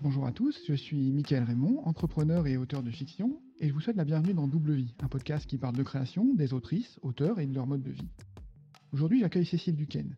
Bonjour 0.00 0.26
à 0.26 0.32
tous, 0.32 0.62
je 0.68 0.74
suis 0.74 1.10
Mickaël 1.10 1.42
Raymond, 1.42 1.80
entrepreneur 1.84 2.46
et 2.46 2.56
auteur 2.56 2.84
de 2.84 2.90
fiction, 2.90 3.42
et 3.58 3.66
je 3.66 3.74
vous 3.74 3.80
souhaite 3.80 3.96
la 3.96 4.04
bienvenue 4.04 4.32
dans 4.32 4.46
Double 4.46 4.74
Vie, 4.74 4.94
un 5.00 5.08
podcast 5.08 5.44
qui 5.44 5.58
parle 5.58 5.74
de 5.74 5.82
création, 5.82 6.34
des 6.34 6.52
autrices, 6.52 7.00
auteurs 7.02 7.40
et 7.40 7.46
de 7.46 7.54
leur 7.54 7.66
mode 7.66 7.82
de 7.82 7.90
vie. 7.90 8.08
Aujourd'hui, 8.92 9.18
j'accueille 9.18 9.44
Cécile 9.44 9.74
Duquesne. 9.74 10.16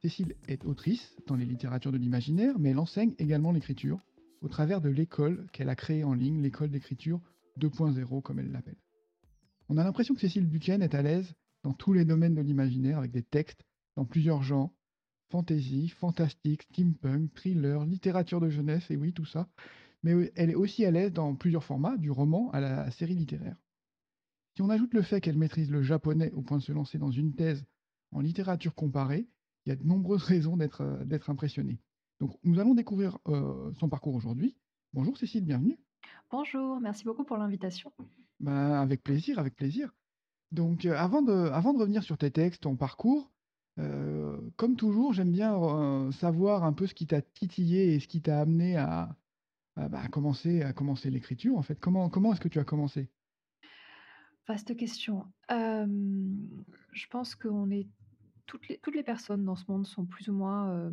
Cécile 0.00 0.34
est 0.48 0.64
autrice 0.64 1.14
dans 1.28 1.36
les 1.36 1.44
littératures 1.44 1.92
de 1.92 1.98
l'imaginaire, 1.98 2.58
mais 2.58 2.70
elle 2.70 2.80
enseigne 2.80 3.14
également 3.18 3.52
l'écriture 3.52 4.00
au 4.40 4.48
travers 4.48 4.80
de 4.80 4.88
l'école 4.88 5.46
qu'elle 5.52 5.68
a 5.68 5.76
créée 5.76 6.02
en 6.02 6.14
ligne, 6.14 6.42
l'école 6.42 6.70
d'écriture 6.70 7.20
2.0 7.60 8.22
comme 8.22 8.40
elle 8.40 8.50
l'appelle. 8.50 8.80
On 9.68 9.76
a 9.78 9.84
l'impression 9.84 10.14
que 10.14 10.20
Cécile 10.20 10.48
Duquesne 10.48 10.82
est 10.82 10.96
à 10.96 11.02
l'aise 11.02 11.32
dans 11.62 11.74
tous 11.74 11.92
les 11.92 12.04
domaines 12.04 12.34
de 12.34 12.42
l'imaginaire 12.42 12.98
avec 12.98 13.12
des 13.12 13.22
textes 13.22 13.62
dans 13.94 14.04
plusieurs 14.04 14.42
genres, 14.42 14.74
fantasy, 15.32 15.88
fantastique, 15.88 16.64
steampunk, 16.64 17.32
thriller, 17.34 17.86
littérature 17.86 18.38
de 18.38 18.50
jeunesse, 18.50 18.90
et 18.90 18.96
oui, 18.96 19.14
tout 19.14 19.24
ça. 19.24 19.48
Mais 20.02 20.30
elle 20.36 20.50
est 20.50 20.54
aussi 20.54 20.84
à 20.84 20.90
l'aise 20.90 21.10
dans 21.10 21.34
plusieurs 21.34 21.64
formats, 21.64 21.96
du 21.96 22.10
roman 22.10 22.50
à 22.50 22.60
la 22.60 22.90
série 22.90 23.14
littéraire. 23.14 23.56
Si 24.54 24.60
on 24.60 24.68
ajoute 24.68 24.92
le 24.92 25.00
fait 25.00 25.22
qu'elle 25.22 25.38
maîtrise 25.38 25.70
le 25.70 25.82
japonais 25.82 26.30
au 26.32 26.42
point 26.42 26.58
de 26.58 26.62
se 26.62 26.72
lancer 26.72 26.98
dans 26.98 27.10
une 27.10 27.34
thèse 27.34 27.64
en 28.10 28.20
littérature 28.20 28.74
comparée, 28.74 29.26
il 29.64 29.70
y 29.70 29.72
a 29.72 29.76
de 29.76 29.84
nombreuses 29.84 30.24
raisons 30.34 30.58
d'être 30.58 30.82
euh, 30.82 31.18
impressionné. 31.28 31.80
Donc 32.20 32.38
nous 32.44 32.60
allons 32.60 32.74
découvrir 32.74 33.18
euh, 33.28 33.72
son 33.80 33.88
parcours 33.88 34.14
aujourd'hui. 34.14 34.54
Bonjour 34.92 35.16
Cécile, 35.16 35.44
bienvenue. 35.44 35.78
Bonjour, 36.30 36.78
merci 36.78 37.04
beaucoup 37.04 37.24
pour 37.24 37.38
l'invitation. 37.38 37.90
Ben, 38.40 38.72
avec 38.72 39.02
plaisir, 39.02 39.38
avec 39.38 39.56
plaisir. 39.56 39.94
Donc 40.50 40.84
euh, 40.84 40.94
avant, 40.94 41.22
de, 41.22 41.32
avant 41.32 41.72
de 41.72 41.78
revenir 41.78 42.02
sur 42.02 42.18
tes 42.18 42.30
textes, 42.30 42.64
ton 42.64 42.76
parcours, 42.76 43.31
comme 43.76 44.76
toujours, 44.76 45.12
j'aime 45.12 45.32
bien 45.32 46.10
savoir 46.12 46.64
un 46.64 46.72
peu 46.72 46.86
ce 46.86 46.94
qui 46.94 47.06
t'a 47.06 47.22
titillé 47.22 47.94
et 47.94 48.00
ce 48.00 48.08
qui 48.08 48.20
t'a 48.20 48.40
amené 48.40 48.76
à, 48.76 49.16
bah, 49.76 50.06
commencer, 50.08 50.62
l'écriture. 51.06 51.56
En 51.56 51.62
fait, 51.62 51.78
comment, 51.80 52.32
est-ce 52.32 52.40
que 52.40 52.48
tu 52.48 52.58
as 52.58 52.64
commencé? 52.64 53.08
Vaste 54.48 54.76
question. 54.76 55.24
je 55.48 57.06
pense 57.10 57.34
qu'on 57.34 57.70
est 57.70 57.88
toutes 58.46 58.94
les 58.94 59.02
personnes 59.02 59.44
dans 59.44 59.56
ce 59.56 59.64
monde 59.68 59.86
sont 59.86 60.04
plus 60.04 60.28
ou 60.28 60.34
moins 60.34 60.92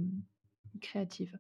créatives. 0.80 1.38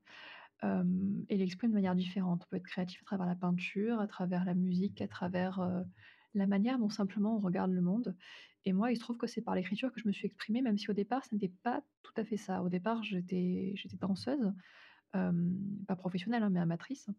et 0.64 1.38
l'expriment 1.38 1.72
de 1.72 1.76
manière 1.76 1.95
différente. 1.95 2.44
On 2.45 2.50
peut 2.50 2.58
être 2.58 2.64
créatif 2.64 3.02
à 3.04 3.06
travers 3.06 3.28
la 3.28 3.36
peinture, 3.36 4.00
à 4.00 4.08
travers 4.08 4.44
la 4.44 4.56
musique, 4.56 5.02
à 5.02 5.08
travers 5.08 5.62
la 6.34 6.48
manière 6.48 6.78
dont 6.80 6.90
simplement 6.90 7.36
on 7.36 7.40
regarde 7.40 7.72
le 7.72 7.82
monde. 7.82 8.16
Et 8.66 8.74
moi, 8.74 8.92
il 8.92 8.96
se 8.96 9.02
trouve 9.02 9.18
que 9.18 9.28
c'est 9.28 9.42
par 9.42 9.56
l'écriture 9.56 9.92
que 9.92 10.00
je 10.00 10.08
me 10.08 10.12
suis 10.12 10.26
exprimée, 10.26 10.62
même 10.62 10.78
si 10.78 10.90
au 10.90 10.94
départ, 10.94 11.24
ce 11.26 11.34
n'était 11.34 11.54
pas 11.64 11.82
tout 12.04 12.14
à 12.18 12.26
fait 12.26 12.38
ça. 12.38 12.62
Au 12.62 12.70
départ, 12.70 13.04
j'étais 13.04 13.74
danseuse, 14.00 14.54
pas 15.12 15.96
professionnelle, 15.96 16.44
hein, 16.44 16.50
mais 16.50 16.60
amatrice. 16.60 17.10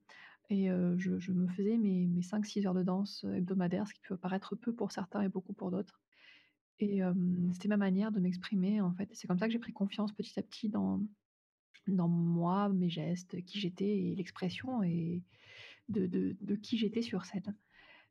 Et 0.51 0.67
je, 0.67 1.33
me 1.33 1.47
faisais 1.49 1.79
mes, 1.79 2.07
mes 2.07 2.21
5-6 2.23 2.67
heures 2.67 2.75
de 2.75 2.83
danse 2.83 3.25
hebdomadaires, 3.25 3.87
ce 3.89 3.95
qui 3.95 4.01
peut 4.01 4.17
paraître 4.17 4.55
peu 4.57 4.75
pour 4.75 4.93
certains 4.93 5.23
et 5.23 5.29
beaucoup 5.29 5.53
pour 5.53 5.71
d'autres. 5.71 6.01
Et 6.79 7.01
c'était 7.53 7.69
ma 7.69 7.77
manière 7.77 8.13
de 8.13 8.21
m'exprimer, 8.21 8.81
en 8.81 8.93
fait. 8.93 9.09
C'est 9.13 9.27
comme 9.27 9.39
ça 9.39 9.47
que 9.47 9.53
j'ai 9.53 9.59
pris 9.59 9.73
confiance 9.73 10.13
petit 10.13 10.39
à 10.39 10.43
petit 10.43 10.69
dans, 10.69 11.01
moi, 11.87 12.69
mes 12.69 12.91
gestes, 12.91 13.43
qui 13.45 13.61
j'étais 13.61 13.99
et 13.99 14.15
l'expression 14.15 14.83
et 14.83 15.23
de, 15.89 16.07
de, 16.07 16.37
de 16.41 16.55
qui 16.55 16.79
j'étais 16.79 17.03
sur 17.03 17.25
scène. 17.25 17.55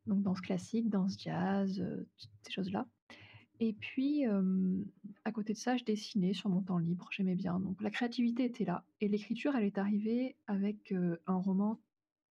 Donc 0.05 0.23
danse 0.23 0.41
classique, 0.41 0.89
danse 0.89 1.19
jazz, 1.19 1.83
ces 2.43 2.51
choses-là. 2.51 2.87
Et 3.59 3.73
puis, 3.73 4.23
à 5.25 5.31
côté 5.31 5.53
de 5.53 5.57
ça, 5.57 5.75
je 5.75 5.83
dessinais 5.83 6.33
sur 6.33 6.49
mon 6.49 6.61
temps 6.61 6.77
libre, 6.77 7.09
j'aimais 7.11 7.35
bien. 7.35 7.59
Donc 7.59 7.81
la 7.81 7.89
créativité 7.89 8.45
était 8.45 8.65
là. 8.65 8.85
Et 9.01 9.09
l'écriture, 9.09 9.55
elle 9.55 9.65
est 9.65 9.77
arrivée 9.77 10.35
avec 10.47 10.93
un 11.27 11.35
roman 11.35 11.79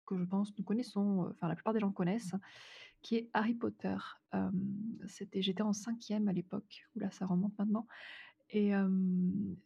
que 0.06 0.17
je 0.17 0.25
pense 0.25 0.56
nous 0.56 0.65
connaissons, 0.65 1.28
enfin 1.31 1.49
la 1.49 1.55
plupart 1.55 1.75
des 1.75 1.81
gens 1.81 1.93
connaissent, 1.93 2.34
qui 3.03 3.16
est 3.16 3.28
Harry 3.34 3.55
Potter. 3.55 3.97
c'était, 5.06 5.43
j'étais 5.43 5.62
en 5.62 5.75
cinquième 5.75 6.28
à 6.28 6.33
l'époque, 6.33 6.87
où 6.97 7.00
là 7.00 7.11
ça 7.11 7.27
remonte 7.27 7.56
maintenant. 7.59 7.87
Et 8.50 8.72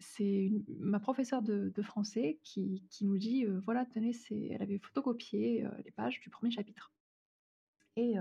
c'est 0.00 0.50
ma 0.80 0.98
professeure 0.98 1.42
de, 1.42 1.82
français 1.82 2.40
qui, 2.42 2.82
qui, 2.90 3.04
nous 3.04 3.18
dit, 3.18 3.44
voilà, 3.64 3.86
tenez, 3.86 4.12
elle 4.50 4.62
avait 4.62 4.78
photocopié 4.78 5.64
les 5.84 5.92
pages 5.92 6.20
du 6.20 6.30
premier 6.30 6.50
chapitre. 6.50 6.92
Et 7.96 8.14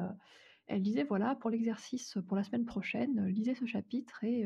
elle 0.68 0.82
disait 0.82 1.04
voilà, 1.04 1.36
pour 1.36 1.50
l'exercice 1.50 2.18
pour 2.28 2.38
la 2.38 2.44
semaine 2.44 2.66
prochaine, 2.66 3.28
lisez 3.28 3.56
ce 3.56 3.66
chapitre 3.66 4.24
et 4.24 4.46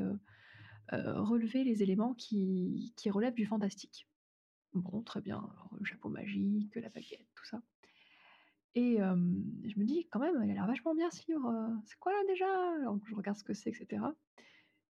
relevez 0.91 1.63
les 1.63 1.83
éléments 1.83 2.13
qui, 2.13 2.93
qui 2.95 3.09
relèvent 3.09 3.35
du 3.35 3.45
fantastique. 3.45 4.07
Bon, 4.73 5.01
très 5.01 5.21
bien, 5.21 5.37
alors, 5.37 5.69
le 5.79 5.85
chapeau 5.85 6.09
magique, 6.09 6.75
la 6.75 6.89
baguette, 6.89 7.27
tout 7.35 7.45
ça. 7.45 7.61
Et 8.75 8.97
je 8.97 9.79
me 9.79 9.85
dis, 9.85 10.05
quand 10.11 10.19
même, 10.19 10.35
elle 10.43 10.51
a 10.51 10.53
l'air 10.53 10.67
vachement 10.67 10.93
bien 10.95 11.09
ce 11.09 11.25
livre. 11.27 11.71
C'est 11.85 11.97
quoi 11.97 12.11
là 12.11 12.19
déjà? 12.27 12.45
Alors 12.81 12.99
je 13.05 13.15
regarde 13.15 13.37
ce 13.37 13.43
que 13.43 13.53
c'est, 13.53 13.69
etc. 13.69 14.03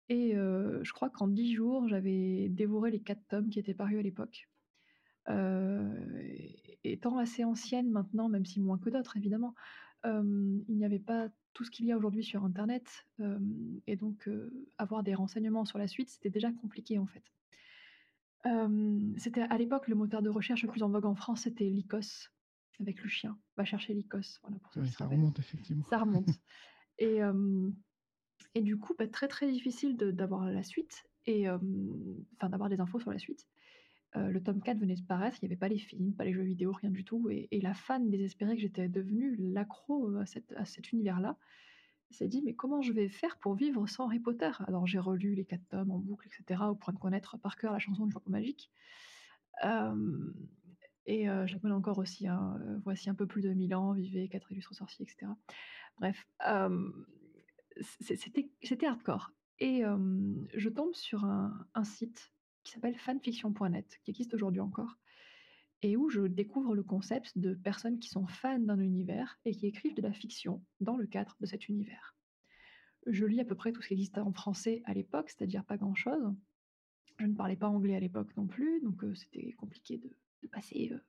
Et 0.09 0.33
je 0.33 0.93
crois 0.93 1.09
qu'en 1.09 1.27
dix 1.27 1.53
jours, 1.53 1.87
j'avais 1.87 2.47
dévoré 2.49 2.91
les 2.91 3.01
quatre 3.01 3.25
tomes 3.27 3.49
qui 3.49 3.59
étaient 3.59 3.73
parus 3.73 3.97
à 3.97 4.01
l'époque. 4.03 4.49
étant 6.83 7.17
assez 7.17 7.43
ancienne 7.43 7.89
maintenant, 7.89 8.29
même 8.29 8.45
si 8.45 8.59
moins 8.59 8.77
que 8.77 8.89
d'autres 8.89 9.17
évidemment, 9.17 9.55
il 10.05 10.75
n'y 10.75 10.85
avait 10.85 10.99
pas 10.99 11.29
tout 11.53 11.63
ce 11.63 11.71
qu'il 11.71 11.85
y 11.85 11.91
a 11.91 11.97
aujourd'hui 11.97 12.23
sur 12.23 12.43
internet, 12.43 13.05
et 13.87 13.95
donc 13.95 14.29
avoir 14.77 15.03
des 15.03 15.13
renseignements 15.13 15.65
sur 15.65 15.77
la 15.77 15.87
suite, 15.87 16.09
c'était 16.09 16.29
déjà 16.29 16.51
compliqué 16.51 16.97
en 16.97 17.07
fait. 17.07 17.23
c'était 19.17 19.41
à 19.41 19.57
l'époque 19.57 19.87
le 19.87 19.95
moteur 19.95 20.21
de 20.21 20.29
recherche 20.29 20.63
le 20.63 20.69
plus 20.69 20.83
en 20.83 20.89
vogue 20.89 21.05
en 21.05 21.15
France, 21.15 21.41
c'était 21.41 21.69
Lycos 21.69 22.29
avec 22.79 23.03
le 23.03 23.09
chien. 23.09 23.37
Va 23.57 23.65
chercher 23.65 23.93
Lycos, 23.93 24.39
voilà 24.41 24.57
pour 24.59 24.73
ça 24.73 25.05
remonte 25.05 25.39
effectivement. 25.39 25.85
Ça 25.89 25.99
remonte 25.99 26.29
et 26.97 27.21
et 28.53 28.61
du 28.61 28.77
coup, 28.77 28.93
bah, 28.97 29.07
très, 29.07 29.27
très 29.27 29.49
difficile 29.49 29.95
d'avoir 29.95 30.45
la 30.45 30.63
suite 30.63 31.05
et 31.25 31.49
enfin 31.49 32.49
d'avoir 32.49 32.69
des 32.69 32.79
infos 32.79 32.99
sur 32.99 33.11
la 33.11 33.19
suite 33.19 33.47
le 34.15 34.39
tome 34.41 34.61
4 34.61 34.77
venait 34.77 34.95
de 34.95 35.03
paraître, 35.03 35.37
il 35.41 35.45
n'y 35.45 35.51
avait 35.51 35.59
pas 35.59 35.69
les 35.69 35.77
films, 35.77 36.13
pas 36.13 36.25
les 36.25 36.33
jeux 36.33 36.43
vidéo, 36.43 36.73
rien 36.73 36.89
du 36.89 37.03
tout. 37.03 37.29
Et, 37.29 37.47
la 37.61 37.73
fan 37.73 38.09
désespérée 38.09 38.55
que 38.55 38.61
j'étais 38.61 38.89
devenue, 38.89 39.35
l'accro 39.37 40.15
à, 40.17 40.25
cet 40.25 40.91
univers-là, 40.91 41.37
s'est 42.09 42.27
dit 42.27 42.41
mais 42.43 42.53
comment 42.53 42.81
je 42.81 42.91
vais 42.91 43.07
faire 43.07 43.37
pour 43.37 43.55
vivre 43.55 43.87
sans 43.87 44.07
Harry 44.07 44.19
Potter? 44.19 44.51
Alors 44.67 44.85
j'ai 44.85 44.99
relu 44.99 45.33
les 45.33 45.45
quatre 45.45 45.65
tomes 45.69 45.91
en 45.91 45.99
boucle, 45.99 46.27
etc., 46.27 46.61
au 46.69 46.75
point 46.75 46.93
de 46.93 46.99
connaître 46.99 47.37
par 47.37 47.55
cœur 47.55 47.71
la 47.71 47.79
chanson 47.79 48.05
du 48.05 48.11
chapeau 48.11 48.29
magique. 48.29 48.69
et 49.63 51.25
je 51.25 51.53
la 51.53 51.59
connais 51.59 51.73
encore 51.73 51.99
aussi, 51.99 52.27
hein, 52.27 52.59
voici 52.83 53.09
un 53.09 53.15
peu 53.15 53.27
plus 53.27 53.41
de 53.41 53.53
1000 53.53 53.73
ans, 53.75 53.93
vivez 53.93 54.27
quatre 54.27 54.51
illustres 54.51 54.75
sorciers, 54.75 55.05
etc. 55.05 55.31
Bref, 55.99 56.27
c'était 57.79 58.85
hardcore. 58.85 59.31
Et 59.59 59.83
je 60.53 60.69
tombe 60.69 60.93
sur 60.93 61.23
un 61.23 61.83
site 61.85 62.33
qui 62.63 62.71
s'appelle 62.71 62.97
fanfiction.net, 62.97 63.99
qui 64.03 64.11
existe 64.11 64.33
aujourd'hui 64.33 64.61
encore, 64.61 64.97
et 65.81 65.97
où 65.97 66.09
je 66.09 66.21
découvre 66.21 66.75
le 66.75 66.83
concept 66.83 67.37
de 67.37 67.53
personnes 67.53 67.99
qui 67.99 68.09
sont 68.09 68.27
fans 68.27 68.59
d'un 68.59 68.79
univers 68.79 69.39
et 69.45 69.51
qui 69.51 69.67
écrivent 69.67 69.95
de 69.95 70.01
la 70.01 70.13
fiction 70.13 70.63
dans 70.79 70.95
le 70.95 71.07
cadre 71.07 71.35
de 71.39 71.45
cet 71.45 71.69
univers. 71.69 72.15
Je 73.07 73.25
lis 73.25 73.39
à 73.39 73.45
peu 73.45 73.55
près 73.55 73.71
tout 73.71 73.81
ce 73.81 73.87
qui 73.87 73.95
existait 73.95 74.19
en 74.19 74.31
français 74.31 74.83
à 74.85 74.93
l'époque, 74.93 75.29
c'est-à-dire 75.29 75.65
pas 75.65 75.77
grand-chose. 75.77 76.35
Je 77.17 77.25
ne 77.25 77.33
parlais 77.33 77.55
pas 77.55 77.67
anglais 77.67 77.95
à 77.95 77.99
l'époque 77.99 78.35
non 78.37 78.45
plus, 78.45 78.79
donc 78.81 79.03
euh, 79.03 79.15
c'était 79.15 79.53
compliqué 79.53 79.97
de, 79.97 80.47
passer 80.47 80.89
euh, 80.91 80.99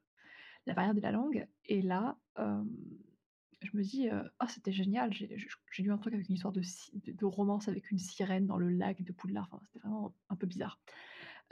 la 0.66 0.74
barrière 0.74 0.94
de 0.94 1.00
la 1.00 1.10
langue. 1.10 1.46
Et 1.66 1.82
là, 1.82 2.18
je 2.36 3.76
me 3.76 3.82
dis, 3.82 4.08
oh, 4.10 4.46
c'était 4.48 4.72
génial, 4.72 5.12
j'ai 5.12 5.36
lu 5.78 5.92
un 5.92 5.98
truc 5.98 6.14
avec 6.14 6.28
une 6.28 6.34
histoire 6.34 6.52
de, 6.52 7.24
romance 7.24 7.68
avec 7.68 7.90
une 7.90 7.98
sirène 7.98 8.46
dans 8.46 8.58
le 8.58 8.70
lac 8.70 9.02
de 9.02 9.12
Poudlard, 9.12 9.48
c'était 9.66 9.78
vraiment 9.78 10.14
un 10.28 10.36
peu 10.36 10.46
bizarre 10.46 10.80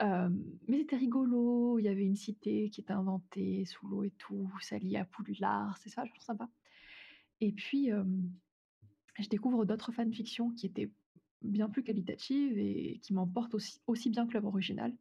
mais 0.01 0.79
c'était 0.79 0.97
rigolo, 0.97 1.79
il 1.79 1.85
y 1.85 1.89
avait 1.89 2.05
une 2.05 2.17
cité 2.17 2.71
qui 2.71 2.81
était 2.81 2.93
inventée 2.93 3.65
sous 3.65 3.87
l'eau 3.87 4.03
et 4.05 4.11
tout, 4.11 4.51
ça 4.61 4.79
liait 4.79 4.99
à 4.99 5.05
Poudlard, 5.05 5.77
c'est 5.79 5.91
ça, 5.91 6.05
je 6.05 6.11
trouve 6.11 6.25
sympa. 6.25 6.49
Et 7.41 7.53
puis, 7.53 7.91
je 9.19 9.29
découvre 9.29 9.65
d'autres 9.65 9.93
fanfictions 9.93 10.51
qui 10.51 10.67
étaient 10.67 10.91
bien 11.43 11.69
plus 11.69 11.83
qualitatives 11.83 12.59
et 12.59 12.99
qui 13.03 13.15
m'emportent 13.15 13.55
aussi, 13.55 13.81
aussi 13.87 14.11
bien 14.11 14.27
que 14.27 14.35
l'œuvre 14.35 14.49
originale. 14.49 14.95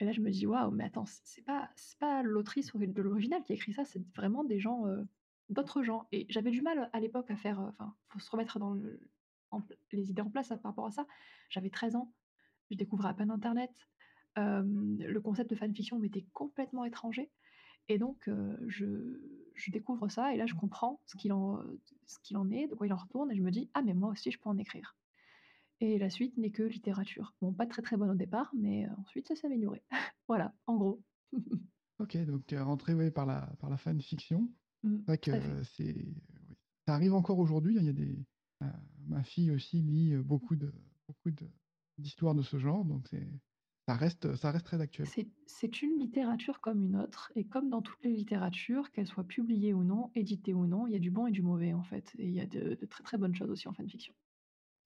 Et 0.00 0.04
là, 0.04 0.12
je 0.12 0.20
me 0.20 0.30
dis, 0.30 0.46
waouh, 0.46 0.70
mais 0.70 0.84
attends, 0.84 1.06
c'est 1.06 1.44
pas, 1.44 1.70
pas 2.00 2.22
l'autrice 2.22 2.72
de 2.74 3.02
l'original 3.02 3.42
qui 3.44 3.52
a 3.52 3.54
écrit 3.54 3.72
ça, 3.72 3.84
c'est 3.84 4.02
vraiment 4.14 4.44
des 4.44 4.58
gens, 4.58 4.84
d'autres 5.48 5.82
gens. 5.82 6.08
Et 6.12 6.26
j'avais 6.28 6.50
du 6.50 6.62
mal 6.62 6.90
à 6.92 7.00
l'époque 7.00 7.30
à 7.30 7.36
faire, 7.36 7.60
enfin, 7.60 7.94
faut 8.08 8.18
se 8.18 8.30
remettre 8.30 8.58
dans 8.58 8.74
le, 8.74 8.98
les 9.92 10.10
idées 10.10 10.22
en 10.22 10.30
place 10.30 10.48
par 10.48 10.62
rapport 10.62 10.86
à 10.86 10.90
ça. 10.90 11.06
J'avais 11.48 11.70
13 11.70 11.96
ans, 11.96 12.12
je 12.70 12.76
découvrais 12.76 13.08
à 13.08 13.14
peine 13.14 13.30
Internet, 13.30 13.72
le 14.36 15.18
concept 15.20 15.50
de 15.50 15.56
fanfiction 15.56 15.98
m'était 15.98 16.26
complètement 16.32 16.84
étranger. 16.84 17.30
Et 17.88 17.98
donc, 17.98 18.28
je, 18.66 19.18
découvre 19.70 20.08
ça, 20.08 20.34
et 20.34 20.36
là, 20.36 20.46
je 20.46 20.54
comprends 20.54 21.00
ce 21.06 21.16
qu'il 21.16 21.32
en, 21.32 21.60
ce 22.06 22.18
qu'il 22.22 22.36
en 22.36 22.50
est, 22.50 22.68
de 22.68 22.74
quoi 22.74 22.86
il 22.86 22.92
en 22.92 22.96
retourne, 22.96 23.30
et 23.30 23.36
je 23.36 23.42
me 23.42 23.50
dis, 23.50 23.68
ah, 23.74 23.82
mais 23.82 23.94
moi 23.94 24.10
aussi, 24.10 24.30
je 24.30 24.38
peux 24.38 24.48
en 24.48 24.58
écrire. 24.58 24.96
Et 25.80 25.98
la 25.98 26.10
suite 26.10 26.36
n'est 26.36 26.52
que 26.52 26.62
littérature. 26.62 27.34
Bon, 27.40 27.52
pas 27.52 27.66
très 27.66 27.82
très 27.82 27.96
bonne 27.96 28.10
au 28.10 28.14
départ, 28.14 28.52
mais 28.54 28.86
ensuite, 28.98 29.26
ça 29.26 29.34
s'est 29.34 29.48
amélioré. 29.48 29.82
voilà, 30.28 30.54
en 30.66 30.76
gros. 30.76 31.02
OK, 31.98 32.16
donc 32.24 32.46
tu 32.46 32.54
es 32.54 32.60
rentré, 32.60 32.94
ouais, 32.94 33.10
par 33.10 33.26
la 33.26 33.52
par 33.58 33.68
la 33.68 33.76
fanfiction. 33.76 34.48
Mmh, 34.82 34.96
C'est 34.98 35.06
vrai 35.06 35.18
que 35.18 35.62
c'est 35.64 35.94
oui, 35.94 36.56
ça 36.86 36.94
arrive 36.94 37.14
encore 37.14 37.38
aujourd'hui, 37.38 37.78
hein, 37.78 37.82
il 37.82 37.86
y 37.86 37.90
a 37.90 37.92
des 37.92 38.18
ma 39.08 39.22
fille 39.24 39.50
aussi 39.50 39.82
lit, 39.82 40.16
beaucoup 40.16 40.56
de 40.56 40.72
beaucoup 41.08 41.30
de 41.30 41.48
d'histoires 41.98 42.34
de 42.34 42.42
ce 42.42 42.58
genre, 42.58 42.84
donc 42.84 43.06
c'est 43.08 43.28
ça 43.92 43.96
reste, 43.96 44.36
ça 44.36 44.50
reste 44.52 44.66
très 44.66 44.80
actuel. 44.80 45.12
C'est 45.46 45.82
une 45.82 45.98
littérature 45.98 46.60
comme 46.60 46.82
une 46.82 46.96
autre 46.96 47.32
et 47.34 47.44
comme 47.46 47.68
dans 47.70 47.82
toutes 47.82 48.02
les 48.04 48.12
littératures, 48.12 48.90
qu'elles 48.90 49.06
soient 49.06 49.24
publiées 49.26 49.74
ou 49.74 49.84
non, 49.84 50.10
éditées 50.14 50.54
ou 50.54 50.66
non, 50.66 50.86
il 50.86 50.92
y 50.92 50.96
a 50.96 50.98
du 51.00 51.10
bon 51.10 51.26
et 51.26 51.32
du 51.32 51.42
mauvais, 51.42 51.72
en 51.72 51.82
fait 51.82 52.12
et 52.18 52.26
il 52.28 52.34
y 52.34 52.40
a 52.40 52.46
de 52.46 52.74
de 52.74 52.86
très, 52.86 53.02
très 53.04 53.18
bonnes 53.18 53.34
choses 53.34 53.50
aussi 53.50 53.68
en 53.68 53.72
fanfiction. 53.74 54.14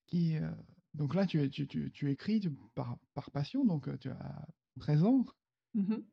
Qui, 0.07 0.35
heu 0.37 0.51
donc 0.93 1.13
là, 1.15 1.25
tu 1.27 1.49
tu 1.51 1.67
tu 1.67 1.91
tu 1.91 2.09
écris 2.11 2.41
par 2.75 2.97
par 3.13 3.29
passion, 3.31 3.65
donc 3.65 3.87
heu, 3.87 3.97
tu 3.97 4.09
as 4.09 4.47
13 4.79 5.03
ans. 5.03 5.25
Mmh 5.73 5.89
mh. 5.89 6.03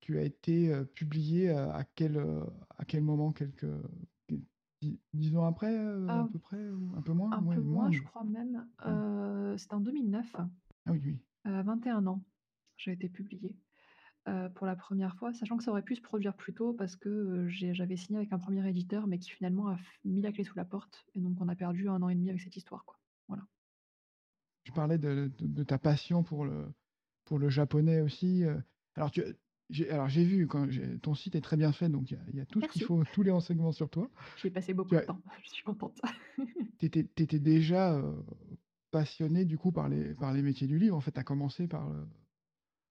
Tu 0.00 0.18
as 0.18 0.22
été, 0.24 0.68
heu, 0.72 0.84
publié, 0.86 1.50
à 1.50 1.84
quel, 1.94 2.18
à 2.76 2.84
quel 2.84 3.02
moment? 3.02 3.32
Quelques 3.32 3.66
quel 4.26 4.42
dix 4.80 5.00
10 5.12 5.36
ans 5.36 5.44
après, 5.46 5.74
à 5.76 6.04
Ah, 6.06 6.28
peu 6.30 6.38
près 6.38 6.68
ou 6.70 6.92
un 6.96 7.02
peu 7.02 7.12
moins? 7.12 7.32
un 7.32 7.42
Ouais, 7.42 7.56
peu 7.56 7.60
moins, 7.60 7.90
moins? 7.90 7.90
je 7.90 8.02
crois 8.02 8.24
même, 8.24 8.68
heu, 8.86 9.56
c'était 9.58 9.74
en 9.74 9.80
2009, 9.80 10.36
Ah 10.86 10.92
oui, 10.92 11.00
oui. 11.04 11.20
à 11.44 11.62
21 11.62 12.06
ans, 12.06 12.24
j'ai 12.82 12.92
été 12.92 13.08
publiée, 13.08 13.54
pour 14.54 14.66
la 14.66 14.76
1re 14.76 15.16
fois, 15.16 15.32
sachant 15.32 15.56
que 15.56 15.64
ça 15.64 15.70
aurait 15.72 15.82
pu 15.82 15.96
se 15.96 16.02
produire 16.02 16.36
plus 16.36 16.54
tôt 16.54 16.74
parce 16.74 16.96
que, 16.96 17.46
j'ai 17.48 17.74
j'avais 17.74 17.96
signé 17.96 18.18
avec 18.18 18.32
un 18.32 18.38
1er 18.38 18.68
éditeur, 18.68 19.06
mais 19.06 19.18
qui 19.18 19.30
finalement 19.30 19.68
a 19.68 19.78
mis 20.04 20.22
la 20.22 20.32
clé 20.32 20.44
sous 20.44 20.56
la 20.56 20.64
porte 20.64 21.04
et 21.14 21.20
donc 21.20 21.40
on 21.40 21.48
a 21.48 21.56
perdu 21.56 21.88
1 21.88 22.02
an 22.02 22.08
et 22.08 22.14
1/2 22.14 22.30
avec 22.30 22.40
cette 22.42 22.56
histoire, 22.56 22.84
quoi. 22.84 22.98
Voilà. 23.28 23.44
Tu 24.64 24.72
parlais 24.72 24.98
de 24.98 25.30
de 25.38 25.46
de 25.46 25.62
ta 25.64 25.78
passion 25.78 26.22
pour 26.22 26.44
le 26.44 26.72
pour 27.24 27.38
le 27.38 27.48
japonais 27.48 28.00
aussi, 28.00 28.44
alors 28.94 29.10
tu 29.10 29.22
j'ai 29.70 29.90
alors 29.90 30.08
j'ai 30.08 30.24
vu 30.24 30.46
quand 30.46 30.70
j'ai 30.70 30.98
ton 31.00 31.14
site 31.14 31.34
est 31.34 31.40
très 31.40 31.56
bien 31.56 31.72
fait, 31.72 31.88
donc 31.88 32.10
il 32.10 32.14
y 32.14 32.16
a 32.16 32.22
il 32.28 32.36
y 32.36 32.40
a 32.40 32.46
tout 32.46 32.60
ce 32.62 32.68
qu'il 32.68 32.82
faut, 32.82 33.02
tous 33.12 33.22
les 33.22 33.30
renseignements 33.32 33.72
sur 33.72 33.90
toi. 33.90 34.08
J'y 34.36 34.48
ai 34.48 34.50
passé 34.50 34.68
Tu 34.68 34.74
beaucoup 34.74 34.94
de 34.94 35.00
as 35.00 35.02
temps, 35.02 35.20
je 35.42 35.50
suis 35.50 35.62
contente. 35.64 36.00
tu 36.78 36.86
étais 36.86 37.38
déjà, 37.38 37.96
heu, 37.96 38.24
passionné 38.90 39.44
du 39.44 39.58
coup 39.58 39.72
par 39.72 39.88
les 39.88 40.14
par 40.14 40.32
les 40.32 40.42
métiers 40.42 40.66
du 40.66 40.78
livre, 40.78 40.96
en 40.96 41.00
fait, 41.00 41.12
tu 41.12 41.20
as 41.20 41.24
commencé 41.24 41.68
par, 41.68 41.88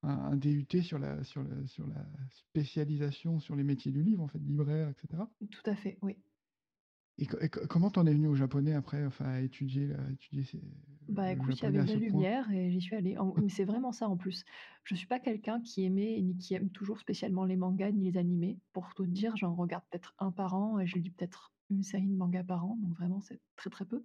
un 0.04 0.10
un 0.34 0.36
DUT 0.38 0.82
sur 0.84 1.00
la 1.00 1.24
sur 1.24 1.44
le 1.44 1.68
sur 1.68 1.88
la 1.88 2.06
spécialisation 2.32 3.40
sur 3.40 3.56
les 3.56 3.64
métiers 3.64 3.92
du 3.92 4.04
livre, 4.04 4.24
en 4.24 4.28
fait, 4.28 4.40
libraire 4.40 4.90
et 4.90 4.96
cetera? 5.02 5.32
Tout 5.50 5.62
à 5.70 5.76
fait, 5.76 5.98
oui. 6.02 6.24
Et 7.18 7.26
co 7.28 7.38
et 7.40 7.50
co 7.50 7.68
comment 7.68 7.92
tu 7.92 8.00
en 8.00 8.06
es 8.06 8.14
venu 8.14 8.28
au 8.28 8.36
japonais 8.36 8.74
après, 8.74 9.06
enfin 9.06 9.26
à 9.26 9.40
étudier 9.42 9.94
étudier 10.12 10.44
ces 10.44 10.62
Bah, 11.08 11.32
écoute, 11.32 11.60
il 11.62 11.66
y 11.66 11.68
avait 11.68 11.82
de 11.82 11.88
la 11.88 11.96
lumière 11.98 12.50
et 12.52 12.72
j'y 12.72 12.80
suis 12.80 12.96
allée. 12.96 13.18
En 13.18 13.34
mais 13.36 13.50
c'est 13.50 13.66
vraiment 13.66 13.92
ça 13.92 14.08
en 14.08 14.16
plus. 14.18 14.46
Je 14.84 14.96
suis 14.96 15.08
pas 15.08 15.20
quelqu'un 15.20 15.60
qui 15.62 15.84
aimait 15.84 16.22
ni 16.22 16.38
qui 16.38 16.54
aime 16.54 16.70
toujours 16.70 17.00
spécialement 17.00 17.44
les 17.44 17.58
mangas 17.58 17.92
ni 17.92 18.10
les 18.12 18.18
animés. 18.18 18.60
Pour 18.72 18.94
tout 18.94 19.06
dire, 19.08 19.36
j'en 19.36 19.54
regarde 19.56 19.84
peut-être 19.90 20.14
1 20.20 20.32
par 20.32 20.54
an 20.54 20.80
et 20.80 20.86
je 20.88 20.98
lis 21.00 21.10
peut-être 21.10 21.54
1 21.70 21.84
série 21.84 22.08
de 22.08 22.16
mangas 22.16 22.44
par 22.44 22.66
an, 22.66 22.78
donc 22.82 22.96
vraiment 22.96 23.20
c'est 23.20 23.42
très, 23.56 23.70
très 23.70 23.86
peu. 23.86 24.04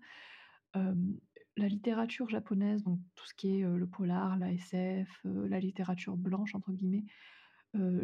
La 1.56 1.69
littérature 1.69 2.29
japonaise, 2.29 2.82
donc 2.82 3.00
tout 3.14 3.26
ce 3.26 3.35
qui 3.35 3.61
est, 3.61 3.62
le 3.62 3.87
polar, 3.87 4.38
la 4.38 4.53
SF, 4.53 5.08
la 5.25 5.58
littérature 5.61 6.17
«blanche» 6.17 6.55
entre 6.55 6.73
guillemets, 6.73 7.05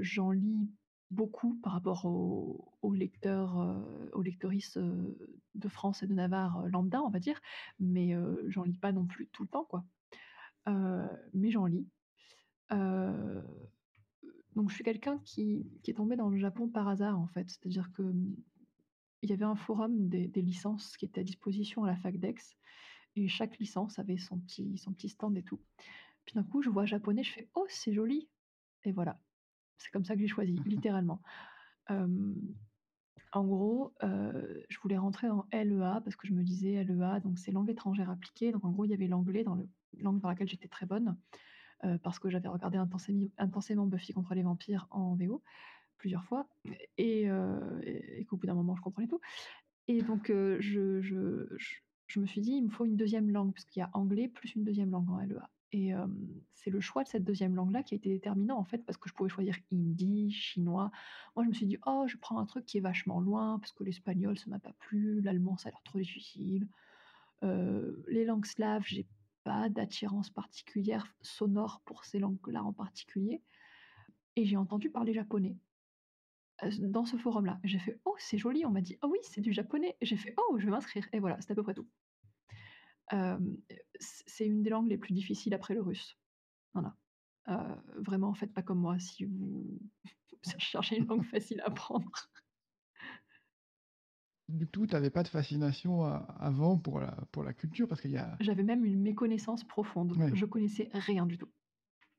j'en 0.00 0.30
lis 0.30 0.70
beaucoup 1.10 1.54
par 1.62 1.74
rapport 1.74 2.06
aux 2.06 2.94
lecteurs, 2.94 3.84
aux 4.12 4.22
lectrices, 4.22 4.78
de 4.78 5.68
France 5.68 6.02
et 6.02 6.06
de 6.06 6.14
Navarre, 6.14 6.66
lambda, 6.68 7.02
on 7.02 7.10
va 7.10 7.18
dire, 7.18 7.38
mais 7.78 8.14
j'en 8.48 8.62
lis 8.64 8.78
pas 8.78 8.92
non 8.92 9.06
plus 9.06 9.28
tout 9.28 9.42
le 9.42 9.48
temps, 9.48 9.64
quoi. 9.64 9.84
Mais 11.34 11.50
j'en 11.50 11.66
lis. 11.66 11.86
Donc 14.54 14.70
je 14.70 14.74
suis 14.74 14.84
quelqu'un 14.84 15.18
qui 15.24 15.66
qui 15.82 15.90
est 15.90 15.94
tombé 15.94 16.16
dans 16.16 16.28
le 16.28 16.38
Japon 16.38 16.68
par 16.68 16.88
hasard, 16.88 17.18
en 17.18 17.26
fait. 17.26 17.48
C'est-à-dire 17.48 17.90
que, 17.92 18.02
mmh, 18.02 18.36
il 19.22 19.30
y 19.30 19.32
avait 19.32 19.44
un 19.44 19.56
forum 19.56 20.08
des 20.08 20.28
des 20.28 20.42
licences 20.42 20.96
qui 20.96 21.04
était 21.04 21.20
à 21.20 21.24
disposition 21.24 21.84
à 21.84 21.88
la 21.88 21.96
fac 21.96 22.16
d'Aix 22.18 22.34
et 23.16 23.28
chaque 23.28 23.58
licence 23.58 23.98
avait 23.98 24.18
son 24.18 24.38
petit 24.38 24.78
son 24.78 24.92
petit 24.92 25.08
stand 25.08 25.36
et 25.36 25.42
tout. 25.42 25.60
Puis 26.24 26.34
d'un 26.34 26.44
coup, 26.44 26.62
je 26.62 26.70
vois 26.70 26.86
japonais, 26.86 27.24
je 27.24 27.32
fais: 27.32 27.48
«Oh, 27.54 27.66
c'est 27.68 27.92
joli!» 27.92 28.28
et 28.84 28.92
voilà. 28.92 29.18
C'est 29.78 29.90
comme 29.90 30.04
ça 30.04 30.14
que 30.14 30.20
j'ai 30.20 30.28
choisi, 30.28 30.54
littéralement. 30.66 31.20
En 31.88 33.44
gros, 33.44 33.92
je 34.02 34.78
voulais 34.82 34.98
rentrer 34.98 35.28
en 35.28 35.46
LEA 35.52 36.00
parce 36.04 36.16
que 36.16 36.26
je 36.26 36.32
me 36.32 36.42
disais 36.42 36.84
LEA, 36.84 37.20
donc 37.20 37.38
c'est 37.38 37.50
langue 37.50 37.70
étrangère 37.70 38.10
appliquée, 38.10 38.52
donc 38.52 38.64
en 38.64 38.70
gros, 38.70 38.84
il 38.84 38.90
y 38.90 38.94
avait 38.94 39.08
l'anglais 39.08 39.42
dans 39.42 39.54
le 39.54 39.68
langue 39.98 40.20
dans 40.20 40.28
laquelle 40.28 40.48
j'étais 40.48 40.68
très 40.68 40.86
bonne, 40.86 41.16
parce 42.02 42.18
que 42.18 42.30
j'avais 42.30 42.48
regardé 42.48 42.78
intensément 42.78 43.86
Buffy 43.86 44.12
contre 44.12 44.34
les 44.34 44.42
vampires 44.42 44.86
en 44.90 45.14
VO, 45.14 45.42
plusieurs 45.98 46.24
fois 46.24 46.48
et 46.98 47.28
heu 47.28 47.80
et 47.84 48.20
et 48.20 48.24
qu'au 48.24 48.36
bout 48.36 48.46
d'un 48.46 48.54
moment, 48.54 48.76
je 48.76 48.82
comprenais 48.82 49.08
tout 49.08 49.20
et 49.88 50.02
donc 50.02 50.28
je 50.28 51.00
je 51.00 51.58
je 52.12 52.20
me 52.20 52.26
suis 52.26 52.42
dit: 52.42 52.52
«Il 52.52 52.64
me 52.64 52.70
faut 52.70 52.84
une 52.84 52.96
2e 52.96 53.30
langue», 53.30 53.52
parce 53.52 53.64
qu'il 53.64 53.80
y 53.80 53.82
a 53.82 53.90
anglais 53.94 54.28
plus 54.28 54.54
une 54.54 54.64
2e 54.64 54.90
langue 54.90 55.08
en 55.10 55.18
LEA 55.20 55.48
et 55.74 55.92
c'est 56.52 56.68
le 56.68 56.82
choix 56.82 57.02
de 57.02 57.08
cette 57.08 57.24
2e 57.24 57.54
langue-là 57.54 57.82
qui 57.82 57.94
a 57.94 57.96
été 57.96 58.10
déterminant, 58.10 58.58
en 58.58 58.64
fait, 58.64 58.84
parce 58.84 58.98
que 58.98 59.08
je 59.08 59.14
pouvais 59.14 59.30
choisir 59.30 59.56
hindi, 59.72 60.30
chinois. 60.30 60.90
Moi, 61.34 61.44
je 61.44 61.48
me 61.48 61.54
suis 61.54 61.64
dit: 61.64 61.78
«Oh, 61.86 62.04
je 62.06 62.18
prends 62.18 62.38
un 62.38 62.44
truc 62.44 62.66
qui 62.66 62.76
est 62.76 62.82
vachement 62.82 63.20
loin 63.20 63.58
parce 63.58 63.72
que 63.72 63.82
l'espagnol, 63.82 64.38
ça 64.38 64.50
m'a 64.50 64.58
pas 64.58 64.74
plu, 64.80 65.22
l'allemand, 65.22 65.56
ça 65.56 65.70
a 65.70 65.72
l'air 65.72 65.82
trop 65.82 65.98
difficile». 65.98 66.68
Les 67.42 68.24
langues 68.26 68.44
slaves, 68.44 68.84
j'ai 68.84 69.06
pas 69.44 69.70
d'attirance 69.70 70.28
particulière 70.28 71.06
sonore 71.22 71.80
pour 71.86 72.04
ces 72.04 72.18
langues-là 72.18 72.62
en 72.62 72.74
particulier 72.74 73.40
et 74.36 74.44
j'ai 74.44 74.58
entendu 74.58 74.90
parler 74.90 75.14
japonais 75.14 75.56
dans 76.78 77.06
ce 77.06 77.16
forum-là. 77.16 77.58
J'ai 77.64 77.78
fait: 77.78 77.98
«Oh, 78.04 78.14
c'est 78.18 78.36
joli!» 78.38 78.66
On 78.66 78.70
m'a 78.70 78.82
dit: 78.82 78.98
«Oh 79.02 79.08
oui, 79.10 79.18
c'est 79.22 79.40
du 79.40 79.52
japonais!» 79.54 79.96
J'ai 80.02 80.16
fait: 80.18 80.34
«Oh, 80.36 80.58
je 80.58 80.66
vais 80.66 80.70
m'inscrire» 80.70 81.08
et 81.14 81.18
voilà, 81.18 81.40
c'est 81.40 81.52
à 81.52 81.54
peu 81.54 81.62
près 81.62 81.74
tout. 81.74 81.88
C'est 84.00 84.46
une 84.46 84.62
des 84.62 84.70
langues 84.70 84.88
les 84.88 84.98
plus 84.98 85.12
difficiles 85.14 85.54
après 85.54 85.74
le 85.74 85.82
russe. 85.82 86.18
Voilà. 86.74 86.96
Vraiment, 87.96 88.34
faites 88.34 88.52
pas 88.54 88.62
comme 88.62 88.80
moi 88.80 88.98
si 88.98 89.24
vous 89.24 89.78
cherchez 90.58 90.98
une 90.98 91.06
langue 91.06 91.24
facile 91.30 91.60
à 91.62 91.68
apprendre. 91.68 92.10
Du 94.48 94.68
tout, 94.68 94.86
tu 94.86 94.94
avais 94.94 95.10
pas 95.10 95.22
de 95.22 95.28
fascination 95.28 96.04
avant 96.04 96.78
pour 96.78 97.00
la 97.00 97.12
pour 97.32 97.42
la 97.42 97.54
culture? 97.54 97.88
Parce 97.88 98.00
qu'il 98.00 98.10
y 98.10 98.18
a 98.18 98.38
J'avais 98.40 98.62
même 98.62 98.84
une 98.84 99.00
méconnaissance 99.00 99.64
profonde. 99.64 100.16
Ouais. 100.16 100.30
Je 100.34 100.44
connaissais 100.44 100.90
rien 100.92 101.24
du 101.24 101.38
tout. 101.38 101.48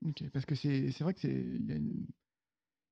OK, 0.05 0.29
parce 0.31 0.45
que 0.45 0.55
c'est 0.55 0.89
vrai 0.99 1.13
que 1.13 1.19
c'est 1.21 1.31
une 1.31 2.07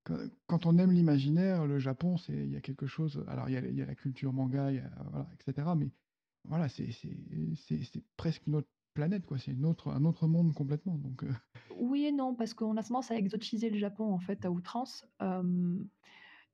quand 0.04 0.18
quand 0.48 0.66
on 0.66 0.78
aime 0.80 0.92
l'imaginaire, 0.92 1.68
le 1.68 1.80
Japon, 1.80 2.16
il 2.30 2.52
y 2.52 2.56
a 2.58 2.62
quelque 2.62 2.88
chose 2.88 3.24
alors 3.28 3.50
il 3.50 3.54
y 3.54 3.58
a 3.58 3.62
y 3.70 3.82
a 3.82 3.86
la 3.86 3.96
culture 3.96 4.34
manga, 4.34 4.72
y 4.72 4.80
a 4.80 4.90
voilà 5.04 5.30
et 5.34 5.44
cetera, 5.44 5.76
mais 5.76 5.92
voilà, 6.46 6.70
c'est 6.70 6.90
presque 8.18 8.48
une 8.48 8.56
autre 8.56 8.70
planète, 8.94 9.26
quoi. 9.26 9.38
C'est 9.38 9.54
autre 9.64 9.90
un 9.90 10.06
autre 10.06 10.28
monde 10.28 10.54
complètement, 10.54 10.98
donc 10.98 11.24
heu 11.24 11.34
Oui 11.70 12.06
et 12.06 12.12
non, 12.12 12.36
parce 12.36 12.54
qu'on 12.54 12.78
a 12.78 12.84
tendance 12.84 13.12
à 13.12 13.16
exotiser 13.18 13.70
le 13.70 13.78
Japon, 13.78 14.12
en 14.12 14.20
fait, 14.20 14.46
à 14.46 14.52
outrance, 14.52 15.06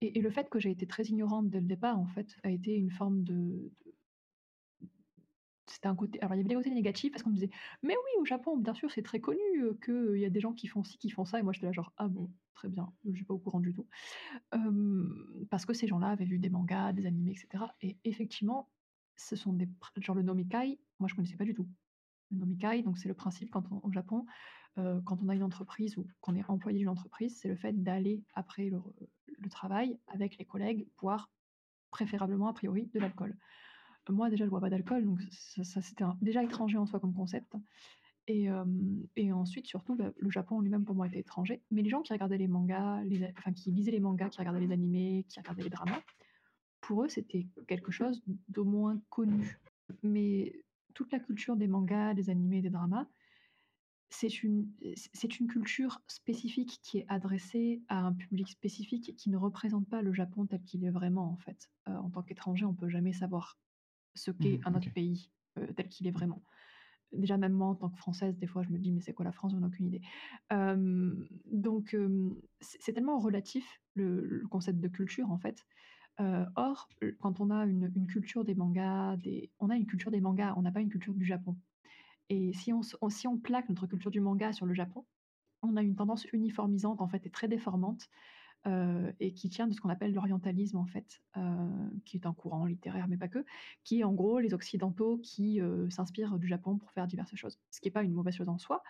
et 0.01 0.21
le 0.21 0.29
fait 0.29 0.49
que 0.49 0.59
j'ai 0.59 0.71
été 0.71 0.87
très 0.87 1.03
ignorante 1.05 1.49
dès 1.49 1.59
le 1.61 1.67
départ, 1.67 1.99
en 1.99 2.07
fait, 2.07 2.35
a 2.43 2.51
été 2.51 2.75
une 2.75 2.91
forme 2.91 3.23
de 3.23 3.71
c'était 5.69 5.87
un 5.89 5.95
côté 5.95 6.19
alors 6.21 6.35
il 6.35 6.37
y 6.37 6.41
avait 6.41 6.49
des 6.49 6.55
côtés 6.55 6.71
négatifs 6.71 7.11
parce 7.11 7.23
qu'on 7.23 7.29
me 7.31 7.35
disait: 7.35 7.49
«Mais 7.83 7.93
oui, 7.95 8.21
au 8.21 8.25
Japon, 8.25 8.57
bien 8.57 8.73
sûr, 8.73 8.89
c'est 8.91 9.01
très 9.03 9.19
connu, 9.19 9.39
qu'il 9.83 10.17
y 10.19 10.25
a 10.25 10.29
des 10.29 10.39
gens 10.39 10.53
qui 10.53 10.67
font 10.67 10.83
ci, 10.83 10.97
qui 10.97 11.09
font 11.09 11.25
ça» 11.25 11.39
et 11.39 11.43
moi, 11.43 11.53
j'étais 11.53 11.65
là 11.67 11.73
genre: 11.73 11.93
«Ah 11.97 12.07
bon, 12.07 12.31
très 12.53 12.69
bien, 12.69 12.93
je 13.05 13.13
suis 13.15 13.25
pas 13.25 13.33
au 13.33 13.39
courant 13.39 13.59
du 13.59 13.73
tout». 13.73 13.87
Parce 15.51 15.65
que 15.65 15.73
ces 15.73 15.87
gens-là 15.87 16.09
avaient 16.09 16.25
vu 16.25 16.39
des 16.39 16.49
mangas, 16.49 16.93
des 16.93 17.05
animés 17.05 17.31
et 17.33 17.35
cetera 17.37 17.75
et 17.81 17.99
effectivement, 18.05 18.71
ce 19.17 19.35
sont 19.35 19.53
des 19.53 19.67
genre 19.97 20.15
le 20.15 20.23
Nomikai, 20.23 20.79
moi, 20.99 21.09
je 21.09 21.15
connaissais 21.15 21.35
pas 21.35 21.45
du 21.45 21.53
tout. 21.53 21.67
Le 22.31 22.37
Nomikai, 22.37 22.83
donc 22.83 22.97
c'est 22.97 23.07
le 23.07 23.13
principe 23.13 23.51
quand 23.51 23.71
on 23.71 23.79
au 23.83 23.91
Japon, 23.91 24.25
heu, 24.77 25.01
quand 25.05 25.21
on 25.21 25.29
a 25.29 25.35
une 25.35 25.43
entreprise 25.43 25.97
ou 25.97 26.07
qu'on 26.21 26.35
est 26.35 26.49
employé 26.49 26.79
d'une 26.79 26.89
entreprise, 26.89 27.37
c'est 27.39 27.49
le 27.49 27.55
fait 27.55 27.73
d'aller 27.73 28.23
après 28.33 28.69
le 28.69 29.49
travail 29.49 29.99
avec 30.07 30.37
les 30.37 30.45
collègues 30.45 30.87
boire, 30.99 31.31
préférablement, 31.91 32.47
a 32.47 32.53
priori, 32.53 32.89
de 32.93 32.99
l'alcool. 32.99 33.37
Moi, 34.09 34.29
déjà, 34.29 34.45
je 34.45 34.49
bois 34.49 34.61
pas 34.61 34.69
d'alcool, 34.69 35.03
donc 35.03 35.19
ça, 35.31 35.81
c'était 35.81 36.05
déjà 36.21 36.41
étranger 36.41 36.77
en 36.77 36.85
soi 36.85 36.99
comme 36.99 37.13
concept 37.13 37.53
et 38.27 38.43
hem 38.43 39.05
et 39.15 39.31
ensuite, 39.31 39.67
surtout, 39.67 39.95
bah, 39.95 40.11
le 40.17 40.29
Japon 40.29 40.61
lui-même, 40.61 40.85
pour 40.85 40.95
moi, 40.95 41.07
était 41.07 41.19
étranger, 41.19 41.61
mais 41.71 41.81
les 41.81 41.89
gens 41.89 42.01
qui 42.01 42.13
regardaient 42.13 42.37
les 42.37 42.47
mangas, 42.47 43.03
les 43.03 43.33
enfin, 43.37 43.51
qui 43.53 43.71
lisaient 43.71 43.91
les 43.91 43.99
mangas, 43.99 44.29
qui 44.29 44.39
regardaient 44.39 44.59
les 44.59 44.71
animés, 44.71 45.25
qui 45.29 45.39
regardaient 45.39 45.63
les 45.63 45.69
dramas, 45.69 46.01
pour 46.87 47.03
eux, 47.03 47.09
c'était 47.09 47.49
quelque 47.67 47.91
chose 47.91 48.23
d'au 48.49 48.65
moins 48.65 49.01
connu. 49.09 49.59
Mais 50.03 50.63
toute 50.95 51.11
la 51.11 51.19
culture 51.19 51.57
des 51.57 51.67
mangas, 51.67 52.13
des 52.15 52.29
animés, 52.31 52.61
des 52.61 52.71
dramas, 52.71 53.07
c'est 54.09 54.43
une 54.43 54.73
c 54.95 55.09
c'est 55.13 55.39
une 55.39 55.47
culture 55.47 56.01
spécifique 56.07 56.79
qui 56.83 56.99
est 56.99 57.05
adressée 57.09 57.83
à 57.89 57.99
un 58.05 58.13
public 58.13 58.49
spécifique 58.49 59.15
qui 59.17 59.29
ne 59.29 59.37
représente 59.37 59.89
pas 59.89 60.01
le 60.01 60.13
Japon 60.13 60.45
tel 60.47 60.63
qu'il 60.63 60.85
est 60.85 60.89
vraiment, 60.91 61.31
en 61.31 61.37
fait. 61.37 61.69
Heu, 61.89 61.93
en 61.93 62.09
tant 62.09 62.23
qu'étranger, 62.23 62.65
on 62.65 62.73
peut 62.75 62.89
jamais 62.89 63.13
savoir 63.13 63.59
ce 64.15 64.31
Mmh 64.39 64.45
qu'est 64.45 64.59
mh. 64.59 64.63
un 64.65 64.75
autre 64.75 64.91
pays, 64.93 65.31
heu, 65.59 65.73
tel 65.75 65.89
qu'il 65.89 66.07
est 66.07 66.11
vraiment. 66.11 66.43
Déjà, 67.13 67.37
même 67.37 67.53
moi, 67.53 67.67
en 67.69 67.75
tant 67.75 67.89
que 67.91 67.97
Française, 67.99 68.37
des 68.39 68.47
fois, 68.47 68.63
je 68.63 68.69
me 68.71 68.79
dis: 68.79 68.91
«Mais 68.93 69.01
c'est 69.01 69.13
quoi 69.13 69.25
la 69.25 69.31
France? 69.33 69.53
J'en 69.53 69.63
ai 69.63 69.67
aucune 69.67 69.87
idée». 69.87 70.01
Donc 71.45 71.95
c'est 72.59 72.77
c'est 72.81 72.93
tellement 72.93 73.19
relatif 73.19 73.81
le 73.95 74.21
le 74.25 74.47
concept 74.47 74.79
de 74.79 74.87
culture, 74.87 75.31
en 75.31 75.37
fait. 75.37 75.65
Heu, 76.19 76.45
or, 76.55 76.89
heu, 77.03 77.15
quand 77.19 77.39
on 77.39 77.51
a 77.51 77.65
une 77.65 78.07
culture 78.07 78.43
des 78.43 78.55
mangas, 78.55 79.17
on 79.59 79.69
a 79.69 79.75
une 79.75 79.85
culture 79.85 80.11
des 80.11 80.21
mangas, 80.21 80.53
on 80.57 80.61
n'a 80.63 80.71
pas 80.71 80.81
une 80.81 80.89
culture 80.89 81.13
du 81.13 81.25
Japon 81.25 81.57
et 82.29 82.51
si 82.53 82.73
on 83.27 83.37
plaque 83.39 83.69
notre 83.69 83.87
culture 83.87 84.11
du 84.11 84.21
manga 84.21 84.53
sur 84.53 84.65
le 84.65 84.73
Japon, 84.73 85.05
on 85.63 85.77
a 85.77 85.83
une 85.83 85.95
tendance 85.95 86.25
uniformisante, 86.33 87.01
en 87.01 87.07
fait 87.07 87.25
et 87.25 87.29
très 87.31 87.47
déformante, 87.47 88.09
heu 88.67 89.13
et 89.19 89.33
qui 89.33 89.49
tient 89.49 89.67
de 89.67 89.73
ce 89.73 89.81
qu'on 89.81 89.89
appelle 89.89 90.13
l'orientalisme, 90.13 90.77
en 90.77 90.85
fait, 90.87 91.21
qui 92.05 92.17
est 92.17 92.25
un 92.27 92.33
courant 92.33 92.65
littéraire, 92.65 93.07
mais 93.09 93.17
pas 93.17 93.29
que, 93.29 93.45
qui 93.83 94.01
est 94.01 94.03
en 94.05 94.13
gros 94.13 94.39
les 94.39 94.53
occidentaux 94.53 95.19
qui, 95.19 95.61
s'inspirent 95.89 96.39
du 96.39 96.47
Japon 96.47 96.77
pour 96.77 96.91
faire 96.91 97.07
diverses 97.07 97.35
choses. 97.35 97.59
Ce 97.71 97.81
qui 97.81 97.89
est 97.89 97.91
pas 97.91 98.03
une 98.03 98.13
mauvaise 98.13 98.35
chose 98.35 98.49
en 98.49 98.57
soi, 98.57 98.83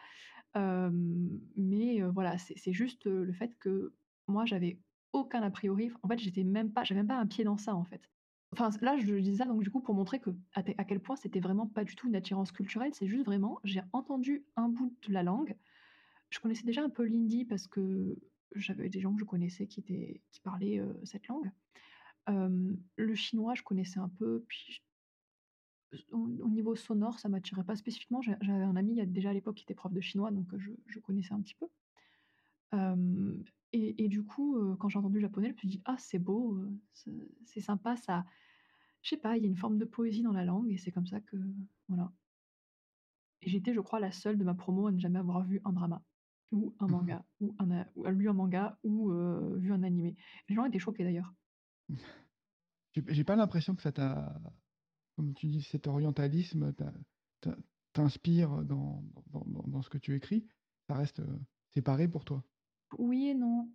mais 0.56 2.02
voilà, 2.14 2.38
c'est 2.38 2.74
juste, 2.74 3.06
le 3.08 3.34
fait 3.34 3.56
que 3.60 3.94
moi 4.28 4.46
j'avais 4.46 4.80
aucun 5.14 5.42
a 5.44 5.50
priori, 5.52 5.92
en 6.04 6.08
fait, 6.08 6.20
j'étais 6.20 6.44
même 6.44 6.72
pas 6.72 6.84
j'avais 6.84 7.00
même 7.02 7.08
pas 7.08 7.18
un 7.18 7.28
pied 7.28 7.44
dans 7.44 7.58
ça, 7.58 7.76
en 7.76 7.84
fait. 7.84 8.10
Enfin, 8.54 8.70
là, 8.82 8.98
je 8.98 9.16
dis 9.16 9.36
ça 9.38 9.46
donc 9.46 9.62
du 9.62 9.70
coup 9.70 9.82
pour 9.82 9.94
montrer 9.94 10.20
que 10.20 10.30
à 10.54 10.64
quel 10.64 11.02
point 11.02 11.18
c'était 11.18 11.42
vraiment 11.42 11.68
pas 11.68 11.84
du 11.84 11.96
tout 11.96 12.08
une 12.08 12.16
attirance 12.16 12.52
culturelle, 12.52 12.94
c'est 12.94 13.08
juste 13.08 13.26
vraiment, 13.26 13.60
j'ai 13.64 13.82
entendu 13.92 14.46
un 14.56 14.70
bout 14.70 14.96
de 15.08 15.14
la 15.14 15.22
langue. 15.24 15.56
Je 16.30 16.40
connaissais 16.40 16.66
déjà 16.66 16.84
un 16.84 16.90
peu 16.90 17.04
l'hindi 17.04 17.46
parce 17.46 17.68
que 17.68 18.18
j'avais 18.56 18.90
des 18.90 19.02
gens 19.02 19.14
que 19.14 19.20
je 19.20 19.26
connaissais 19.26 19.68
qui 19.68 19.84
parlaient, 20.44 20.82
cette 21.04 21.28
langue. 21.28 21.52
Le 22.28 23.16
chinois, 23.16 23.54
je 23.54 23.64
connaissais 23.64 24.00
un 24.00 24.10
peu, 24.10 24.44
puis 24.48 24.82
au 26.12 26.18
au 26.20 26.50
niveau 26.50 26.76
sonore, 26.76 27.20
ça 27.20 27.30
m'attirait 27.30 27.64
pas 27.64 27.76
spécifiquement. 27.76 28.22
J'a 28.22 28.38
j'avais 28.42 28.64
un 28.64 28.76
ami, 28.76 29.06
déjà 29.08 29.30
à 29.32 29.34
l'époque, 29.34 29.56
qui 29.56 29.64
était 29.64 29.74
prof 29.76 29.92
de 29.94 30.02
chinois, 30.02 30.32
donc 30.32 30.48
je 30.58 31.00
connaissais 31.00 31.34
un 31.34 31.42
petit 31.42 31.56
peu. 31.56 31.68
Et 33.74 34.04
et 34.06 34.08
du 34.10 34.24
coup, 34.24 34.58
heu, 34.58 34.76
quand 34.78 34.90
j'ai 34.90 35.00
entendu 35.00 35.16
le 35.16 35.22
japonais, 35.22 35.50
je 35.50 35.54
me 35.54 35.58
suis 35.60 35.68
dit: 35.70 35.82
«Ah, 35.86 35.98
c'est 36.00 36.20
beau, 36.20 36.58
heu, 36.58 36.80
c'est 37.46 37.62
sympa, 37.62 37.96
ça» 37.98 38.26
je 39.04 39.10
sais 39.12 39.18
pas, 39.18 39.38
il 39.38 39.44
y 39.44 39.46
a 39.48 39.50
une 39.50 39.58
forme 39.58 39.78
de 39.80 39.86
poésie 39.86 40.24
dans 40.24 40.34
la 40.34 40.46
langue 40.46 40.72
et 40.72 40.78
c'est 40.78 40.92
comme 40.92 41.08
ça 41.08 41.22
que 41.22 41.38
voilà. 41.90 42.14
Et 43.42 43.50
j'étais, 43.50 43.74
je 43.74 43.80
crois, 43.80 44.00
la 44.00 44.12
seule 44.12 44.38
de 44.38 44.44
ma 44.44 44.54
promo 44.54 44.88
à 44.88 44.92
ne 44.92 45.00
jamais 45.00 45.20
avoir 45.20 45.44
vu 45.44 45.62
un 45.66 45.74
drama 45.74 46.04
ou 46.52 46.76
un 46.80 46.88
Mmh 46.88 46.88
manga 46.88 47.26
ou 47.40 47.56
un 47.60 47.86
ou 47.96 48.06
lu 48.08 48.30
un 48.30 48.34
manga 48.34 48.80
ou 48.84 49.12
heu, 49.12 49.58
vu 49.60 49.74
un 49.74 49.84
animé. 49.84 50.16
Les 50.50 50.56
gens 50.56 50.66
étaient 50.66 50.80
choqués 50.80 51.04
d'ailleurs. 51.04 51.34
J'ai 53.08 53.24
pas 53.24 53.36
l'impression 53.36 53.76
que 53.76 53.82
ça 53.82 53.92
t'a 53.92 54.42
comme 55.16 55.34
tu 55.36 55.48
dis, 55.48 55.64
cet 55.64 55.88
orientalisme 55.88 56.74
t'a 56.74 56.94
t'in 57.42 57.58
t'inspire 57.94 58.66
dans 58.66 59.04
dans 59.28 59.46
dans 59.46 59.64
dans 59.68 59.82
ce 59.84 59.90
que 59.90 59.98
tu 60.00 60.16
écris. 60.16 60.48
Ça 60.90 60.96
reste, 60.96 61.22
séparé 61.74 62.08
pour 62.10 62.26
toi? 62.26 62.46
Oui 62.96 63.28
et 63.28 63.34
non. 63.36 63.70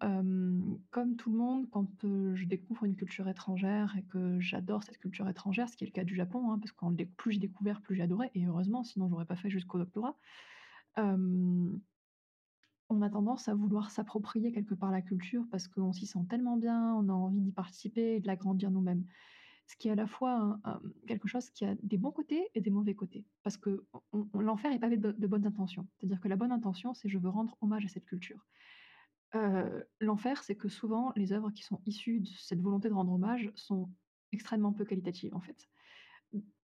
Comme 0.90 1.16
tout 1.16 1.30
le 1.30 1.36
monde, 1.36 1.68
quand, 1.70 1.86
je 2.02 2.44
découvre 2.46 2.84
une 2.84 2.96
culture 2.96 3.28
étrangère 3.28 3.94
et 3.98 4.04
que 4.04 4.40
j'adore 4.40 4.82
cette 4.82 4.98
culture 4.98 5.28
étrangère, 5.28 5.68
ce 5.68 5.76
qui 5.76 5.84
est 5.84 5.86
le 5.86 5.92
cas 5.92 6.04
du 6.04 6.14
Japon, 6.14 6.50
hein, 6.50 6.58
parce 6.58 6.72
dé 6.94 7.04
plus 7.06 7.32
j'ai 7.32 7.38
découvert, 7.38 7.82
plus 7.82 7.94
j'ai 7.94 8.02
adoré 8.02 8.30
et 8.34 8.46
heureusement, 8.46 8.84
sinon 8.84 9.08
j'aurais 9.08 9.26
pas 9.26 9.36
fait 9.36 9.50
jusqu'au 9.50 9.78
doctorat. 9.78 10.16
On 12.94 13.00
a 13.00 13.08
tendance 13.10 13.48
à 13.48 13.54
vouloir 13.54 13.90
s'approprier 13.90 14.52
quelque 14.52 14.74
part 14.74 14.90
la 14.90 15.02
culture 15.02 15.46
parce 15.50 15.66
qu'on 15.68 15.92
s'y 15.92 16.06
sent 16.06 16.26
tellement 16.28 16.56
bien, 16.58 16.94
on 16.94 17.08
a 17.08 17.12
envie 17.12 17.40
d'y 17.40 17.52
participer 17.52 18.16
et 18.16 18.20
de 18.20 18.26
l'agrandir 18.26 18.70
nous-mêmes. 18.70 19.06
Ce 19.66 19.76
qui 19.76 19.88
est 19.88 19.92
à 19.92 19.94
la 19.94 20.06
fois 20.06 20.60
quelque 21.06 21.28
chose 21.28 21.50
qui 21.50 21.64
a 21.64 21.74
des 21.82 21.98
bons 21.98 22.12
côtés 22.12 22.48
et 22.54 22.60
des 22.60 22.70
mauvais 22.70 22.94
côtés. 22.94 23.26
Parce 23.42 23.58
on 24.12 24.40
l'enfer 24.40 24.72
est 24.72 24.78
pavé 24.78 24.96
de 24.98 25.12
de 25.12 25.26
bonnes 25.26 25.46
intentions. 25.46 25.88
C'est-à-dire 25.98 26.20
que 26.20 26.28
la 26.28 26.36
bonne 26.36 26.52
intention, 26.52 26.94
c'est: 26.94 27.08
«Je 27.08 27.18
veux 27.18 27.28
rendre 27.30 27.56
hommage 27.62 27.84
à 27.86 27.88
cette 27.88 28.06
culture». 28.06 28.46
L'enfer, 30.00 30.42
c'est 30.42 30.56
que 30.56 30.68
souvent 30.68 31.12
les 31.16 31.32
œuvres 31.32 31.50
qui 31.50 31.62
sont 31.62 31.80
issues 31.86 32.20
de 32.20 32.28
cette 32.28 32.60
volonté 32.60 32.88
de 32.88 32.94
rendre 32.94 33.12
hommage 33.12 33.50
sont 33.54 33.90
extrêmement 34.32 34.72
peu 34.72 34.84
qualitatives, 34.84 35.34
en 35.34 35.40
fait. 35.40 35.68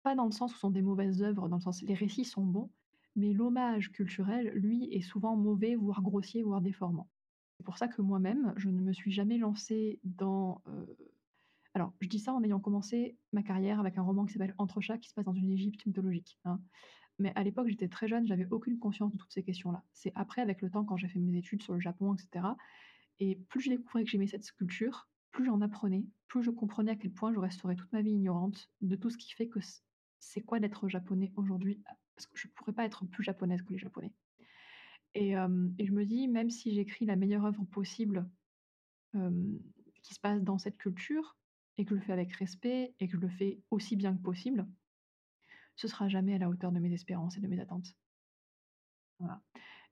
Pas 0.02 0.14
dans 0.14 0.26
le 0.26 0.32
sens 0.32 0.54
où 0.54 0.58
sont 0.58 0.70
des 0.70 0.82
mauvaises 0.82 1.22
œuvres, 1.22 1.48
dans 1.48 1.56
le 1.56 1.62
sens 1.62 1.82
les 1.82 1.94
récits 1.94 2.24
sont 2.24 2.44
bons, 2.44 2.72
mais 3.16 3.32
l'hommage 3.32 3.90
culturel, 3.92 4.48
lui, 4.54 4.84
est 4.92 5.00
souvent 5.00 5.36
mauvais, 5.36 5.74
voire 5.76 6.02
grossier, 6.02 6.42
voire 6.42 6.60
déformant. 6.60 7.10
C'est 7.58 7.64
pour 7.64 7.78
ça 7.78 7.88
que 7.88 8.02
moi-même, 8.02 8.52
je 8.56 8.68
ne 8.68 8.80
me 8.80 8.92
suis 8.92 9.12
jamais 9.12 9.38
lancée 9.38 10.00
dans, 10.02 10.62
alors 11.74 11.92
je 12.00 12.08
dis 12.08 12.18
ça 12.18 12.32
en 12.32 12.42
ayant 12.42 12.60
commencé 12.60 13.18
ma 13.32 13.42
carrière 13.42 13.80
avec 13.80 13.98
un 13.98 14.02
roman 14.02 14.24
qui 14.26 14.32
s'appelle 14.32 14.54
Entrechats, 14.58 14.98
qui 14.98 15.08
se 15.08 15.14
passe 15.14 15.24
dans 15.24 15.32
une 15.34 15.50
Égypte 15.50 15.86
mythologique, 15.86 16.38
hein. 16.44 16.60
Mais 17.18 17.32
à 17.36 17.44
l'époque, 17.44 17.68
j'étais 17.68 17.88
très 17.88 18.08
jeune, 18.08 18.26
j'avais 18.26 18.46
aucune 18.50 18.78
conscience 18.78 19.12
de 19.12 19.18
toutes 19.18 19.32
ces 19.32 19.44
questions-là. 19.44 19.84
C'est 19.92 20.12
après, 20.14 20.42
avec 20.42 20.62
le 20.62 20.70
temps, 20.70 20.84
quand 20.84 20.96
j'ai 20.96 21.08
fait 21.08 21.20
mes 21.20 21.36
études 21.38 21.62
sur 21.62 21.74
le 21.74 21.80
Japon 21.80 22.14
et 22.14 22.18
cetera 22.18 22.56
et 23.20 23.36
plus 23.48 23.60
je 23.60 23.70
découvrais 23.70 24.02
que 24.02 24.10
j'aimais 24.10 24.26
cette 24.26 24.50
culture, 24.52 25.08
plus 25.30 25.44
j'en 25.44 25.60
apprenais, 25.60 26.04
plus 26.26 26.42
je 26.42 26.50
comprenais 26.50 26.92
à 26.92 26.96
quel 26.96 27.12
point 27.12 27.32
je 27.32 27.38
resterai 27.38 27.76
toute 27.76 27.92
ma 27.92 28.02
vie 28.02 28.10
ignorante 28.10 28.70
de 28.80 28.96
tout 28.96 29.08
ce 29.10 29.16
qui 29.16 29.32
fait 29.32 29.48
que 29.48 29.60
c'est 30.18 30.40
quoi 30.40 30.58
d'être 30.58 30.88
japonais 30.88 31.32
aujourd'hui, 31.36 31.80
a 31.86 31.94
parce 32.16 32.26
que 32.26 32.36
je 32.38 32.48
pourrais 32.48 32.72
pas 32.72 32.84
être 32.84 33.06
plus 33.06 33.22
japonaise 33.24 33.62
que 33.62 33.72
les 33.72 33.78
japonais. 33.78 34.12
Et 35.14 35.32
je 35.34 35.92
me 35.92 36.04
dis: 36.04 36.26
«Même 36.28 36.50
si 36.50 36.72
j'écris 36.74 37.06
la 37.06 37.16
meilleure 37.16 37.44
œuvre 37.44 37.64
possible, 37.64 38.28
qui 39.12 40.14
se 40.14 40.20
passe 40.20 40.42
dans 40.42 40.58
cette 40.58 40.76
culture 40.76 41.36
et 41.78 41.84
que 41.84 41.90
je 41.90 41.94
le 41.96 42.00
fais 42.00 42.12
avec 42.12 42.32
respect 42.34 42.94
et 43.00 43.06
que 43.08 43.16
je 43.16 43.20
le 43.20 43.28
fais 43.28 43.60
aussi 43.70 43.96
bien 43.96 44.16
que 44.16 44.22
possible» 44.22 44.66
«ce 45.76 45.88
sera 45.88 46.08
jamais 46.08 46.34
à 46.34 46.38
la 46.38 46.48
hauteur 46.48 46.72
de 46.72 46.78
mes 46.80 46.92
espérances 46.92 47.36
et 47.36 47.40
de 47.40 47.48
mes 47.48 47.60
attentes». 47.60 47.94
Voilà 49.18 49.42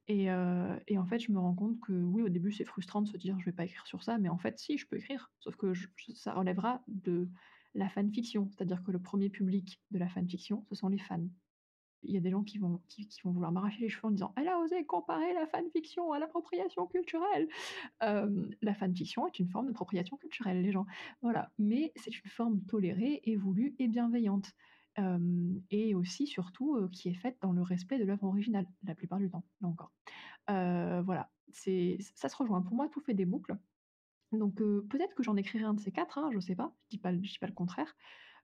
et 0.08 0.28
en 0.30 1.06
fait, 1.06 1.20
je 1.20 1.32
me 1.32 1.38
rends 1.38 1.54
compte 1.54 1.80
que 1.80 1.92
oui, 1.92 2.22
au 2.22 2.28
début, 2.28 2.52
c'est 2.52 2.64
frustrant 2.64 3.02
de 3.02 3.08
se 3.08 3.16
dire: 3.16 3.38
«Je 3.38 3.44
vais 3.46 3.52
pas 3.52 3.64
écrire 3.64 3.86
sur 3.86 4.02
ça», 4.02 4.18
mais 4.18 4.28
en 4.28 4.38
fait, 4.38 4.58
si, 4.58 4.76
je 4.76 4.86
peux 4.86 4.96
écrire. 4.96 5.30
Sauf 5.38 5.56
que 5.56 5.72
ça 6.14 6.34
relèvera 6.34 6.82
de 6.88 7.28
la 7.74 7.88
fanfiction. 7.88 8.50
C'est-à-dire 8.50 8.82
que 8.82 8.90
le 8.90 8.98
1er 8.98 9.30
public 9.30 9.80
de 9.90 9.98
la 9.98 10.08
fanfiction, 10.08 10.66
ce 10.68 10.74
sont 10.74 10.88
les 10.88 10.98
fans. 10.98 11.28
Il 12.02 12.12
y 12.12 12.16
a 12.16 12.20
des 12.20 12.30
gens 12.30 12.42
qui 12.42 12.58
vont 12.58 12.80
vouloir 13.24 13.52
m'arracher 13.52 13.80
les 13.80 13.88
cheveux 13.88 14.06
en 14.08 14.10
disant: 14.10 14.34
«Elle 14.36 14.48
a 14.48 14.58
osé 14.58 14.84
comparer 14.84 15.32
la 15.34 15.46
fanfiction 15.46 16.12
à 16.12 16.18
l'appropriation 16.18 16.86
culturelle!» 16.86 17.48
la 18.00 18.74
fanfiction 18.74 19.28
est 19.28 19.38
une 19.38 19.48
forme 19.48 19.68
d'appropriation 19.68 20.16
culturelle, 20.16 20.62
les 20.62 20.72
gens. 20.72 20.86
Voilà, 21.22 21.52
mais 21.58 21.92
c'est 21.94 22.10
une 22.10 22.30
forme 22.30 22.60
tolérée 22.64 23.20
et 23.24 23.36
voulue 23.36 23.76
et 23.78 23.86
bienveillante, 23.86 24.50
et 25.70 25.94
aussi, 25.94 26.26
surtout, 26.26 26.88
qui 26.90 27.08
est 27.08 27.14
faite 27.14 27.38
dans 27.40 27.52
le 27.52 27.62
respect 27.62 27.98
de 27.98 28.04
l'œuvre 28.04 28.24
originale, 28.24 28.66
la 28.84 28.94
plupart 28.94 29.18
du 29.18 29.30
temps, 29.30 29.44
là 29.60 29.68
encore. 29.68 29.92
Voilà, 30.48 31.30
c'est 31.48 31.98
ça 32.14 32.28
se 32.28 32.36
rejoint. 32.36 32.62
Pour 32.62 32.74
moi, 32.74 32.88
tout 32.88 33.00
fait 33.00 33.14
des 33.14 33.24
boucles. 33.24 33.56
Donc 34.32 34.56
peut-être 34.56 35.14
que 35.14 35.22
j'en 35.22 35.36
écrirai 35.36 35.64
un 35.64 35.74
de 35.74 35.80
ces 35.80 35.92
4, 35.92 36.18
hein, 36.18 36.30
je 36.32 36.40
sais 36.40 36.56
pas, 36.56 36.74
je 36.84 36.96
dis 36.96 36.98
pas 36.98 37.12
je 37.12 37.18
dis 37.18 37.38
pas 37.38 37.46
le 37.46 37.52
contraire. 37.52 37.94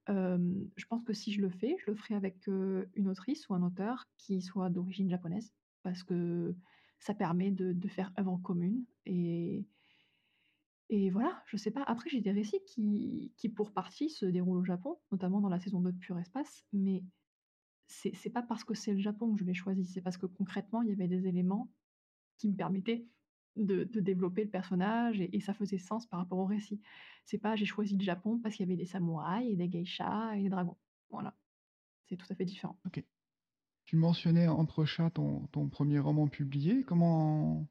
Je 0.08 0.86
pense 0.88 1.02
que 1.04 1.12
si 1.12 1.32
je 1.32 1.40
le 1.40 1.50
fais, 1.50 1.76
je 1.84 1.90
le 1.90 1.96
ferai 1.96 2.14
avec, 2.14 2.46
une 2.46 3.08
autrice 3.08 3.48
ou 3.48 3.54
un 3.54 3.62
auteur 3.62 4.06
qui 4.16 4.42
soit 4.42 4.70
d'origine 4.70 5.08
japonaise. 5.08 5.52
Parce 5.82 6.02
que 6.02 6.56
ça 6.98 7.14
permet 7.14 7.50
de 7.50 7.72
de 7.72 7.88
faire 7.88 8.12
œuvre 8.18 8.38
commune 8.42 8.84
et 9.06 9.66
et 10.90 11.10
voilà, 11.10 11.42
je 11.46 11.56
sais 11.56 11.70
pas. 11.70 11.82
Après, 11.84 12.10
j'ai 12.10 12.20
des 12.20 12.32
récits 12.32 12.60
qui 12.66 13.32
qui, 13.36 13.48
pour 13.50 13.72
partie, 13.72 14.10
se 14.10 14.26
déroulent 14.26 14.58
au 14.58 14.64
Japon, 14.64 14.98
notamment 15.12 15.40
dans 15.40 15.48
la 15.50 15.60
saison 15.60 15.80
2 15.80 15.92
de 15.92 15.98
Pur 15.98 16.18
Espace, 16.18 16.64
mais 16.72 17.04
c'est 17.88 18.30
pas 18.32 18.42
parce 18.42 18.64
que 18.64 18.74
c'est 18.74 18.94
le 18.94 19.00
Japon 19.00 19.32
que 19.34 19.40
je 19.40 19.44
l'ai 19.46 19.54
choisi, 19.54 19.86
c'est 19.86 20.02
parce 20.02 20.18
que 20.18 20.26
concrètement, 20.26 20.82
il 20.82 20.90
y 20.90 20.92
avait 20.92 21.08
des 21.08 21.26
éléments 21.28 21.72
qui 22.38 22.48
me 22.50 22.56
permettaient 22.56 23.08
de 23.56 23.84
de 23.84 24.00
développer 24.00 24.44
le 24.44 24.50
personnage 24.50 25.20
et 25.22 25.40
ça 25.40 25.54
faisait 25.54 25.78
sens 25.78 26.06
par 26.08 26.20
rapport 26.20 26.38
au 26.40 26.46
récit. 26.46 26.80
C'est 27.24 27.38
pas: 27.38 27.56
«J'ai 27.56 27.66
choisi 27.66 27.96
le 27.98 28.04
Japon 28.04 28.40
parce 28.42 28.56
qu'il 28.56 28.66
y 28.66 28.70
avait 28.70 28.78
des 28.78 28.86
samouraïs 28.86 29.52
et 29.52 29.56
des 29.56 29.70
geishas 29.70 30.36
et 30.36 30.42
des 30.44 30.50
dragons». 30.50 30.78
Voilà, 31.10 31.36
c'est 32.08 32.16
tout 32.18 32.26
à 32.30 32.36
fait 32.36 32.44
différent. 32.46 32.80
OK. 32.86 33.04
Tu 33.86 33.96
mentionnais 33.96 34.48
Entrechats, 34.48 35.10
ton 35.10 35.46
ton 35.48 35.68
1er 35.68 35.98
roman 36.00 36.28
publié. 36.28 36.84
Comment 36.84 37.68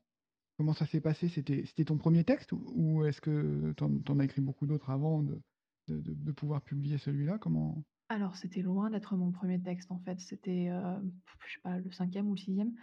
comment 0.57 0.73
ça 0.73 0.85
s'est 0.85 1.01
passé? 1.01 1.29
C'était 1.29 1.85
ton 1.85 1.97
1er 1.97 2.23
texte 2.23 2.51
ou 2.53 3.05
est-ce 3.05 3.21
que 3.21 3.73
tu 3.77 3.83
en 4.11 4.19
as 4.19 4.25
écrit 4.25 4.41
beaucoup 4.41 4.65
d'autres 4.67 4.89
avant 4.89 5.23
de 5.23 6.31
pouvoir 6.31 6.61
publier 6.61 6.97
celui-là? 6.97 7.37
Comment? 7.39 7.83
Alors, 8.09 8.37
c'était 8.37 8.61
loin 8.61 8.89
d'être 8.89 9.17
mon 9.17 9.31
1er 9.31 9.61
texte, 9.61 9.91
en 9.91 9.99
fait. 9.99 10.19
C'était, 10.21 10.69
heu, 10.69 11.11
je 11.45 11.53
sais 11.53 11.59
pas, 11.61 11.77
le 11.77 11.91
5e 11.91 12.27
ou 12.27 12.35
le 12.35 12.37
6e. 12.39 12.73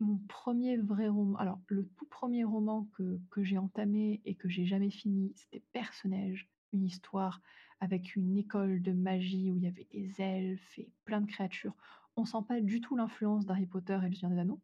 Mon 0.00 0.18
1er 0.28 0.76
vrai 0.76 1.08
rom 1.08 1.36
alors, 1.38 1.60
le 1.68 1.86
tout 1.96 2.06
1er 2.06 2.44
roman 2.44 2.84
que 2.96 3.18
que 3.30 3.42
j'ai 3.44 3.58
entamé 3.58 4.20
et 4.26 4.34
que 4.34 4.48
j'ai 4.48 4.66
jamais 4.66 4.90
fini, 4.90 5.32
c'était 5.36 5.62
Perce-Neige, 5.72 6.50
une 6.72 6.84
histoire 6.84 7.40
avec 7.80 8.16
une 8.16 8.36
école 8.36 8.82
de 8.82 8.92
magie 8.92 9.50
où 9.52 9.56
il 9.56 9.62
y 9.64 9.66
avait 9.68 9.86
des 9.92 10.20
elfes 10.20 10.78
et 10.78 10.92
plein 11.04 11.20
de 11.22 11.26
créatures. 11.26 11.74
On 12.16 12.24
sent 12.26 12.44
pas 12.48 12.60
du 12.60 12.80
tout 12.80 12.96
l'influence 12.96 13.46
d'Harry 13.46 13.66
Potter 13.66 13.98
et 14.04 14.08
le 14.08 14.14
Seigneur 14.14 14.32
des 14.34 14.40
Anneaux. 14.42 14.60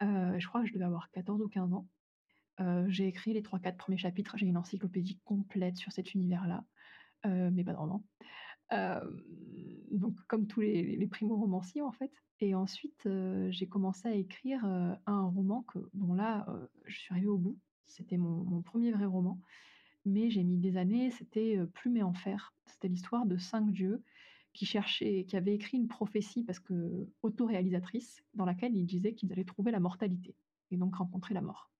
Je 0.00 0.46
crois 0.46 0.62
que 0.62 0.68
je 0.68 0.72
devais 0.72 0.84
avoir 0.84 1.10
14 1.10 1.40
ou 1.42 1.48
15 1.48 1.72
ans. 1.72 1.86
J'ai 2.88 3.06
écrit 3.06 3.32
les 3.32 3.42
3-4 3.42 3.76
premiers 3.76 3.98
chapitres, 3.98 4.36
j'ai 4.36 4.46
une 4.46 4.56
encyclopédie 4.56 5.20
complète 5.24 5.76
sur 5.76 5.92
cet 5.92 6.14
univers-là, 6.14 6.64
mais 7.24 7.64
pas 7.64 7.72
de 7.72 7.78
roman. 7.78 8.04
Donc 9.90 10.16
comme 10.26 10.46
tous 10.46 10.60
les 10.60 10.96
les 10.96 11.06
primo-romanciers, 11.06 11.82
en 11.82 11.92
fait 11.92 12.12
et 12.40 12.54
ensuite, 12.54 13.08
j'ai 13.48 13.66
commencé 13.66 14.08
à 14.08 14.14
écrire, 14.14 14.64
un 14.64 15.22
roman 15.22 15.62
que 15.62 15.78
bon 15.94 16.12
là, 16.14 16.46
je 16.84 16.98
suis 16.98 17.12
arrivée 17.12 17.28
au 17.28 17.38
bout. 17.38 17.58
C'était 17.86 18.18
mon 18.18 18.62
1 18.74 18.90
vrai 18.90 19.06
roman, 19.06 19.40
mais 20.04 20.28
j'ai 20.28 20.44
mis 20.44 20.58
des 20.58 20.76
années, 20.76 21.10
c'était, 21.10 21.58
Plume 21.72 21.96
et 21.96 22.02
Enfer. 22.02 22.52
C'était 22.66 22.88
l'histoire 22.88 23.24
de 23.26 23.38
5 23.38 23.70
dieux 23.70 24.02
qui 24.56 24.66
cherchaient 24.66 25.24
qui 25.28 25.36
avaient 25.36 25.54
écrit 25.54 25.76
une 25.78 25.88
prophétie 25.88 26.42
parce 26.44 26.60
que 26.60 27.08
auto-réalisatrice, 27.22 28.24
dans 28.34 28.44
laquelle 28.44 28.74
ils 28.74 28.86
disaient 28.86 29.14
qu'ils 29.14 29.32
allaient 29.32 29.44
trouver 29.44 29.70
la 29.70 29.80
mortalité 29.80 30.34
et 30.70 30.76
donc 30.76 30.96
rencontrer 30.96 31.34
la 31.34 31.42
mort 31.42 31.70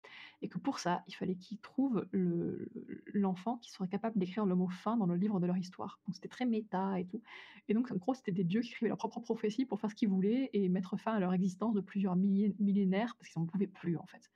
et 0.42 0.48
que 0.48 0.58
pour 0.58 0.78
ça, 0.78 1.02
il 1.08 1.14
fallait 1.14 1.36
qu'ils 1.36 1.58
trouvent 1.58 2.06
le 2.12 2.68
l'enfant 3.06 3.56
qui 3.56 3.70
serait 3.70 3.88
capable 3.88 4.18
d'écrire 4.18 4.44
le 4.46 4.54
mot 4.54 4.68
fin 4.68 4.96
dans 4.96 5.06
le 5.06 5.16
livre 5.16 5.40
de 5.40 5.46
leur 5.46 5.56
histoire. 5.56 6.00
Donc 6.06 6.14
c'était 6.14 6.28
très 6.28 6.46
méta 6.46 7.00
et 7.00 7.06
tout 7.06 7.22
et 7.68 7.74
donc 7.74 7.90
en 7.90 7.96
gros, 7.96 8.14
c'était 8.14 8.32
des 8.32 8.44
dieux 8.44 8.60
qui 8.60 8.70
écrivaient 8.70 8.88
leur 8.88 8.98
propre 8.98 9.20
prophétie 9.20 9.64
pour 9.64 9.80
faire 9.80 9.90
ce 9.90 9.94
qu'ils 9.94 10.08
voulaient 10.08 10.50
et 10.52 10.68
mettre 10.68 10.96
fin 10.96 11.14
à 11.14 11.20
leur 11.20 11.32
existence 11.32 11.74
de 11.74 11.80
plusieurs 11.80 12.16
millénaires 12.16 13.16
parce 13.18 13.30
qu'ils 13.30 13.40
n'en 13.40 13.46
pouvaient 13.46 13.66
plus, 13.66 13.96
en 13.96 14.06
fait. 14.06 14.30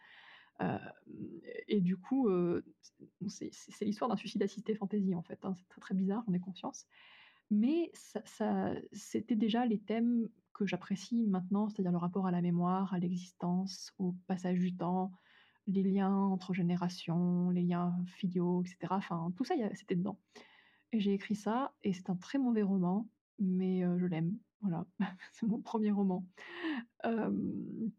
Hem 0.60 0.80
et 1.68 1.80
du 1.80 1.96
coup, 1.96 2.28
c'est 3.28 3.50
c'est 3.52 3.84
l'histoire 3.84 4.10
d'un 4.10 4.16
suicide 4.16 4.42
assisté 4.42 4.74
fantasy, 4.74 5.14
en 5.14 5.22
fait, 5.22 5.44
hein. 5.44 5.54
C'est 5.54 5.68
très, 5.68 5.80
très 5.80 5.94
bizarre, 5.94 6.22
j'en 6.26 6.32
ai 6.32 6.40
conscience, 6.40 6.86
mais 7.50 7.90
ça 7.94 8.74
c'était 8.92 9.36
déjà 9.36 9.66
les 9.66 9.80
thèmes 9.80 10.28
que 10.54 10.66
j'apprécie 10.66 11.26
maintenant, 11.26 11.68
c'est-à-dire 11.68 11.92
le 11.92 11.98
rapport 11.98 12.26
à 12.26 12.30
la 12.30 12.42
mémoire, 12.42 12.92
à 12.94 12.98
l'existence, 12.98 13.92
au 13.98 14.14
passage 14.26 14.58
du 14.58 14.76
temps, 14.76 15.12
les 15.66 15.82
liens 15.82 16.14
entre 16.14 16.54
générations, 16.54 17.50
les 17.50 17.62
liens 17.62 17.94
filiaux 18.06 18.62
et 18.62 18.68
cetera. 18.68 18.96
Enfin, 18.96 19.32
tout 19.36 19.44
ça, 19.44 19.54
il 19.54 19.70
c'était 19.74 19.96
dedans 19.96 20.18
et 20.92 21.00
j'ai 21.00 21.14
écrit 21.14 21.36
ça 21.36 21.74
et 21.82 21.92
c'est 21.92 22.10
un 22.10 22.16
très 22.16 22.38
mauvais 22.38 22.62
roman, 22.62 23.08
mais 23.38 23.82
je 23.98 24.06
l'aime, 24.06 24.38
voilà. 24.60 24.86
C'est 25.32 25.46
mon 25.46 25.60
1er 25.60 25.92
roman. 25.92 26.26
Hem, 27.04 27.92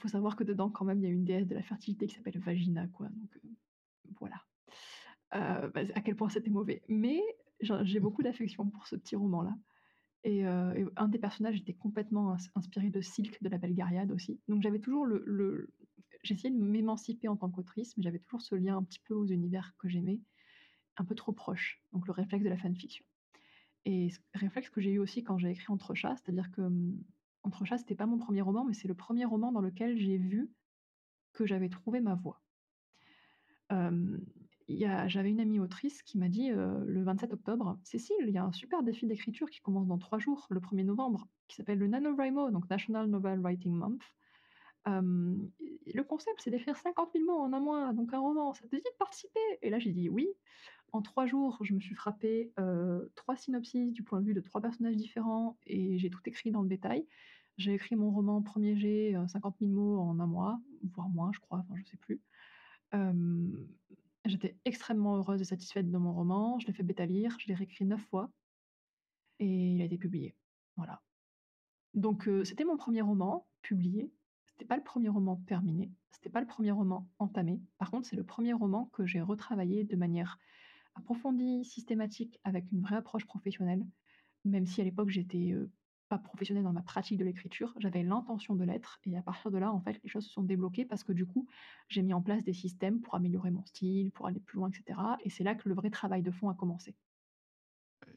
faut 0.00 0.08
savoir 0.08 0.36
que 0.36 0.44
dedans, 0.44 0.70
quand 0.70 0.84
même, 0.84 0.98
il 0.98 1.04
y 1.04 1.06
a 1.06 1.10
une 1.10 1.24
déesse 1.24 1.46
de 1.46 1.54
la 1.54 1.62
fertilité 1.62 2.06
qui 2.06 2.14
s'appelle 2.16 2.38
Vagina, 2.38 2.88
quoi, 2.88 3.08
donc 3.08 4.18
voilà. 4.20 4.42
Bah, 5.32 5.82
à 5.94 6.00
quel 6.00 6.16
point 6.16 6.28
c'était 6.28 6.50
mauvais, 6.50 6.82
mais 6.88 7.20
j'ai 7.60 8.00
beaucoup 8.00 8.22
d'affection 8.24 8.66
pour 8.66 8.86
ce 8.86 8.96
petit 8.96 9.16
roman-là. 9.16 9.56
Et 10.24 10.38
et 10.40 10.84
un 10.96 11.08
des 11.08 11.18
personnages 11.18 11.58
était 11.58 11.74
complètement 11.74 12.32
ins 12.32 12.38
inspiré 12.54 12.90
de 12.90 13.00
Silk 13.00 13.42
de 13.42 13.48
La 13.48 13.58
Belle 13.58 13.74
Gaïade 13.74 14.10
aussi, 14.10 14.40
donc 14.48 14.62
j'avais 14.62 14.78
toujours 14.78 15.04
le 15.04 15.22
le 15.26 15.70
j'essayais 16.24 16.52
de 16.52 16.58
m'émanciper 16.58 17.28
en 17.28 17.36
tant 17.36 17.50
qu'autrice, 17.50 17.96
mais 17.96 18.02
j'avais 18.02 18.18
toujours 18.18 18.42
ce 18.42 18.54
lien 18.54 18.76
un 18.76 18.82
petit 18.82 19.00
peu 19.00 19.14
aux 19.14 19.26
univers 19.26 19.74
que 19.78 19.88
j'aimais, 19.88 20.20
un 20.96 21.04
peu 21.04 21.14
trop 21.14 21.32
proche, 21.32 21.80
donc 21.92 22.06
le 22.06 22.12
réflexe 22.12 22.44
de 22.44 22.48
la 22.48 22.56
fanfiction. 22.56 23.04
Et 23.84 24.10
ce 24.10 24.18
réflexe 24.34 24.70
que 24.70 24.80
j'ai 24.80 24.92
eu 24.92 24.98
aussi 24.98 25.22
quand 25.22 25.38
j'ai 25.38 25.50
écrit 25.50 25.70
Entre 25.70 25.94
chats, 25.94 26.16
c'est-à-dire 26.16 26.50
que, 26.50 26.62
mmh, 26.62 27.02
Entre 27.42 27.64
chats, 27.64 27.78
c'était 27.78 27.94
pas 27.94 28.06
mon 28.06 28.16
1er 28.16 28.40
roman, 28.40 28.64
mais 28.64 28.72
c'est 28.72 28.88
le 28.88 28.94
1er 28.94 29.26
roman 29.26 29.52
dans 29.52 29.60
lequel 29.60 29.98
j'ai 29.98 30.16
vu 30.16 30.50
que 31.34 31.44
j'avais 31.46 31.68
trouvé 31.68 32.00
ma 32.00 32.14
voie. 32.14 32.40
A 33.68 33.90
j'avais 35.08 35.30
une 35.30 35.40
amie 35.40 35.60
autrice 35.60 36.02
qui 36.02 36.18
m'a 36.18 36.28
dit, 36.28 36.50
heu, 36.50 36.84
le 36.86 37.02
27 37.04 37.32
octobre: 37.32 37.78
«Cécile, 37.84 38.16
il 38.26 38.30
y 38.30 38.38
a 38.38 38.44
un 38.44 38.52
super 38.52 38.82
défi 38.82 39.06
d'écriture 39.06 39.50
qui 39.50 39.60
commence 39.60 39.86
dans 39.86 39.98
3 39.98 40.18
jours, 40.18 40.46
le 40.50 40.60
1er 40.60 40.84
novembre, 40.84 41.28
qui 41.48 41.56
s'appelle 41.56 41.78
le 41.78 41.86
NaNoWriMo, 41.88 42.50
donc 42.50 42.68
National 42.70 43.08
Novel 43.08 43.40
Writing 43.40 43.74
Month. 43.74 44.02
Le 44.86 46.02
concept, 46.02 46.40
c'est 46.42 46.50
d'écrire 46.50 46.76
50 46.76 47.12
000 47.14 47.24
mots 47.26 47.38
en 47.40 47.52
1 47.52 47.60
mois, 47.60 47.92
donc 47.94 48.14
un 48.14 48.20
roman, 48.20 48.54
ça 48.54 48.66
te 48.68 48.76
dit 48.76 48.82
de 48.82 48.98
participer?» 48.98 49.40
et 49.62 49.70
là, 49.70 49.78
j'ai 49.78 49.92
dit: 49.92 50.08
«Oui». 50.10 50.28
En 50.92 51.02
3 51.02 51.26
jours, 51.26 51.58
je 51.62 51.74
me 51.74 51.80
suis 51.80 51.94
frappé, 51.96 52.52
heu, 52.60 53.12
3 53.16 53.36
synopsis 53.36 53.92
du 53.92 54.02
point 54.04 54.20
de 54.22 54.26
vue 54.26 54.34
de 54.34 54.40
3 54.40 54.60
personnages 54.62 54.96
différents 54.96 55.58
et 55.66 55.98
j'ai 55.98 56.10
tout 56.10 56.20
écrit 56.26 56.50
dans 56.52 56.62
le 56.62 56.68
détail. 56.68 57.06
J'ai 57.58 57.74
écrit 57.74 57.96
mon 57.96 58.10
roman 58.12 58.42
1er 58.42 58.76
jet, 58.76 59.14
heu, 59.16 59.28
50 59.28 59.56
000 59.60 59.72
mots 59.72 59.98
en 60.00 60.20
1 60.20 60.26
mois, 60.26 60.60
voire 60.94 61.08
moins, 61.10 61.32
je 61.34 61.40
crois, 61.40 61.58
enfin, 61.60 61.74
je 61.76 61.84
sais 61.90 61.98
plus. 61.98 62.22
J'étais 64.24 64.58
extrêmement 64.64 65.16
heureuse 65.18 65.40
et 65.40 65.44
satisfaite 65.44 65.90
de 65.90 65.98
mon 65.98 66.12
roman, 66.14 66.58
je 66.58 66.66
l'ai 66.66 66.72
fait 66.72 66.82
bêta-lire, 66.82 67.36
je 67.40 67.48
l'ai 67.48 67.54
réécrit 67.54 67.84
9 67.84 68.00
fois 68.02 68.30
et 69.40 69.74
il 69.74 69.82
a 69.82 69.84
été 69.84 69.98
publié. 69.98 70.36
Voilà. 70.76 71.02
Donc 71.94 72.28
heu, 72.28 72.44
c'était 72.44 72.64
mon 72.64 72.76
1er 72.76 73.02
roman 73.02 73.48
publié, 73.62 74.12
c'était 74.46 74.66
pas 74.66 74.76
le 74.76 74.82
1er 74.82 75.08
roman 75.10 75.36
terminé, 75.46 75.92
c'était 76.10 76.30
pas 76.30 76.40
le 76.40 76.46
1er 76.46 76.72
roman 76.72 77.08
entamé. 77.18 77.62
Par 77.78 77.90
contre, 77.90 78.08
c'est 78.08 78.16
le 78.16 78.24
1er 78.24 78.54
roman 78.54 78.86
que 78.86 79.06
j'ai 79.06 79.20
retravaillé 79.20 79.84
de 79.84 79.96
manière 79.96 80.38
approfondie, 80.96 81.64
systématique, 81.64 82.40
avec 82.44 82.70
une 82.72 82.82
vraie 82.82 82.96
approche 82.96 83.26
professionnelle, 83.26 83.86
même 84.44 84.66
si 84.66 84.80
à 84.80 84.84
l'époque 84.84 85.10
j'étais, 85.10 85.52
heu, 85.52 85.72
pas 86.08 86.18
professionnelle 86.18 86.64
dans 86.64 86.72
ma 86.72 86.82
pratique 86.82 87.18
de 87.18 87.24
l'écriture, 87.24 87.74
j'avais 87.78 88.02
l'intention 88.02 88.54
de 88.54 88.64
l'être 88.64 89.00
et 89.04 89.16
à 89.16 89.22
partir 89.22 89.50
de 89.50 89.58
là, 89.58 89.72
en 89.72 89.80
fait, 89.80 90.00
les 90.02 90.08
choses 90.08 90.26
se 90.26 90.32
sont 90.32 90.42
débloquées 90.42 90.84
parce 90.84 91.04
que 91.04 91.12
du 91.12 91.26
coup, 91.26 91.46
j'ai 91.88 92.02
mis 92.02 92.12
en 92.12 92.22
place 92.22 92.44
des 92.44 92.52
systèmes 92.52 93.00
pour 93.00 93.14
améliorer 93.14 93.50
mon 93.50 93.64
style, 93.64 94.10
pour 94.12 94.26
aller 94.26 94.40
plus 94.40 94.56
loin 94.56 94.70
et 94.70 94.74
cetera 94.74 95.16
et 95.24 95.30
c'est 95.30 95.44
là 95.44 95.54
que 95.54 95.68
le 95.68 95.74
vrai 95.74 95.90
travail 95.90 96.22
de 96.22 96.30
fond 96.30 96.48
a 96.48 96.54
commencé. 96.54 96.94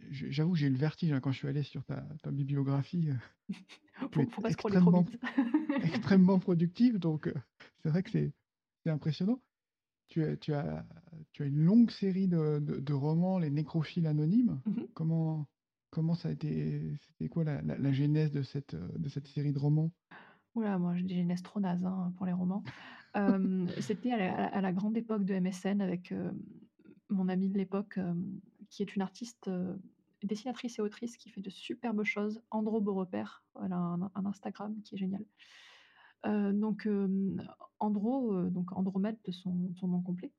J'avoue, 0.09 0.55
j'ai 0.55 0.67
eu 0.67 0.71
le 0.71 0.77
vertige, 0.77 1.11
hein, 1.11 1.19
quand 1.19 1.31
je 1.31 1.37
suis 1.37 1.47
allé 1.47 1.63
sur 1.63 1.83
ta 1.85 2.01
ta 2.21 2.31
bibliographie, 2.31 3.09
es 3.49 4.25
faut 4.25 4.41
pas 4.41 4.49
extrêmement 4.49 6.39
productive 6.39 6.97
donc 6.99 7.27
heu, 7.27 7.33
c'est 7.81 7.89
vrai 7.89 8.03
que 8.03 8.09
c'est 8.11 8.33
impressionnant. 8.85 9.41
Tu 10.09 10.23
as 10.23 10.37
tu 10.37 10.53
as 10.53 10.85
tu 11.33 11.43
as 11.43 11.45
une 11.45 11.59
longue 11.59 11.91
série 11.91 12.27
de 12.27 12.59
de 12.59 12.79
de 12.79 12.93
romans, 12.93 13.39
Les 13.39 13.49
Nécrophiles 13.49 14.07
Anonymes. 14.07 14.61
Mmh 14.65 14.71
mh. 14.71 14.87
Comment 14.93 15.47
comment 15.89 16.15
ça 16.15 16.29
a 16.29 16.31
été 16.31 16.93
c'était 16.99 17.29
quoi 17.29 17.43
la 17.43 17.61
la 17.61 17.77
la 17.77 17.91
genèse 17.91 18.31
de 18.31 18.43
cette, 18.43 18.73
heu, 18.73 18.89
de 18.97 19.09
cette 19.09 19.27
série 19.27 19.53
de 19.53 19.59
romans? 19.59 19.91
Ouh 20.55 20.61
là, 20.61 20.77
moi 20.77 20.95
j'ai 20.95 21.03
des 21.03 21.15
genèses 21.15 21.43
trop 21.43 21.59
nazes, 21.59 21.85
hein, 21.85 22.13
pour 22.17 22.25
les 22.25 22.33
romans. 22.33 22.63
C'était 23.79 24.11
à 24.11 24.17
la 24.17 24.33
à 24.35 24.57
à 24.57 24.61
la 24.61 24.71
grande 24.73 24.97
époque 24.97 25.25
de 25.25 25.33
MSN 25.39 25.81
avec, 25.81 26.11
hem, 26.11 26.39
mon 27.09 27.29
amie 27.29 27.49
de 27.49 27.57
l'époque, 27.57 27.99
qui 28.69 28.83
est 28.83 28.95
une 28.95 29.01
artiste, 29.01 29.49
dessinatrice 30.23 30.77
et 30.77 30.81
autrice 30.81 31.17
qui 31.17 31.29
fait 31.29 31.41
de 31.41 31.49
superbes 31.49 32.03
choses, 32.03 32.41
Andro 32.51 32.81
Beaurepaire. 32.81 33.43
Elle 33.63 33.73
a 33.73 33.77
un 33.77 34.11
un 34.13 34.25
Instagram 34.25 34.81
qui 34.83 34.95
est 34.95 34.97
génial. 34.97 35.25
Donc 36.25 36.87
Andro, 37.79 38.49
donc 38.49 38.71
Andromède 38.77 39.17
de 39.23 39.31
son 39.31 39.73
nom 39.83 40.01
complet. 40.01 40.31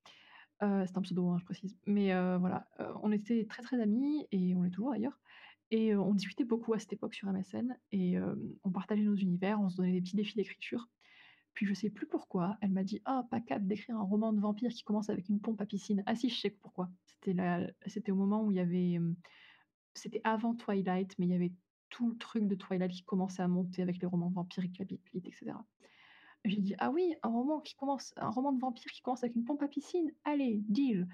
C'est 0.61 0.97
un 0.97 1.03
pseudo, 1.03 1.29
hein, 1.29 1.39
je 1.39 1.45
précise, 1.45 1.79
mais 1.87 2.13
voilà, 2.39 2.69
on 3.03 3.13
était 3.13 3.47
très, 3.49 3.63
très 3.63 3.81
amies 3.81 4.27
et 4.31 4.55
on 4.55 4.63
l'est 4.63 4.71
toujours 4.71 4.93
d'ailleurs 4.93 5.19
et 5.71 5.95
on 5.95 6.15
discutait 6.15 6.45
beaucoup 6.45 6.73
à 6.75 6.79
cette 6.79 6.93
époque 6.93 7.15
sur 7.15 7.31
MSN 7.33 7.77
et 7.93 8.17
on 8.65 8.71
partageait 8.71 9.03
nos 9.03 9.15
univers, 9.15 9.61
on 9.61 9.69
se 9.69 9.77
donnait 9.77 9.93
des 9.93 10.01
petits 10.01 10.17
défis 10.17 10.37
d'écriture. 10.37 10.89
Puis 11.55 11.67
je 11.67 11.75
sais 11.75 11.91
plus 11.91 12.07
pourquoi, 12.07 12.57
elle 12.61 12.71
m'a 12.71 12.85
dit: 12.85 13.01
«Ah, 13.05 13.27
pas 13.31 13.41
capable 13.41 13.67
d'écrire 13.67 13.97
un 13.97 14.03
roman 14.03 14.33
de 14.33 14.41
vampire 14.41 14.71
qui 14.71 14.85
commence 14.85 15.11
avec 15.11 15.29
une 15.29 15.41
pompe 15.41 15.61
à 15.61 15.67
piscine». 15.67 16.05
Ah 16.07 16.15
si, 16.15 16.29
je 16.29 16.39
sais 16.39 16.51
pourquoi. 16.51 16.89
C'était 17.87 18.13
au 18.13 18.17
moment 18.17 18.45
où 18.45 18.53
il 18.53 18.59
y 18.59 18.61
avait, 18.61 18.99
c'était 19.95 20.21
avant 20.23 20.55
Twilight, 20.55 21.19
mais 21.19 21.27
il 21.27 21.31
y 21.31 21.35
avait 21.35 21.53
tout 21.91 22.11
le 22.11 22.17
truc 22.17 22.47
de 22.47 22.55
Twilight 22.55 22.93
qui 22.93 23.03
commençait 23.03 23.43
à 23.43 23.49
monter 23.49 23.83
avec 23.83 24.01
les 24.01 24.07
romans 24.07 24.31
vampiriques, 24.31 24.79
la 24.79 24.85
Bip-Lite 24.85 25.27
et 25.27 25.33
cetera. 25.33 25.67
J'ai 26.45 26.61
dit: 26.61 26.75
«Ah 26.79 26.93
oui, 26.93 27.15
un 27.25 27.31
roman 27.31 27.61
qui 27.61 27.75
commence 27.75 28.13
un 28.17 28.31
roman 28.31 28.53
de 28.53 28.61
vampire 28.61 28.93
qui 28.93 29.03
commence 29.03 29.25
avec 29.25 29.35
une 29.35 29.45
pompe 29.45 29.63
à 29.63 29.69
piscine? 29.69 30.13
Allez, 30.25 30.63
deal!» 30.69 31.09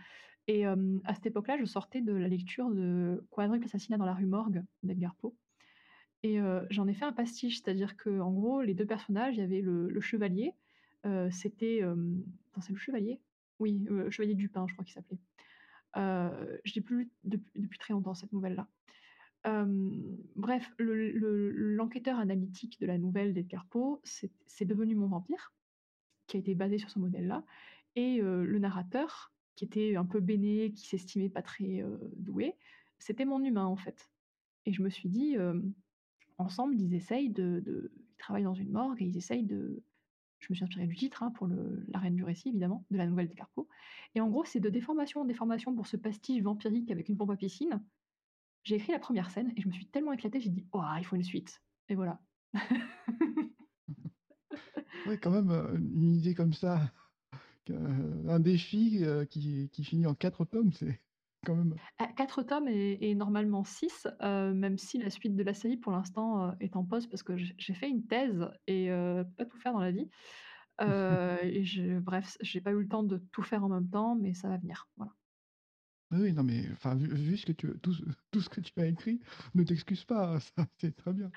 Et 0.47 0.67
à 0.67 1.15
cette 1.15 1.27
époque-là, 1.27 1.57
je 1.59 1.65
sortais 1.65 2.01
de 2.03 2.13
la 2.13 2.29
lecture 2.29 2.71
de 2.71 3.27
Quadruple 3.31 3.65
Assassinat 3.65 3.97
dans 3.99 4.05
la 4.07 4.15
rue 4.15 4.27
Morgue 4.27 4.65
d'Edgar 4.83 5.15
Poe 5.17 5.35
et 6.23 6.39
j'en 6.71 6.89
ai 6.89 6.95
fait 6.95 7.05
un 7.05 7.13
pastiche, 7.13 7.61
c'est-à-dire 7.61 7.97
qu'en 7.97 8.33
gros, 8.33 8.63
les 8.63 8.75
2 8.75 8.87
personnages, 8.87 9.37
il 9.37 9.41
y 9.41 9.43
avait 9.43 9.61
le 9.61 9.89
le 9.91 10.01
chevalier, 10.01 10.55
heu, 11.07 11.31
c'était, 11.31 11.83
c'est 12.61 12.73
le 12.73 12.79
chevalier? 12.79 13.21
Oui, 13.61 13.87
heu, 13.91 14.11
Chevalier 14.11 14.35
Dupin, 14.35 14.67
je 14.67 14.73
crois 14.75 14.85
qu'il 14.85 14.95
s'appelait. 14.95 15.19
Je 15.97 16.75
l'ai 16.75 16.81
plus 16.81 17.05
lu 17.05 17.13
depuis 17.55 17.79
très 17.79 17.93
longtemps 17.93 18.15
cette 18.15 18.33
nouvelle-là. 18.33 18.69
Bref, 20.37 20.73
le 20.79 21.11
le 21.13 21.51
l'enquêteur 21.51 22.19
analytique 22.19 22.81
de 22.81 22.87
la 22.87 22.99
nouvelle 22.99 23.35
d'Edgar 23.35 23.67
Poe, 23.67 24.01
c'est 24.05 24.65
devenu 24.65 24.95
mon 24.95 25.09
vampire, 25.09 25.53
qui 26.27 26.39
a 26.39 26.41
été 26.41 26.55
basé 26.55 26.79
sur 26.79 26.91
ce 26.91 26.99
modèle-là 26.99 27.45
et 27.97 28.21
le 28.23 28.59
narrateur, 28.59 29.34
qui 29.57 29.65
était 29.65 29.97
un 29.97 30.05
peu 30.05 30.21
béné, 30.21 30.73
qui 30.73 30.87
s'estimait 30.87 31.29
pas 31.31 31.43
très, 31.43 31.85
doué, 32.17 32.55
c'était 32.99 33.25
mon 33.25 33.43
humain, 33.45 33.67
en 33.67 33.77
fait 33.77 34.11
et 34.67 34.73
je 34.73 34.83
me 34.83 34.89
suis 34.89 35.09
dit, 35.09 35.37
«Ensemble, 36.39 36.75
ils 36.81 36.95
essayent 36.95 37.31
de 37.31 37.61
de 37.61 37.93
ils 37.97 38.17
travaillent 38.17 38.45
dans 38.45 38.55
une 38.55 38.71
morgue 38.71 39.03
et 39.03 39.07
ils 39.07 39.17
essayent 39.17 39.45
de» 39.45 39.83
je 40.41 40.49
me 40.51 40.55
suis 40.57 40.65
inspirée 40.65 40.87
du 40.87 40.97
titre, 40.97 41.23
hein, 41.23 41.31
pour 41.31 41.47
le 41.47 41.85
l'arène 41.89 42.17
du 42.17 42.25
récit 42.25 42.51
évidemment, 42.51 42.85
de 42.91 42.99
la 42.99 43.07
nouvelle 43.07 43.29
d'Edgar 43.29 43.49
Poe 43.55 43.67
et 44.15 44.21
en 44.21 44.29
gros, 44.29 44.45
c'est 44.45 44.61
de 44.61 44.69
déformation 44.69 45.23
en 45.23 45.25
déformation 45.25 45.75
pour 45.75 45.87
ce 45.87 45.97
pastiche 45.97 46.43
vampirique 46.43 46.91
avec 46.91 47.09
une 47.09 47.17
pompe 47.17 47.31
à 47.31 47.37
piscine. 47.37 47.83
J'ai 48.63 48.77
écrit 48.77 48.93
la 48.93 48.99
1re 48.99 49.31
scène 49.31 49.53
et 49.57 49.61
je 49.61 49.69
me 49.69 49.73
suis 49.73 49.87
tellement 49.87 50.13
éclatée, 50.13 50.41
j'ai 50.41 50.51
dit: 50.51 50.67
«Waouh, 50.73 50.99
il 50.99 51.05
faut 51.05 51.17
une 51.17 51.23
suite» 51.25 51.63
et 51.89 51.95
voilà. 51.95 52.21
Ouais, 55.07 55.19
quand 55.19 55.31
même, 55.31 55.51
une 55.95 56.15
idée 56.15 56.35
comme 56.35 56.55
ça, 56.55 56.91
un 57.71 58.41
défi, 58.41 59.01
heu, 59.05 59.25
qui 59.27 59.69
qui 59.71 59.85
finit 59.85 60.07
en 60.07 60.15
4 60.15 60.45
tomes, 60.45 60.73
c'est 60.73 61.01
quand 61.47 61.57
même. 61.57 61.79
Ah, 61.99 62.09
4 62.17 62.43
tomes 62.43 62.69
et 62.69 62.99
et 63.11 63.15
normalement 63.15 63.65
6, 63.65 64.07
heu, 64.23 64.53
même 64.55 64.79
si 64.79 64.99
la 64.99 65.11
suite 65.11 65.35
de 65.37 65.43
la 65.43 65.55
série 65.55 65.77
pour 65.77 65.93
l'instant, 65.93 66.57
est 66.61 66.77
en 66.77 66.85
pause 66.85 67.07
parce 67.09 67.23
que 67.23 67.37
j'ai 67.37 67.75
fait 67.75 67.89
une 67.89 68.07
thèse 68.07 68.49
et 68.67 68.91
heu, 68.91 69.25
pas 69.37 69.45
tout 69.45 69.59
faire 69.59 69.73
dans 69.73 69.81
la 69.81 69.91
vie. 69.93 70.09
Et 71.45 71.65
je 71.65 71.99
bref, 72.01 72.37
j'ai 72.41 72.61
pas 72.61 72.73
eu 72.73 72.81
le 72.83 72.89
temps 72.89 73.05
de 73.05 73.19
tout 73.33 73.43
faire 73.43 73.65
en 73.65 73.69
même 73.69 73.89
temps, 73.91 74.17
mais 74.17 74.35
ça 74.35 74.49
va 74.49 74.59
venir, 74.59 74.89
voilà. 74.97 75.13
Oui, 76.11 76.33
non, 76.33 76.45
mais 76.45 76.71
enfin, 76.73 76.95
vu 76.95 77.13
vu 77.15 77.37
ce 77.37 77.47
que 77.47 77.53
tu 77.53 77.79
tout 77.81 77.93
ce 77.93 78.03
tout 78.31 78.41
ce 78.41 78.49
que 78.49 78.61
tu 78.61 78.73
as 78.81 78.87
écrit, 78.87 79.21
ne 79.55 79.65
t'excuse 79.65 80.05
pas, 80.05 80.39
c'est 80.79 80.95
très 80.97 81.13
bien. 81.13 81.33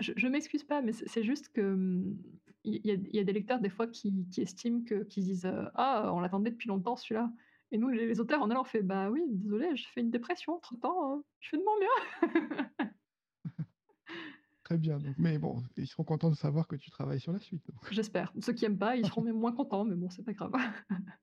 Je 0.00 0.12
je 0.16 0.26
m'excuse 0.28 0.64
pas, 0.64 0.82
mais 0.82 0.92
c'est 0.92 1.22
juste 1.22 1.50
que, 1.50 1.60
mmh, 1.74 2.18
il 2.70 2.86
y 2.86 2.90
a 2.92 2.94
il 2.94 3.16
y 3.16 3.18
a 3.20 3.24
des 3.24 3.32
lecteurs 3.32 3.60
des 3.60 3.70
fois 3.70 3.86
qui 3.86 4.28
qui 4.30 4.42
estiment 4.42 4.82
que 4.84 5.04
qui 5.04 5.20
disent, 5.22 5.46
heu: 5.46 5.68
«Ah, 5.74 6.10
on 6.14 6.20
l'attendait 6.20 6.50
depuis 6.50 6.68
longtemps 6.68 6.96
celui-là» 6.96 7.32
et 7.70 7.78
nous 7.78 7.88
les 7.88 8.06
les 8.06 8.20
auteurs 8.20 8.46
là, 8.46 8.60
on 8.60 8.64
fait: 8.64 8.82
«Bah 8.82 9.10
oui, 9.10 9.22
désolé, 9.28 9.76
j'ai 9.76 9.86
fait 9.86 10.00
une 10.00 10.10
dépression 10.10 10.54
entre 10.54 10.76
temps, 10.78 11.18
heu, 11.18 11.24
je 11.40 11.48
fais 11.50 11.58
de 11.58 11.62
mon 11.64 11.78
mieux». 11.80 12.28
Très 14.62 14.78
bien, 14.78 14.98
donc 14.98 15.16
mais 15.18 15.38
bon, 15.38 15.62
ils 15.76 15.86
seront 15.88 16.04
contents 16.04 16.30
de 16.30 16.36
savoir 16.36 16.68
que 16.68 16.76
tu 16.76 16.90
travailles 16.90 17.20
sur 17.20 17.32
la 17.32 17.38
suite. 17.40 17.70
J'espère. 17.90 18.32
Ceux 18.40 18.52
qui 18.52 18.64
aiment 18.64 18.78
pas, 18.78 18.96
ils 18.96 19.06
seront 19.06 19.22
même 19.22 19.38
moins 19.38 19.52
contents, 19.52 19.84
mais 19.84 19.94
bon, 19.96 20.10
c'est 20.10 20.22
pas 20.24 20.32
grave. 20.32 20.52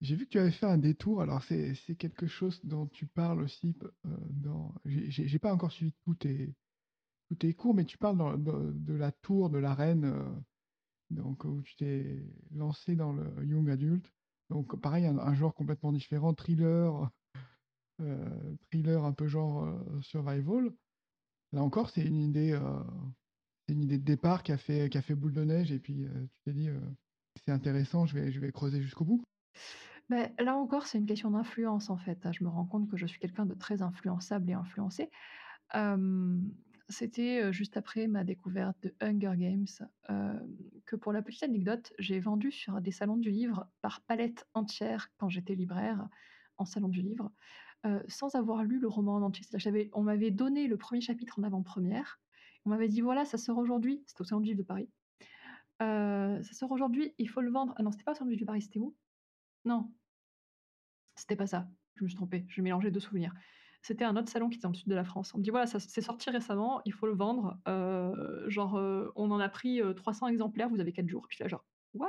J'ai 0.00 0.16
vu 0.16 0.24
que 0.26 0.30
tu 0.30 0.38
avais 0.38 0.50
fait 0.50 0.66
un 0.66 0.78
détour, 0.78 1.20
alors 1.22 1.42
c'est 1.42 1.74
quelque 1.98 2.26
chose 2.26 2.60
dont 2.64 2.86
tu 2.86 3.06
parles 3.06 3.40
aussi 3.42 3.76
heu, 4.04 4.16
dans 4.30 4.74
j'ai 4.84 5.38
pas 5.38 5.52
encore 5.54 5.72
suivi 5.72 5.92
tous 6.04 6.14
tes 6.16 6.54
tous 7.28 7.36
tes 7.36 7.54
cours, 7.54 7.74
mais 7.74 7.84
tu 7.84 7.98
parles 7.98 8.42
de 8.42 8.94
la 8.94 9.12
tour 9.12 9.50
de 9.50 9.58
l'arène, 9.58 10.04
heu, 10.06 10.24
donc 11.10 11.44
où 11.44 11.62
tu 11.62 11.76
t'es 11.76 12.24
lancé 12.52 12.96
dans 12.96 13.12
le 13.12 13.44
young 13.44 13.70
adult. 13.70 14.12
Donc 14.50 14.80
pareil, 14.80 15.06
un 15.06 15.34
genre 15.34 15.54
complètement 15.54 15.92
différent, 15.92 16.34
thriller, 16.34 17.10
heu, 18.00 18.58
thriller 18.70 19.04
un 19.04 19.12
peu 19.12 19.26
genre, 19.28 19.64
heu, 19.66 20.02
survival. 20.02 20.72
Là 21.52 21.62
encore, 21.62 21.90
c'est 21.90 22.04
une 22.04 22.22
idée, 22.22 22.52
heu, 22.52 22.84
c'est 23.68 23.74
une 23.74 23.82
idée 23.82 23.98
de 23.98 24.04
départ 24.04 24.42
qui 24.42 24.52
a 24.52 24.58
fait 24.58 25.14
boule 25.14 25.32
de 25.34 25.44
neige 25.44 25.72
et 25.72 25.80
puis, 25.80 26.06
tu 26.32 26.40
t'es 26.44 26.52
dit, 26.52 26.68
«C'est 27.44 27.52
intéressant, 27.52 28.06
je 28.06 28.14
vais 28.14 28.32
je 28.32 28.40
vais 28.40 28.52
creuser 28.52 28.82
jusqu'au 28.82 29.04
bout». 29.04 29.22
Beh, 30.10 30.32
là 30.38 30.56
encore, 30.56 30.86
c'est 30.86 30.98
une 30.98 31.06
question 31.06 31.30
d'influence, 31.30 31.88
en 31.90 31.96
fait, 31.96 32.26
hein. 32.26 32.32
Je 32.32 32.44
me 32.44 32.48
rends 32.48 32.66
compte 32.66 32.90
que 32.90 32.96
je 32.96 33.06
suis 33.06 33.18
quelqu'un 33.18 33.46
de 33.46 33.54
très 33.54 33.82
influençable 33.82 34.50
et 34.50 34.54
influencé. 34.54 35.10
C'était, 36.88 37.52
juste 37.52 37.76
après 37.76 38.06
ma 38.06 38.24
découverte 38.24 38.76
de 38.82 38.94
Hunger 39.00 39.32
Games, 39.36 39.66
que 40.84 40.96
pour 40.96 41.12
la 41.12 41.22
petite 41.22 41.42
anecdote, 41.42 41.92
j'ai 41.98 42.20
vendu 42.20 42.50
sur 42.50 42.80
des 42.80 42.92
salons 42.92 43.16
du 43.16 43.30
livre 43.30 43.66
par 43.80 44.02
palettes 44.02 44.46
entières 44.54 45.08
quand 45.16 45.28
j'étais 45.28 45.54
libraire 45.54 46.08
en 46.56 46.64
salon 46.64 46.88
du 46.88 47.02
livre, 47.02 47.32
sans 48.08 48.34
avoir 48.34 48.64
lu 48.64 48.78
le 48.78 48.88
roman 48.88 49.14
en 49.14 49.22
entier. 49.22 49.44
On 49.92 50.02
m'avait 50.02 50.30
donné 50.30 50.66
le 50.66 50.76
premier 50.76 51.00
chapitre 51.00 51.38
en 51.38 51.42
avant-première. 51.42 52.20
On 52.64 52.70
m'avait 52.70 52.88
dit: 52.88 53.00
«Voilà, 53.00 53.24
ça 53.24 53.38
sort 53.38 53.58
aujourd'hui», 53.58 54.02
c'était 54.06 54.22
au 54.22 54.24
salon 54.24 54.40
du 54.40 54.48
livre 54.48 54.58
de 54.58 54.66
Paris. 54.66 54.90
«Ça 55.80 56.52
sort 56.52 56.70
aujourd'hui, 56.70 57.14
il 57.18 57.28
faut 57.28 57.40
le 57.40 57.50
vendre». 57.50 57.74
Ah 57.76 57.82
non, 57.82 57.90
c'était 57.90 58.04
pas 58.04 58.12
au 58.12 58.14
salon 58.14 58.28
du 58.28 58.36
livre 58.36 58.42
de 58.42 58.46
Paris, 58.46 58.62
c'était 58.62 58.78
où? 58.78 58.94
Non. 59.64 59.92
C'était 61.16 61.36
pas 61.36 61.46
ça, 61.46 61.68
je 61.94 62.04
me 62.04 62.08
suis 62.08 62.16
trompée, 62.16 62.44
j'ai 62.48 62.60
mélangé 62.60 62.90
2 62.90 63.00
souvenirs. 63.00 63.32
C'était 63.86 64.06
un 64.06 64.16
autre 64.16 64.30
salon 64.30 64.48
qui 64.48 64.56
était 64.56 64.62
dans 64.62 64.70
le 64.70 64.74
sud 64.76 64.88
de 64.88 64.94
la 64.94 65.04
France. 65.04 65.34
On 65.34 65.38
me 65.38 65.42
dit: 65.42 65.50
«Voilà, 65.50 65.66
c'est 65.66 66.00
sorti 66.00 66.30
récemment, 66.30 66.80
il 66.86 66.94
faut 66.94 67.06
le 67.06 67.12
vendre, 67.14 67.58
heu, 67.68 68.44
genre, 68.48 68.78
heu, 68.78 69.12
on 69.14 69.30
en 69.30 69.38
a 69.38 69.50
pris, 69.50 69.82
heu, 69.82 69.94
300 69.94 70.26
exemplaires, 70.28 70.70
vous 70.70 70.80
avez 70.80 70.92
4 70.94 71.06
jours». 71.06 71.26
J'étais 71.28 71.44
là 71.44 71.48
genre: 71.50 71.66
«What?» 71.92 72.08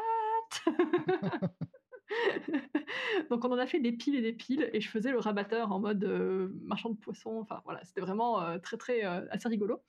Donc 3.30 3.44
on 3.46 3.52
en 3.52 3.58
a 3.58 3.68
fait 3.68 3.80
des 3.80 3.92
piles 3.94 4.16
et 4.16 4.22
des 4.22 4.34
piles 4.34 4.70
et 4.74 4.82
je 4.82 4.90
faisais 4.90 5.12
le 5.12 5.20
rabatteur 5.20 5.72
en 5.72 5.80
mode, 5.80 6.04
marchand 6.62 6.90
de 6.92 6.98
poissons, 6.98 7.40
enfin 7.42 7.62
voilà, 7.66 7.84
c'était 7.84 8.02
vraiment, 8.02 8.60
très, 8.60 8.78
très, 8.78 9.02
assez 9.04 9.48
rigolo. 9.50 9.82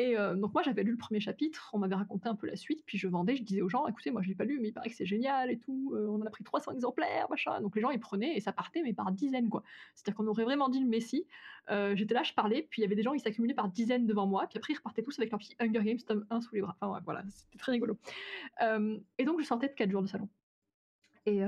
Et 0.00 0.16
heu, 0.16 0.36
donc 0.36 0.54
moi 0.54 0.62
j'avais 0.62 0.84
lu 0.84 0.92
le 0.92 0.96
premier 0.96 1.18
chapitre, 1.18 1.70
on 1.72 1.78
m'avait 1.80 1.96
raconté 1.96 2.28
un 2.28 2.36
peu 2.36 2.46
la 2.46 2.54
suite, 2.54 2.84
puis 2.86 2.96
je 2.98 3.08
vendais, 3.08 3.34
je 3.34 3.42
disais 3.42 3.62
aux 3.62 3.68
gens: 3.68 3.84
«Écoutez, 3.88 4.12
moi 4.12 4.22
je 4.22 4.28
l'ai 4.28 4.36
pas 4.36 4.44
lu, 4.44 4.60
mais 4.60 4.68
il 4.68 4.72
paraît 4.72 4.90
que 4.90 4.94
c'est 4.94 5.04
génial 5.04 5.50
et 5.50 5.58
tout, 5.58 5.92
heu, 5.96 6.08
on 6.08 6.22
en 6.22 6.26
a 6.26 6.30
pris 6.30 6.44
300 6.44 6.70
exemplaires, 6.72 7.26
machin». 7.28 7.60
Donc 7.60 7.74
les 7.74 7.82
gens 7.82 7.90
ils 7.90 7.98
prenaient 7.98 8.36
et 8.36 8.40
ça 8.40 8.52
partait, 8.52 8.82
mais 8.84 8.92
par 8.92 9.10
dizaines, 9.10 9.48
quoi. 9.48 9.64
C'est-à-dire 9.96 10.14
qu'on 10.16 10.28
aurait 10.28 10.44
vraiment 10.44 10.68
dit 10.68 10.78
le 10.78 10.86
messie. 10.86 11.26
Heu, 11.72 11.96
j'étais 11.96 12.14
là, 12.14 12.22
je 12.22 12.32
parlais, 12.32 12.62
puis 12.70 12.80
il 12.80 12.84
y 12.84 12.86
avait 12.86 12.94
des 12.94 13.02
gens, 13.02 13.12
ils 13.12 13.18
s'accumulaient 13.18 13.54
par 13.54 13.68
dizaines 13.70 14.06
devant 14.06 14.28
moi, 14.28 14.46
puis 14.46 14.56
après 14.56 14.72
ils 14.72 14.76
repartaient 14.76 15.02
tous 15.02 15.18
avec 15.18 15.32
leur 15.32 15.40
petit 15.40 15.56
Hunger 15.58 15.82
Games 15.82 15.98
tome 16.06 16.24
1 16.30 16.40
sous 16.42 16.54
les 16.54 16.60
bras. 16.60 16.76
Enfin 16.80 17.00
voilà, 17.04 17.24
c'était 17.28 17.58
très 17.58 17.72
rigolo. 17.72 17.98
Hem 18.60 19.00
et 19.18 19.24
donc 19.24 19.40
je 19.40 19.46
sortais 19.46 19.68
de 19.68 19.74
4 19.74 19.90
jours 19.90 20.02
de 20.02 20.08
salon 20.08 20.28
et 21.26 21.42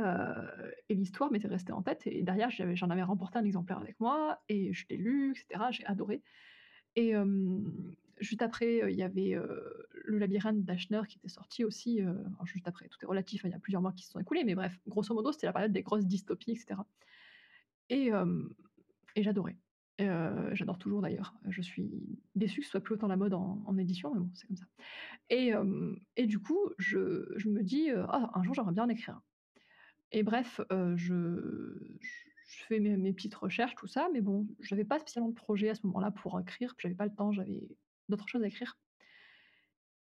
l'histoire 0.90 1.30
m'était 1.32 1.48
restée 1.48 1.72
en 1.72 1.82
tête 1.82 2.06
et 2.06 2.22
derrière 2.22 2.50
j'en 2.50 2.90
avais 2.90 3.02
remporté 3.02 3.38
un 3.38 3.44
exemplaire 3.44 3.78
avec 3.78 3.98
moi 4.00 4.42
et 4.48 4.74
je 4.74 4.84
l'ai 4.90 4.98
lu 4.98 5.32
et 5.32 5.34
cetera, 5.36 5.70
j'ai 5.70 5.86
adoré. 5.86 6.22
Et 6.96 7.14
juste 8.20 8.42
après, 8.42 8.82
heu, 8.82 8.90
il 8.90 8.96
y 8.96 9.02
avait, 9.02 9.34
heu, 9.34 9.86
Le 9.92 10.18
labyrinthe 10.18 10.64
d'Ashner 10.64 11.02
qui 11.08 11.18
était 11.18 11.28
sorti 11.28 11.64
aussi, 11.64 12.00
alors 12.00 12.46
juste 12.46 12.66
après, 12.68 12.88
tout 12.88 12.98
est 13.02 13.06
relatif, 13.06 13.44
hein, 13.44 13.48
il 13.48 13.52
y 13.52 13.54
a 13.54 13.60
plusieurs 13.60 13.82
mois 13.82 13.92
qui 13.92 14.04
se 14.04 14.10
sont 14.12 14.20
écoulés, 14.20 14.44
mais 14.44 14.54
bref, 14.54 14.78
grosso 14.86 15.14
modo, 15.14 15.32
c'était 15.32 15.46
la 15.46 15.52
période 15.52 15.72
des 15.72 15.82
grosses 15.82 16.06
dystopies 16.06 16.52
et 16.52 16.56
cetera 16.56 16.86
et 17.88 18.10
j'adorais. 19.22 19.58
J'adore 19.98 20.78
toujours 20.78 21.02
d'ailleurs. 21.02 21.34
Je 21.48 21.60
suis 21.60 21.90
déçue 22.34 22.60
que 22.60 22.64
ce 22.66 22.70
soit 22.72 22.80
plus 22.80 22.94
autant 22.94 23.06
la 23.08 23.16
mode 23.16 23.34
en 23.34 23.76
édition, 23.78 24.12
mais 24.14 24.20
bon, 24.20 24.30
c'est 24.34 24.46
comme 24.46 24.56
ça 24.56 24.66
et 26.16 26.26
du 26.26 26.38
coup, 26.40 26.70
je 26.78 27.32
je 27.36 27.48
me 27.48 27.62
dis, 27.62 27.90
«Ah, 27.92 28.30
un 28.34 28.42
jour, 28.42 28.54
j'aimerais 28.54 28.72
bien 28.74 28.84
en 28.84 28.88
écrire 28.88 29.16
un» 29.16 29.22
et 30.12 30.22
bref, 30.24 30.60
je 30.70 30.96
je 30.96 32.30
je 32.52 32.64
fais 32.64 32.80
mes 32.80 33.12
petites 33.12 33.34
recherches, 33.36 33.76
tout 33.76 33.86
ça, 33.86 34.08
mais 34.12 34.20
bon, 34.20 34.48
j'avais 34.60 34.84
pas 34.84 34.98
spécialement 34.98 35.30
de 35.30 35.34
projet 35.36 35.70
à 35.70 35.74
ce 35.76 35.86
moment-là 35.86 36.10
pour 36.10 36.40
écrire, 36.40 36.74
j'avais 36.78 36.96
pas 36.96 37.06
le 37.06 37.14
temps, 37.14 37.32
j'avais 37.32 37.68
d'autres 38.10 38.28
choses 38.28 38.42
à 38.42 38.48
écrire 38.48 38.78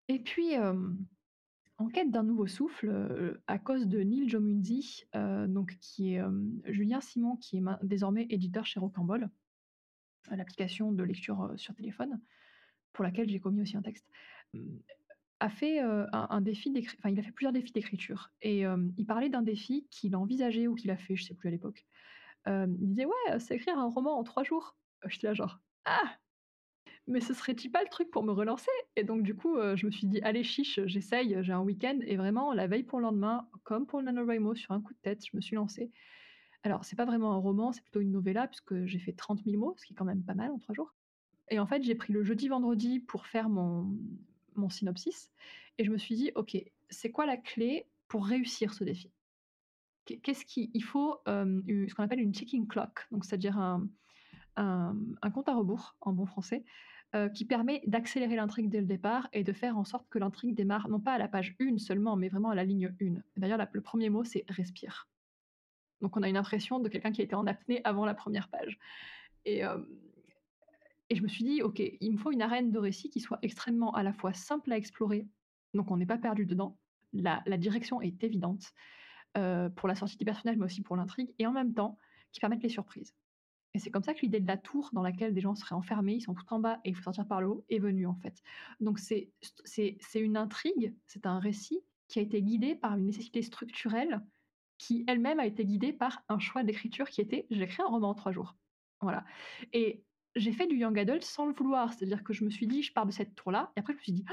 et 0.08 0.18
puis, 0.18 0.54
en 0.56 1.88
quête 1.88 2.10
d'un 2.10 2.22
nouveau 2.22 2.46
souffle, 2.46 3.38
à 3.46 3.58
cause 3.58 3.86
de 3.86 4.00
Neil 4.00 4.28
Jomunzi, 4.28 5.04
heu, 5.14 5.46
donc 5.48 5.76
qui 5.80 6.14
est, 6.14 6.22
Julien 6.66 7.00
Simon 7.00 7.36
qui 7.36 7.58
est 7.58 7.62
désormais 7.82 8.26
éditeur 8.30 8.66
chez 8.66 8.80
Rocambole, 8.80 9.30
l'application 10.30 10.92
de 10.92 11.02
lecture, 11.02 11.52
sur 11.56 11.74
téléphone, 11.74 12.20
pour 12.92 13.04
laquelle 13.04 13.28
j'ai 13.28 13.40
commis 13.40 13.62
aussi 13.62 13.76
un 13.76 13.82
texte, 13.82 14.08
mmh, 14.54 14.78
a 15.40 15.50
fait, 15.50 15.80
un 15.80 16.40
défi 16.40 16.72
enfin, 16.98 17.10
il 17.10 17.20
a 17.20 17.22
fait 17.22 17.32
plusieurs 17.32 17.52
défis 17.52 17.72
d'écriture 17.72 18.32
et 18.42 18.62
il 18.62 19.06
parlait 19.06 19.28
d'un 19.30 19.42
défi 19.42 19.86
qu'il 19.90 20.14
a 20.14 20.18
envisagé 20.18 20.68
ou 20.68 20.74
qu'il 20.74 20.90
a 20.90 20.96
fait, 20.96 21.16
je 21.16 21.24
sais 21.24 21.34
plus 21.34 21.48
à 21.48 21.52
l'époque. 21.52 21.86
Il 22.46 22.88
disait: 22.88 23.04
«Ouais, 23.04 23.38
c'est 23.40 23.56
écrire 23.56 23.78
un 23.78 23.88
roman 23.88 24.18
en 24.18 24.24
3 24.24 24.42
jours». 24.44 24.76
J'étais 25.06 25.28
là 25.28 25.34
genre: 25.34 25.60
«Ah! 25.84 26.18
Mais 27.08 27.20
ce 27.20 27.32
serait-il 27.34 27.70
pas 27.72 27.82
le 27.82 27.88
truc 27.88 28.10
pour 28.10 28.22
me 28.22 28.32
relancer?» 28.32 28.70
et 28.96 29.02
donc 29.04 29.22
du 29.22 29.34
coup, 29.34 29.56
heu, 29.56 29.76
je 29.76 29.86
me 29.86 29.90
suis 29.90 30.06
dit: 30.06 30.20
«Allez 30.22 30.44
chiche, 30.44 30.78
j'essaye, 30.86 31.36
j'ai 31.42 31.52
un 31.52 31.62
week-end» 31.62 31.98
et 32.02 32.16
vraiment 32.16 32.52
la 32.52 32.66
veille 32.66 32.84
pour 32.84 32.98
le 32.98 33.04
lendemain, 33.04 33.48
comme 33.64 33.86
pour 33.86 34.00
le 34.00 34.04
NaNoWriMo 34.06 34.54
sur 34.54 34.72
un 34.72 34.80
coup 34.82 34.92
de 34.94 34.98
tête, 35.00 35.24
je 35.24 35.36
me 35.36 35.40
suis 35.40 35.56
lancée. 35.56 35.90
Alors 36.64 36.84
c'est 36.84 36.96
pas 36.96 37.06
vraiment 37.06 37.32
un 37.34 37.38
roman, 37.38 37.72
c'est 37.72 37.82
plutôt 37.82 38.00
une 38.00 38.12
novella 38.12 38.48
puisque 38.48 38.84
j'ai 38.86 38.98
fait 38.98 39.12
30 39.14 39.42
000 39.44 39.58
mots, 39.58 39.74
ce 39.78 39.86
qui 39.86 39.94
est 39.94 39.96
quand 39.96 40.04
même 40.04 40.24
pas 40.24 40.34
mal 40.34 40.50
en 40.52 40.58
3 40.58 40.74
jours 40.74 40.94
et 41.50 41.58
en 41.60 41.66
fait, 41.66 41.82
j'ai 41.84 41.94
pris 41.96 42.12
le 42.12 42.24
jeudi, 42.24 42.48
vendredi 42.48 43.00
pour 43.00 43.26
faire 43.26 43.48
mon 43.50 43.88
mon 44.56 44.70
synopsis 44.70 45.32
et 45.78 45.84
je 45.84 45.90
me 45.92 45.98
suis 45.98 46.14
dit: 46.16 46.32
«OK, 46.36 46.56
c'est 46.90 47.10
quoi 47.12 47.26
la 47.26 47.36
clé 47.38 47.88
pour 48.08 48.26
réussir 48.26 48.74
ce 48.74 48.84
défi?» 48.84 49.12
Qu'est 50.06 50.18
qu'est-ce 50.20 50.44
qu'il 50.46 50.70
il 50.74 50.82
faut, 50.84 51.18
u 51.28 51.88
ce 51.88 51.94
qu'on 51.94 52.04
appelle 52.04 52.20
une 52.20 52.32
ticking 52.32 52.66
clock, 52.68 53.06
c'est-à-dire 53.22 53.58
un 53.58 53.88
un 54.56 55.30
compte 55.32 55.48
à 55.48 55.54
rebours 55.54 55.96
en 56.00 56.12
bon 56.12 56.26
français, 56.26 56.64
heu, 57.14 57.30
qui 57.30 57.44
permet 57.44 57.82
d'accélérer 57.86 58.36
l'intrigue 58.36 58.68
dès 58.68 58.80
le 58.80 58.86
départ 58.86 59.28
et 59.32 59.44
de 59.44 59.52
faire 59.52 59.78
en 59.78 59.84
sorte 59.84 60.08
que 60.10 60.18
l'intrigue 60.18 60.54
démarre 60.54 60.88
non 60.88 61.00
pas 61.00 61.12
à 61.14 61.18
la 61.18 61.28
page 61.28 61.56
1 61.60 61.78
seulement, 61.78 62.16
mais 62.16 62.28
vraiment 62.28 62.50
à 62.50 62.54
la 62.54 62.64
ligne 62.64 62.94
1. 63.00 63.22
D'ailleurs, 63.36 63.58
le 63.72 63.80
premier 63.80 64.10
mot, 64.10 64.24
c'est 64.24 64.44
«respire». 64.48 65.08
Donc 66.00 66.16
on 66.16 66.22
a 66.22 66.28
une 66.28 66.36
impression 66.36 66.80
de 66.80 66.88
quelqu'un 66.88 67.12
qui 67.12 67.22
a 67.22 67.24
été 67.24 67.34
en 67.34 67.46
apnée 67.46 67.80
avant 67.84 68.06
la 68.06 68.14
première 68.14 68.48
page 68.48 68.78
et 69.44 69.58
hem 69.60 69.86
et 71.10 71.16
je 71.16 71.22
me 71.22 71.28
suis 71.28 71.44
dit: 71.44 71.62
«OK, 71.62 71.80
il 71.80 72.12
me 72.12 72.18
faut 72.18 72.32
une 72.32 72.42
arène 72.42 72.70
de 72.70 72.78
récit 72.78 73.10
qui 73.10 73.20
soit 73.20 73.38
extrêmement 73.42 73.92
à 73.94 74.02
la 74.02 74.12
fois 74.12 74.32
simple 74.34 74.72
à 74.72 74.76
explorer, 74.76 75.26
donc 75.74 75.90
on 75.90 75.96
n'est 75.96 76.06
pas 76.06 76.18
perdu 76.18 76.46
dedans, 76.46 76.78
la 77.12 77.42
la 77.46 77.56
direction 77.56 78.00
est 78.02 78.22
évidente, 78.24 78.72
heu, 79.38 79.70
pour 79.76 79.88
la 79.88 79.94
sortie 79.96 80.16
des 80.18 80.24
personnages, 80.26 80.56
mais 80.58 80.66
aussi 80.66 80.82
pour 80.82 80.96
l'intrigue 80.96 81.34
et 81.38 81.46
en 81.46 81.52
même 81.52 81.74
temps, 81.74 81.98
qui 82.32 82.40
permettent 82.40 82.62
les 82.62 82.68
surprises» 82.68 83.14
et 83.74 83.78
c'est 83.78 83.90
comme 83.90 84.02
ça 84.02 84.14
que 84.14 84.20
l'idée 84.22 84.40
de 84.40 84.46
la 84.46 84.57
tour 84.57 84.90
dans 84.92 85.02
laquelle 85.02 85.35
des 85.35 85.40
gens 85.40 85.54
seraient 85.54 85.74
enfermés, 85.74 86.14
ils 86.14 86.20
sont 86.22 86.35
tout 86.35 86.44
en 86.52 86.59
bas 86.61 86.81
et 86.85 86.90
il 86.90 86.96
faut 86.96 87.02
sortir 87.02 87.26
par 87.26 87.40
le 87.40 87.48
haut, 87.48 87.64
est 87.68 87.78
venue, 87.78 88.07
en 88.07 88.16
fait. 88.16 88.42
Donc 88.81 88.98
c'est 88.98 89.33
st 89.42 89.62
c'est 89.64 89.96
c'est 90.00 90.20
une 90.20 90.37
intrigue, 90.37 90.94
c'est 91.07 91.26
un 91.26 91.38
récit 91.38 91.81
qui 92.09 92.18
a 92.18 92.22
été 92.22 92.42
guidé 92.42 92.74
par 92.74 92.96
une 92.96 93.07
nécessité 93.07 93.42
structurelle 93.42 94.22
qui 94.78 95.04
elle-même 95.09 95.40
a 95.40 95.46
été 95.46 95.64
guidée 95.66 95.92
par 95.92 96.22
un 96.28 96.38
choix 96.38 96.62
d'écriture 96.64 97.09
qui 97.11 97.20
était: 97.20 97.46
«J'écris 97.50 97.83
un 97.83 97.87
roman 97.88 98.11
en 98.11 98.14
3 98.14 98.33
jours». 98.33 98.57
Voilà 99.02 99.24
et 99.72 100.04
j'ai 100.37 100.52
fait 100.52 100.66
du 100.68 100.76
young 100.76 100.98
adult 100.98 101.24
sans 101.24 101.46
le 101.46 101.52
vouloir, 101.54 101.92
c'est-à-dire 101.92 102.22
que 102.24 102.33
je 102.33 102.44
me 102.44 102.50
suis 102.50 102.66
dit: 102.68 102.83
«Je 102.83 102.92
pars 102.92 103.07
de 103.07 103.12
cette 103.12 103.35
tour-là» 103.35 103.72
et 103.76 103.81
après 103.81 103.92
je 103.94 103.98
me 103.98 104.02
suis 104.02 104.12
dit: 104.12 104.24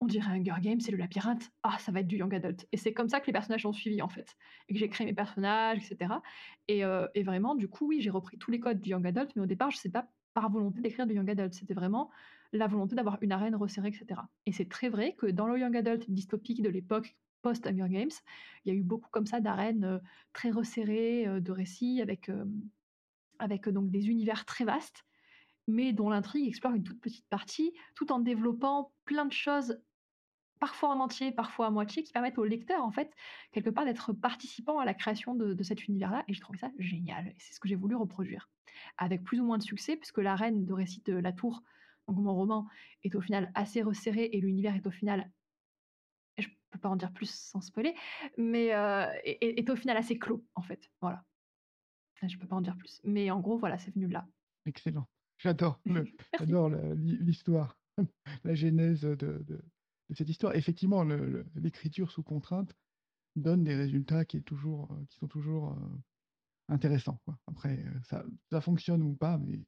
on 0.00 0.06
dirait 0.06 0.30
Hunger 0.30 0.54
Games, 0.60 0.80
c'est 0.80 0.92
le 0.92 0.96
labyrinthe. 0.96 1.50
Ah, 1.62 1.76
ça 1.78 1.92
va 1.92 2.00
être 2.00 2.06
du 2.06 2.16
young 2.16 2.34
adult. 2.34 2.66
Et 2.72 2.78
c'est 2.78 2.94
comme 2.94 3.08
ça 3.08 3.20
que 3.20 3.26
les 3.26 3.32
personnages 3.32 3.66
ont 3.66 3.72
suivi, 3.72 4.00
en 4.00 4.08
fait. 4.08 4.34
Et 4.68 4.72
que 4.72 4.78
j'ai 4.78 4.88
créé 4.88 5.06
mes 5.06 5.12
personnages, 5.12 5.78
etc. 5.78 6.14
Et, 6.68 6.84
euh, 6.84 7.06
et 7.14 7.22
vraiment, 7.22 7.54
du 7.54 7.68
coup, 7.68 7.86
oui, 7.86 8.00
j'ai 8.00 8.10
repris 8.10 8.38
tous 8.38 8.50
les 8.50 8.60
codes 8.60 8.80
du 8.80 8.90
young 8.90 9.06
adult, 9.06 9.30
mais 9.36 9.42
au 9.42 9.46
départ, 9.46 9.70
je 9.70 9.76
ne 9.76 9.80
sais 9.80 9.90
pas 9.90 10.10
par 10.32 10.48
volonté 10.50 10.80
d'écrire 10.80 11.06
du 11.06 11.14
young 11.14 11.28
adult. 11.28 11.52
C'était 11.52 11.74
vraiment 11.74 12.10
la 12.52 12.66
volonté 12.66 12.96
d'avoir 12.96 13.18
une 13.20 13.32
arène 13.32 13.54
resserrée, 13.54 13.88
etc. 13.88 14.22
Et 14.46 14.52
c'est 14.52 14.68
très 14.68 14.88
vrai 14.88 15.14
que 15.14 15.26
dans 15.26 15.46
le 15.46 15.58
young 15.58 15.76
adult 15.76 16.10
dystopique 16.10 16.62
de 16.62 16.70
l'époque 16.70 17.16
post-Hunger 17.42 17.88
Games, 17.88 18.10
il 18.64 18.72
y 18.72 18.76
a 18.76 18.78
eu 18.78 18.82
beaucoup 18.82 19.08
comme 19.10 19.26
ça 19.26 19.40
d'arènes 19.40 19.84
euh, 19.84 19.98
très 20.32 20.50
resserrées, 20.50 21.26
euh, 21.26 21.40
de 21.40 21.52
récits 21.52 22.00
avec, 22.00 22.30
avec 23.38 23.68
donc 23.68 23.90
des 23.90 24.08
univers 24.08 24.46
très 24.46 24.64
vastes, 24.64 25.04
mais 25.68 25.92
dont 25.92 26.08
l'intrigue 26.08 26.48
explore 26.48 26.74
une 26.74 26.84
toute 26.84 27.00
petite 27.00 27.28
partie, 27.28 27.72
tout 27.94 28.12
en 28.12 28.18
développant 28.18 28.92
plein 29.04 29.26
de 29.26 29.32
choses 29.32 29.78
parfois 30.60 30.90
en 30.90 31.00
entier, 31.00 31.32
parfois 31.32 31.66
à 31.66 31.70
moitié, 31.70 32.02
qui 32.02 32.12
permettent 32.12 32.38
au 32.38 32.44
lecteur, 32.44 32.84
en 32.84 32.92
fait, 32.92 33.12
quelque 33.52 33.70
part, 33.70 33.84
d'être 33.84 34.12
participant 34.12 34.78
à 34.78 34.84
la 34.84 34.94
création 34.94 35.34
de, 35.34 35.54
de 35.54 35.62
cet 35.62 35.88
univers-là. 35.88 36.24
Et 36.28 36.34
je 36.34 36.40
trouvais 36.40 36.58
ça 36.58 36.70
génial. 36.78 37.28
Et 37.28 37.36
c'est 37.38 37.54
ce 37.54 37.60
que 37.60 37.68
j'ai 37.68 37.74
voulu 37.74 37.96
reproduire. 37.96 38.48
Avec 38.98 39.24
plus 39.24 39.40
ou 39.40 39.44
moins 39.44 39.58
de 39.58 39.62
succès, 39.62 39.96
puisque 39.96 40.18
l'arène 40.18 40.64
de 40.64 40.72
récit 40.72 41.02
de 41.04 41.14
La 41.14 41.32
Tour, 41.32 41.62
donc 42.06 42.18
mon 42.18 42.34
roman, 42.34 42.66
est 43.02 43.14
au 43.14 43.20
final 43.20 43.50
assez 43.54 43.82
resserré 43.82 44.30
et 44.32 44.40
l'univers 44.40 44.76
est 44.76 44.86
au 44.86 44.90
final 44.90 45.30
je 46.38 46.48
peux 46.70 46.78
pas 46.78 46.88
en 46.88 46.96
dire 46.96 47.12
plus 47.12 47.30
sans 47.30 47.60
spoiler, 47.60 47.94
mais 48.38 48.72
euh, 48.72 49.06
est, 49.24 49.58
est, 49.58 49.70
au 49.70 49.76
final 49.76 49.96
assez 49.96 50.18
clos, 50.18 50.44
en 50.54 50.62
fait. 50.62 50.88
Voilà. 51.00 51.24
Je 52.22 52.36
peux 52.36 52.46
pas 52.46 52.56
en 52.56 52.60
dire 52.60 52.76
plus. 52.76 53.00
Mais 53.02 53.30
en 53.30 53.40
gros, 53.40 53.58
voilà, 53.58 53.78
c'est 53.78 53.92
venu 53.92 54.06
de 54.06 54.12
là. 54.12 54.26
Excellent. 54.66 55.08
J'adore 55.38 55.80
j'adore 56.38 56.68
l'histoire, 56.94 57.78
la 58.44 58.54
genèse 58.54 59.00
de, 59.02 59.14
de, 59.16 59.60
cette 60.14 60.28
histoire. 60.28 60.54
Effectivement, 60.54 61.04
l'écriture 61.54 62.10
sous 62.10 62.22
contrainte 62.22 62.74
donne 63.36 63.64
des 63.64 63.74
résultats 63.74 64.24
qui, 64.24 64.38
est 64.38 64.42
toujours, 64.42 64.88
qui 65.08 65.16
sont 65.16 65.28
toujours 65.28 65.72
euh, 65.72 65.98
intéressants. 66.68 67.20
Quoi. 67.24 67.38
Après, 67.46 67.84
ça, 68.04 68.24
ça 68.50 68.60
fonctionne 68.60 69.02
ou 69.02 69.14
pas, 69.14 69.38
mais 69.38 69.60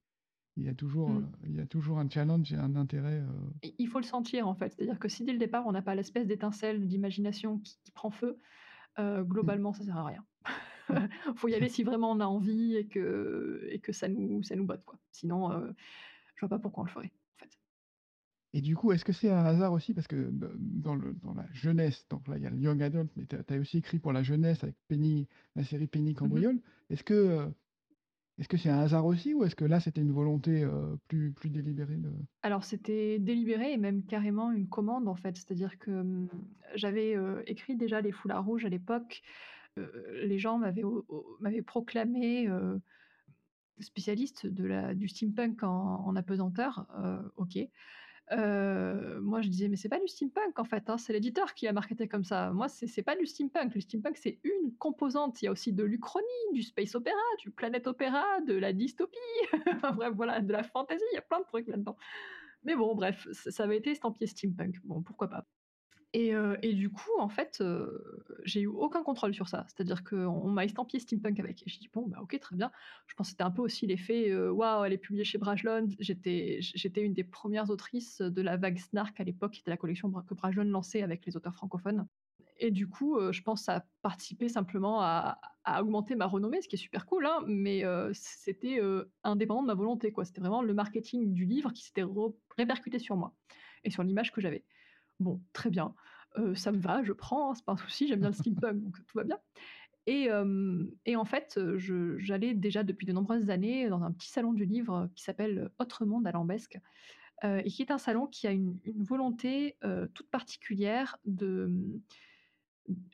il 0.57 0.65
y 0.65 0.69
a 0.69 0.75
toujours, 0.75 1.11
il 1.45 1.55
y 1.55 1.61
a 1.61 1.67
toujours 1.67 1.99
un 1.99 2.09
challenge 2.09 2.53
et 2.53 2.57
un 2.57 2.77
intérêt. 2.77 3.23
Il 3.79 3.89
faut 3.89 4.01
le 4.01 4.05
sentir 4.05 4.47
en 4.47 4.55
fait. 4.55 4.75
C'est-à-dire 4.75 4.99
que 4.99 5.09
si 5.09 5.25
dès 5.25 5.33
le 5.33 5.39
départ 5.39 5.67
on 5.67 5.73
n'a 5.73 5.81
pas 5.81 5.95
l'espèce 5.95 6.27
d'étincelle 6.27 6.87
d'imagination 6.87 7.59
qui, 7.61 7.91
prend 7.95 8.11
feu, 8.11 8.39
mmh. 8.99 9.23
globalement 9.23 9.73
ça 9.73 9.83
sert 9.83 9.97
à 9.97 10.05
rien. 10.05 10.23
Il 10.91 10.97
mmh. 10.97 11.09
faut 11.37 11.49
y 11.49 11.55
aller 11.55 11.71
si 11.71 11.85
vraiment 11.85 12.11
on 12.11 12.21
a 12.21 12.27
envie 12.27 12.77
et 12.77 12.87
que, 12.87 13.67
et 13.71 13.79
que 13.79 13.93
ça, 13.93 14.09
nous, 14.09 14.43
ça 14.43 14.55
nous 14.55 14.67
botte. 14.67 14.85
Quoi. 14.85 14.99
Sinon, 15.11 15.51
je 16.35 16.41
vois 16.41 16.51
pas 16.51 16.59
pourquoi 16.59 16.83
on 16.83 16.87
le 16.87 16.93
ferait. 16.93 17.13
Et 18.55 18.61
du 18.61 18.77
coup, 18.77 18.93
est-ce 18.93 19.05
que 19.05 19.13
c'est 19.13 19.31
un 19.31 19.45
hasard 19.45 19.73
aussi? 19.73 19.95
Parce 19.95 20.07
que 20.07 20.31
dans, 20.31 20.95
le, 20.95 21.15
dans 21.23 21.33
la 21.33 21.47
jeunesse, 21.53 22.07
donc 22.11 22.29
là 22.29 22.37
il 22.37 22.43
y 22.43 22.47
a 22.47 22.51
le 22.51 22.59
Young 22.59 22.83
Adult, 22.83 23.11
mais 23.17 23.25
tu 23.25 23.37
as, 23.37 23.59
aussi 23.59 23.79
écrit 23.79 23.99
pour 23.99 24.13
la 24.13 24.23
jeunesse 24.23 24.63
avec 24.63 24.77
Penny, 24.89 25.27
la 25.57 25.65
série 25.65 25.87
Penny 25.87 26.15
Cambriole. 26.15 26.61
Est-ce 26.91 27.05
que 27.05 27.49
est-ce 28.39 28.49
que 28.49 28.57
c'est 28.57 28.71
un 28.71 28.79
hasard 28.79 29.05
aussi 29.05 29.35
ou 29.35 29.45
est-ce 29.45 29.55
que 29.55 29.65
là 29.65 29.79
c'était 29.79 30.01
une 30.01 30.13
volonté 30.13 30.67
plus, 31.07 31.33
plus 31.33 31.51
délibérée 31.51 31.99
Alors 32.43 32.65
c'était 32.65 33.19
délibéré 33.19 33.73
et 33.73 33.77
même 33.77 34.05
carrément 34.05 34.51
une 34.53 34.69
commande 34.69 35.07
en 35.07 35.15
fait. 35.15 35.37
C'est-à-dire 35.37 35.79
que 35.79 35.91
mmh, 35.91 36.29
j'avais 36.75 37.17
écrit 37.47 37.77
déjà 37.77 38.01
les 38.01 38.13
foulards 38.13 38.45
rouges 38.45 38.65
à 38.65 38.69
l'époque. 38.69 39.23
les 39.77 40.39
gens 40.39 40.59
m'avaient, 40.59 40.83
m'avaient 41.41 41.63
proclamé 41.63 42.49
spécialiste 43.81 44.47
de 44.47 44.65
la, 44.65 44.95
du 44.95 45.09
steampunk 45.09 45.63
en, 45.63 46.05
en 46.05 46.17
apesanteur. 46.17 46.87
ok. 47.37 47.59
Moi, 48.31 49.41
je 49.43 49.49
disais, 49.49 49.69
mais 49.69 49.77
c'est 49.77 49.89
pas 49.89 50.01
du 50.01 50.09
steampunk 50.09 50.59
en 50.59 50.65
fait, 50.65 50.89
hein, 50.89 50.99
c'est 50.99 51.13
l'éditeur 51.13 51.55
qui 51.55 51.67
a 51.67 51.73
marketé 51.73 52.09
comme 52.09 52.25
ça. 52.25 52.51
Moi, 52.53 52.69
c'est 52.69 53.03
pas 53.03 53.17
du 53.17 53.27
steampunk. 53.27 53.75
Le 53.75 53.81
steampunk, 53.81 54.17
c'est 54.17 54.41
une 54.45 54.75
composante. 54.79 55.43
Il 55.43 55.47
y 55.47 55.49
a 55.49 55.53
aussi 55.53 55.73
de 55.73 55.85
l'Uchronie, 55.85 56.27
du 56.53 56.63
space 56.63 56.95
opéra, 56.95 57.17
du 57.41 57.51
planète 57.51 57.87
opéra, 57.87 58.25
de 58.47 58.55
la 58.55 58.73
dystopie, 58.73 59.19
bref, 59.95 60.13
voilà, 60.15 60.41
de 60.41 60.53
la 60.53 60.63
fantasy. 60.63 61.05
Il 61.13 61.15
y 61.15 61.19
a 61.19 61.23
plein 61.23 61.41
de 61.41 61.47
trucs 61.47 61.67
là-dedans. 61.69 61.97
Mais 62.65 62.77
bon, 62.77 62.95
bref, 62.95 63.27
ça 63.33 63.65
avait 63.65 63.79
été 63.79 63.91
estampillé 63.91 64.27
steampunk. 64.27 64.81
Bon, 64.85 65.03
pourquoi 65.03 65.29
pas. 65.29 65.47
Et, 66.15 66.33
et, 66.63 66.75
du 66.75 66.91
coup, 66.91 67.11
en 67.19 67.31
fait, 67.31 67.63
j'ai 68.45 68.61
eu 68.61 68.67
aucun 68.67 69.03
contrôle 69.03 69.33
sur 69.33 69.49
ça. 69.49 69.65
C'est-à-dire 69.69 70.05
qu'on 70.05 70.49
m'a 70.49 70.65
estampillé 70.65 71.01
steampunk 71.01 71.41
avec. 71.41 71.63
Et 71.63 71.71
j'ai 71.71 71.79
dit, 71.79 71.89
bon, 71.93 72.07
bah 72.07 72.19
ok, 72.21 72.39
très 72.39 72.55
bien. 72.55 72.71
Je 73.07 73.15
pense 73.15 73.29
que 73.29 73.31
c'était 73.31 73.45
un 73.45 73.51
peu 73.51 73.63
aussi 73.63 73.87
l'effet, 73.87 74.37
waouh, 74.37 74.85
elle 74.85 74.93
est 74.93 74.99
publiée 74.99 75.25
chez 75.25 75.39
Brajlon. 75.39 75.89
J'étais, 75.99 76.61
une 76.97 77.15
des 77.15 77.25
premières 77.25 77.71
autrices 77.71 78.21
de 78.21 78.43
la 78.43 78.59
vague 78.59 78.79
Snark 78.79 79.19
à 79.21 79.25
l'époque, 79.25 79.53
qui 79.53 79.61
était 79.61 79.71
la 79.71 79.79
collection 79.79 80.11
que 80.11 80.35
Brajlon 80.35 80.65
lançait 80.65 81.03
avec 81.03 81.25
les 81.25 81.35
auteurs 81.37 81.55
francophones. 81.55 82.07
Et 82.59 82.71
du 82.71 82.89
coup, 82.89 83.19
je 83.33 83.43
pense 83.43 83.61
que 83.61 83.65
ça 83.65 83.77
a 83.77 83.85
participé 84.03 84.49
simplement 84.49 85.01
à, 85.01 85.41
augmenter 85.81 86.15
ma 86.15 86.27
renommée, 86.27 86.61
ce 86.61 86.69
qui 86.69 86.77
est 86.77 86.79
super 86.79 87.07
cool, 87.07 87.27
hein, 87.27 87.41
mais 87.47 87.85
c'était 88.13 88.81
indépendant 89.25 89.63
de 89.63 89.67
ma 89.67 89.75
volonté. 89.75 90.13
C'était 90.25 90.41
vraiment 90.41 90.63
le 90.63 90.75
marketing 90.75 91.33
du 91.33 91.47
livre 91.47 91.73
qui 91.73 91.83
s'était 91.85 92.05
répercuté 92.57 92.99
sur 92.99 93.17
moi 93.17 93.35
et 93.85 93.91
sur 93.91 94.03
l'image 94.03 94.31
que 94.31 94.41
j'avais. 94.41 94.65
Bon, 95.23 95.41
très 95.53 95.71
bien, 95.71 95.95
ça 96.55 96.73
me 96.73 96.79
va, 96.79 97.03
je 97.03 97.13
prends, 97.13 97.55
c'est 97.55 97.65
pas 97.65 97.73
un 97.73 97.77
souci, 97.77 98.09
j'aime 98.09 98.21
bien 98.21 98.31
le 98.31 98.35
steampunk, 98.35 98.83
donc 98.83 98.97
tout 99.07 99.19
va 99.19 99.25
bien. 99.25 99.39
Et, 100.07 100.29
et 101.07 101.17
en 101.17 101.25
fait, 101.25 101.61
j'allais 102.19 102.55
déjà 102.55 102.83
depuis 102.83 103.07
de 103.07 103.13
nombreuses 103.13 103.51
années 103.51 103.89
dans 103.89 104.03
un 104.03 104.11
petit 104.11 104.29
salon 104.29 104.53
du 104.53 104.65
livre 104.65 105.09
qui 105.15 105.23
s'appelle 105.23 105.71
Autre 105.79 106.05
Monde 106.05 106.27
à 106.27 106.33
Lambesque, 106.33 106.79
et 107.45 107.71
qui 107.71 107.83
est 107.83 107.91
un 107.91 107.99
salon 107.99 108.27
qui 108.27 108.47
a 108.47 108.51
une, 108.51 108.79
volonté 108.97 109.77
toute 110.15 110.29
particulière 110.29 111.19
de 111.25 111.67
mmh, 111.67 112.01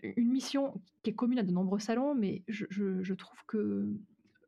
une 0.02 0.30
mission 0.30 0.80
qui 1.02 1.10
est 1.10 1.14
commune 1.14 1.38
à 1.38 1.42
de 1.42 1.52
nombreux 1.52 1.78
salons, 1.78 2.14
mais 2.14 2.42
je, 2.48 3.14
trouve 3.14 3.44
que 3.46 3.88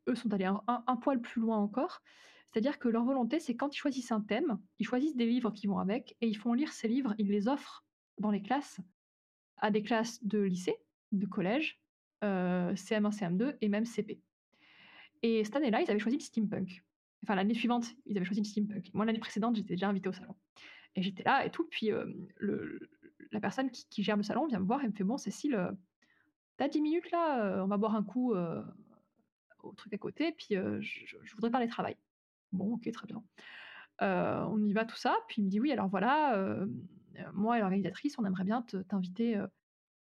eux 0.09 0.15
sont 0.15 0.33
allés 0.33 0.47
un 0.47 0.97
poil 0.97 1.21
plus 1.21 1.41
loin 1.41 1.59
encore. 1.59 2.03
C'est-à-dire 2.53 2.79
que 2.79 2.89
leur 2.89 3.05
volonté, 3.05 3.39
c'est 3.39 3.55
quand 3.55 3.75
ils 3.75 3.79
choisissent 3.79 4.11
un 4.11 4.21
thème, 4.21 4.59
ils 4.79 4.87
choisissent 4.87 5.17
des 5.17 5.27
livres 5.27 5.53
qui 5.53 5.67
vont 5.67 5.79
avec 5.79 6.17
et 6.21 6.27
ils 6.27 6.37
font 6.37 6.53
lire 6.53 6.73
ces 6.73 6.89
livres, 6.89 7.15
ils 7.19 7.31
les 7.31 7.47
offrent 7.47 7.85
dans 8.19 8.31
les 8.31 8.43
classes, 8.43 8.81
à 9.59 9.71
des 9.71 9.83
classes 9.83 10.25
de 10.25 10.41
lycée, 10.41 10.77
de 11.13 11.27
collège, 11.27 11.81
euh, 12.25 12.75
CM1, 12.75 13.17
CM2 13.17 13.57
et 13.61 13.69
même 13.69 13.87
CP. 13.87 14.21
Et 15.23 15.45
cette 15.45 15.57
année-là, 15.57 15.81
ils 15.83 15.91
avaient 15.91 16.01
choisi 16.01 16.17
le 16.17 16.23
steampunk. 16.23 16.83
Enfin, 17.23 17.35
l'année 17.35 17.55
suivante, 17.55 17.95
ils 18.07 18.17
avaient 18.17 18.27
choisi 18.27 18.41
le 18.41 18.47
steampunk. 18.47 18.93
Moi, 18.95 19.05
l'année 19.05 19.19
précédente, 19.19 19.57
j'étais 19.57 19.75
déjà 19.75 19.89
invitée 19.89 20.09
au 20.09 20.13
salon. 20.13 20.35
Et 20.97 21.03
j'étais 21.03 21.23
là 21.23 21.47
et 21.47 21.51
tout. 21.51 21.69
Puis 21.71 21.93
euh, 21.93 22.07
la 23.31 23.41
personne 23.41 23.71
qui, 23.71 24.03
gère 24.03 24.17
le 24.17 24.23
salon 24.25 24.47
vient 24.47 24.59
me 24.59 24.67
voir 24.67 24.83
et 24.83 24.89
me 24.89 24.93
fait 24.93 25.05
Bon, 25.05 25.19
Cécile, 25.19 25.55
euh, 25.55 25.71
t'as 26.57 26.69
10 26.69 26.81
minutes 26.81 27.11
là 27.13 27.63
On 27.63 27.69
va 27.69 27.77
boire 27.77 27.95
un 27.95 28.03
coup 28.03 28.35
au 29.63 29.73
truc 29.75 29.93
à 29.95 29.99
côté. 29.99 30.33
Puis 30.33 30.49
je, 30.51 30.81
je, 30.81 31.35
voudrais 31.35 31.51
parler 31.51 31.69
travail. 31.69 31.97
Bon, 32.53 32.75
ok, 32.75 32.91
très 32.93 33.07
bien. 33.07 33.23
On 34.01 34.63
y 34.63 34.73
va, 34.73 34.85
tout 34.85 34.97
ça. 34.97 35.17
Puis 35.29 35.43
il 35.43 35.45
me 35.45 35.51
dit 35.51 35.61
oui, 35.61 35.73
alors 35.73 35.89
voilà, 35.89 36.67
moi 37.33 37.57
et 37.57 37.61
l'organisatrice, 37.61 38.19
on 38.19 38.25
aimerait 38.25 38.45
bien 38.45 38.63
t'inviter 38.89 39.41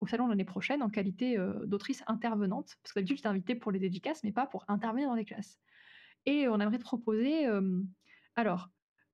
au 0.00 0.06
salon 0.06 0.28
l'année 0.28 0.44
prochaine 0.44 0.82
en 0.82 0.88
qualité 0.88 1.36
d'autrice 1.64 2.02
intervenante. 2.06 2.76
Parce 2.82 2.92
que 2.92 3.00
d'habitude, 3.00 3.18
je 3.22 3.38
t'ai 3.40 3.54
pour 3.54 3.72
les 3.72 3.78
dédicaces, 3.78 4.24
mais 4.24 4.32
pas 4.32 4.46
pour 4.46 4.64
intervenir 4.68 5.08
dans 5.08 5.14
les 5.14 5.24
classes. 5.24 5.58
Et 6.26 6.48
on 6.48 6.60
aimerait 6.60 6.78
te 6.78 6.84
proposer, 6.84 7.46
alors, 8.36 8.70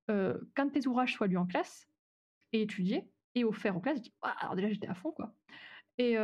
qu'un 0.07 0.65
de 0.65 0.71
tes 0.71 0.87
ouvrages 0.87 1.13
soit 1.13 1.27
lu 1.27 1.37
en 1.37 1.45
classe 1.45 1.87
et 2.53 2.61
étudié 2.61 3.09
et 3.35 3.43
offert 3.43 3.75
aux 3.75 3.81
classes. 3.81 3.97
Je 3.97 4.03
dis, 4.03 4.13
«Ah, 4.21 4.35
alors 4.39 4.55
déjà, 4.55 4.69
j'étais 4.69 4.87
à 4.87 4.95
fond, 4.95 5.11
quoi. 5.11 5.35
Et, 5.97 6.15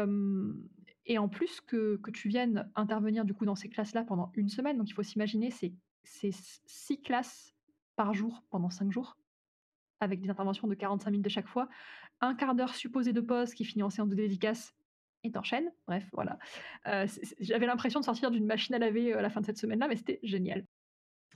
et 1.05 1.17
en 1.17 1.27
plus 1.29 1.61
que, 1.61 1.97
que, 1.97 2.11
tu 2.11 2.29
viennes 2.29 2.71
intervenir 2.75 3.25
du 3.25 3.33
coup 3.33 3.45
dans 3.45 3.55
ces 3.55 3.69
classes-là 3.69 4.03
pendant 4.03 4.31
une 4.35 4.49
semaine, 4.49 4.77
donc 4.77 4.89
il 4.89 4.93
faut 4.93 5.03
s'imaginer, 5.03 5.51
c'est 5.51 5.73
c'est 6.03 6.31
six 6.65 7.01
classes 7.01 7.53
par 7.95 8.13
jour 8.13 8.43
pendant 8.49 8.69
cinq 8.69 8.91
jours, 8.91 9.17
avec 9.99 10.21
des 10.21 10.29
interventions 10.29 10.67
de 10.67 10.75
45 10.75 11.11
minutes 11.11 11.25
de 11.25 11.29
chaque 11.29 11.47
fois, 11.47 11.69
un 12.21 12.35
quart 12.35 12.55
d'heure 12.55 12.75
supposé 12.75 13.13
de 13.13 13.21
pause 13.21 13.53
qui 13.53 13.65
finit 13.65 13.83
en 13.83 13.89
séance 13.89 14.09
de 14.09 14.15
dédicace 14.15 14.73
et 15.23 15.31
t'enchaînes. 15.31 15.71
Bref, 15.87 16.07
voilà. 16.13 16.37
Euh, 16.87 17.07
j'avais 17.39 17.65
l'impression 17.65 17.99
de 17.99 18.05
sortir 18.05 18.31
d'une 18.31 18.45
machine 18.45 18.75
à 18.75 18.79
laver 18.79 19.13
euh, 19.13 19.19
à 19.19 19.21
la 19.21 19.29
fin 19.29 19.41
de 19.41 19.45
cette 19.45 19.57
semaine-là, 19.57 19.87
mais 19.87 19.95
c'était 19.95 20.19
génial. 20.23 20.65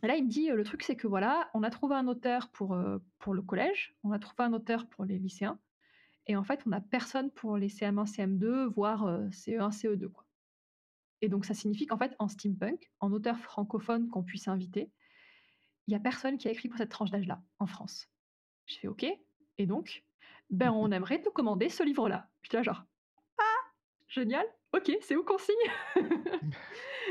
Et 0.03 0.08
là, 0.08 0.15
il 0.15 0.25
me 0.25 0.30
dit, 0.30 0.51
euh, 0.51 0.56
le 0.56 0.63
truc, 0.63 0.84
c'est 0.84 0.95
que 0.95 1.08
voilà, 1.08 1.49
on 1.53 1.63
a 1.63 1.69
trouvé 1.69 1.95
un 1.95 2.08
auteur 2.08 2.49
pour, 2.49 2.77
pour 3.19 3.34
le 3.34 3.41
collège, 3.41 3.95
on 4.03 4.12
a 4.12 4.19
trouvé 4.19 4.43
un 4.43 4.53
auteur 4.53 4.88
pour 4.88 5.06
les 5.06 5.17
lycéens, 5.17 5.60
et 6.27 6.36
en 6.36 6.43
fait, 6.43 6.62
on 6.65 6.71
n'a 6.71 6.82
personne 6.82 7.32
pour 7.32 7.58
les 7.58 7.69
CM1, 7.69 8.06
CM2, 8.06 8.65
voire 8.65 9.06
CE1, 9.32 9.71
CE2. 9.71 10.10
Quoi. 10.10 10.27
Et 11.21 11.30
donc 11.30 11.45
ça 11.45 11.53
signifie 11.53 11.86
qu'en 11.86 11.97
fait, 11.97 12.15
en 12.19 12.27
steampunk, 12.27 12.91
en 12.99 13.12
auteur 13.12 13.38
francophone 13.39 14.10
qu'on 14.10 14.23
puisse 14.23 14.47
inviter, 14.47 14.91
il 15.88 15.91
n'y 15.91 15.95
a 15.95 15.99
personne 15.99 16.38
qui 16.38 16.47
a 16.47 16.51
écrit 16.51 16.69
pour 16.69 16.77
cette 16.77 16.91
tranche 16.91 17.12
d'âge-là, 17.12 17.41
en 17.60 17.67
France. 17.67 18.08
Je 18.65 18.75
fais 18.77 18.88
OK, 18.88 19.06
et 19.58 19.65
donc, 19.65 20.03
ben 20.49 20.71
on 20.71 20.91
aimerait 20.91 21.21
te 21.21 21.30
commander 21.30 21.69
ce 21.69 21.84
livre-là. 21.84 22.30
J'étais 22.41 22.58
là 22.58 22.63
genre, 22.63 22.84
ah, 23.39 23.71
génial, 24.08 24.45
ok, 24.73 24.91
c'est 25.01 25.15
où 25.15 25.23
qu'on 25.23 25.38
signe? 25.38 25.56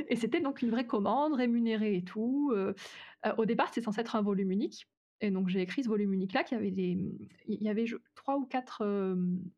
Et 0.08 0.16
c'était 0.16 0.40
donc 0.40 0.62
une 0.62 0.70
vraie 0.70 0.86
commande, 0.86 1.34
rémunérée 1.34 1.96
et 1.96 2.04
tout. 2.04 2.52
Euh, 2.54 2.74
euh, 3.24 3.34
au 3.38 3.46
départ, 3.46 3.72
c'est 3.72 3.80
censé 3.80 4.00
être 4.00 4.16
un 4.16 4.22
volume 4.22 4.50
unique. 4.50 4.86
Et 5.20 5.30
donc 5.30 5.48
j'ai 5.48 5.62
écrit 5.62 5.82
ce 5.82 5.88
volume 5.88 6.12
unique-là 6.12 6.44
qui 6.44 6.54
avait 6.54 6.70
des, 6.70 6.98
il 7.46 7.62
y 7.62 7.68
avait 7.70 7.86
je 7.86 7.96
3 8.14 8.36
ou 8.36 8.44
4, 8.44 8.82
hem, 8.82 9.40
heu, 9.40 9.50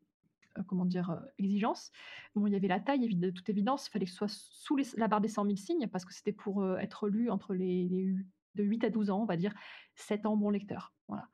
comment 0.66 0.84
dire? 0.84 1.10
Heu, 1.10 1.20
exigences. 1.38 1.90
Bon, 2.34 2.46
il 2.46 2.52
y 2.52 2.56
avait 2.56 2.68
la 2.68 2.80
taille 2.80 3.14
de 3.14 3.30
toute 3.30 3.48
évidence, 3.48 3.86
il 3.86 3.90
fallait 3.90 4.04
que 4.06 4.10
ce 4.10 4.16
soit 4.16 4.28
sous 4.28 4.76
la 4.96 5.08
barre 5.08 5.20
des 5.20 5.28
100 5.28 5.44
000 5.44 5.56
signes 5.56 5.88
parce 5.88 6.04
que 6.04 6.12
c'était 6.14 6.32
pour, 6.32 6.62
heu, 6.62 6.76
être 6.80 7.08
lu 7.08 7.30
entre 7.30 7.54
les 7.54 8.14
de 8.54 8.64
8 8.64 8.82
à 8.82 8.90
12 8.90 9.10
ans, 9.10 9.22
on 9.22 9.26
va 9.26 9.36
dire 9.36 9.54
7 9.94 10.26
ans 10.26 10.36
bon 10.36 10.50
lecteur, 10.50 10.94
voilà. 11.06 11.28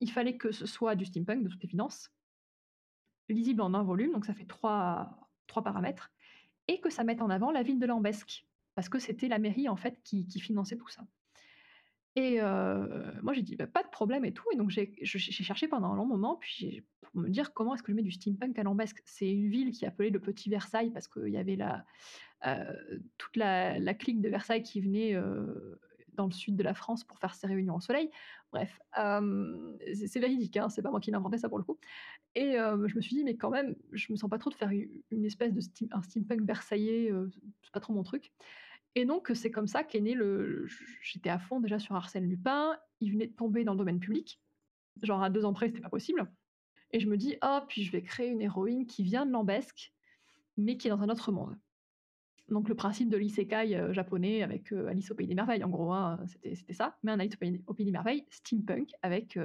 Il 0.00 0.10
fallait 0.10 0.36
que 0.36 0.52
ce 0.52 0.64
soit 0.64 0.94
du 0.94 1.04
steampunk 1.04 1.42
de 1.42 1.48
toute 1.48 1.64
évidence 1.64 2.10
lisible 3.28 3.60
en 3.60 3.74
un 3.74 3.82
volume, 3.82 4.12
donc 4.12 4.24
ça 4.24 4.32
fait 4.32 4.44
3- 4.44 5.10
3 5.48 5.62
paramètres 5.62 6.10
et 6.66 6.80
que 6.80 6.90
ça 6.90 7.04
mette 7.04 7.20
en 7.20 7.30
avant 7.30 7.50
la 7.50 7.62
ville 7.62 7.78
de 7.78 7.86
Lambesc 7.86 8.46
parce 8.74 8.88
que 8.88 8.98
c'était 8.98 9.28
la 9.28 9.38
mairie 9.38 9.68
en 9.68 9.76
fait 9.76 10.00
qui 10.02 10.40
finançait 10.40 10.76
tout 10.76 10.88
ça. 10.88 11.06
Et 12.18 12.40
heu, 12.40 13.12
moi 13.22 13.32
j'ai 13.32 13.42
dit: 13.42 13.54
«Bah, 13.54 13.68
pas 13.68 13.84
de 13.84 13.88
problème 13.90 14.24
et 14.24 14.32
tout» 14.32 14.44
et 14.52 14.56
donc 14.56 14.70
j'ai 14.70 14.92
cherché 15.04 15.68
pendant 15.68 15.92
un 15.92 15.96
long 15.96 16.06
moment, 16.06 16.36
puis 16.36 16.82
pour 17.02 17.20
me 17.20 17.28
dire: 17.28 17.52
«Comment 17.54 17.74
est-ce 17.74 17.82
que 17.84 17.92
je 17.92 17.96
mets 17.96 18.02
du 18.02 18.10
steampunk 18.10 18.58
à 18.58 18.64
Lambesc?» 18.64 19.02
c'est 19.04 19.30
une 19.30 19.48
ville 19.48 19.70
qui 19.70 19.86
appelée 19.86 20.10
le 20.10 20.18
Petit 20.20 20.50
Versailles 20.50 20.90
parce 20.90 21.06
qu'il 21.06 21.28
y 21.28 21.36
avait 21.36 21.54
la, 21.56 21.84
heu, 22.46 23.02
toute 23.18 23.36
la 23.36 23.94
clique 23.94 24.20
de 24.20 24.28
Versailles 24.28 24.64
qui 24.64 24.80
venait, 24.80 25.14
heu, 25.14 25.80
dans 26.14 26.26
le 26.26 26.32
sud 26.32 26.56
de 26.56 26.64
la 26.64 26.74
France 26.74 27.04
pour 27.04 27.18
faire 27.20 27.34
ses 27.34 27.46
réunions 27.46 27.76
au 27.76 27.80
soleil. 27.80 28.10
Bref, 28.52 28.80
c'est 29.94 30.18
véridique, 30.20 30.56
hein, 30.56 30.68
c'est 30.68 30.82
pas 30.82 30.90
moi 30.90 30.98
qui 31.00 31.10
l'ai 31.12 31.16
inventé 31.16 31.38
ça 31.38 31.48
pour 31.48 31.58
le 31.58 31.64
coup 31.64 31.78
et 32.36 32.54
je 32.54 32.96
me 32.96 33.00
suis 33.02 33.16
dit: 33.16 33.24
«Mais 33.24 33.36
quand 33.36 33.50
même, 33.50 33.76
je 33.92 34.12
me 34.12 34.16
sens 34.16 34.30
pas 34.30 34.38
trop 34.38 34.50
de 34.50 34.56
faire 34.56 34.70
une 34.72 35.24
espèce 35.26 35.52
de 35.54 35.60
steam 35.60 35.88
un 35.92 36.02
steampunk 36.02 36.42
versaillais, 36.42 37.12
c'est 37.62 37.72
pas 37.72 37.80
trop 37.80 37.94
mon 37.94 38.04
truc» 38.04 38.32
et 38.98 39.04
donc 39.04 39.30
c'est 39.34 39.52
comme 39.52 39.68
ça 39.68 39.84
qu'est 39.84 40.00
né 40.00 40.14
le 40.14 40.66
j'étais 41.00 41.30
à 41.30 41.38
fond 41.38 41.60
déjà 41.60 41.78
sur 41.78 41.94
Arsène 41.94 42.28
Lupin, 42.28 42.76
il 43.00 43.12
venait 43.12 43.28
de 43.28 43.32
tomber 43.32 43.62
dans 43.62 43.72
le 43.72 43.78
domaine 43.78 44.00
public, 44.00 44.42
genre 45.02 45.22
à 45.22 45.30
2 45.30 45.44
ans 45.44 45.52
près, 45.52 45.68
c'était 45.68 45.80
pas 45.80 45.88
possible. 45.88 46.32
Et 46.90 46.98
je 46.98 47.08
me 47.08 47.16
dis: 47.16 47.36
«Oh, 47.44 47.60
puis 47.68 47.84
je 47.84 47.92
vais 47.92 48.02
créer 48.02 48.28
une 48.28 48.40
héroïne 48.40 48.86
qui 48.86 49.04
vient 49.04 49.24
de 49.24 49.30
Lambesc, 49.30 49.92
mais 50.56 50.76
qui 50.76 50.88
est 50.88 50.90
dans 50.90 51.02
un 51.02 51.10
autre 51.10 51.30
monde». 51.30 51.56
Donc 52.48 52.68
le 52.68 52.74
principe 52.74 53.08
de 53.08 53.16
l'isekai, 53.16 53.76
heu, 53.76 53.92
japonais 53.92 54.42
avec, 54.42 54.72
heu, 54.72 54.88
Alice 54.88 55.10
au 55.12 55.14
pays 55.14 55.28
des 55.28 55.34
merveilles 55.36 55.62
en 55.62 55.68
gros, 55.68 55.92
hein, 55.92 56.18
c'était 56.26 56.72
ça, 56.72 56.98
mais 57.04 57.12
un 57.12 57.20
Alice 57.20 57.36
au 57.66 57.74
pays 57.74 57.84
des 57.84 57.92
merveilles 57.92 58.26
steampunk 58.30 58.90
avec, 59.02 59.38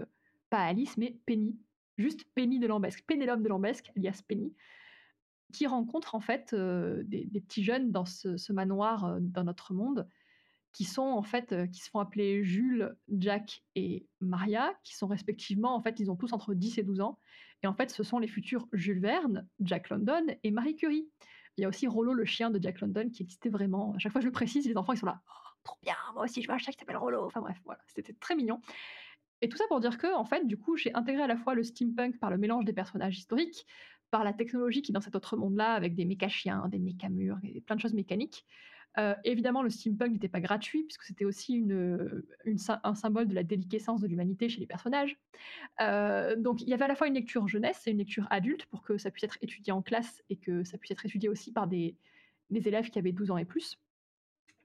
pas 0.50 0.63
Alice 0.63 0.98
mais 0.98 1.20
Penny, 1.28 1.60
juste 1.98 2.26
Penny 2.34 2.60
de 2.60 2.66
Lambesc, 2.66 3.06
Pénélope 3.06 3.44
de 3.44 3.50
Lambesc 3.50 3.92
alias 3.96 4.24
Penny, 4.28 4.56
qui 5.54 5.68
rencontre 5.68 6.16
en 6.16 6.20
fait, 6.22 6.54
heu, 6.54 7.04
des 7.06 7.42
petits 7.42 7.63
jeunes 7.63 7.92
dans 7.92 8.06
ce 8.06 8.54
manoir, 8.54 9.06
heu, 9.08 9.20
dans 9.22 9.46
notre 9.46 9.74
monde, 9.74 10.10
qui 10.74 10.86
sont 10.86 11.04
en 11.04 11.22
fait, 11.24 11.54
heu, 11.54 11.68
qui 11.68 11.82
se 11.82 11.89
font 11.89 12.00
appeler 12.00 12.44
Jules, 12.44 12.96
Jack 13.10 13.63
et 13.76 14.08
Maria, 14.22 14.74
qui 14.84 14.96
sont 14.96 15.08
respectivement 15.08 15.76
en 15.76 15.82
fait, 15.82 16.00
ils 16.00 16.10
ont 16.12 16.16
tous 16.16 16.34
entre 16.34 16.54
10 16.56 16.78
et 16.80 16.84
12 16.84 17.02
ans 17.02 17.20
et 17.63 17.68
en 17.68 17.74
fait, 17.76 17.92
ce 17.92 18.04
sont 18.04 18.20
les 18.20 18.28
futurs 18.28 18.68
Jules 18.74 19.00
Verne, 19.02 19.48
Jack 19.62 19.89
London 19.89 20.26
et 20.44 20.52
Marie 20.52 20.76
Curie. 20.76 21.10
Il 21.58 21.62
y 21.62 21.66
a 21.66 21.70
aussi 21.70 21.88
Rollo 21.88 22.13
le 22.13 22.26
chien 22.26 22.50
de 22.50 22.62
Jack 22.62 22.82
London 22.82 23.10
qui 23.12 23.24
existait 23.24 23.50
vraiment. 23.50 23.94
À 23.96 24.00
chaque 24.00 24.12
fois 24.12 24.22
je 24.22 24.26
le 24.26 24.32
précise, 24.32 24.68
les 24.68 24.78
enfants 24.78 24.94
ils 24.94 24.98
sont 25.00 25.06
là: 25.06 25.22
«Oh 25.30 25.50
trop 25.63 25.78
bien, 25.84 25.96
moi 26.16 26.24
aussi 26.24 26.42
je 26.42 26.48
veux 26.48 26.54
un 26.54 26.58
chat 26.58 26.72
qui 26.72 26.80
s'appelle 26.80 26.98
Rollo». 26.98 27.26
Enfin 27.26 27.42
bref, 27.42 27.60
voilà, 27.66 27.82
c'était 27.88 28.13
très 28.13 28.36
mignon 28.36 28.60
et 29.42 29.50
tout 29.50 29.58
ça 29.58 29.66
pour 29.68 29.80
dire 29.80 29.98
qu'en 29.98 30.24
fait, 30.26 30.46
du 30.48 30.58
coup, 30.58 30.78
j'ai 30.78 30.94
intégré 30.96 31.24
à 31.24 31.28
la 31.28 31.36
fois 31.38 31.54
le 31.54 31.63
steampunk 31.63 32.20
par 32.20 32.30
le 32.30 32.38
mélange 32.38 32.66
des 32.66 32.74
personnages 32.74 33.18
historiques, 33.18 33.66
par 34.13 34.23
la 34.23 34.32
technologie 34.32 34.84
qui 34.84 34.91
est 34.91 34.93
dans 34.93 35.02
cet 35.02 35.15
autre 35.15 35.36
monde-là 35.38 35.73
avec 35.73 35.95
des 35.95 36.06
méca 36.06 36.28
chiens, 36.30 36.67
des 36.69 36.78
méca 36.78 37.10
murs 37.10 37.39
et 37.41 37.62
plein 37.62 37.76
de 37.76 37.82
choses 37.82 37.95
mécaniques. 37.95 38.45
Heu, 38.99 39.15
évidemment 39.23 39.63
le 39.63 39.71
steampunk 39.71 40.12
n'était 40.12 40.28
pas 40.28 40.39
gratuit 40.39 40.84
puisque 40.84 41.02
c'était 41.02 41.26
aussi 41.26 41.65
un 42.84 42.93
symbole 42.93 43.28
de 43.28 43.34
la 43.34 43.41
déliquescence 43.41 44.02
de 44.02 44.08
l'humanité 44.08 44.49
chez 44.49 44.60
les 44.60 44.67
personnages. 44.67 45.17
Heu, 45.82 46.36
donc 46.38 46.62
il 46.62 46.69
y 46.69 46.76
avait 46.76 46.86
à 46.86 46.89
la 46.89 46.93
fois 46.93 47.08
une 47.08 47.15
lecture 47.15 47.47
jeunesse 47.47 47.88
et 47.88 47.91
une 47.91 47.97
lecture 47.97 48.28
adulte 48.30 48.67
pour 48.67 48.84
que 48.84 48.99
ça 48.99 49.10
puisse 49.10 49.23
être 49.23 49.39
étudié 49.41 49.73
en 49.73 49.82
classe 49.82 50.21
et 50.30 50.38
que 50.38 50.63
ça 50.63 50.78
puisse 50.78 50.91
être 50.91 51.08
étudié 51.08 51.28
aussi 51.28 51.52
par 51.52 51.65
des 51.65 51.97
élèves 52.52 52.91
qui 52.91 52.99
avaient 52.99 53.13
12 53.13 53.32
ans 53.32 53.38
et 53.38 53.45
plus 53.45 53.80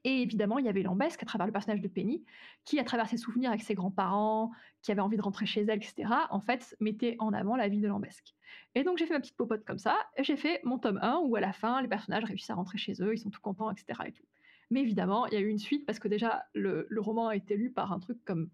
et 0.08 0.22
évidemment, 0.22 0.58
il 0.58 0.64
y 0.64 0.70
avait 0.70 0.82
Lambesc 0.82 1.22
à 1.22 1.26
travers 1.26 1.46
le 1.46 1.52
personnage 1.52 1.82
de 1.82 1.88
Penny 1.88 2.24
qui, 2.64 2.78
à 2.78 2.84
travers 2.84 3.08
ses 3.08 3.18
souvenirs 3.18 3.50
avec 3.50 3.62
ses 3.62 3.74
grands-parents, 3.74 4.50
qui 4.80 4.90
avait 4.90 5.02
envie 5.02 5.18
de 5.18 5.22
rentrer 5.22 5.44
chez 5.44 5.60
elle 5.60 5.82
et 5.82 5.82
cetera, 5.82 6.28
en 6.30 6.40
fait, 6.40 6.74
mettait 6.80 7.16
en 7.18 7.34
avant 7.34 7.56
la 7.56 7.68
ville 7.68 7.82
de 7.82 7.88
Lambesc 7.88 8.34
et 8.74 8.84
donc 8.84 8.96
j'ai 8.96 9.06
fait 9.06 9.12
ma 9.12 9.20
petite 9.20 9.36
popote 9.36 9.64
comme 9.66 9.78
ça 9.78 9.98
et 10.16 10.24
j'ai 10.24 10.36
fait 10.36 10.60
mon 10.64 10.78
tome 10.78 10.98
1 11.02 11.18
où 11.24 11.36
à 11.36 11.40
la 11.40 11.52
fin, 11.52 11.82
les 11.82 11.88
personnages 11.88 12.24
réussissent 12.24 12.48
à 12.48 12.54
rentrer 12.54 12.78
chez 12.78 12.94
eux, 13.02 13.12
ils 13.12 13.18
sont 13.18 13.28
tout 13.28 13.40
contents 13.42 13.70
et 13.70 13.76
cetera 13.76 14.08
et 14.08 14.12
tout. 14.12 14.24
Mais 14.70 14.80
évidemment, 14.80 15.26
il 15.26 15.34
y 15.34 15.36
a 15.36 15.40
eu 15.40 15.48
une 15.48 15.58
suite 15.58 15.84
parce 15.84 15.98
que 15.98 16.08
déjà 16.08 16.46
le 16.54 16.86
roman 16.98 17.28
a 17.28 17.36
été 17.36 17.56
lu 17.56 17.70
par 17.70 17.92
un 17.92 17.98
truc 17.98 18.24
comme 18.24 18.50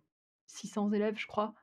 600 0.46 0.92
élèves, 0.92 1.16
je 1.18 1.28
crois, 1.28 1.54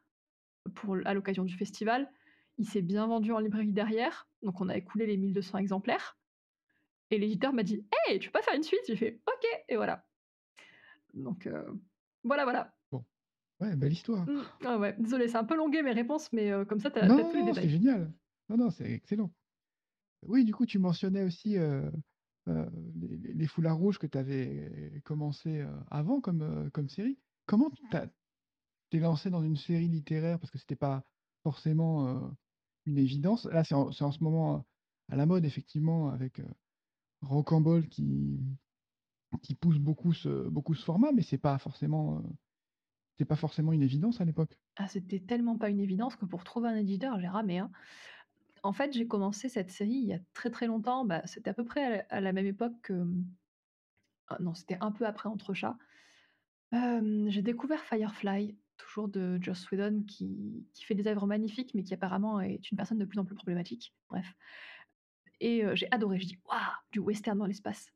pour 0.76 0.98
à 1.04 1.14
l'occasion 1.14 1.44
du 1.44 1.56
festival. 1.58 2.10
Il 2.58 2.66
s'est 2.66 2.82
bien 2.82 3.08
vendu 3.08 3.34
en 3.34 3.40
librairie 3.40 3.74
derrière, 3.74 4.30
donc 4.44 4.62
on 4.62 4.70
a 4.70 4.78
écoulé 4.78 5.06
les 5.06 5.18
1 5.18 5.32
200 5.32 5.58
exemplaires 5.58 6.18
et 7.12 7.18
l'éditeur 7.18 7.54
m'a 7.54 7.64
dit: 7.64 7.86
«Hey, 8.08 8.20
tu 8.20 8.28
veux 8.28 8.32
pas 8.32 8.42
faire 8.42 8.56
une 8.56 8.64
suite?» 8.64 8.82
j'ai 8.88 8.96
fait: 8.96 9.20
«OK» 9.28 9.46
et 9.72 9.78
voilà. 9.78 10.04
Donc 11.14 11.48
heu, 11.48 11.66
voilà, 12.24 12.44
voilà. 12.44 12.74
Bon, 12.92 13.04
ouais, 13.62 13.76
belle 13.76 13.94
histoire. 13.94 14.26
Mmh, 14.28 14.42
ah 14.66 14.78
ouais, 14.78 14.96
désolée, 15.00 15.28
c'est 15.30 15.38
un 15.38 15.46
peu 15.46 15.56
longué 15.56 15.82
mes 15.82 15.94
réponses, 15.94 16.32
mais 16.34 16.52
heu, 16.52 16.66
comme 16.66 16.80
ça 16.80 16.92
tu 16.92 17.00
as 17.00 17.08
tu 17.08 17.14
as 17.14 17.24
Non, 17.24 17.30
tous 17.30 17.38
les 17.38 17.44
non, 17.44 17.54
c'est 17.54 17.70
génial. 17.70 18.14
Non, 18.50 18.58
non, 18.58 18.70
c'est 18.70 18.92
excellent. 18.92 19.32
Oui, 20.28 20.44
du 20.44 20.54
coup, 20.54 20.66
tu 20.66 20.78
mentionnais 20.78 21.24
aussi, 21.24 21.58
heu, 21.58 21.92
les 22.48 23.48
Foulards 23.48 23.78
Rouges 23.78 23.98
que 23.98 24.08
tu 24.08 24.18
avais 24.18 25.02
commencé, 25.06 25.66
avant 25.90 26.20
comme, 26.20 26.70
comme 26.72 26.90
série. 26.90 27.18
Comment 27.46 27.70
tu 27.70 27.84
t'es 28.90 29.00
lancée 29.00 29.30
dans 29.30 29.42
une 29.42 29.56
série 29.56 29.88
littéraire? 29.88 30.38
Parce 30.38 30.52
que 30.52 30.58
c'était 30.58 30.76
pas 30.76 31.06
forcément, 31.44 32.36
une 32.86 32.98
évidence? 32.98 33.46
Là, 33.46 33.64
c'est 33.64 33.76
en 33.76 33.92
c'est 33.92 34.04
en 34.04 34.12
ce 34.12 34.24
moment 34.24 34.66
à 35.10 35.16
la 35.16 35.26
mode 35.26 35.46
effectivement 35.46 36.10
avec, 36.10 36.42
Rocambole 37.22 37.88
qui 37.88 38.40
qui 39.40 39.56
pousse 39.56 39.80
beaucoup 39.80 40.14
ce 40.14 40.52
format, 40.84 41.12
mais 41.12 41.22
c'est 41.24 41.38
pas 41.38 41.58
forcément, 41.60 42.20
heu, 42.20 42.24
c'est 43.18 43.26
pas 43.26 43.38
forcément 43.38 43.74
une 43.74 43.84
évidence 43.84 44.22
à 44.22 44.26
l'époque? 44.26 44.60
Ah, 44.78 44.88
c'était 44.88 45.20
tellement 45.20 45.58
pas 45.58 45.70
une 45.70 45.80
évidence 45.82 46.16
que 46.16 46.26
pour 46.26 46.44
trouver 46.44 46.70
un 46.70 46.76
éditeur, 46.76 47.20
j'ai 47.20 47.28
ramé, 47.28 47.60
hein. 47.60 47.72
En 48.64 48.74
fait, 48.74 48.94
j'ai 48.94 49.08
commencé 49.08 49.50
cette 49.50 49.72
série 49.72 49.92
il 49.94 50.06
y 50.08 50.14
a 50.14 50.20
très, 50.34 50.52
très 50.52 50.68
longtemps, 50.68 51.06
bah, 51.06 51.24
c'était 51.28 51.52
à 51.52 51.54
peu 51.56 51.66
près 51.66 52.08
à 52.10 52.22
la 52.22 52.34
même 52.34 52.46
époque 52.48 52.74
que, 52.84 52.94
mmh 52.94 53.26
ah 54.28 54.38
non, 54.40 54.54
c'était 54.54 54.78
un 54.82 54.92
peu 54.92 55.06
après 55.06 55.30
Entre 55.30 55.54
chats. 55.54 55.78
Hem, 56.74 57.30
j'ai 57.30 57.42
découvert 57.42 57.82
Firefly, 57.84 58.58
toujours 58.78 59.10
de 59.10 59.40
Joss 59.42 59.70
Whedon 59.72 60.04
qui 60.08 60.68
qui 60.74 60.86
fait 60.86 60.96
des 60.96 61.08
œuvres 61.08 61.28
magnifiques, 61.28 61.74
mais 61.76 61.84
qui 61.84 61.94
apparemment 61.94 62.42
est 62.42 62.72
une 62.72 62.78
personne 62.78 63.00
de 63.00 63.06
plus 63.06 63.20
en 63.20 63.26
plus 63.26 63.36
problématique. 63.36 63.96
Bref 64.10 64.36
et 65.42 65.64
j'ai 65.76 65.88
adoré, 65.92 66.20
je 66.22 66.28
dis: 66.28 66.38
«Waouh! 66.46 66.60
Du 66.92 67.00
western 67.00 67.38
dans 67.38 67.46
l'espace» 67.46 67.92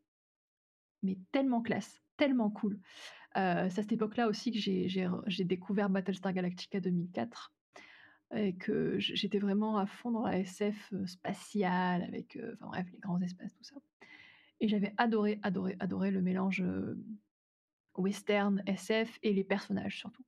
tellement 1.32 1.62
classe, 1.62 2.02
tellement 2.18 2.50
cool. 2.52 2.76
Heu, 2.76 2.80
c'est 3.36 3.80
à 3.80 3.84
cette 3.84 3.91
époque-là 3.94 4.28
aussi 4.30 4.52
que 4.52 4.60
j'ai 4.60 5.46
découvert 5.46 5.89
Battlestar 5.89 6.34
Galactica 6.34 6.80
2004 6.82 7.54
et 8.36 8.56
que 8.58 9.00
j'étais 9.00 9.39
vraiment 9.39 9.78
à 9.80 9.86
fond 9.88 10.12
dans 10.12 10.24
la 10.24 10.39
SF, 10.39 10.94
heu, 10.94 11.08
spatiale 11.08 12.04
avec, 12.04 12.38
heu, 12.38 12.54
enfin 12.56 12.68
bref, 12.68 12.88
les 12.94 13.00
grands 13.00 13.22
espaces, 13.22 13.56
tout 13.56 13.63
ça 13.65 13.78
et 14.62 14.68
j'avais 14.70 14.94
adoré, 14.98 15.39
adoré, 15.44 15.76
adoré 15.82 16.12
le 16.12 16.22
mélange, 16.22 16.63
western, 17.98 18.63
SF 18.68 19.20
et 19.24 19.34
les 19.34 19.44
personnages 19.46 19.98
surtout 20.00 20.26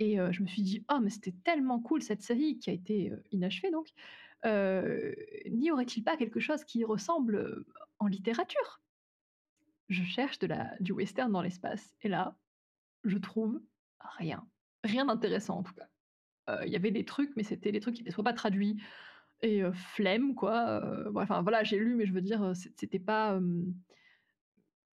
et 0.00 0.16
je 0.32 0.42
me 0.42 0.48
suis 0.48 0.62
dit: 0.62 0.84
«Oh 0.92 1.00
mais 1.02 1.10
c'était 1.10 1.34
tellement 1.44 1.80
cool 1.80 2.02
cette 2.02 2.22
série» 2.22 2.58
qui 2.58 2.70
a 2.70 2.74
été, 2.74 3.12
inachevée 3.32 3.70
donc, 3.72 3.88
n'y 5.50 5.70
aurait-il 5.72 6.04
pas 6.04 6.16
quelque 6.18 6.40
chose 6.40 6.64
qui 6.64 6.84
ressemble, 6.84 7.64
en 8.00 8.06
littérature? 8.08 8.80
Je 9.90 10.02
cherche 10.04 10.38
de 10.38 10.46
la 10.46 10.70
du 10.80 10.92
western 10.92 11.30
dans 11.30 11.42
l'espace 11.42 11.94
et 12.00 12.08
là, 12.08 12.38
je 13.04 13.18
trouve 13.18 13.60
rien. 14.18 14.48
Rien 14.84 15.04
d'intéressant 15.04 15.58
en 15.58 15.62
tout 15.62 15.74
cas. 15.74 15.88
Heu, 16.48 16.66
il 16.66 16.72
y 16.72 16.76
avait 16.76 16.90
des 16.92 17.04
trucs, 17.04 17.36
mais 17.36 17.42
c'était 17.42 17.72
des 17.72 17.80
trucs 17.80 17.96
qui 17.96 18.02
étaient 18.02 18.10
soit 18.10 18.24
pas 18.24 18.32
traduits 18.32 18.80
et 19.42 19.62
heu, 19.62 19.72
flemme 19.72 20.34
quoi, 20.34 20.80
ouais 21.10 21.22
enfin 21.22 21.42
voilà, 21.42 21.64
j'ai 21.64 21.78
lu, 21.78 21.96
mais 21.96 22.06
je 22.06 22.12
veux 22.12 22.20
dire, 22.22 22.54
c'é 22.54 22.70
c'était 22.76 22.98
pas, 22.98 23.40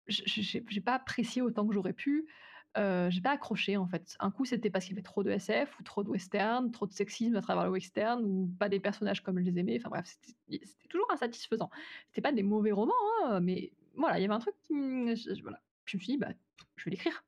j'ai 0.08 0.82
pas 0.82 0.96
apprécié 0.96 1.42
autant 1.42 1.68
que 1.68 1.74
j'aurais 1.74 1.94
pu, 1.94 2.28
j'ai 2.76 3.22
pas 3.22 3.32
accroché 3.32 3.78
en 3.78 3.88
fait. 3.88 4.16
Un 4.20 4.32
coup, 4.32 4.46
c'était 4.46 4.70
parce 4.70 4.86
qu'il 4.86 4.94
y 4.94 4.98
avait 4.98 5.04
trop 5.04 5.24
de 5.24 5.32
SF 5.32 5.80
ou 5.80 5.84
trop 5.84 6.04
de 6.04 6.10
western, 6.10 6.72
trop 6.72 6.88
de 6.88 6.94
sexisme 6.94 7.36
à 7.36 7.42
travers 7.42 7.66
le 7.66 7.72
western 7.72 8.24
ou 8.24 8.50
pas 8.60 8.70
des 8.70 8.80
personnages 8.80 9.22
comme 9.22 9.38
je 9.40 9.44
les 9.44 9.60
aimais, 9.60 9.78
enfin 9.80 9.90
bref, 9.90 10.06
c'était 10.06 10.66
toujours 10.90 11.12
insatisfaisant. 11.12 11.70
C'était 12.08 12.22
pas 12.22 12.32
des 12.32 12.44
mauvais 12.44 12.72
romans, 12.72 12.94
hein, 13.26 13.42
mais 13.42 13.74
voilà, 13.98 14.20
il 14.20 14.22
y 14.22 14.26
avait 14.26 14.34
un 14.34 14.40
truc 14.40 14.56
qui, 14.64 14.74
je 15.16 15.34
je 15.36 15.42
voilà. 15.42 15.62
Je 15.86 15.98
me 15.98 16.02
suis 16.02 16.14
dit: 16.14 16.18
«Bah, 16.18 16.32
je 16.76 16.86
vais 16.86 16.92
l'écrire». 16.92 17.26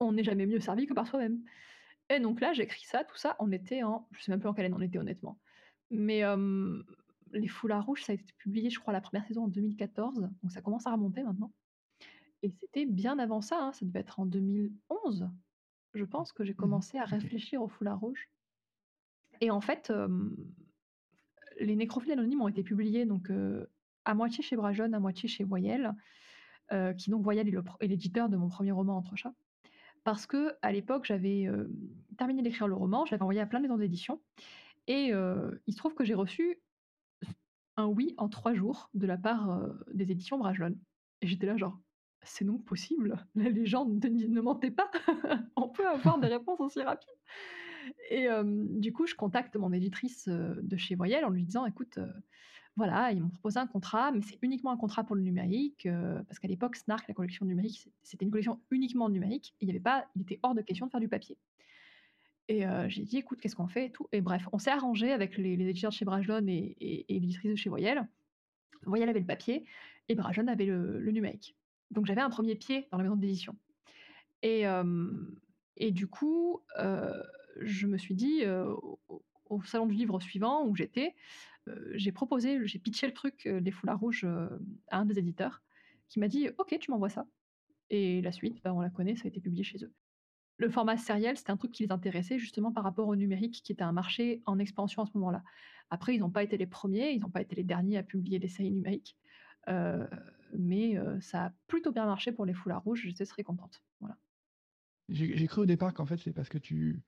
On 0.00 0.12
n'est 0.12 0.24
jamais 0.24 0.46
mieux 0.46 0.60
servi 0.60 0.86
que 0.86 0.94
par 0.94 1.06
soi-même 1.06 1.42
et 2.10 2.20
donc 2.20 2.40
là, 2.40 2.52
j'écris 2.52 2.84
ça, 2.84 3.02
tout 3.04 3.16
ça, 3.16 3.34
on 3.38 3.50
était 3.50 3.82
en 3.82 4.06
je 4.12 4.22
sais 4.22 4.30
même 4.30 4.40
plus 4.40 4.48
en 4.48 4.54
quelle 4.54 4.66
année 4.66 4.74
on 4.76 4.80
était 4.82 4.98
honnêtement, 4.98 5.40
mais 5.90 6.22
Les 7.32 7.48
Foulards 7.48 7.86
Rouges, 7.86 8.02
ça 8.04 8.12
a 8.12 8.14
été 8.14 8.32
publié, 8.38 8.70
je 8.70 8.78
crois, 8.78 8.92
la 8.92 9.00
1re 9.00 9.26
saison 9.26 9.44
en 9.44 9.48
2014, 9.48 10.20
donc 10.20 10.52
ça 10.52 10.60
commence 10.60 10.86
à 10.86 10.92
remonter 10.92 11.22
maintenant 11.22 11.52
et 12.42 12.50
c'était 12.60 12.84
bien 12.84 13.18
avant 13.18 13.40
ça, 13.40 13.58
hein, 13.58 13.72
ça 13.72 13.86
devait 13.86 14.00
être 14.00 14.20
en 14.20 14.26
2011? 14.26 15.30
je 15.94 16.04
pense 16.04 16.32
que 16.32 16.44
j'ai 16.44 16.52
Mmh 16.52 16.56
commencé 16.56 16.98
à 16.98 17.04
réfléchir 17.04 17.62
au 17.62 17.68
foulard 17.68 18.00
rouge 18.00 18.28
et 19.40 19.50
en 19.50 19.60
fait, 19.60 19.92
les 21.58 21.76
nécrophiles 21.76 22.12
anonymes 22.12 22.42
ont 22.42 22.48
été 22.48 22.62
publiés 22.62 23.06
donc 23.06 23.30
à 24.04 24.14
moitié 24.14 24.42
chez 24.42 24.56
Bragelonne, 24.56 24.94
à 24.94 25.00
moitié 25.00 25.28
chez 25.28 25.44
Voyelle, 25.44 25.94
heu, 26.72 26.94
qui 26.94 27.10
donc 27.10 27.22
Voyelle 27.24 27.48
est 27.80 27.86
l'éditeur 27.88 28.28
de 28.28 28.36
mon 28.36 28.48
premier 28.48 28.72
roman 28.72 28.96
Entre 28.98 29.16
chats. 29.16 29.34
Parce 30.04 30.26
que 30.26 30.54
à 30.62 30.72
l'époque, 30.72 31.06
j'avais, 31.06 31.42
hem, 31.42 31.70
terminé 32.18 32.42
d'écrire 32.42 32.68
le 32.68 32.74
roman, 32.74 33.06
je 33.06 33.12
l'avais 33.12 33.22
envoyé 33.22 33.40
à 33.40 33.46
plein 33.46 33.60
de 33.60 33.64
maisons 33.64 33.78
d'édition 33.78 34.22
et 34.88 35.12
heu, 35.12 35.62
il 35.66 35.72
se 35.74 35.78
trouve 35.78 35.94
que 35.94 36.04
j'ai 36.04 36.14
reçu 36.14 36.62
un 37.76 37.86
oui 37.86 38.14
en 38.18 38.28
3 38.28 38.54
jours 38.54 38.90
de 38.94 39.06
la 39.06 39.16
part, 39.18 39.68
des 39.92 40.12
éditions 40.12 40.38
Bragelonne 40.38 40.78
et 41.20 41.26
j'étais 41.26 41.46
là 41.46 41.56
genre: 41.56 41.80
«C'est 42.22 42.44
donc 42.44 42.64
possible? 42.64 43.16
La 43.34 43.48
légende 43.50 44.04
ne 44.04 44.40
mentait 44.40 44.70
pas? 44.70 44.90
On 45.56 45.68
peut 45.68 45.86
avoir 45.88 46.18
des 46.18 46.28
réponses 46.28 46.60
aussi 46.60 46.82
rapides?» 46.82 47.08
et 48.10 48.28
du 48.44 48.92
coup, 48.92 49.06
je 49.06 49.14
contacte 49.14 49.56
mon 49.56 49.72
éditrice, 49.72 50.28
de 50.28 50.76
chez 50.76 50.94
Voyelle 50.94 51.24
en 51.24 51.30
lui 51.30 51.44
disant: 51.44 51.66
«Écoute, 51.66 51.98
voilà, 52.76 53.12
ils 53.12 53.20
m'ont 53.22 53.28
proposé 53.28 53.58
un 53.60 53.66
contrat, 53.66 54.10
mais 54.12 54.20
c'est 54.22 54.38
uniquement 54.42 54.72
un 54.72 54.76
contrat 54.76 55.04
pour 55.04 55.14
le 55.16 55.22
numérique», 55.22 55.86
heu, 55.86 56.22
parce 56.26 56.38
qu'à 56.40 56.48
l'époque, 56.48 56.76
Snark, 56.76 57.06
la 57.08 57.14
collection 57.14 57.46
numérique, 57.46 57.78
c'é 57.78 57.92
c'était 58.02 58.24
une 58.24 58.30
collection 58.32 58.60
uniquement 58.70 59.08
numérique 59.08 59.54
il 59.60 59.68
y 59.68 59.70
avait 59.70 59.80
pas 59.80 60.06
il 60.16 60.22
était 60.22 60.40
hors 60.42 60.54
de 60.54 60.62
question 60.62 60.86
de 60.86 60.90
faire 60.90 61.00
du 61.00 61.08
papier 61.08 61.38
et 62.48 62.66
heu, 62.66 62.88
j'ai 62.88 63.02
dit: 63.04 63.16
«Écoute, 63.16 63.40
qu'est-ce 63.40 63.56
qu'on 63.56 63.68
fait 63.68 63.86
et 63.86 63.90
tout?» 63.90 64.06
et 64.12 64.20
bref, 64.20 64.48
on 64.52 64.58
s'est 64.58 64.70
arrangé 64.70 65.12
avec 65.12 65.38
les 65.38 65.52
éditeurs 65.54 65.90
de 65.90 65.94
chez 65.94 66.04
Bragelonne 66.04 66.48
et 66.48 66.76
et 66.80 67.14
l'éditrice 67.20 67.50
de 67.50 67.56
chez 67.56 67.70
Voyelle. 67.70 68.06
Voyelle 68.84 69.08
avait 69.08 69.20
le 69.20 69.26
papier 69.26 69.64
et 70.08 70.14
Bragelonne 70.14 70.48
avait 70.50 70.66
le 70.66 71.10
numérique. 71.10 71.56
Donc 71.90 72.06
j'avais 72.06 72.20
un 72.20 72.30
premier 72.30 72.54
pied 72.56 72.88
dans 72.90 72.98
la 72.98 73.04
maison 73.04 73.16
d'édition 73.16 73.56
et 74.42 74.60
hem 74.62 75.36
et 75.76 75.90
du 75.90 76.06
coup, 76.06 76.60
je 77.60 77.86
me 77.86 77.98
suis 77.98 78.14
dit, 78.14 78.42
au 79.54 79.62
salon 79.64 79.86
du 79.86 79.94
livre 79.94 80.20
suivant 80.20 80.66
où 80.66 80.74
j'étais, 80.76 81.14
heu, 81.68 81.92
j'ai 81.96 82.12
proposé, 82.12 82.66
j'ai 82.66 82.78
pitché 82.80 83.06
le 83.06 83.14
truc, 83.14 83.46
heu, 83.46 83.58
les 83.58 83.70
foulards 83.72 84.00
rouges, 84.00 84.24
heu, 84.24 84.60
à 84.90 84.98
un 85.00 85.06
des 85.06 85.18
éditeurs 85.18 85.62
qui 86.08 86.20
m'a 86.20 86.28
dit: 86.28 86.48
«OK, 86.58 86.76
tu 86.80 86.90
m'envoies 86.90 87.10
ça» 87.10 87.26
et 87.90 88.22
la 88.22 88.32
suite, 88.32 88.62
bah, 88.64 88.74
on 88.74 88.80
la 88.80 88.90
connaît, 88.90 89.16
ça 89.16 89.24
a 89.26 89.28
été 89.28 89.40
publié 89.40 89.64
chez 89.64 89.84
eux. 89.84 89.92
Le 90.58 90.68
format 90.70 90.96
sériel, 90.96 91.36
c'était 91.36 91.50
un 91.50 91.56
truc 91.56 91.72
qui 91.72 91.82
les 91.84 91.92
intéressait 91.92 92.38
justement 92.38 92.72
par 92.72 92.84
rapport 92.84 93.08
au 93.08 93.16
numérique 93.16 93.62
qui 93.64 93.72
était 93.72 93.82
un 93.82 93.92
marché 93.92 94.42
en 94.46 94.58
expansion 94.58 95.02
à 95.02 95.06
ce 95.06 95.12
moment-là. 95.18 95.42
Après, 95.90 96.14
ils 96.14 96.20
n'ont 96.20 96.30
pas 96.30 96.44
été 96.44 96.56
les 96.56 96.66
premiers, 96.66 97.10
ils 97.12 97.20
n'ont 97.20 97.30
pas 97.30 97.42
été 97.42 97.56
les 97.56 97.64
derniers 97.64 97.98
à 97.98 98.02
publier 98.04 98.38
des 98.38 98.48
séries 98.48 98.70
numériques, 98.72 99.16
heu, 99.68 100.08
mais 100.56 100.96
ça 101.20 101.46
a 101.46 101.52
plutôt 101.66 101.92
bien 101.92 102.06
marché 102.06 102.32
pour 102.32 102.46
les 102.46 102.54
foulards 102.54 102.82
rouges, 102.84 103.02
j'étais 103.04 103.26
très 103.26 103.42
contente. 103.42 103.82
Voilà. 104.00 104.16
J'ai 105.08 105.46
cru 105.46 105.62
au 105.62 105.66
départ 105.66 105.92
qu'en 105.94 106.06
fait, 106.06 106.16
c'est 106.18 106.32
parce 106.32 106.48
que 106.48 106.58
tu 106.58 107.02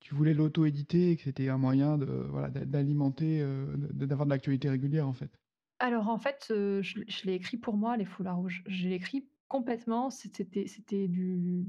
tu 0.00 0.14
voulais 0.14 0.34
l'auto-éditer 0.34 1.10
et 1.12 1.16
que 1.16 1.22
c'était 1.22 1.48
un 1.48 1.58
moyen 1.58 1.98
de, 1.98 2.06
voilà, 2.06 2.50
d'a 2.50 2.64
d'alimenter, 2.64 3.40
de 3.42 4.06
d'avoir 4.06 4.26
de 4.26 4.30
l'actualité 4.30 4.68
régulière, 4.70 5.08
en 5.08 5.12
fait. 5.14 5.38
Alors 5.80 6.08
en 6.08 6.18
fait, 6.18 6.48
heu, 6.50 6.82
je 6.82 7.24
l'ai 7.24 7.34
écrit 7.34 7.56
pour 7.56 7.76
moi, 7.76 7.96
les 7.96 8.04
foulards 8.04 8.36
rouges. 8.38 8.62
Je 8.66 8.88
l'ai 8.88 8.94
écrit 8.94 9.28
complètement, 9.48 10.10
c'é 10.10 10.30
c'était 10.32 10.66
c'était 10.68 11.08
du 11.08 11.66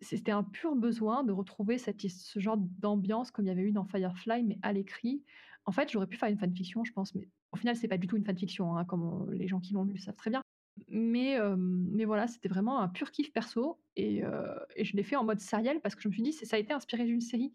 c'était 0.00 0.32
un 0.32 0.42
pur 0.42 0.74
besoin 0.74 1.22
de 1.24 1.32
retrouver 1.32 1.78
cette 1.78 2.00
ce 2.08 2.40
genre 2.40 2.56
d'ambiance 2.58 3.30
comme 3.30 3.44
il 3.44 3.48
y 3.48 3.50
avait 3.50 3.62
eu 3.62 3.72
dans 3.72 3.84
Firefly, 3.84 4.42
mais 4.44 4.58
à 4.62 4.72
l'écrit. 4.72 5.24
En 5.64 5.72
fait, 5.72 5.90
j'aurais 5.90 6.06
pu 6.06 6.16
faire 6.16 6.28
une 6.30 6.38
fanfiction, 6.38 6.82
je 6.84 6.92
pense, 6.92 7.14
mais 7.14 7.28
au 7.52 7.56
final, 7.56 7.76
c'est 7.76 7.88
pas 7.88 7.98
du 7.98 8.06
tout 8.06 8.16
une 8.16 8.24
fanfiction, 8.24 8.76
hein, 8.76 8.84
comme 8.84 9.30
les 9.32 9.46
gens 9.48 9.60
qui 9.60 9.74
l'ont 9.74 9.84
lu 9.84 9.98
savent 9.98 10.16
très 10.16 10.30
bien. 10.30 10.42
Mais 10.88 11.32
hem, 11.32 11.88
mais 11.92 12.04
voilà, 12.04 12.26
c'était 12.28 12.48
vraiment 12.48 12.80
un 12.80 12.88
pur 12.88 13.10
kiff 13.10 13.32
perso 13.32 13.80
et 13.96 14.24
heu 14.24 14.58
et 14.76 14.84
je 14.84 14.96
l'ai 14.96 15.02
fait 15.02 15.16
en 15.16 15.24
mode 15.24 15.40
sériel 15.40 15.80
parce 15.80 15.94
que 15.94 16.02
je 16.02 16.08
me 16.08 16.12
suis 16.12 16.22
dit: 16.22 16.32
«C'est 16.32 16.46
ça 16.46 16.56
a 16.56 16.58
été 16.58 16.72
inspiré 16.72 17.04
d'une 17.04 17.20
série». 17.20 17.54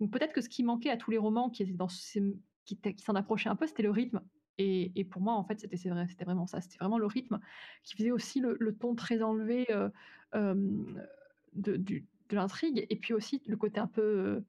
Donc 0.00 0.12
peut-être 0.12 0.32
que 0.32 0.40
ce 0.40 0.48
qui 0.48 0.64
manquait 0.64 0.90
à 0.90 0.96
tous 0.96 1.10
les 1.10 1.18
romans 1.18 1.50
qui 1.50 1.62
étaient 1.62 1.72
dans 1.72 1.88
qui 2.64 2.78
s'en 2.98 3.14
approchaient 3.14 3.48
un 3.48 3.56
peu, 3.56 3.66
c'était 3.66 3.82
le 3.82 3.90
rythme 3.90 4.20
et 4.58 4.92
et 4.98 5.04
pour 5.04 5.20
moi, 5.22 5.34
en 5.34 5.44
fait, 5.44 5.60
c'était 5.60 5.76
c'est 5.76 5.90
vrai, 5.90 6.06
vraiment 6.24 6.46
ça. 6.46 6.60
C'était 6.60 6.78
vraiment 6.78 6.98
le 6.98 7.06
rythme 7.06 7.40
qui 7.82 7.96
faisait 7.96 8.10
aussi 8.10 8.40
le 8.40 8.76
ton 8.76 8.94
très 8.94 9.22
enlevé, 9.22 9.66
heu, 9.70 9.90
hem, 10.32 11.06
de 11.52 12.02
l'intrigue 12.30 12.86
et 12.90 12.96
puis 12.96 13.14
aussi 13.14 13.42
le 13.46 13.56
côté 13.56 13.80
un 13.80 13.86
peu, 13.86 14.44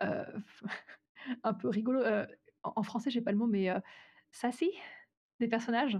un 1.42 1.54
peu 1.54 1.68
rigolo, 1.68 2.02
en 2.62 2.82
français, 2.82 3.10
j'ai 3.10 3.20
pas 3.20 3.32
le 3.32 3.38
mot, 3.38 3.46
mais 3.46 3.70
heu, 3.70 3.80
sassy 4.30 4.70
des 5.40 5.48
personnages. 5.48 5.98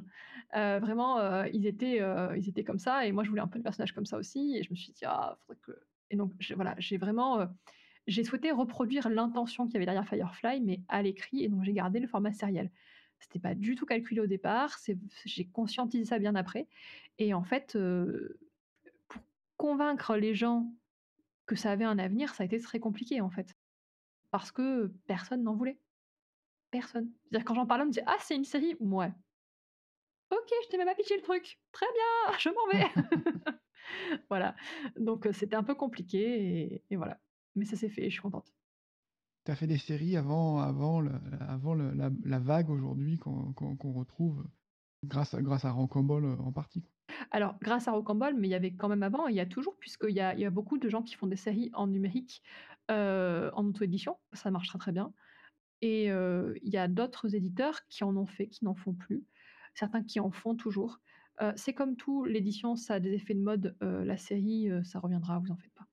Heu, 0.56 0.78
vraiment, 0.80 1.20
heu, 1.20 1.50
ils 1.52 1.66
étaient, 1.66 2.00
heu, 2.00 2.36
ils 2.36 2.48
étaient 2.48 2.64
comme 2.64 2.78
ça 2.78 3.06
et 3.06 3.12
moi 3.12 3.24
je 3.24 3.30
voulais 3.30 3.42
un 3.42 3.48
peu 3.48 3.58
de 3.58 3.64
personnages 3.64 3.92
comme 3.92 4.06
ça 4.06 4.18
aussi 4.18 4.56
et 4.56 4.62
je 4.62 4.70
me 4.70 4.76
suis 4.76 4.92
dit: 4.92 5.04
«Ah, 5.06 5.36
faudrait 5.40 5.60
que» 5.62 5.72
et 6.10 6.16
donc 6.16 6.32
voilà, 6.54 6.74
j'ai 6.78 6.96
vraiment, 6.98 7.40
heu, 7.40 7.48
j'ai 8.06 8.24
souhaité 8.24 8.50
reproduire 8.52 9.08
l'intention 9.08 9.64
qu'il 9.66 9.74
y 9.74 9.76
avait 9.78 9.86
derrière 9.86 10.06
Firefly, 10.08 10.60
mais 10.60 10.82
à 10.88 11.02
l'écrit 11.02 11.44
et 11.44 11.48
donc 11.48 11.64
j'ai 11.64 11.72
gardé 11.72 12.00
le 12.00 12.06
format 12.08 12.32
sériel. 12.32 12.70
C'était 13.20 13.38
pas 13.40 13.54
du 13.54 13.74
tout 13.76 13.86
calculé 13.86 14.20
au 14.20 14.26
départ, 14.26 14.76
j'ai 15.24 15.48
conscientisé 15.50 16.04
ça 16.04 16.18
bien 16.18 16.34
après 16.34 16.68
et 17.18 17.32
en 17.34 17.42
fait, 17.44 17.78
pour 19.08 19.22
convaincre 19.56 20.16
les 20.16 20.34
gens 20.34 20.72
que 21.46 21.56
ça 21.56 21.72
avait 21.72 21.84
un 21.84 21.98
avenir, 21.98 22.34
ça 22.34 22.44
a 22.44 22.46
été 22.46 22.60
très 22.60 22.80
compliqué, 22.80 23.20
en 23.22 23.30
fait. 23.30 23.56
Parce 24.32 24.52
que 24.52 24.88
personne 25.06 25.42
n'en 25.44 25.54
voulait. 25.56 25.80
Personne. 26.72 27.12
C'est-à-dire 27.30 27.46
quand 27.46 27.54
j'en 27.54 27.66
parlais, 27.66 27.84
on 27.84 27.88
me 27.88 27.92
disait: 27.92 28.04
«Ah, 28.06 28.16
c'est 28.20 28.36
une 28.36 28.44
série?» 28.44 28.76
«Mouais». 28.80 29.12
«OK, 30.34 30.50
je 30.64 30.68
t'ai 30.68 30.78
même 30.78 30.86
pas 30.86 30.94
pitché 30.94 31.16
le 31.16 31.22
truc. 31.22 31.60
Très 31.72 31.86
bien, 31.94 32.38
je 32.38 32.48
m'en 32.50 32.66
vais». 32.68 32.86
Voilà, 34.30 34.56
donc 34.98 35.26
heu, 35.26 35.32
c'était 35.32 35.56
un 35.56 35.64
peu 35.64 35.74
compliqué 35.74 36.20
et 36.74 36.84
et 36.90 36.96
voilà. 36.96 37.20
Mais 37.56 37.64
ça 37.66 37.76
s'est 37.76 37.88
fait 37.90 38.02
et 38.04 38.10
je 38.10 38.14
suis 38.14 38.22
contente. 38.22 38.54
Tu 39.46 39.50
as 39.50 39.56
fait 39.56 39.66
des 39.66 39.78
séries 39.78 40.18
avant 40.18 40.58
avant 40.58 41.00
le 41.00 41.12
avant 41.40 41.72
le 41.74 41.92
la 41.94 42.10
la 42.24 42.38
vague 42.38 42.68
aujourd'hui 42.68 43.16
qu'on 43.16 43.54
retrouve 43.94 44.46
grâce 45.04 45.34
à 45.34 45.42
grâce 45.42 45.64
à 45.66 45.72
Rocambole, 45.72 46.24
heu, 46.26 46.40
en 46.40 46.52
partie. 46.52 46.84
Alors 47.30 47.58
grâce 47.60 47.88
à 47.88 47.92
Rocambole, 47.92 48.34
mais 48.34 48.48
il 48.48 48.50
y 48.50 48.54
avait 48.54 48.74
quand 48.74 48.88
même 48.88 49.02
avant 49.02 49.26
il 49.28 49.34
y 49.36 49.40
a 49.40 49.46
toujours 49.46 49.76
puisqu'il 49.78 50.14
y 50.14 50.20
a 50.20 50.34
il 50.34 50.40
y 50.40 50.44
a 50.44 50.50
beaucoup 50.50 50.78
de 50.78 50.88
gens 50.88 51.02
qui 51.02 51.14
font 51.14 51.26
des 51.26 51.36
séries 51.36 51.70
en 51.74 51.86
numérique, 51.86 52.42
heu, 52.90 53.50
en 53.54 53.66
auto-édition, 53.66 54.18
ça 54.32 54.50
marche 54.50 54.68
très, 54.68 54.78
très 54.78 54.92
bien 54.92 55.12
et 55.82 56.06
il 56.06 56.70
y 56.74 56.78
a 56.78 56.88
d'autres 56.88 57.34
éditeurs 57.36 57.86
qui 57.88 58.04
en 58.04 58.16
ont 58.16 58.26
fait, 58.26 58.48
qui 58.48 58.64
n'en 58.64 58.74
font 58.74 58.94
plus. 58.94 59.24
Certains 59.74 60.02
qui 60.04 60.20
en 60.20 60.30
font 60.30 60.54
toujours. 60.56 61.00
Heu, 61.42 61.52
c'est 61.56 61.74
comme 61.74 61.96
tout, 61.96 62.24
l'édition, 62.24 62.76
ça 62.76 62.94
a 62.94 63.00
des 63.00 63.12
effets 63.14 63.34
de 63.34 63.42
mode, 63.42 63.76
heu, 63.82 64.04
la 64.04 64.16
série, 64.16 64.70
heu, 64.70 64.84
ça 64.84 65.00
reviendra, 65.00 65.38
vous 65.40 65.50
en 65.52 65.56
faites 65.56 65.74
pas. 65.74 65.86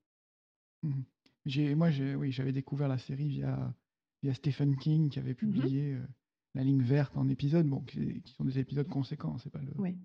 Mmh 0.82 0.90
mh. 0.90 1.04
J'ai 1.44 1.74
moi, 1.74 1.90
j'ai 1.90 2.14
oui, 2.14 2.30
j'avais 2.32 2.52
découvert 2.52 2.88
la 2.88 2.98
série 2.98 3.28
via 3.28 3.74
via 4.22 4.34
Stephen 4.34 4.76
King 4.76 5.10
qui 5.10 5.18
avait 5.18 5.34
Mmh 5.40 5.58
mh. 5.58 5.72
publié, 5.74 5.98
La 6.54 6.62
Ligne 6.64 6.82
verte 6.82 7.16
en 7.16 7.28
épisodes, 7.28 7.66
bon 7.66 7.80
qui 7.82 8.22
qui 8.22 8.32
sont 8.32 8.44
des 8.44 8.58
épisodes 8.58 8.88
conséquents, 8.88 9.38
c'est 9.38 9.50
pas 9.50 9.60
le 9.62 9.72
Oui. 9.76 9.98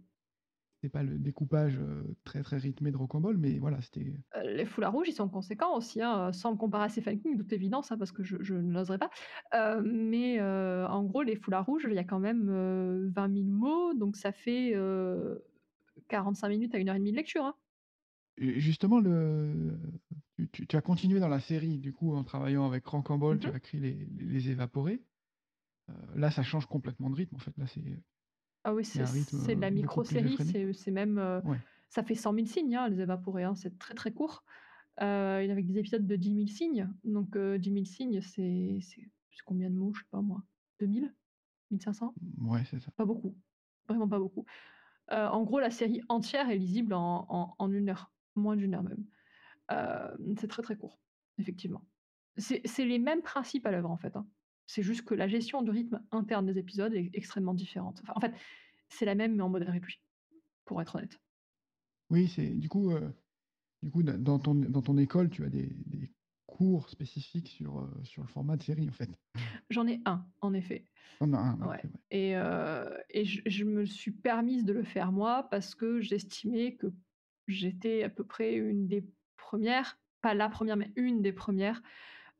Pas 0.89 1.03
le 1.03 1.19
découpage, 1.19 1.77
heu, 1.79 2.15
très, 2.23 2.43
très 2.43 2.57
rythmé 2.57 2.91
de 2.91 2.97
Rocambole, 2.97 3.37
mais 3.37 3.59
voilà, 3.59 3.81
c'était 3.81 4.13
Heu, 4.35 4.41
les 4.55 4.65
foulards 4.65 4.91
rouges, 4.93 5.07
ils 5.09 5.13
sont 5.13 5.29
conséquents 5.29 5.75
aussi, 5.75 6.01
hein, 6.01 6.29
heu, 6.29 6.33
sans 6.33 6.51
me 6.53 6.57
comparer 6.57 6.85
à 6.85 6.89
Stephen 6.89 7.19
King, 7.21 7.37
de 7.37 7.43
toute 7.43 7.53
évidence, 7.53 7.91
hein, 7.91 7.97
parce 7.97 8.11
que 8.11 8.23
je 8.23 8.37
je 8.41 8.55
n'oserais 8.55 8.97
pas. 8.97 9.09
Heu, 9.53 9.81
mais 9.83 10.41
en 10.41 11.03
gros, 11.05 11.21
les 11.23 11.35
foulards 11.35 11.65
rouges, 11.65 11.87
il 11.89 11.93
y 11.95 11.99
a 11.99 12.03
quand 12.03 12.19
même, 12.19 12.49
heu, 12.49 13.09
20 13.13 13.27
000 13.29 13.49
mots, 13.51 13.93
donc 13.93 14.15
ça 14.17 14.31
fait, 14.31 14.73
heu, 14.75 15.43
45 16.09 16.49
minutes 16.49 16.75
à 16.75 16.79
1 16.79 16.89
heure 16.89 16.95
et 16.95 16.99
demie 16.99 17.11
de 17.11 17.17
lecture, 17.17 17.45
hein. 17.45 17.55
Justement 18.39 18.99
le 18.99 19.79
tu 20.51 20.75
as 20.75 20.81
continué 20.81 21.19
dans 21.19 21.27
la 21.27 21.39
série, 21.39 21.79
du 21.79 21.91
coup, 21.93 22.13
en 22.15 22.23
travaillant 22.23 22.65
avec 22.67 22.85
Rocambole, 22.85 23.39
tu 23.39 23.49
mh. 23.49 23.51
as 23.51 23.57
écrit 23.57 23.79
Les 23.79 24.05
Les 24.05 24.49
Évaporés. 24.49 25.03
Là, 26.15 26.31
ça 26.31 26.43
change 26.43 26.65
complètement 26.65 27.09
de 27.09 27.15
rythme, 27.15 27.35
en 27.35 27.39
fait, 27.39 27.55
là, 27.57 27.67
c'est 27.67 27.83
Ah 28.67 28.73
oui, 28.73 28.83
c'est 28.85 29.55
de 29.55 29.61
la 29.61 29.69
plus 29.69 29.71
micro-série, 29.71 30.37
c'est 30.39 30.91
même, 30.91 31.43
Ouais. 31.43 31.61
ça 31.89 32.03
fait 32.03 32.15
100 32.15 32.33
000 32.33 32.47
signes, 32.47 32.75
hein, 32.75 32.89
Les 32.89 32.99
Évaporés, 33.01 33.43
hein, 33.43 33.55
c'est 33.55 33.77
très, 33.79 33.93
très 33.93 34.11
court. 34.13 34.43
Et 35.01 35.03
avec 35.05 35.67
des 35.67 35.79
épisodes 35.79 36.07
de 36.07 36.15
10 36.17 36.31
000 36.31 36.49
signes, 36.49 36.89
donc 37.05 37.35
heu, 37.37 37.59
10 37.59 37.71
000 37.71 37.85
signes, 37.87 38.21
c'est 38.21 38.79
combien 39.45 39.69
de 39.69 39.75
mots? 39.75 39.93
Je 39.93 40.01
sais 40.01 40.07
pas 40.11 40.21
moi, 40.21 40.43
2 40.79 40.87
000-1 40.87 41.79
500? 41.81 42.15
Mouais, 42.37 42.63
c'est 42.65 42.79
ça. 42.79 42.91
Pas 42.97 43.05
beaucoup, 43.05 43.37
vraiment 43.89 44.07
pas 44.09 44.19
beaucoup. 44.19 44.45
En 45.11 45.43
gros, 45.43 45.59
la 45.61 45.71
série 45.71 46.01
entière 46.09 46.49
est 46.51 46.57
lisible 46.57 46.93
en 46.95 47.25
en 47.29 47.55
en 47.59 47.71
1 47.73 47.89
heure, 47.89 48.13
moins 48.35 48.57
d'1 48.57 48.75
heure 48.75 48.83
même. 48.83 49.05
C'est 50.39 50.49
très, 50.49 50.63
très 50.63 50.77
court, 50.77 50.99
effectivement. 51.39 51.87
C'est 52.37 52.61
c'est 52.65 52.85
les 52.85 52.99
mêmes 52.99 53.23
principes 53.23 53.65
à 53.67 53.71
l'œuvre, 53.71 53.91
en 53.91 53.97
fait, 53.97 54.15
hein. 54.17 54.27
C'est 54.67 54.83
juste 54.83 55.03
que 55.05 55.15
la 55.15 55.27
gestion 55.27 55.61
du 55.63 55.71
rythme 55.71 56.03
interne 56.11 56.45
des 56.45 56.59
épisodes 56.59 56.93
est 56.93 57.09
extrêmement 57.13 57.53
différente. 57.55 57.99
Enfin, 58.03 58.13
en 58.15 58.21
fait, 58.21 58.33
c'est 58.89 59.05
la 59.05 59.15
même, 59.15 59.35
mais 59.35 59.43
en 59.43 59.49
mode 59.49 59.63
réduit, 59.63 60.01
pour 60.65 60.81
être 60.81 60.95
honnête. 60.97 61.19
Oui, 62.09 62.27
c'est 62.27 62.49
du 62.55 62.69
coup, 62.69 62.91
heu, 62.91 63.13
du 63.83 63.91
coup, 63.91 64.03
da 64.03 64.17
dans 64.17 64.39
ton 64.39 64.55
dans 64.55 64.81
ton 64.83 64.97
école, 64.97 65.29
tu 65.29 65.45
as 65.45 65.49
des 65.49 65.67
des 65.87 66.11
cours 66.47 66.89
spécifiques 66.89 67.49
sur, 67.49 67.79
heu, 67.81 67.91
sur 68.05 68.23
le 68.23 68.29
format 68.29 68.57
de 68.57 68.63
série, 68.63 68.89
en 68.89 68.93
fait? 68.93 69.19
J'en 69.69 69.87
ai 69.87 70.01
1, 70.05 70.25
en 70.41 70.53
effet. 70.53 70.85
En 71.19 71.33
as 71.33 71.39
1, 71.39 71.57
ouais, 71.67 71.85
et 72.11 72.35
heu 72.37 72.89
et 73.09 73.25
je 73.25 73.41
je 73.47 73.65
me 73.65 73.85
suis 73.85 74.11
permise 74.11 74.65
de 74.65 74.73
le 74.73 74.83
faire 74.83 75.11
moi 75.13 75.47
parce 75.51 75.75
que 75.75 76.01
j'estimais 76.01 76.75
que 76.77 76.87
j'étais 77.47 78.03
à 78.03 78.09
peu 78.09 78.25
près 78.25 78.55
une 78.55 78.87
des 78.87 79.05
première, 79.37 79.99
pas 80.21 80.33
la 80.35 80.49
première, 80.49 80.77
mais 80.77 80.93
une 80.97 81.21
des 81.23 81.33
premières 81.33 81.81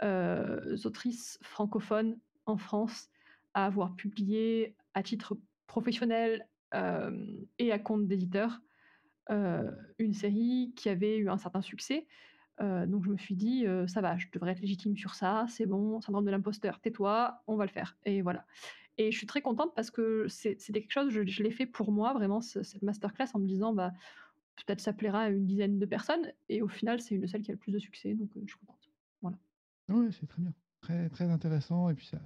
autrices 0.02 1.40
francophones 1.42 2.18
en 2.46 2.58
France 2.58 3.10
à 3.54 3.66
avoir 3.66 3.96
publié 3.96 4.76
à 4.94 5.04
titre 5.04 5.38
professionnel 5.68 6.48
et 6.74 7.72
à 7.72 7.80
compte 7.80 8.08
d'éditeur 8.08 8.60
une 9.30 10.14
série 10.14 10.74
qui 10.76 10.90
avait 10.90 11.18
eu 11.18 11.30
un 11.30 11.38
certain 11.38 11.62
succès. 11.62 12.08
donc 12.60 13.04
je 13.04 13.10
me 13.10 13.18
suis 13.18 13.36
dit, 13.36 13.66
ça 13.88 14.02
va, 14.02 14.18
je 14.18 14.28
devrais 14.32 14.52
être 14.52 14.62
légitime 14.62 14.96
sur 14.96 15.16
ça, 15.16 15.46
c'est 15.50 15.66
bon, 15.66 16.00
syndrome 16.02 16.26
de 16.26 16.32
l'imposteur, 16.32 16.80
tais-toi, 16.80 17.42
on 17.48 17.56
va 17.56 17.66
le 17.66 17.72
faire. 17.72 17.98
Et 18.06 18.22
voilà. 18.22 18.46
Et 18.98 19.12
je 19.12 19.18
suis 19.18 19.28
très 19.28 19.42
contente 19.42 19.74
parce 19.76 19.92
que 19.92 20.28
c'était 20.28 20.82
quelque 20.82 20.92
chose, 20.92 21.12
je, 21.12 21.44
l'ai 21.44 21.52
fait 21.52 21.68
pour 21.68 21.92
moi, 21.92 22.14
vraiment, 22.14 22.42
cette 22.42 22.82
masterclass, 22.82 23.28
en 23.34 23.40
me 23.40 23.48
disant, 23.48 23.74
bah, 23.74 23.94
peut-être 24.56 24.82
ça 24.82 24.92
plaira 24.92 25.24
à 25.24 25.30
une 25.30 25.46
dizaine 25.46 25.78
de 25.78 25.86
personnes. 25.86 26.32
Et 26.50 26.62
au 26.62 26.68
final, 26.68 27.00
c'est 27.00 27.16
une 27.16 27.22
de 27.22 27.28
celles 27.28 27.44
qui 27.44 27.52
a 27.52 27.54
le 27.54 27.60
plus 27.60 27.72
de 27.72 27.80
succès, 27.80 28.16
donc 28.16 28.30
je 28.36 28.52
suis. 28.52 28.60
Oui, 29.90 30.12
c'est 30.20 30.28
très 30.28 30.42
bien. 30.42 30.54
Très, 30.82 31.10
très 31.10 31.30
intéressant. 31.30 31.90
Et 31.90 31.96
puis 31.96 32.06
ça, 32.06 32.20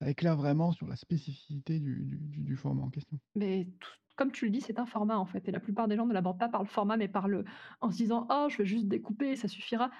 ça 0.00 0.08
éclaire 0.08 0.36
vraiment 0.36 0.72
sur 0.72 0.86
la 0.86 0.96
spécificité 0.96 1.80
du, 1.80 2.18
du, 2.20 2.56
format 2.56 2.82
en 2.82 2.90
question. 2.90 3.18
Mais 3.34 3.68
comme 4.16 4.32
tu 4.32 4.44
le 4.46 4.50
dis, 4.50 4.60
c'est 4.60 4.78
un 4.78 4.86
format 4.86 5.18
en 5.18 5.26
fait. 5.26 5.48
Et 5.48 5.52
la 5.52 5.60
plupart 5.60 5.88
des 5.88 5.96
gens 5.96 6.06
ne 6.06 6.12
l'abordent 6.12 6.38
pas 6.38 6.48
par 6.48 6.62
le 6.62 6.68
format, 6.68 6.96
mais 6.96 7.08
par 7.08 7.28
le. 7.28 7.44
en 7.80 7.90
se 7.90 7.96
disant 7.96 8.26
Oh, 8.30 8.46
je 8.50 8.58
vais 8.58 8.66
juste 8.66 8.88
découper, 8.88 9.36
ça 9.36 9.48
suffira. 9.48 9.90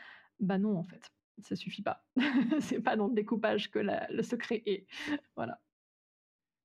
Bah 0.41 0.59
non, 0.59 0.77
en 0.77 0.85
fait. 0.85 1.11
Ça 1.43 1.57
suffit 1.57 1.83
pas. 1.83 2.05
c'est 2.61 2.81
pas 2.81 2.97
dans 2.97 3.09
le 3.09 3.15
découpage 3.15 3.71
que 3.71 3.79
le 3.79 4.23
secret 4.23 4.63
est. 4.67 4.87
voilà. 5.37 5.61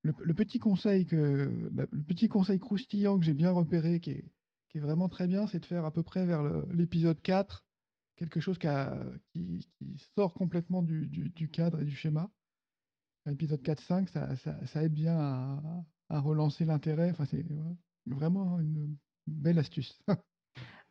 Le, 0.01 0.33
petit 0.35 0.59
conseil 0.59 1.07
que 1.07 1.49
bah, 1.71 1.85
le 1.91 2.03
petit 2.03 2.27
conseil 2.27 2.59
croustillant 2.59 3.17
que 3.17 3.25
j'ai 3.25 3.33
bien 3.33 3.49
repéré, 3.49 3.99
qui 3.99 4.11
est, 4.11 4.25
qui 4.69 4.77
est 4.77 4.81
vraiment 4.81 5.09
très 5.09 5.25
bien, 5.25 5.47
c'est 5.47 5.59
de 5.59 5.65
faire 5.65 5.83
à 5.83 5.91
peu 5.91 6.03
près 6.03 6.27
vers 6.27 6.43
l'épisode 6.67 7.19
4 7.23 7.64
quelque 8.15 8.39
chose 8.39 8.57
qui, 8.57 9.67
sort 10.15 10.33
complètement 10.33 10.81
du, 10.81 11.49
cadre 11.51 11.81
et 11.81 11.85
du 11.85 11.95
schéma. 11.95 12.29
L'épisode 13.25 13.61
4-5, 13.61 14.07
ça, 14.67 14.83
aide 14.83 14.93
bien 14.93 15.17
à, 15.17 15.85
à 16.09 16.19
relancer 16.19 16.65
l'intérêt. 16.65 17.09
Enfin, 17.11 17.25
c'est 17.25 17.45
vraiment 18.05 18.59
une 18.59 18.95
belle 19.27 19.59
astuce. 19.59 19.99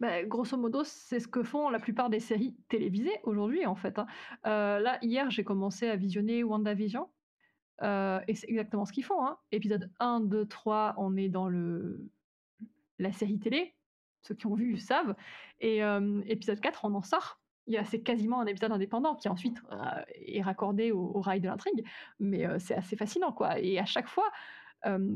Bah, 0.00 0.24
grosso 0.24 0.56
modo, 0.56 0.82
c'est 0.84 1.20
ce 1.20 1.28
que 1.28 1.44
font 1.44 1.70
la 1.70 1.78
plupart 1.78 2.10
des 2.10 2.18
séries 2.18 2.56
télévisées 2.68 3.20
aujourd'hui, 3.22 3.64
en 3.64 3.76
fait. 3.76 3.98
Hein. 3.98 4.06
Euh, 4.44 4.80
là, 4.80 4.98
hier, 5.02 5.30
j'ai 5.30 5.44
commencé 5.44 5.88
à 5.88 5.96
visionner 5.96 6.42
WandaVision. 6.42 7.08
Euh, 7.82 8.20
et 8.26 8.34
c'est 8.34 8.48
exactement 8.48 8.84
ce 8.84 8.92
qu'ils 8.92 9.04
font. 9.04 9.24
Hein. 9.24 9.38
Épisode 9.52 9.90
1, 10.00 10.20
2, 10.20 10.46
3, 10.46 10.94
on 10.98 11.16
est 11.16 11.28
dans 11.28 11.48
le... 11.48 12.10
la 12.98 13.12
série 13.12 13.38
télé. 13.38 13.74
Ceux 14.26 14.34
qui 14.34 14.46
ont 14.46 14.54
vu 14.54 14.78
savent. 14.78 15.14
Et 15.60 15.82
euh, 15.82 16.20
épisode 16.26 16.60
4, 16.60 16.84
on 16.84 16.94
en 16.94 17.02
sort. 17.02 17.40
C'est 17.84 18.02
quasiment 18.02 18.40
un 18.40 18.46
épisode 18.46 18.72
indépendant 18.72 19.14
qui 19.14 19.28
ensuite 19.28 19.56
euh, 19.72 20.02
est 20.26 20.42
raccordé 20.42 20.92
au, 20.92 21.20
rail 21.20 21.40
de 21.40 21.48
l'intrigue. 21.48 21.86
Mais 22.20 22.46
c'est 22.58 22.74
assez 22.74 22.96
fascinant, 22.96 23.32
quoi. 23.32 23.58
Et 23.58 23.78
à 23.78 23.86
chaque 23.86 24.08
fois, 24.08 24.30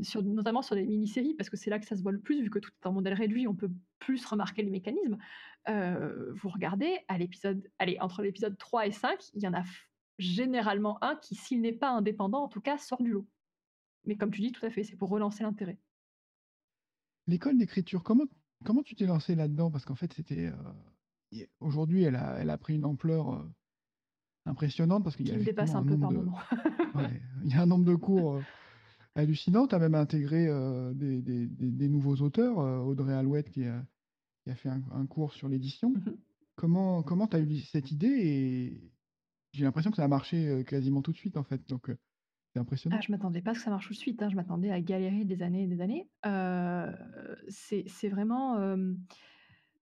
sur, 0.01 0.23
notamment 0.23 0.63
sur 0.63 0.75
des 0.75 0.83
mini-séries, 0.87 1.35
parce 1.35 1.47
que 1.51 1.57
c'est 1.57 1.69
là 1.69 1.77
que 1.77 1.85
ça 1.85 1.95
se 1.95 2.01
voit 2.01 2.11
le 2.11 2.19
plus, 2.19 2.41
vu 2.41 2.49
que 2.49 2.57
tout 2.57 2.71
est 2.71 2.87
en 2.87 2.91
modèle 2.91 3.13
réduit, 3.13 3.47
on 3.47 3.53
peut 3.53 3.69
plus 3.99 4.25
remarquer 4.25 4.63
les 4.63 4.71
mécanismes. 4.71 5.17
vous 5.67 6.49
regardez, 6.49 6.97
à 7.07 7.19
l'épisode, 7.19 7.61
allez, 7.77 7.97
entre 7.99 8.23
l'épisode 8.23 8.57
3 8.57 8.87
et 8.87 8.91
5, 8.91 9.19
il 9.35 9.43
y 9.43 9.47
en 9.47 9.53
a 9.53 9.61
généralement 10.19 10.97
un 11.03 11.15
qui, 11.15 11.35
s'il 11.35 11.61
n'est 11.61 11.73
pas 11.73 11.89
indépendant, 11.89 12.43
en 12.43 12.47
tout 12.47 12.61
cas, 12.61 12.79
sort 12.79 13.01
du 13.01 13.11
lot. 13.11 13.27
Mais 14.05 14.15
comme 14.15 14.31
tu 14.31 14.41
dis, 14.41 14.51
tout 14.51 14.65
à 14.65 14.69
fait, 14.69 14.83
c'est 14.83 14.95
pour 14.95 15.09
relancer 15.09 15.43
l'intérêt. 15.43 15.77
L'école 17.27 17.57
d'écriture, 17.57 18.03
comment, 18.03 18.25
comment 18.65 18.83
tu 18.83 18.95
t'es 18.95 19.05
lancé 19.05 19.35
là-dedans? 19.35 19.71
Parce 19.71 19.85
qu'en 19.85 19.95
fait, 19.95 20.13
c'était. 20.13 20.47
Euh, 20.47 21.45
aujourd'hui, 21.59 22.03
elle 22.03 22.15
a, 22.15 22.37
elle 22.39 22.49
a 22.49 22.57
pris 22.57 22.75
une 22.75 22.85
ampleur 22.85 23.33
euh, 23.33 23.43
impressionnante 24.45 25.03
parce 25.03 25.15
qu'il 25.15 25.27
y 25.27 25.31
a. 25.31 25.37
dépasse 25.37 25.75
un, 25.75 25.83
peu 25.83 25.97
par 25.97 26.11
moment. 26.11 26.37
il 27.43 27.51
y 27.51 27.53
a 27.53 27.61
un 27.61 27.65
nombre 27.65 27.85
de 27.85 27.95
cours 27.95 28.35
euh, 28.35 28.41
hallucinant. 29.15 29.67
Tu 29.67 29.75
as 29.75 29.79
même 29.79 29.95
intégré 29.95 30.47
des, 30.95 31.21
des, 31.21 31.47
des, 31.47 31.89
nouveaux 31.89 32.15
auteurs, 32.17 32.57
Audrey 32.57 33.13
Alouette 33.13 33.49
qui 33.49 33.65
a, 33.65 33.83
qui 34.43 34.51
a 34.51 34.55
fait 34.55 34.69
un, 34.69 35.05
cours 35.05 35.33
sur 35.33 35.47
l'édition. 35.47 35.91
Mmh 35.91 36.15
comment 36.55 37.03
Comment 37.03 37.25
tu 37.25 37.37
as 37.37 37.39
eu 37.39 37.59
cette 37.59 37.89
idée? 37.89 38.07
Et 38.07 38.91
j'ai 39.53 39.63
l'impression 39.63 39.91
que 39.91 39.95
ça 39.97 40.03
a 40.03 40.09
marché, 40.09 40.65
quasiment 40.67 41.01
tout 41.01 41.13
de 41.13 41.17
suite, 41.17 41.37
en 41.37 41.43
fait, 41.43 41.65
donc 41.69 41.89
c'est 42.53 42.59
impressionnant. 42.59 42.97
Ah, 42.97 43.01
je 43.05 43.11
m'attendais 43.11 43.41
pas 43.41 43.51
à 43.51 43.53
ce 43.53 43.59
que 43.59 43.65
ça 43.65 43.71
marche 43.71 43.87
tout 43.87 43.93
de 43.93 43.97
suite, 43.97 44.21
hein. 44.21 44.29
Je 44.29 44.35
m'attendais 44.35 44.71
à 44.71 44.81
galérer 44.81 45.23
des 45.25 45.43
années 45.43 45.63
et 45.63 45.67
des 45.67 45.81
années. 45.81 46.09
c'est 47.49 48.09
vraiment, 48.09 48.57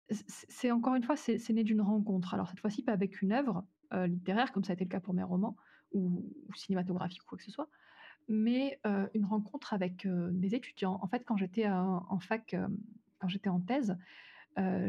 c'est 0.09 0.71
encore 0.71 0.95
une 0.95 1.03
fois, 1.03 1.15
c'est 1.15 1.49
né 1.49 1.63
d'une 1.63 1.81
rencontre. 1.81 2.33
Alors 2.33 2.49
cette 2.49 2.59
fois-ci, 2.59 2.83
pas 2.83 2.93
avec 2.93 3.21
une 3.21 3.31
œuvre, 3.31 3.65
littéraire, 3.93 4.51
comme 4.51 4.63
ça 4.63 4.73
a 4.73 4.75
été 4.75 4.83
le 4.83 4.89
cas 4.89 4.99
pour 4.99 5.13
mes 5.13 5.23
romans 5.23 5.55
ou 5.93 6.23
cinématographique 6.55 7.23
ou 7.23 7.25
quoi 7.25 7.37
que 7.37 7.43
ce 7.43 7.51
soit, 7.51 7.69
mais 8.27 8.79
une 9.13 9.25
rencontre 9.25 9.73
avec, 9.73 10.07
des 10.07 10.55
étudiants. 10.55 10.99
En 11.01 11.07
fait, 11.07 11.23
quand 11.25 11.37
j'étais 11.37 11.67
en 11.67 12.19
fac, 12.19 12.55
quand 13.19 13.27
j'étais 13.27 13.49
en 13.49 13.61
thèse, 13.61 13.97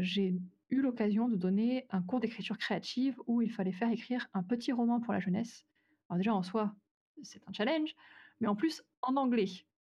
j'ai 0.01 0.35
eu 0.71 0.81
l'occasion 0.81 1.29
de 1.29 1.37
donner 1.37 1.87
un 1.91 2.03
cours 2.03 2.21
d'écriture 2.21 2.59
créative 2.59 3.21
où 3.27 3.43
il 3.43 3.53
fallait 3.53 3.73
faire 3.73 3.91
écrire 3.91 4.29
un 4.35 4.43
petit 4.43 4.73
roman 4.73 5.01
pour 5.01 5.13
la 5.13 5.21
jeunesse. 5.21 5.67
Alors 6.09 6.19
déjà 6.19 6.35
en 6.35 6.43
soi, 6.43 6.75
c'est 7.23 7.47
un 7.49 7.53
challenge, 7.53 7.95
mais 8.41 8.49
en 8.49 8.57
plus 8.57 8.83
en 9.03 9.17
anglais, 9.17 9.49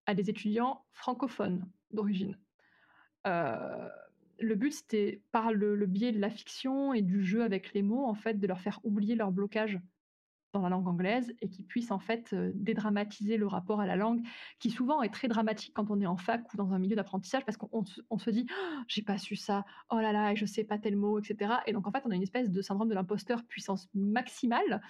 à 0.07 0.15
des 0.15 0.31
étudiants 0.31 0.85
francophones 0.93 1.69
d'origine. 1.91 2.39
Euh, 3.27 3.89
le 4.39 4.55
but, 4.55 4.73
c'était 4.73 5.21
par 5.33 5.53
le, 5.53 5.75
le, 5.75 5.87
biais 5.87 6.13
de 6.13 6.21
la 6.21 6.31
fiction 6.31 6.95
et 6.95 7.03
du 7.03 7.25
jeu 7.25 7.43
avec 7.43 7.75
les 7.75 7.83
mots, 7.83 8.07
en 8.07 8.15
fait, 8.15 8.35
de 8.35 8.47
leur 8.47 8.61
faire 8.61 8.81
oublier 8.85 9.17
leur 9.17 9.33
blocage 9.33 9.79
dans 10.53 10.63
la 10.63 10.69
langue 10.71 10.89
anglaise 10.89 11.35
et 11.41 11.49
qui 11.49 11.63
puisse 11.63 11.91
en 11.91 11.99
fait 11.99 12.33
euh, 12.33 12.51
dédramatiser 12.55 13.37
le 13.37 13.47
rapport 13.47 13.81
à 13.81 13.87
la 13.87 13.97
langue, 13.97 14.23
qui 14.59 14.71
souvent 14.71 15.03
est 15.03 15.11
très 15.11 15.29
dramatique 15.29 15.73
quand 15.75 15.91
on 15.91 16.01
est 16.01 16.07
en 16.07 16.17
fac 16.17 16.43
ou 16.53 16.57
dans 16.57 16.73
un 16.73 16.79
milieu 16.79 16.97
d'apprentissage 16.97 17.45
parce 17.45 17.59
qu'on 17.59 17.85
se 17.85 18.31
dit 18.31 18.47
«Oh, 18.51 18.83
j'ai 18.87 19.03
pas 19.03 19.19
su 19.19 19.37
ça, 19.37 19.65
oh 19.91 19.99
là 20.01 20.13
là, 20.13 20.35
je 20.35 20.47
sais 20.47 20.65
pas 20.65 20.79
tel 20.79 20.97
mot, 20.97 21.19
etc. 21.19 21.55
Et 21.67 21.73
donc 21.73 21.87
en 21.87 21.93
fait 21.93 22.03
on 22.07 22.11
a 22.11 22.15
une 22.15 22.23
espèce 22.23 22.51
de 22.51 22.63
syndrome 22.63 22.89
de 22.89 22.95
l'imposteur 22.95 23.45
puissance 23.45 23.89
maximale 23.95 24.81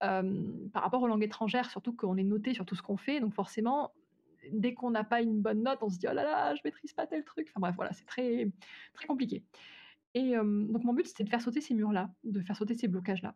par 0.00 0.82
rapport 0.82 1.00
aux 1.00 1.06
langues 1.06 1.22
étrangères, 1.22 1.70
surtout 1.70 1.94
qu'on 1.94 2.16
est 2.16 2.24
noté 2.24 2.52
sur 2.52 2.66
tout 2.66 2.74
ce 2.74 2.82
qu'on 2.82 2.98
fait, 2.98 3.20
donc 3.20 3.32
forcément 3.32 3.92
dès 4.52 4.74
qu'on 4.74 4.90
n'a 4.90 5.04
pas 5.04 5.22
une 5.22 5.40
bonne 5.40 5.62
note, 5.62 5.78
on 5.80 5.88
se 5.88 5.98
dit 5.98 6.06
oh 6.10 6.12
là 6.12 6.24
là, 6.24 6.54
je 6.54 6.60
maîtrise 6.62 6.92
pas 6.92 7.06
tel 7.06 7.24
truc. 7.24 7.46
Enfin 7.50 7.60
bref, 7.60 7.74
voilà, 7.76 7.92
c'est 7.94 8.04
très 8.04 8.50
très 8.92 9.06
compliqué. 9.06 9.42
Et 10.12 10.34
donc 10.34 10.84
mon 10.84 10.92
but 10.92 11.06
c'était 11.06 11.24
de 11.24 11.30
faire 11.30 11.40
sauter 11.40 11.60
ces 11.60 11.74
murs-là, 11.74 12.10
de 12.24 12.40
faire 12.42 12.56
sauter 12.56 12.74
ces 12.74 12.88
blocages-là. 12.88 13.34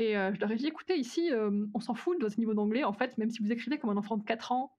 Et 0.00 0.12
je 0.12 0.38
leur 0.38 0.52
ai 0.52 0.54
dit, 0.54 0.68
écoutez, 0.68 0.96
ici, 0.96 1.32
on 1.74 1.80
s'en 1.80 1.96
fout 1.96 2.16
de 2.20 2.24
votre 2.24 2.38
niveau 2.38 2.54
d'anglais. 2.54 2.84
En 2.84 2.92
fait, 2.92 3.18
même 3.18 3.30
si 3.30 3.42
vous 3.42 3.50
écrivez 3.50 3.78
comme 3.78 3.90
un 3.90 3.96
enfant 3.96 4.16
de 4.16 4.22
4 4.22 4.52
ans, 4.52 4.78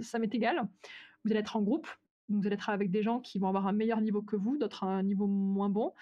ça 0.00 0.18
m'est 0.18 0.34
égal. 0.34 0.68
Vous 1.24 1.30
allez 1.30 1.38
être 1.38 1.54
en 1.54 1.62
groupe. 1.62 1.86
Donc, 2.28 2.40
vous 2.40 2.48
allez 2.48 2.54
être 2.54 2.68
avec 2.68 2.90
des 2.90 3.04
gens 3.04 3.20
qui 3.20 3.38
vont 3.38 3.46
avoir 3.46 3.68
un 3.68 3.72
meilleur 3.72 4.00
niveau 4.00 4.22
que 4.22 4.34
vous, 4.34 4.58
d'autres 4.58 4.82
un 4.82 5.04
niveau 5.04 5.28
moins 5.28 5.68
bon. 5.68 5.92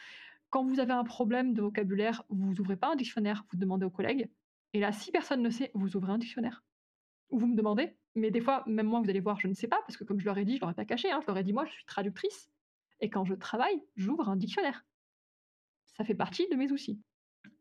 Quand 0.48 0.64
vous 0.64 0.80
avez 0.80 0.94
un 0.94 1.04
problème 1.04 1.52
de 1.52 1.60
vocabulaire, 1.60 2.22
vous 2.30 2.58
ouvrez 2.58 2.76
pas 2.76 2.90
un 2.90 2.96
dictionnaire, 2.96 3.44
vous 3.50 3.58
demandez 3.58 3.84
aux 3.84 3.90
collègues. 3.90 4.30
Et 4.72 4.80
là, 4.80 4.92
si 4.92 5.12
personne 5.12 5.42
ne 5.42 5.50
sait, 5.50 5.70
vous 5.74 5.94
ouvrez 5.98 6.12
un 6.12 6.18
dictionnaire. 6.18 6.64
Ou 7.28 7.38
vous 7.38 7.48
me 7.48 7.56
demandez. 7.56 7.94
Mais 8.14 8.30
des 8.30 8.40
fois, 8.40 8.64
même 8.66 8.86
moi, 8.86 9.02
vous 9.02 9.10
allez 9.10 9.20
voir, 9.20 9.38
je 9.40 9.48
ne 9.48 9.52
sais 9.52 9.68
pas, 9.68 9.82
parce 9.86 9.98
que 9.98 10.04
comme 10.04 10.20
je 10.20 10.24
leur 10.24 10.38
ai 10.38 10.46
dit, 10.46 10.56
je 10.56 10.62
leur 10.62 10.70
ai 10.70 10.74
pas 10.74 10.86
caché, 10.86 11.10
hein, 11.10 11.20
je 11.20 11.26
leur 11.26 11.36
ai 11.36 11.44
dit, 11.44 11.52
moi, 11.52 11.66
je 11.66 11.72
suis 11.72 11.84
traductrice. 11.84 12.50
Et 13.00 13.10
quand 13.10 13.26
je 13.26 13.34
travaille, 13.34 13.82
j'ouvre 13.94 14.30
un 14.30 14.36
dictionnaire. 14.36 14.86
Ça 15.98 16.04
fait 16.04 16.14
partie 16.14 16.48
de 16.48 16.56
mes 16.56 16.72
outils 16.72 16.98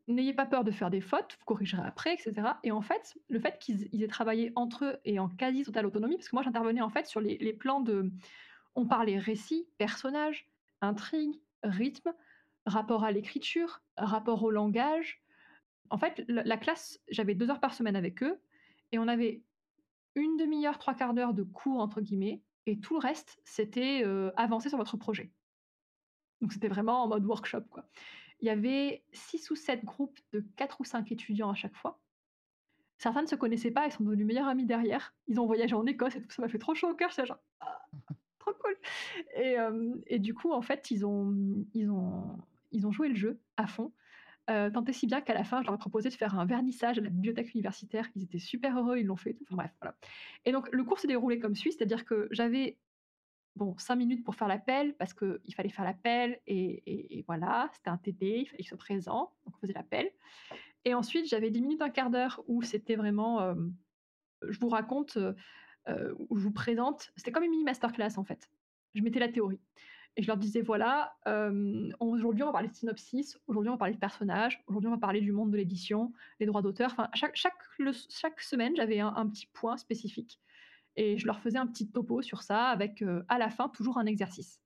n'ayez 0.08 0.34
pas 0.34 0.46
peur 0.46 0.64
de 0.64 0.70
faire 0.70 0.90
des 0.90 1.00
fautes, 1.00 1.36
vous 1.38 1.44
corrigerez 1.46 1.82
après, 1.86 2.14
etc. 2.14 2.48
Et 2.62 2.72
en 2.72 2.82
fait, 2.82 3.16
le 3.28 3.38
fait 3.38 3.58
qu'ils 3.58 4.02
aient 4.02 4.08
travaillé 4.08 4.52
entre 4.54 4.84
eux 4.84 4.96
et 5.04 5.18
en 5.18 5.28
quasi 5.28 5.64
totale 5.64 5.86
autonomie, 5.86 6.16
parce 6.16 6.28
que 6.28 6.36
moi 6.36 6.42
j'intervenais 6.42 6.82
en 6.82 6.90
fait 6.90 7.06
sur 7.06 7.20
les, 7.20 7.52
plans 7.52 7.80
de, 7.80 8.10
on 8.74 8.86
parlait 8.86 9.18
récit, 9.18 9.66
personnage, 9.78 10.46
intrigue, 10.80 11.40
rythme, 11.62 12.12
rapport 12.66 13.04
à 13.04 13.12
l'écriture, 13.12 13.82
rapport 13.96 14.42
au 14.42 14.50
langage. 14.50 15.22
En 15.90 15.98
fait, 15.98 16.24
la, 16.28 16.56
classe, 16.56 17.00
j'avais 17.08 17.34
deux 17.34 17.50
heures 17.50 17.60
par 17.60 17.74
semaine 17.74 17.96
avec 17.96 18.22
eux, 18.22 18.38
et 18.92 18.98
on 18.98 19.08
avait 19.08 19.42
une 20.14 20.36
demi-heure, 20.36 20.78
trois 20.78 20.94
quarts 20.94 21.14
d'heure 21.14 21.34
de 21.34 21.42
cours 21.42 21.80
entre 21.80 22.00
guillemets, 22.00 22.42
et 22.66 22.78
tout 22.78 22.94
le 22.94 23.00
reste, 23.00 23.40
c'était 23.44 24.02
euh, 24.04 24.30
avancer 24.36 24.68
sur 24.68 24.78
votre 24.78 24.96
projet. 24.96 25.30
Donc 26.40 26.52
c'était 26.52 26.68
vraiment 26.68 27.04
en 27.04 27.08
mode 27.08 27.24
workshop, 27.24 27.62
quoi. 27.70 27.86
Il 28.44 28.48
y 28.48 28.50
avait 28.50 29.02
six 29.14 29.50
ou 29.50 29.56
sept 29.56 29.82
groupes 29.86 30.20
de 30.34 30.44
quatre 30.56 30.78
ou 30.82 30.84
cinq 30.84 31.10
étudiants 31.10 31.48
à 31.48 31.54
chaque 31.54 31.74
fois. 31.74 31.98
Certains 32.98 33.22
ne 33.22 33.26
se 33.26 33.36
connaissaient 33.36 33.70
pas, 33.70 33.86
ils 33.86 33.90
sont 33.90 34.04
devenus 34.04 34.26
meilleurs 34.26 34.48
amis 34.48 34.66
derrière. 34.66 35.14
Ils 35.28 35.40
ont 35.40 35.46
voyagé 35.46 35.74
en 35.74 35.86
Écosse 35.86 36.14
et 36.16 36.20
tout 36.20 36.30
ça 36.30 36.42
m'a 36.42 36.48
fait 36.48 36.58
trop 36.58 36.74
chaud 36.74 36.90
au 36.90 36.94
cœur. 36.94 37.08
J'étais 37.08 37.24
genre, 37.24 37.42
ah, 37.60 37.80
trop 38.38 38.52
cool. 38.52 38.76
Et, 39.34 39.56
et, 40.08 40.18
du 40.18 40.34
coup, 40.34 40.52
en 40.52 40.60
fait, 40.60 40.90
ils 40.90 41.06
ont, 41.06 41.34
ils 41.72 41.90
ont, 41.90 42.36
ils 42.70 42.86
ont 42.86 42.92
joué 42.92 43.08
le 43.08 43.14
jeu 43.14 43.40
à 43.56 43.66
fond. 43.66 43.94
Euh, 44.50 44.68
tant 44.70 44.84
et 44.84 44.92
si 44.92 45.06
bien 45.06 45.22
qu'à 45.22 45.32
la 45.32 45.44
fin, 45.44 45.62
je 45.62 45.66
leur 45.66 45.76
ai 45.76 45.78
proposé 45.78 46.10
de 46.10 46.14
faire 46.14 46.38
un 46.38 46.44
vernissage 46.44 46.98
à 46.98 47.00
la 47.00 47.08
bibliothèque 47.08 47.54
universitaire. 47.54 48.10
Ils 48.14 48.24
étaient 48.24 48.38
super 48.38 48.78
heureux, 48.78 48.98
ils 48.98 49.06
l'ont 49.06 49.16
fait. 49.16 49.38
Enfin 49.44 49.56
bref, 49.56 49.70
voilà. 49.80 49.96
Et 50.44 50.52
donc, 50.52 50.68
le 50.70 50.84
cours 50.84 50.98
s'est 50.98 51.08
déroulé 51.08 51.38
comme 51.38 51.54
suit, 51.54 51.72
c'est-à-dire 51.72 52.04
que 52.04 52.28
j'avais 52.30 52.76
bon, 53.56 53.76
5 53.78 53.96
minutes 53.96 54.24
pour 54.24 54.34
faire 54.34 54.48
l'appel 54.48 54.94
parce 54.96 55.14
qu'il 55.14 55.54
fallait 55.54 55.68
faire 55.68 55.84
l'appel 55.84 56.40
et, 56.46 57.24
voilà, 57.26 57.70
c'était 57.72 57.90
un 57.90 57.98
TD, 57.98 58.40
il 58.40 58.46
fallait 58.46 58.58
qu'il 58.58 58.66
soit 58.66 58.78
présent, 58.78 59.32
donc 59.44 59.54
on 59.56 59.60
faisait 59.60 59.72
l'appel. 59.72 60.10
Et 60.84 60.94
ensuite, 60.94 61.26
j'avais 61.26 61.50
10 61.50 61.62
minutes, 61.62 61.82
un 61.82 61.90
quart 61.90 62.10
d'heure 62.10 62.42
où 62.46 62.62
c'était 62.62 62.96
vraiment, 62.96 63.40
euh, 63.40 63.54
je 64.48 64.58
vous 64.58 64.68
raconte, 64.68 65.16
euh, 65.16 65.32
euh, 65.88 66.14
où 66.28 66.36
je 66.36 66.44
vous 66.44 66.52
présente, 66.52 67.12
c'était 67.16 67.32
comme 67.32 67.44
une 67.44 67.50
mini 67.50 67.64
masterclass 67.64 68.18
en 68.18 68.24
fait. 68.24 68.50
Je 68.94 69.02
mettais 69.02 69.20
la 69.20 69.28
théorie. 69.28 69.60
Et 70.16 70.22
je 70.22 70.28
leur 70.28 70.36
disais, 70.36 70.62
voilà, 70.62 71.16
aujourd'hui 71.98 72.44
on 72.44 72.46
va 72.46 72.52
parler 72.52 72.68
de 72.68 72.74
synopsis, 72.74 73.36
aujourd'hui 73.48 73.70
on 73.70 73.72
va 73.72 73.78
parler 73.78 73.94
de 73.94 73.98
personnages, 73.98 74.62
aujourd'hui 74.68 74.86
on 74.86 74.92
va 74.92 74.98
parler 75.00 75.20
du 75.20 75.32
monde 75.32 75.50
de 75.50 75.56
l'édition, 75.56 76.12
les 76.38 76.46
droits 76.46 76.62
d'auteur. 76.62 76.92
Enfin, 76.92 77.08
chaque, 77.14 77.34
chaque, 77.34 78.40
semaine, 78.40 78.76
j'avais 78.76 79.00
un 79.00 79.28
petit 79.28 79.48
point 79.52 79.76
spécifique. 79.76 80.40
Et 80.96 81.18
je 81.18 81.26
leur 81.26 81.40
faisais 81.40 81.58
un 81.58 81.66
petit 81.66 81.90
topo 81.90 82.22
sur 82.22 82.42
ça, 82.42 82.68
avec 82.68 83.02
euh, 83.02 83.24
à 83.28 83.38
la 83.38 83.50
fin 83.50 83.68
toujours 83.68 83.98
un 83.98 84.06
exercice. 84.06 84.60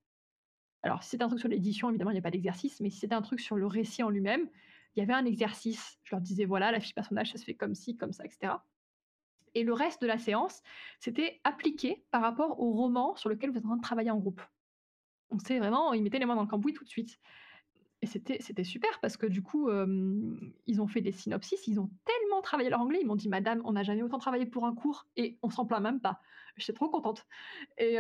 Alors, 0.82 1.02
si 1.02 1.10
c'était 1.10 1.24
un 1.24 1.28
truc 1.28 1.40
sur 1.40 1.48
l'édition, 1.48 1.88
évidemment, 1.88 2.10
il 2.10 2.14
n'y 2.14 2.20
a 2.20 2.22
pas 2.22 2.30
d'exercice, 2.30 2.80
mais 2.80 2.90
si 2.90 3.00
c'était 3.00 3.14
un 3.14 3.22
truc 3.22 3.40
sur 3.40 3.56
le 3.56 3.66
récit 3.66 4.02
en 4.02 4.10
lui-même, 4.10 4.48
il 4.94 5.00
y 5.00 5.02
avait 5.02 5.14
un 5.14 5.24
exercice. 5.24 5.98
Je 6.04 6.14
leur 6.14 6.20
disais, 6.20 6.44
voilà, 6.44 6.70
la 6.70 6.80
fiche 6.80 6.94
personnage, 6.94 7.32
ça 7.32 7.38
se 7.38 7.44
fait 7.44 7.54
comme 7.54 7.74
ci, 7.74 7.96
comme 7.96 8.12
ça, 8.12 8.24
etc. 8.24 8.54
Et 9.54 9.64
le 9.64 9.72
reste 9.72 10.00
de 10.02 10.06
la 10.06 10.18
séance, 10.18 10.62
c'était 11.00 11.40
appliqué 11.44 12.04
par 12.10 12.22
rapport 12.22 12.60
au 12.60 12.72
roman 12.72 13.16
sur 13.16 13.28
lequel 13.28 13.50
vous 13.50 13.58
êtes 13.58 13.64
en 13.64 13.68
train 13.68 13.76
de 13.76 13.82
travailler 13.82 14.10
en 14.10 14.18
groupe. 14.18 14.42
Donc, 15.30 15.40
c'est 15.44 15.58
vraiment, 15.58 15.92
ils 15.94 16.02
mettaient 16.02 16.18
les 16.18 16.26
mains 16.26 16.36
dans 16.36 16.42
le 16.42 16.48
cambouis 16.48 16.74
tout 16.74 16.84
de 16.84 16.88
suite. 16.88 17.18
Et 18.00 18.06
c'était 18.06 18.62
super 18.64 19.00
parce 19.00 19.16
que 19.16 19.26
du 19.26 19.42
coup, 19.42 19.68
ils 20.66 20.80
ont 20.80 20.86
fait 20.86 21.00
des 21.00 21.10
synopsis, 21.10 21.66
ils 21.66 21.80
ont 21.80 21.90
tellement 22.04 22.40
travaillé 22.42 22.70
leur 22.70 22.80
anglais, 22.80 23.00
ils 23.02 23.06
m'ont 23.06 23.16
dit: 23.16 23.28
«Madame, 23.28 23.60
on 23.64 23.72
n'a 23.72 23.82
jamais 23.82 24.02
autant 24.02 24.18
travaillé 24.18 24.46
pour 24.46 24.66
un 24.66 24.74
cours 24.74 25.08
et 25.16 25.36
on 25.42 25.50
s'en 25.50 25.66
plaint 25.66 25.82
même 25.82 26.00
pas». 26.00 26.20
J'étais 26.56 26.74
trop 26.74 26.88
contente 26.90 27.26
et 27.78 27.98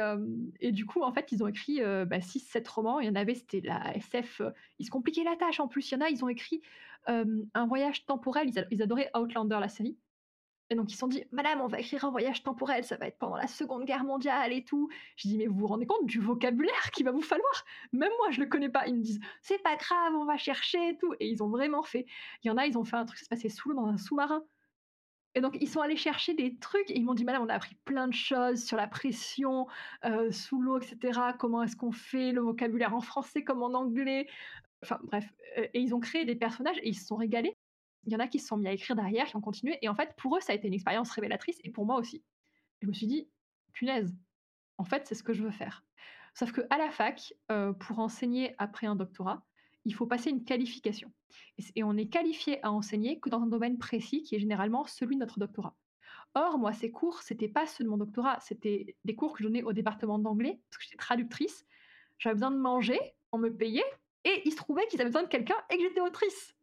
du 0.72 0.86
coup, 0.86 1.02
en 1.02 1.12
fait, 1.12 1.32
ils 1.32 1.42
ont 1.42 1.48
écrit, 1.48 1.80
heu, 1.82 2.04
bah, 2.04 2.20
6-7 2.20 2.68
romans. 2.68 3.00
Il 3.00 3.06
y 3.06 3.10
en 3.10 3.16
avait, 3.16 3.34
c'était 3.34 3.60
la 3.60 3.96
SF, 3.96 4.40
ils 4.78 4.86
se 4.86 4.90
compliquaient 4.90 5.24
la 5.24 5.36
tâche 5.36 5.60
en 5.60 5.68
plus. 5.68 5.90
Il 5.90 5.94
y 5.94 5.98
en 5.98 6.00
a, 6.02 6.10
ils 6.10 6.24
ont 6.24 6.28
écrit, 6.28 6.62
un 7.06 7.66
voyage 7.66 8.06
temporel. 8.06 8.50
Ils 8.70 8.82
adoraient 8.82 9.10
Outlander, 9.16 9.58
la 9.60 9.68
série 9.68 9.98
et 10.70 10.74
donc 10.74 10.90
ils 10.90 10.94
se 10.94 10.98
sont 11.00 11.08
dit: 11.08 11.24
«Madame, 11.32 11.60
on 11.60 11.66
va 11.66 11.80
écrire 11.80 12.04
un 12.04 12.10
voyage 12.10 12.42
temporel, 12.42 12.84
ça 12.84 12.96
va 12.96 13.06
être 13.06 13.18
pendant 13.18 13.36
la 13.36 13.46
Seconde 13.46 13.84
Guerre 13.84 14.04
mondiale 14.04 14.52
et 14.52 14.64
tout». 14.64 14.88
Je 15.16 15.28
dis: 15.28 15.38
«Mais 15.38 15.46
vous 15.46 15.56
vous 15.58 15.66
rendez 15.66 15.86
compte 15.86 16.06
du 16.06 16.20
vocabulaire 16.20 16.90
qu'il 16.92 17.04
va 17.06 17.12
vous 17.12 17.22
falloir? 17.22 17.64
Même 17.92 18.12
moi, 18.18 18.30
je 18.30 18.40
le 18.40 18.46
connais 18.46 18.68
pas». 18.70 18.86
Ils 18.86 18.94
me 18.96 19.02
disent: 19.02 19.20
«C'est 19.42 19.62
pas 19.62 19.76
grave, 19.76 20.14
on 20.14 20.24
va 20.26 20.36
chercher 20.36 20.90
et 20.90 20.96
tout» 20.98 21.14
et 21.20 21.28
ils 21.28 21.42
ont 21.42 21.48
vraiment 21.48 21.82
fait. 21.82 22.06
Il 22.44 22.48
y 22.48 22.50
en 22.50 22.56
a, 22.58 22.66
ils 22.66 22.78
ont 22.78 22.84
fait 22.84 22.96
un 22.96 23.04
truc, 23.06 23.18
ça 23.18 23.24
se 23.24 23.28
passait 23.30 23.48
sous 23.48 23.70
l'eau 23.70 23.76
dans 23.76 23.86
un 23.86 23.96
sous-marin 23.98 24.44
et 25.34 25.40
donc 25.42 25.56
ils 25.60 25.68
sont 25.68 25.80
allés 25.82 25.96
chercher 25.96 26.34
des 26.34 26.58
trucs 26.58 26.90
et 26.90 26.96
ils 26.98 27.04
m'ont 27.04 27.14
dit: 27.14 27.24
«Madame, 27.24 27.42
on 27.42 27.48
a 27.48 27.54
appris 27.54 27.76
plein 27.84 28.08
de 28.08 28.14
choses 28.14 28.64
sur 28.64 28.76
la 28.76 28.88
pression, 28.88 29.66
heu, 30.06 30.32
sous 30.32 30.60
l'eau 30.60 30.80
et 30.80 30.84
cetera. 30.84 31.32
Comment 31.34 31.62
est-ce 31.64 31.76
qu'on 31.76 31.92
fait 31.92 32.32
le 32.32 32.40
vocabulaire 32.42 32.94
en 32.94 33.00
français 33.02 33.44
comme 33.44 33.62
en 33.62 33.74
anglais?» 33.74 34.28
enfin 34.84 35.00
bref, 35.04 35.26
heu 35.58 35.68
et 35.74 35.80
ils 35.80 35.94
ont 35.94 36.00
créé 36.00 36.24
des 36.26 36.36
personnages 36.36 36.78
et 36.82 36.88
ils 36.90 36.94
se 36.96 37.06
sont 37.06 37.16
régalés. 37.16 37.57
Il 38.04 38.12
y 38.12 38.16
en 38.16 38.20
a 38.20 38.28
qui 38.28 38.38
se 38.38 38.46
sont 38.46 38.56
mis 38.56 38.68
à 38.68 38.72
écrire 38.72 38.96
derrière, 38.96 39.26
qui 39.26 39.36
ont 39.36 39.40
continué 39.40 39.78
et 39.82 39.88
en 39.88 39.94
fait, 39.94 40.14
pour 40.16 40.36
eux, 40.36 40.40
ça 40.40 40.52
a 40.52 40.56
été 40.56 40.68
une 40.68 40.74
expérience 40.74 41.10
révélatrice 41.10 41.58
et 41.64 41.70
pour 41.70 41.86
moi 41.86 41.96
aussi. 41.96 42.24
Je 42.80 42.86
me 42.86 42.92
suis 42.92 43.06
dit: 43.06 43.28
«Punaise, 43.72 44.16
en 44.78 44.84
fait, 44.84 45.06
c'est 45.06 45.14
ce 45.14 45.22
que 45.22 45.32
je 45.32 45.42
veux 45.42 45.50
faire». 45.50 45.84
Sauf 46.34 46.52
qu'à 46.52 46.78
la 46.78 46.90
fac, 46.90 47.34
heu, 47.50 47.74
pour 47.78 47.98
enseigner 47.98 48.54
après 48.58 48.86
un 48.86 48.94
doctorat, 48.94 49.44
il 49.84 49.94
faut 49.94 50.06
passer 50.06 50.30
une 50.30 50.44
qualification 50.44 51.12
et 51.74 51.82
on 51.82 51.96
est 51.96 52.08
qualifié 52.08 52.64
à 52.64 52.70
enseigner 52.70 53.20
que 53.20 53.30
dans 53.30 53.42
un 53.42 53.46
domaine 53.46 53.78
précis 53.78 54.22
qui 54.22 54.36
est 54.36 54.38
généralement 54.38 54.84
celui 54.86 55.16
de 55.16 55.20
notre 55.20 55.38
doctorat. 55.38 55.76
Or, 56.34 56.58
moi, 56.58 56.72
ces 56.72 56.90
cours, 56.90 57.22
c'était 57.22 57.48
pas 57.48 57.66
ceux 57.66 57.84
de 57.84 57.88
mon 57.88 57.96
doctorat, 57.96 58.38
c'était 58.40 58.96
des 59.04 59.14
cours 59.16 59.32
que 59.32 59.38
je 59.38 59.44
donnais 59.44 59.62
au 59.62 59.72
département 59.72 60.18
d'anglais 60.18 60.60
parce 60.70 60.78
que 60.78 60.84
j'étais 60.84 60.96
traductrice. 60.96 61.66
J'avais 62.18 62.34
besoin 62.34 62.50
de 62.50 62.58
manger, 62.58 63.00
on 63.32 63.38
me 63.38 63.48
payait 63.48 63.84
et 64.24 64.42
il 64.44 64.52
se 64.52 64.56
trouvait 64.56 64.86
qu'ils 64.88 65.00
avaient 65.00 65.10
besoin 65.10 65.22
de 65.22 65.28
quelqu'un 65.28 65.56
et 65.70 65.76
que 65.76 65.82
j'étais 65.82 66.00
autrice. 66.00 66.54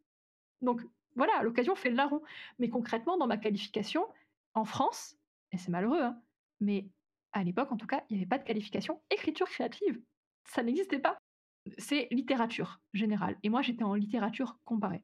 Donc 0.62 0.82
voilà, 1.16 1.42
l'occasion 1.42 1.74
fait 1.74 1.90
le 1.90 1.96
larron. 1.96 2.22
Mais 2.58 2.68
concrètement, 2.68 3.16
dans 3.16 3.26
ma 3.26 3.38
qualification, 3.38 4.06
en 4.54 4.64
France, 4.64 5.16
et 5.52 5.58
c'est 5.58 5.70
malheureux, 5.70 6.02
hein, 6.02 6.20
mais 6.60 6.88
à 7.32 7.44
l'époque, 7.44 7.72
en 7.72 7.76
tout 7.76 7.86
cas, 7.86 8.02
il 8.08 8.14
n'y 8.14 8.22
avait 8.22 8.28
pas 8.28 8.38
de 8.38 8.44
qualification 8.44 9.02
écriture 9.10 9.48
créative. 9.48 10.00
Ça 10.44 10.62
n'existait 10.62 10.98
pas. 10.98 11.18
C'est 11.78 12.08
littérature 12.10 12.80
générale. 12.94 13.36
Et 13.42 13.48
moi, 13.48 13.62
j'étais 13.62 13.84
en 13.84 13.94
littérature 13.94 14.58
comparée. 14.64 15.02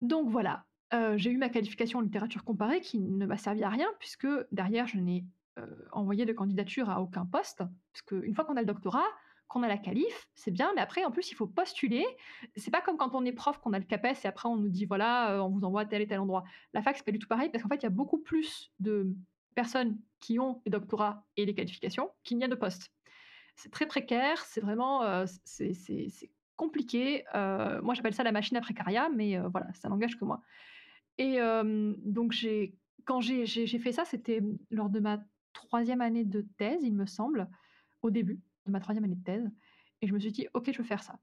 Donc 0.00 0.28
voilà, 0.28 0.64
euh, 0.94 1.16
j'ai 1.16 1.30
eu 1.30 1.36
ma 1.36 1.48
qualification 1.48 1.98
en 1.98 2.02
littérature 2.02 2.44
comparée 2.44 2.80
qui 2.80 2.98
ne 2.98 3.26
m'a 3.26 3.36
servi 3.36 3.62
à 3.62 3.68
rien 3.68 3.88
puisque 3.98 4.28
derrière, 4.52 4.86
je 4.86 4.98
n'ai 4.98 5.24
euh, 5.58 5.66
envoyé 5.92 6.24
de 6.24 6.32
candidature 6.32 6.90
à 6.90 7.00
aucun 7.00 7.26
poste. 7.26 7.58
Parce 7.92 8.02
qu'une 8.06 8.34
fois 8.34 8.44
qu'on 8.44 8.56
a 8.56 8.60
le 8.60 8.66
doctorat, 8.66 9.06
qu'on 9.48 9.62
a 9.62 9.68
la 9.68 9.78
qualif, 9.78 10.28
c'est 10.34 10.50
bien, 10.50 10.72
mais 10.74 10.80
après, 10.80 11.04
en 11.04 11.10
plus, 11.10 11.30
il 11.30 11.34
faut 11.34 11.46
postuler. 11.46 12.04
C'est 12.56 12.70
pas 12.70 12.80
comme 12.80 12.96
quand 12.96 13.14
on 13.14 13.24
est 13.24 13.32
prof, 13.32 13.58
qu'on 13.58 13.72
a 13.72 13.78
le 13.78 13.84
CAPES 13.84 14.24
et 14.24 14.28
après 14.28 14.48
on 14.48 14.56
nous 14.56 14.68
dit 14.68 14.84
voilà, 14.86 15.32
euh, 15.36 15.40
on 15.40 15.50
vous 15.50 15.64
envoie 15.64 15.82
à 15.82 15.86
tel 15.86 16.02
et 16.02 16.06
tel 16.06 16.18
endroit. 16.20 16.44
La 16.72 16.82
fac, 16.82 16.96
c'est 16.96 17.04
pas 17.04 17.12
du 17.12 17.18
tout 17.18 17.28
pareil 17.28 17.50
parce 17.50 17.62
qu'en 17.62 17.68
fait, 17.68 17.76
il 17.76 17.82
y 17.84 17.86
a 17.86 17.90
beaucoup 17.90 18.18
plus 18.18 18.72
de 18.80 19.14
personnes 19.54 19.98
qui 20.20 20.38
ont 20.38 20.62
les 20.66 20.70
doctorats 20.70 21.24
et 21.36 21.46
les 21.46 21.54
qualifications 21.54 22.10
qu'il 22.24 22.38
n'y 22.38 22.44
a 22.44 22.48
de 22.48 22.54
postes. 22.54 22.90
C'est 23.56 23.70
très 23.72 23.86
précaire, 23.86 24.44
c'est 24.44 24.60
vraiment 24.60 25.02
euh, 25.04 25.24
c'est 25.44 25.74
c'est- 25.74 26.30
compliqué. 26.56 27.24
Euh, 27.34 27.82
moi, 27.82 27.92
j'appelle 27.94 28.14
ça 28.14 28.22
la 28.22 28.32
machine 28.32 28.56
à 28.56 28.62
précaria, 28.62 29.10
mais 29.10 29.36
euh, 29.38 29.48
voilà, 29.48 29.72
ça 29.74 29.90
n'engage 29.90 30.16
que 30.18 30.24
moi. 30.24 30.40
Et 31.18 31.38
donc, 32.04 32.32
j'ai 32.32 32.78
quand 33.04 33.20
j'ai- 33.20 33.46
j'ai 33.46 33.78
fait 33.78 33.92
ça, 33.92 34.04
c'était 34.04 34.42
lors 34.70 34.90
de 34.90 35.00
ma 35.00 35.20
troisième 35.52 36.00
année 36.00 36.24
de 36.24 36.42
thèse, 36.58 36.82
il 36.82 36.94
me 36.94 37.06
semble, 37.06 37.48
au 38.02 38.10
début 38.10 38.40
de 38.66 38.72
ma 38.72 38.80
troisième 38.80 39.04
année 39.04 39.14
de 39.14 39.24
thèse. 39.24 39.50
Et 40.02 40.06
je 40.06 40.12
me 40.12 40.18
suis 40.18 40.32
dit, 40.32 40.46
ok, 40.54 40.70
je 40.72 40.78
veux 40.78 40.84
faire 40.84 41.02
ça. 41.02 41.18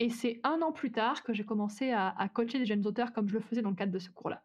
Et 0.00 0.10
c'est 0.10 0.40
un 0.42 0.60
an 0.62 0.72
plus 0.72 0.90
tard 0.90 1.22
que 1.22 1.32
j'ai 1.32 1.44
commencé 1.44 1.92
à, 1.92 2.28
coacher 2.32 2.58
des 2.58 2.66
jeunes 2.66 2.86
auteurs 2.86 3.12
comme 3.12 3.28
je 3.28 3.34
le 3.34 3.40
faisais 3.40 3.62
dans 3.62 3.70
le 3.70 3.76
cadre 3.76 3.92
de 3.92 3.98
ce 3.98 4.10
cours-là. 4.10 4.44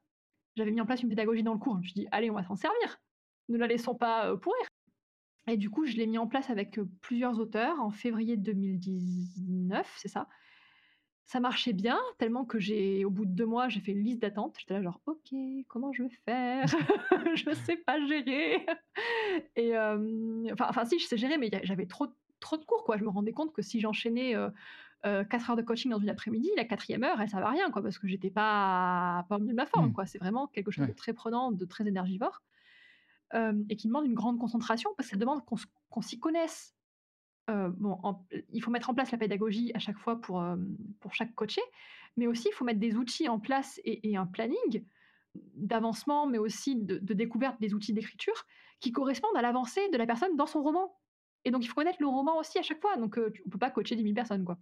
J'avais 0.55 0.71
mis 0.71 0.81
en 0.81 0.85
place 0.85 1.01
une 1.01 1.09
pédagogie 1.09 1.43
dans 1.43 1.53
le 1.53 1.59
cours. 1.59 1.75
Je 1.75 1.79
me 1.79 1.83
suis 1.83 1.93
dit, 1.93 2.07
allez, 2.11 2.29
on 2.29 2.35
va 2.35 2.43
s'en 2.43 2.55
servir. 2.55 3.01
Ne 3.47 3.57
la 3.57 3.67
laissons 3.67 3.95
pas 3.95 4.29
euh, 4.29 4.37
pourrir. 4.37 4.65
Et 5.47 5.57
du 5.57 5.69
coup, 5.69 5.85
je 5.85 5.95
l'ai 5.95 6.05
mis 6.05 6.17
en 6.17 6.27
place 6.27 6.49
avec 6.49 6.77
euh, 6.77 6.87
plusieurs 7.01 7.39
auteurs 7.39 7.79
en 7.79 7.89
février 7.89 8.37
2019, 8.37 9.91
c'est 9.97 10.07
ça. 10.07 10.27
Ça 11.25 11.39
marchait 11.39 11.73
bien, 11.73 11.99
tellement 12.17 12.45
que 12.45 12.59
j'ai, 12.59 13.05
au 13.05 13.11
bout 13.11 13.25
de 13.25 13.31
deux 13.31 13.45
mois, 13.45 13.69
j'ai 13.69 13.79
fait 13.79 13.91
une 13.91 14.03
liste 14.03 14.21
d'attente. 14.21 14.55
J'étais 14.59 14.73
là 14.73 14.81
genre, 14.81 14.99
ok, 15.05 15.33
comment 15.67 15.91
je 15.93 16.03
vais 16.03 16.09
faire? 16.25 16.65
Je 17.35 17.49
ne 17.49 17.55
sais 17.55 17.77
pas 17.77 18.03
gérer. 18.05 18.65
Et 19.55 19.75
euh, 19.75 20.47
enfin, 20.53 20.67
enfin, 20.69 20.85
si, 20.85 20.99
je 20.99 21.05
sais 21.05 21.17
gérer, 21.17 21.37
mais 21.37 21.49
j'avais 21.63 21.85
trop, 21.85 22.07
trop 22.39 22.57
de 22.57 22.65
cours, 22.65 22.83
quoi. 22.83 22.97
Je 22.97 23.03
me 23.03 23.09
rendais 23.09 23.31
compte 23.33 23.53
que 23.53 23.61
si 23.61 23.79
j'enchaînais 23.79 24.35
euh, 24.35 24.49
euh, 25.05 25.23
quatre 25.23 25.49
heures 25.49 25.55
de 25.55 25.61
coaching 25.61 25.91
dans 25.91 25.99
une 25.99 26.09
après-midi, 26.09 26.49
la 26.57 26.65
quatrième 26.65 27.03
heure, 27.03 27.19
elle 27.21 27.29
servait 27.29 27.45
à 27.45 27.49
rien, 27.49 27.71
quoi, 27.71 27.81
parce 27.81 27.97
que 27.97 28.07
j'étais 28.07 28.29
pas, 28.29 29.25
pas 29.29 29.35
au 29.37 29.39
milieu 29.39 29.51
de 29.51 29.55
ma 29.57 29.65
forme, 29.65 29.89
Hmm. 29.89 29.93
quoi. 29.93 30.05
C'est 30.05 30.17
vraiment 30.19 30.47
quelque 30.47 30.71
chose 30.71 30.87
de 30.87 30.93
très 30.93 31.13
prenant, 31.13 31.51
de 31.51 31.65
très 31.65 31.87
énergivore, 31.87 32.41
euh, 33.33 33.53
et 33.69 33.75
qui 33.75 33.87
demande 33.87 34.05
une 34.05 34.15
grande 34.15 34.39
concentration, 34.39 34.89
parce 34.97 35.07
que 35.09 35.15
ça 35.15 35.19
demande 35.19 35.41
qu'on 35.45 36.01
s'y 36.01 36.19
connaisse. 36.19 36.75
Bon, 37.47 37.97
en- 38.03 38.23
il 38.53 38.61
faut 38.61 38.69
mettre 38.69 38.91
en 38.91 38.93
place 38.93 39.11
la 39.11 39.17
pédagogie 39.17 39.71
à 39.73 39.79
chaque 39.79 39.97
fois 39.97 40.21
pour, 40.21 40.45
pour 40.99 41.15
chaque 41.15 41.33
coaché, 41.33 41.61
mais 42.15 42.27
aussi 42.27 42.47
il 42.51 42.53
faut 42.53 42.63
mettre 42.63 42.79
des 42.79 42.95
outils 42.95 43.27
en 43.27 43.39
place 43.39 43.81
et, 43.83 44.07
et 44.11 44.17
un 44.17 44.27
planning 44.27 44.85
d'avancement, 45.55 46.27
mais 46.27 46.37
aussi 46.37 46.75
de, 46.75 46.99
de 46.99 47.13
découverte 47.15 47.59
des 47.59 47.73
outils 47.73 47.91
d'écriture 47.93 48.45
qui 48.79 48.91
correspondent 48.91 49.35
à 49.35 49.41
l'avancée 49.41 49.89
de 49.89 49.97
la 49.97 50.05
personne 50.05 50.35
dans 50.35 50.45
son 50.45 50.61
roman. 50.61 50.95
Et 51.45 51.51
donc 51.51 51.63
il 51.63 51.67
faut 51.67 51.75
connaître 51.75 52.01
le 52.01 52.07
roman 52.07 52.37
aussi 52.37 52.57
à 52.59 52.61
chaque 52.61 52.81
fois, 52.81 52.97
donc 52.97 53.17
euh, 53.17 53.31
on 53.45 53.49
peut 53.49 53.57
pas 53.57 53.71
coacher 53.71 53.95
10 53.95 54.03
000 54.03 54.13
personnes. 54.13 54.43
quoi. 54.43 54.57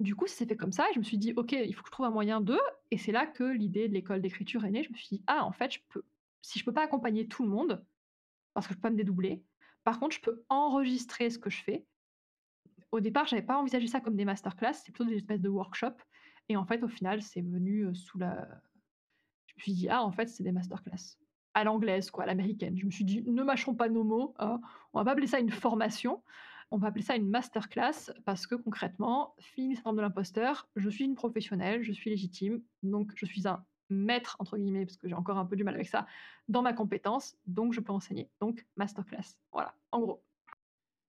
Du 0.00 0.16
coup, 0.16 0.26
ça 0.26 0.34
s'est 0.34 0.46
fait 0.46 0.56
comme 0.56 0.72
ça, 0.72 0.88
et 0.90 0.94
je 0.94 0.98
me 0.98 1.04
suis 1.04 1.18
dit, 1.18 1.32
ok, 1.36 1.52
il 1.52 1.72
faut 1.74 1.82
que 1.82 1.88
je 1.88 1.92
trouve 1.92 2.06
un 2.06 2.10
moyen 2.10 2.40
de, 2.40 2.58
et 2.90 2.98
c'est 2.98 3.12
là 3.12 3.26
que 3.26 3.44
l'idée 3.44 3.88
de 3.88 3.94
l'école 3.94 4.20
d'écriture 4.20 4.64
est 4.64 4.70
née. 4.70 4.82
Je 4.82 4.90
me 4.90 4.96
suis 4.96 5.16
dit, 5.16 5.24
ah, 5.26 5.44
en 5.44 5.52
fait, 5.52 5.72
je 5.72 5.80
peux, 5.88 6.02
si 6.42 6.58
je 6.58 6.64
peux 6.64 6.72
pas 6.72 6.82
accompagner 6.82 7.28
tout 7.28 7.44
le 7.44 7.48
monde, 7.48 7.84
parce 8.54 8.66
que 8.66 8.72
je 8.72 8.78
peux 8.78 8.82
pas 8.82 8.90
me 8.90 8.96
dédoubler, 8.96 9.44
par 9.84 10.00
contre, 10.00 10.16
je 10.16 10.20
peux 10.20 10.44
enregistrer 10.48 11.30
ce 11.30 11.38
que 11.38 11.50
je 11.50 11.62
fais. 11.62 11.86
Au 12.90 13.00
départ, 13.00 13.26
j'avais 13.26 13.42
pas 13.42 13.56
envisagé 13.56 13.86
ça 13.86 14.00
comme 14.00 14.16
des 14.16 14.24
masterclass, 14.24 14.74
c'est 14.74 14.92
plutôt 14.92 15.04
des 15.04 15.16
espèces 15.16 15.40
de 15.40 15.48
workshops. 15.48 16.02
Et 16.48 16.56
en 16.56 16.64
fait, 16.64 16.82
au 16.82 16.88
final, 16.88 17.22
c'est 17.22 17.42
venu 17.42 17.94
sous 17.94 18.18
la. 18.18 18.48
Je 19.46 19.54
me 19.56 19.60
suis 19.60 19.72
dit, 19.72 19.88
ah, 19.88 20.02
en 20.02 20.10
fait, 20.10 20.28
c'est 20.28 20.42
des 20.42 20.52
masterclass. 20.52 21.16
À 21.54 21.64
l'anglaise, 21.64 22.10
quoi, 22.10 22.24
à 22.24 22.26
l'américaine. 22.26 22.76
Je 22.76 22.84
me 22.86 22.90
suis 22.90 23.04
dit, 23.04 23.22
ne 23.26 23.42
mâchons 23.42 23.74
pas 23.74 23.88
nos 23.88 24.02
mots. 24.04 24.34
hein. 24.38 24.60
On 24.92 24.98
va 24.98 25.04
pas 25.04 25.12
appeler 25.12 25.26
ça 25.28 25.38
une 25.38 25.50
formation, 25.50 26.22
on 26.70 26.78
va 26.78 26.88
appeler 26.88 27.04
ça 27.04 27.14
une 27.14 27.28
masterclass 27.28 28.10
parce 28.24 28.46
que 28.46 28.56
concrètement, 28.56 29.34
fini 29.38 29.76
syndrome 29.76 29.96
de 29.96 30.02
l'imposteur, 30.02 30.68
je 30.76 30.88
suis 30.90 31.04
une 31.04 31.14
professionnelle, 31.14 31.82
je 31.84 31.92
suis 31.92 32.10
légitime, 32.10 32.60
donc 32.82 33.12
je 33.14 33.24
suis 33.26 33.46
un 33.46 33.64
maître, 33.90 34.36
entre 34.40 34.56
guillemets, 34.56 34.84
parce 34.86 34.96
que 34.96 35.06
j'ai 35.08 35.14
encore 35.14 35.38
un 35.38 35.44
peu 35.46 35.56
du 35.56 35.62
mal 35.62 35.74
avec 35.74 35.86
ça, 35.88 36.06
dans 36.48 36.62
ma 36.62 36.72
compétence, 36.72 37.36
donc 37.46 37.72
je 37.72 37.80
peux 37.80 37.92
enseigner. 37.92 38.28
Donc, 38.40 38.66
masterclass. 38.76 39.36
Voilà, 39.52 39.74
en 39.92 40.00
gros. 40.00 40.22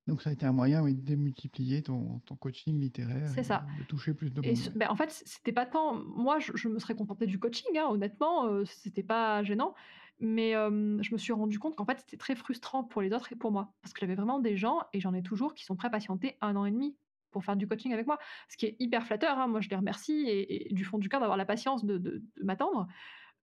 Donc 0.08 0.22
ça 0.22 0.30
a 0.30 0.34
été 0.34 0.46
un 0.46 0.52
moyen 0.52 0.84
oui, 0.84 0.94
de 0.94 1.02
démultiplier 1.02 1.82
ton, 1.82 2.20
ton 2.28 2.36
coaching 2.36 2.80
littéraire 2.80 3.28
C'est 3.34 3.42
ça. 3.42 3.66
de 3.80 3.84
toucher 3.86 4.14
plus 4.14 4.30
de 4.32 4.40
monde. 4.42 4.56
ben, 4.76 4.88
en 4.92 4.96
fait, 4.96 5.10
c'était 5.26 5.52
pas 5.52 5.66
tant. 5.66 5.96
Moi, 5.96 6.38
je, 6.38 6.52
je 6.56 6.68
me 6.68 6.78
serais 6.78 6.94
contentée 6.96 7.26
du 7.26 7.40
coaching, 7.40 7.76
hein, 7.76 7.88
honnêtement, 7.90 8.46
euh, 8.46 8.66
c'était 8.66 9.02
pas 9.02 9.42
gênant. 9.44 9.74
Mais 10.20 10.54
je 10.54 11.12
me 11.14 11.18
suis 11.18 11.34
rendu 11.34 11.60
compte 11.60 11.76
qu'en 11.76 11.86
fait, 11.86 12.00
c'était 12.00 12.18
très 12.18 12.36
frustrant 12.36 12.84
pour 12.84 13.02
les 13.02 13.14
autres 13.14 13.32
et 13.34 13.36
pour 13.36 13.52
moi. 13.52 13.74
Parce 13.82 13.94
que 13.94 14.00
j'avais 14.02 14.16
vraiment 14.16 14.40
des 14.40 14.56
gens, 14.56 14.82
et 14.94 15.00
j'en 15.00 15.14
ai 15.14 15.22
toujours, 15.22 15.54
qui 15.54 15.66
sont 15.66 15.76
prêts 15.76 15.88
à 15.88 15.92
patienter 15.92 16.38
un 16.42 16.56
an 16.56 16.66
et 16.66 16.72
demi 16.72 16.96
pour 17.32 17.44
faire 17.44 17.58
du 17.58 17.68
coaching 17.68 17.92
avec 17.92 18.08
moi. 18.08 18.18
Ce 18.48 18.56
qui 18.56 18.66
est 18.66 18.78
hyper 18.80 19.06
flatteur, 19.06 19.38
hein. 19.38 19.48
moi 19.48 19.60
je 19.60 19.70
les 19.70 19.76
remercie 19.76 20.26
et, 20.30 20.74
du 20.74 20.86
fond 20.86 20.98
du 20.98 21.10
cœur 21.10 21.20
d'avoir 21.20 21.38
la 21.38 21.46
patience 21.46 21.84
de, 21.84 22.24
m'attendre. 22.42 22.88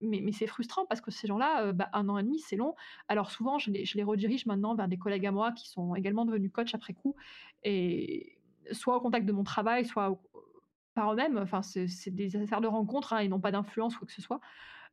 Mais, 0.00 0.32
c'est 0.32 0.46
frustrant 0.46 0.86
parce 0.86 1.02
que 1.02 1.10
ces 1.10 1.26
gens-là, 1.28 1.72
bah, 1.72 1.90
un 1.92 2.08
an 2.08 2.16
et 2.16 2.22
demi, 2.22 2.40
c'est 2.40 2.56
long. 2.56 2.74
Alors 3.06 3.30
souvent, 3.30 3.58
je 3.58 3.70
les, 3.70 4.02
redirige 4.02 4.46
maintenant 4.46 4.74
vers 4.74 4.88
des 4.88 4.96
collègues 4.96 5.26
à 5.26 5.30
moi 5.30 5.52
qui 5.52 5.68
sont 5.68 5.94
également 5.94 6.24
devenus 6.24 6.50
coach 6.50 6.74
après 6.74 6.94
coup, 6.94 7.14
et 7.64 8.38
soit 8.72 8.96
au 8.96 9.00
contact 9.00 9.26
de 9.26 9.32
mon 9.32 9.44
travail, 9.44 9.84
soit 9.84 10.18
par 10.94 11.12
eux-mêmes. 11.12 11.36
Enfin, 11.36 11.60
c'est 11.60 12.10
des 12.10 12.34
affaires 12.36 12.62
de 12.62 12.68
rencontres 12.68 13.12
hein, 13.12 13.18
et 13.18 13.28
non 13.28 13.40
pas 13.40 13.52
d'influence 13.52 13.94
ou 13.96 13.98
quoi 13.98 14.06
que 14.06 14.14
ce 14.14 14.22
soit 14.22 14.40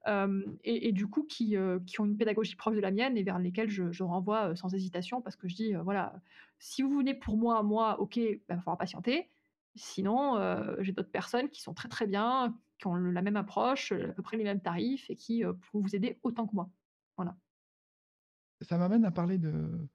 et, 0.08 0.92
du 0.92 1.08
coup 1.08 1.24
qui, 1.24 1.58
ont 1.58 2.06
une 2.06 2.18
pédagogie 2.18 2.56
proche 2.56 2.76
de 2.76 2.82
la 2.82 2.92
mienne 2.92 3.18
et 3.18 3.24
vers 3.24 3.40
lesquelles 3.40 3.70
je, 3.70 4.04
renvoie 4.04 4.56
sans 4.56 4.74
hésitation 4.74 5.22
parce 5.22 5.36
que 5.36 5.48
je 5.48 5.56
dis 5.56 5.74
voilà, 5.74 6.14
si 6.58 6.82
vous 6.82 6.98
venez 6.98 7.14
pour 7.14 7.38
moi, 7.38 7.62
moi, 7.64 8.00
ok, 8.00 8.18
il 8.18 8.42
bah, 8.48 8.56
va 8.66 8.76
patienter. 8.76 9.30
Sinon, 9.76 10.38
j'ai 10.80 10.92
d'autres 10.92 11.12
personnes 11.12 11.50
qui 11.50 11.62
sont 11.62 11.74
très 11.74 11.90
très 11.90 12.08
bien, 12.08 12.58
qui 12.80 12.88
ont 12.88 12.96
la 12.96 13.22
même 13.22 13.36
approche, 13.36 13.92
à 13.92 14.14
peu 14.14 14.24
près 14.24 14.38
les 14.38 14.44
mêmes 14.44 14.62
tarifs 14.62 15.10
et 15.10 15.16
qui 15.16 15.44
pourront 15.44 15.84
vous 15.84 15.96
aider 15.96 16.20
autant 16.24 16.48
que 16.48 16.56
moi. 16.56 16.70
Voilà. 17.18 17.36
Ça 18.62 18.78
m'amène 18.78 19.06
à 19.06 19.12
parler 19.12 19.38
de, 19.38 19.88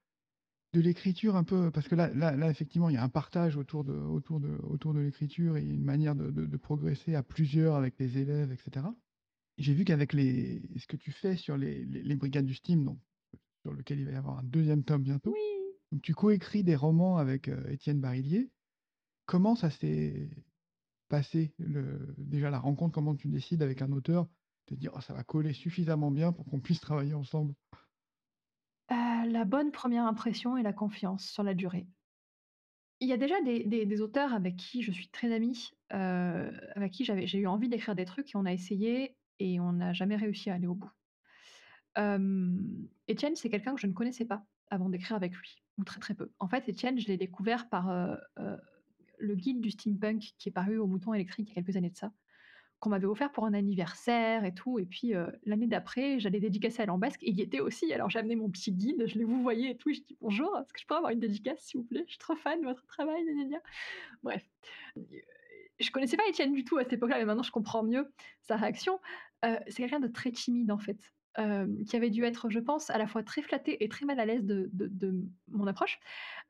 l'écriture 0.72 1.36
un 1.36 1.44
peu, 1.44 1.70
parce 1.70 1.86
que 1.86 1.94
là, 1.94 2.08
là, 2.14 2.50
effectivement, 2.50 2.88
il 2.88 2.94
y 2.94 2.98
a 2.98 3.02
un 3.02 3.08
partage 3.08 3.56
autour 3.56 3.84
de 3.84 4.98
l'écriture 4.98 5.56
et 5.56 5.62
une 5.62 5.84
manière 5.84 6.14
de, 6.14 6.30
de, 6.30 6.56
progresser 6.56 7.14
à 7.14 7.22
plusieurs 7.22 7.74
avec 7.74 7.98
les 7.98 8.18
élèves, 8.18 8.52
etc. 8.52 8.86
J'ai 9.56 9.74
vu 9.74 9.84
qu'avec 9.84 10.12
les 10.12 10.62
ce 10.76 10.86
que 10.86 10.96
tu 10.96 11.12
fais 11.12 11.36
sur 11.36 11.56
les 11.56 11.84
les 11.84 12.16
brigades 12.16 12.46
du 12.46 12.54
Steam, 12.54 12.84
donc 12.84 12.98
sur 13.62 13.72
lequel 13.72 14.00
il 14.00 14.06
va 14.06 14.12
y 14.12 14.16
avoir 14.16 14.38
un 14.38 14.42
deuxième 14.44 14.84
tome 14.84 15.02
bientôt. 15.02 15.32
Oui! 15.32 15.40
Donc 15.92 16.02
tu 16.02 16.14
coécris 16.14 16.64
des 16.64 16.76
romans 16.76 17.18
avec, 17.18 17.48
Étienne 17.68 18.00
Barillier. 18.00 18.50
Comment 19.26 19.54
ça 19.54 19.70
s'est 19.70 20.28
passé 21.08 21.54
le 21.58 22.14
déjà 22.18 22.50
la 22.50 22.58
rencontre? 22.58 22.92
Comment 22.94 23.14
tu 23.14 23.28
décides 23.28 23.62
avec 23.62 23.80
un 23.80 23.92
auteur 23.92 24.28
de 24.68 24.76
dire: 24.76 24.92
«Oh 24.94 25.00
ça 25.00 25.14
va 25.14 25.22
coller 25.24 25.52
suffisamment 25.52 26.10
bien 26.10 26.32
pour 26.32 26.46
qu'on 26.46 26.60
puisse 26.60 26.80
travailler 26.80 27.14
ensemble»? 27.14 27.54
la 28.90 29.44
bonne 29.44 29.72
première 29.72 30.04
impression 30.04 30.56
et 30.56 30.62
la 30.62 30.72
confiance 30.72 31.26
sur 31.26 31.42
la 31.42 31.54
durée. 31.54 31.86
Il 33.00 33.08
y 33.08 33.12
a 33.12 33.16
déjà 33.16 33.40
des 33.42 33.64
des 33.64 34.00
auteurs 34.00 34.32
avec 34.32 34.56
qui 34.56 34.82
je 34.82 34.92
suis 34.92 35.08
très 35.08 35.32
amie, 35.32 35.70
avec 35.90 36.92
qui 36.92 37.04
j'avais 37.04 37.26
j'ai 37.26 37.38
eu 37.38 37.46
envie 37.46 37.68
d'écrire 37.68 37.94
des 37.94 38.04
trucs 38.04 38.34
et 38.34 38.36
on 38.36 38.44
a 38.44 38.52
essayé 38.52 39.16
et 39.38 39.60
on 39.60 39.72
n'a 39.72 39.92
jamais 39.92 40.16
réussi 40.16 40.50
à 40.50 40.54
aller 40.54 40.66
au 40.66 40.74
bout. 40.74 40.90
Étienne, 43.06 43.36
c'est 43.36 43.50
quelqu'un 43.50 43.74
que 43.74 43.80
je 43.80 43.86
ne 43.86 43.92
connaissais 43.92 44.24
pas 44.24 44.44
avant 44.70 44.88
d'écrire 44.88 45.16
avec 45.16 45.34
lui, 45.34 45.62
ou 45.78 45.84
très 45.84 46.00
très 46.00 46.14
peu. 46.14 46.32
En 46.40 46.48
fait, 46.48 46.68
Étienne, 46.68 46.98
je 46.98 47.06
l'ai 47.06 47.16
découvert 47.16 47.68
par 47.68 48.18
le 49.18 49.34
guide 49.36 49.60
du 49.60 49.70
steampunk 49.70 50.34
qui 50.38 50.48
est 50.48 50.52
paru 50.52 50.78
au 50.78 50.86
Mouton 50.86 51.14
électrique 51.14 51.48
il 51.48 51.54
y 51.54 51.58
a 51.58 51.62
quelques 51.62 51.76
années 51.76 51.90
de 51.90 51.96
ça, 51.96 52.12
qu'on 52.80 52.90
m'avait 52.90 53.06
offert 53.06 53.30
pour 53.30 53.46
un 53.46 53.54
anniversaire 53.54 54.44
et 54.44 54.52
tout. 54.52 54.78
Et 54.80 54.86
puis 54.86 55.12
l'année 55.44 55.68
d'après, 55.68 56.18
j'allais 56.18 56.40
dédicacer 56.40 56.82
à 56.82 56.86
Lambesque 56.86 57.22
et 57.22 57.30
il 57.30 57.38
y 57.38 57.42
était 57.42 57.60
aussi. 57.60 57.92
Alors 57.92 58.10
j'ai 58.10 58.18
amené 58.18 58.34
mon 58.34 58.50
petit 58.50 58.72
guide, 58.72 59.06
je 59.06 59.16
l'ai 59.16 59.24
vous 59.24 59.40
voyez 59.40 59.70
et 59.70 59.76
tout. 59.76 59.92
je 59.92 60.00
dis 60.00 60.16
bonjour, 60.20 60.58
est-ce 60.58 60.72
que 60.72 60.80
je 60.80 60.86
pourrais 60.86 60.98
avoir 60.98 61.12
une 61.12 61.20
dédicace 61.20 61.60
s'il 61.60 61.80
vous 61.80 61.86
plaît? 61.86 62.02
Je 62.06 62.12
suis 62.12 62.18
trop 62.18 62.34
fan 62.34 62.60
de 62.60 62.66
votre 62.66 62.84
travail. 62.86 63.24
Bref 64.22 64.44
je 65.78 65.90
connaissais 65.90 66.16
pas 66.16 66.26
Étienne 66.28 66.52
du 66.52 66.64
tout 66.64 66.78
à 66.78 66.82
cette 66.82 66.94
époque-là, 66.94 67.18
mais 67.18 67.24
maintenant 67.24 67.42
je 67.42 67.50
comprends 67.50 67.82
mieux 67.82 68.12
sa 68.42 68.56
réaction. 68.56 69.00
Euh, 69.44 69.58
c'est 69.68 69.82
quelqu'un 69.82 70.00
de 70.00 70.08
très 70.08 70.30
timide 70.30 70.70
en 70.70 70.78
fait, 70.78 70.98
euh, 71.38 71.66
qui 71.88 71.96
avait 71.96 72.10
dû 72.10 72.24
être, 72.24 72.50
je 72.50 72.60
pense, 72.60 72.90
à 72.90 72.98
la 72.98 73.06
fois 73.06 73.22
très 73.22 73.42
flatté 73.42 73.82
et 73.82 73.88
très 73.88 74.06
mal 74.06 74.20
à 74.20 74.26
l'aise 74.26 74.44
de, 74.44 74.70
mon 75.48 75.66
approche, 75.66 75.98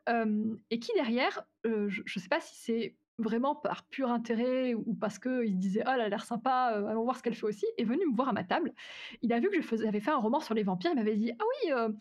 euh, 0.09 0.57
et 0.71 0.79
qui 0.79 0.93
derrière, 0.95 1.45
je 1.65 2.01
ne 2.01 2.21
sais 2.21 2.29
pas 2.29 2.41
si 2.41 2.57
c'est 2.57 2.97
vraiment 3.19 3.55
par 3.55 3.87
pur 3.87 4.11
intérêt 4.11 4.75
ou 4.75 4.93
parce 4.95 5.21
qu'il 5.21 5.53
se 5.53 5.59
disait 5.59 5.85
oh 5.87 5.91
elle 5.95 6.01
a 6.01 6.09
l'air 6.09 6.25
sympa, 6.25 6.85
allons 6.89 7.05
voir 7.05 7.17
ce 7.17 7.23
qu'elle 7.23 7.37
fait 7.37 7.47
aussi, 7.47 7.67
est 7.79 7.85
venu 7.85 8.05
me 8.07 8.17
voir 8.17 8.29
à 8.29 8.33
ma 8.33 8.43
table. 8.43 8.73
Il 9.23 9.33
a 9.33 9.39
vu 9.39 9.49
que 9.51 9.57
je 9.57 9.63
faisais, 9.63 9.91
fait 10.01 10.11
un 10.11 10.17
roman 10.17 10.41
sur 10.41 10.55
les 10.55 10.65
vampires, 10.65 10.91
il 10.93 10.97
m'avait 10.97 11.17
dit 11.17 11.33
ah 11.39 11.45
oui 11.63 11.95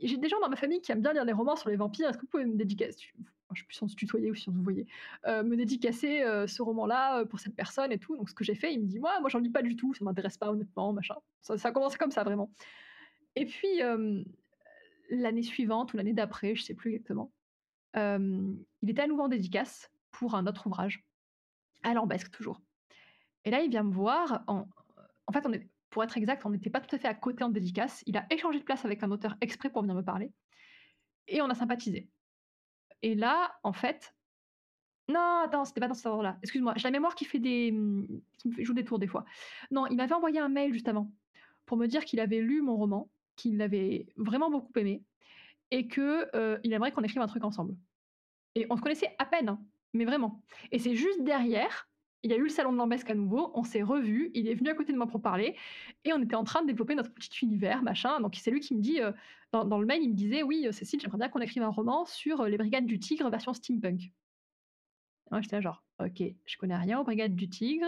j'ai 0.00 0.16
des 0.16 0.28
gens 0.28 0.40
dans 0.40 0.48
ma 0.48 0.56
famille 0.56 0.80
qui 0.80 0.92
aiment 0.92 1.02
bien 1.02 1.12
lire 1.12 1.24
les 1.24 1.32
romans 1.32 1.56
sur 1.56 1.70
les 1.70 1.76
vampires. 1.76 2.08
Est-ce 2.08 2.18
que 2.18 2.22
vous 2.22 2.28
pouvez 2.28 2.46
me 2.46 2.56
dédicacer? 2.56 3.12
Je 3.54 3.62
sais 3.62 3.66
plus 3.66 3.74
si 3.76 3.82
on 3.82 3.88
se 3.88 3.96
tutoyait 3.96 4.30
ou 4.30 4.34
si 4.34 4.48
on 4.48 4.52
se 4.52 4.58
voyait, 4.58 4.86
me 5.26 5.56
dédicacer 5.56 6.22
ce 6.46 6.62
roman-là 6.62 7.24
pour 7.26 7.40
cette 7.40 7.54
personne 7.54 7.92
et 7.92 7.98
tout. 7.98 8.16
Donc 8.16 8.28
ce 8.28 8.34
que 8.34 8.44
j'ai 8.44 8.54
fait, 8.54 8.72
il 8.72 8.80
me 8.80 8.86
dit 8.86 8.98
moi, 8.98 9.20
moi 9.20 9.30
j'en 9.30 9.38
lis 9.38 9.50
pas 9.50 9.62
du 9.62 9.76
tout, 9.76 9.94
ça 9.94 10.04
m'intéresse 10.04 10.38
pas 10.38 10.50
honnêtement, 10.50 10.92
machin. 10.92 11.16
Ça, 11.42 11.58
ça, 11.58 11.68
a 11.68 11.72
commencé 11.72 11.96
comme 11.98 12.10
ça 12.10 12.24
vraiment. 12.24 12.50
Et 13.36 13.46
puis 13.46 13.80
l'année 15.10 15.42
suivante 15.42 15.92
ou 15.92 15.96
l'année 15.96 16.14
d'après, 16.14 16.54
je 16.54 16.62
sais 16.62 16.74
plus 16.74 16.90
exactement, 16.90 17.32
il 17.94 18.90
était 18.90 19.02
à 19.02 19.06
nouveau 19.06 19.22
en 19.22 19.28
dédicace 19.28 19.90
pour 20.10 20.34
un 20.34 20.46
autre 20.46 20.66
ouvrage, 20.66 21.04
à 21.82 21.94
Lambesque 21.94 22.30
toujours. 22.30 22.60
Et 23.44 23.50
là, 23.50 23.60
il 23.60 23.70
vient 23.70 23.82
me 23.82 23.92
voir. 23.92 24.42
En, 24.46 24.66
fait, 25.32 25.46
pour 25.90 26.02
être 26.02 26.16
exact, 26.16 26.44
on 26.46 26.50
n'était 26.50 26.70
pas 26.70 26.80
tout 26.80 26.94
à 26.94 26.98
fait 26.98 27.08
à 27.08 27.14
côté 27.14 27.44
en 27.44 27.50
dédicace. 27.50 28.02
Il 28.06 28.16
a 28.16 28.26
échangé 28.30 28.58
de 28.58 28.64
place 28.64 28.84
avec 28.84 29.02
un 29.02 29.10
auteur 29.10 29.36
exprès 29.40 29.70
pour 29.70 29.82
venir 29.82 29.94
me 29.94 30.02
parler. 30.02 30.32
Et 31.28 31.40
on 31.42 31.48
a 31.50 31.54
sympathisé. 31.54 32.08
Et 33.04 33.14
là, 33.14 33.54
en 33.64 33.74
fait, 33.74 34.14
non, 35.08 35.42
attends, 35.44 35.66
c'était 35.66 35.78
pas 35.78 35.88
dans 35.88 35.94
ce 35.94 36.08
ordre-là. 36.08 36.38
Excuse-moi, 36.42 36.72
j'ai 36.76 36.84
la 36.84 36.90
mémoire 36.90 37.14
qui 37.14 37.26
fait 37.26 37.38
des, 37.38 37.70
mmh, 37.70 38.06
qui 38.38 38.64
joue 38.64 38.72
des 38.72 38.82
tours 38.82 38.98
des 38.98 39.06
fois. 39.06 39.26
Non, 39.70 39.86
il 39.88 39.96
m'avait 39.96 40.14
envoyé 40.14 40.40
un 40.40 40.48
mail 40.48 40.72
juste 40.72 40.88
avant 40.88 41.12
pour 41.66 41.76
me 41.76 41.86
dire 41.86 42.06
qu'il 42.06 42.18
avait 42.18 42.40
lu 42.40 42.62
mon 42.62 42.76
roman, 42.76 43.10
qu'il 43.36 43.58
l'avait 43.58 44.06
vraiment 44.16 44.50
beaucoup 44.50 44.72
aimé 44.76 45.02
et 45.70 45.86
que 45.86 46.30
il 46.64 46.72
aimerait 46.72 46.92
qu'on 46.92 47.02
écrive 47.02 47.20
un 47.20 47.26
truc 47.26 47.44
ensemble. 47.44 47.76
Et 48.54 48.66
on 48.70 48.76
se 48.76 48.80
connaissait 48.80 49.14
à 49.18 49.26
peine, 49.26 49.50
hein, 49.50 49.60
mais 49.92 50.06
vraiment. 50.06 50.40
Et 50.72 50.78
c'est 50.78 50.94
juste 50.94 51.22
derrière 51.24 51.86
il 52.24 52.30
y 52.30 52.34
a 52.34 52.36
eu 52.38 52.44
le 52.44 52.48
salon 52.48 52.72
de 52.72 52.78
Lambesque 52.78 53.10
à 53.10 53.14
nouveau, 53.14 53.50
on 53.54 53.64
s'est 53.64 53.82
revus, 53.82 54.30
il 54.32 54.48
est 54.48 54.54
venu 54.54 54.70
à 54.70 54.74
côté 54.74 54.92
de 54.92 54.96
moi 54.96 55.06
pour 55.06 55.20
parler, 55.20 55.56
et 56.04 56.12
on 56.14 56.22
était 56.22 56.34
en 56.34 56.42
train 56.42 56.62
de 56.62 56.66
développer 56.66 56.94
notre 56.94 57.12
petit 57.12 57.44
univers, 57.44 57.82
machin. 57.82 58.18
Donc 58.20 58.34
c'est 58.36 58.50
lui 58.50 58.60
qui 58.60 58.74
me 58.74 58.80
dit, 58.80 59.02
euh, 59.02 59.12
dans, 59.52 59.78
le 59.78 59.86
mail, 59.86 60.02
il 60.02 60.08
me 60.08 60.14
disait, 60.14 60.42
oui, 60.42 60.66
euh, 60.66 60.72
Cécile, 60.72 61.00
j'aimerais 61.00 61.18
bien 61.18 61.28
qu'on 61.28 61.40
écrive 61.40 61.62
un 61.62 61.68
roman 61.68 62.06
sur 62.06 62.40
euh, 62.40 62.48
les 62.48 62.56
Brigades 62.56 62.86
du 62.86 62.98
Tigre 62.98 63.28
version 63.28 63.52
steampunk. 63.52 64.10
Moi, 65.30 65.42
j'étais 65.42 65.60
genre, 65.60 65.84
ok, 66.00 66.22
je 66.46 66.56
connais 66.56 66.76
rien 66.76 66.98
aux 66.98 67.04
Brigades 67.04 67.34
du 67.34 67.50
Tigre. 67.50 67.86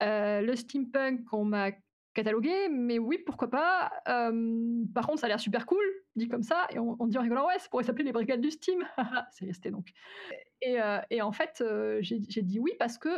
le 0.00 0.54
steampunk, 0.56 1.30
on 1.32 1.44
m'a 1.44 1.72
catalogué, 2.14 2.68
mais 2.68 2.98
oui, 2.98 3.18
pourquoi 3.18 3.50
pas. 3.50 3.90
par 4.94 5.06
contre, 5.06 5.20
ça 5.20 5.26
a 5.26 5.28
l'air 5.28 5.40
super 5.40 5.66
cool, 5.66 5.84
dit 6.16 6.28
comme 6.28 6.42
ça, 6.42 6.66
et 6.70 6.78
on, 6.78 7.06
dit 7.06 7.18
en 7.18 7.22
rigolant, 7.22 7.46
ouais, 7.46 7.58
ça 7.58 7.68
pourrait 7.68 7.84
s'appeler 7.84 8.04
les 8.04 8.12
Brigades 8.12 8.40
du 8.40 8.50
Steam. 8.50 8.84
c'est 9.32 9.46
resté 9.46 9.70
donc. 9.70 9.92
Euh, 10.66 11.00
et, 11.10 11.22
en 11.22 11.32
fait, 11.32 11.60
euh, 11.60 11.98
j'ai 12.00 12.42
dit 12.42 12.58
oui 12.58 12.72
parce 12.78 12.98
que 12.98 13.10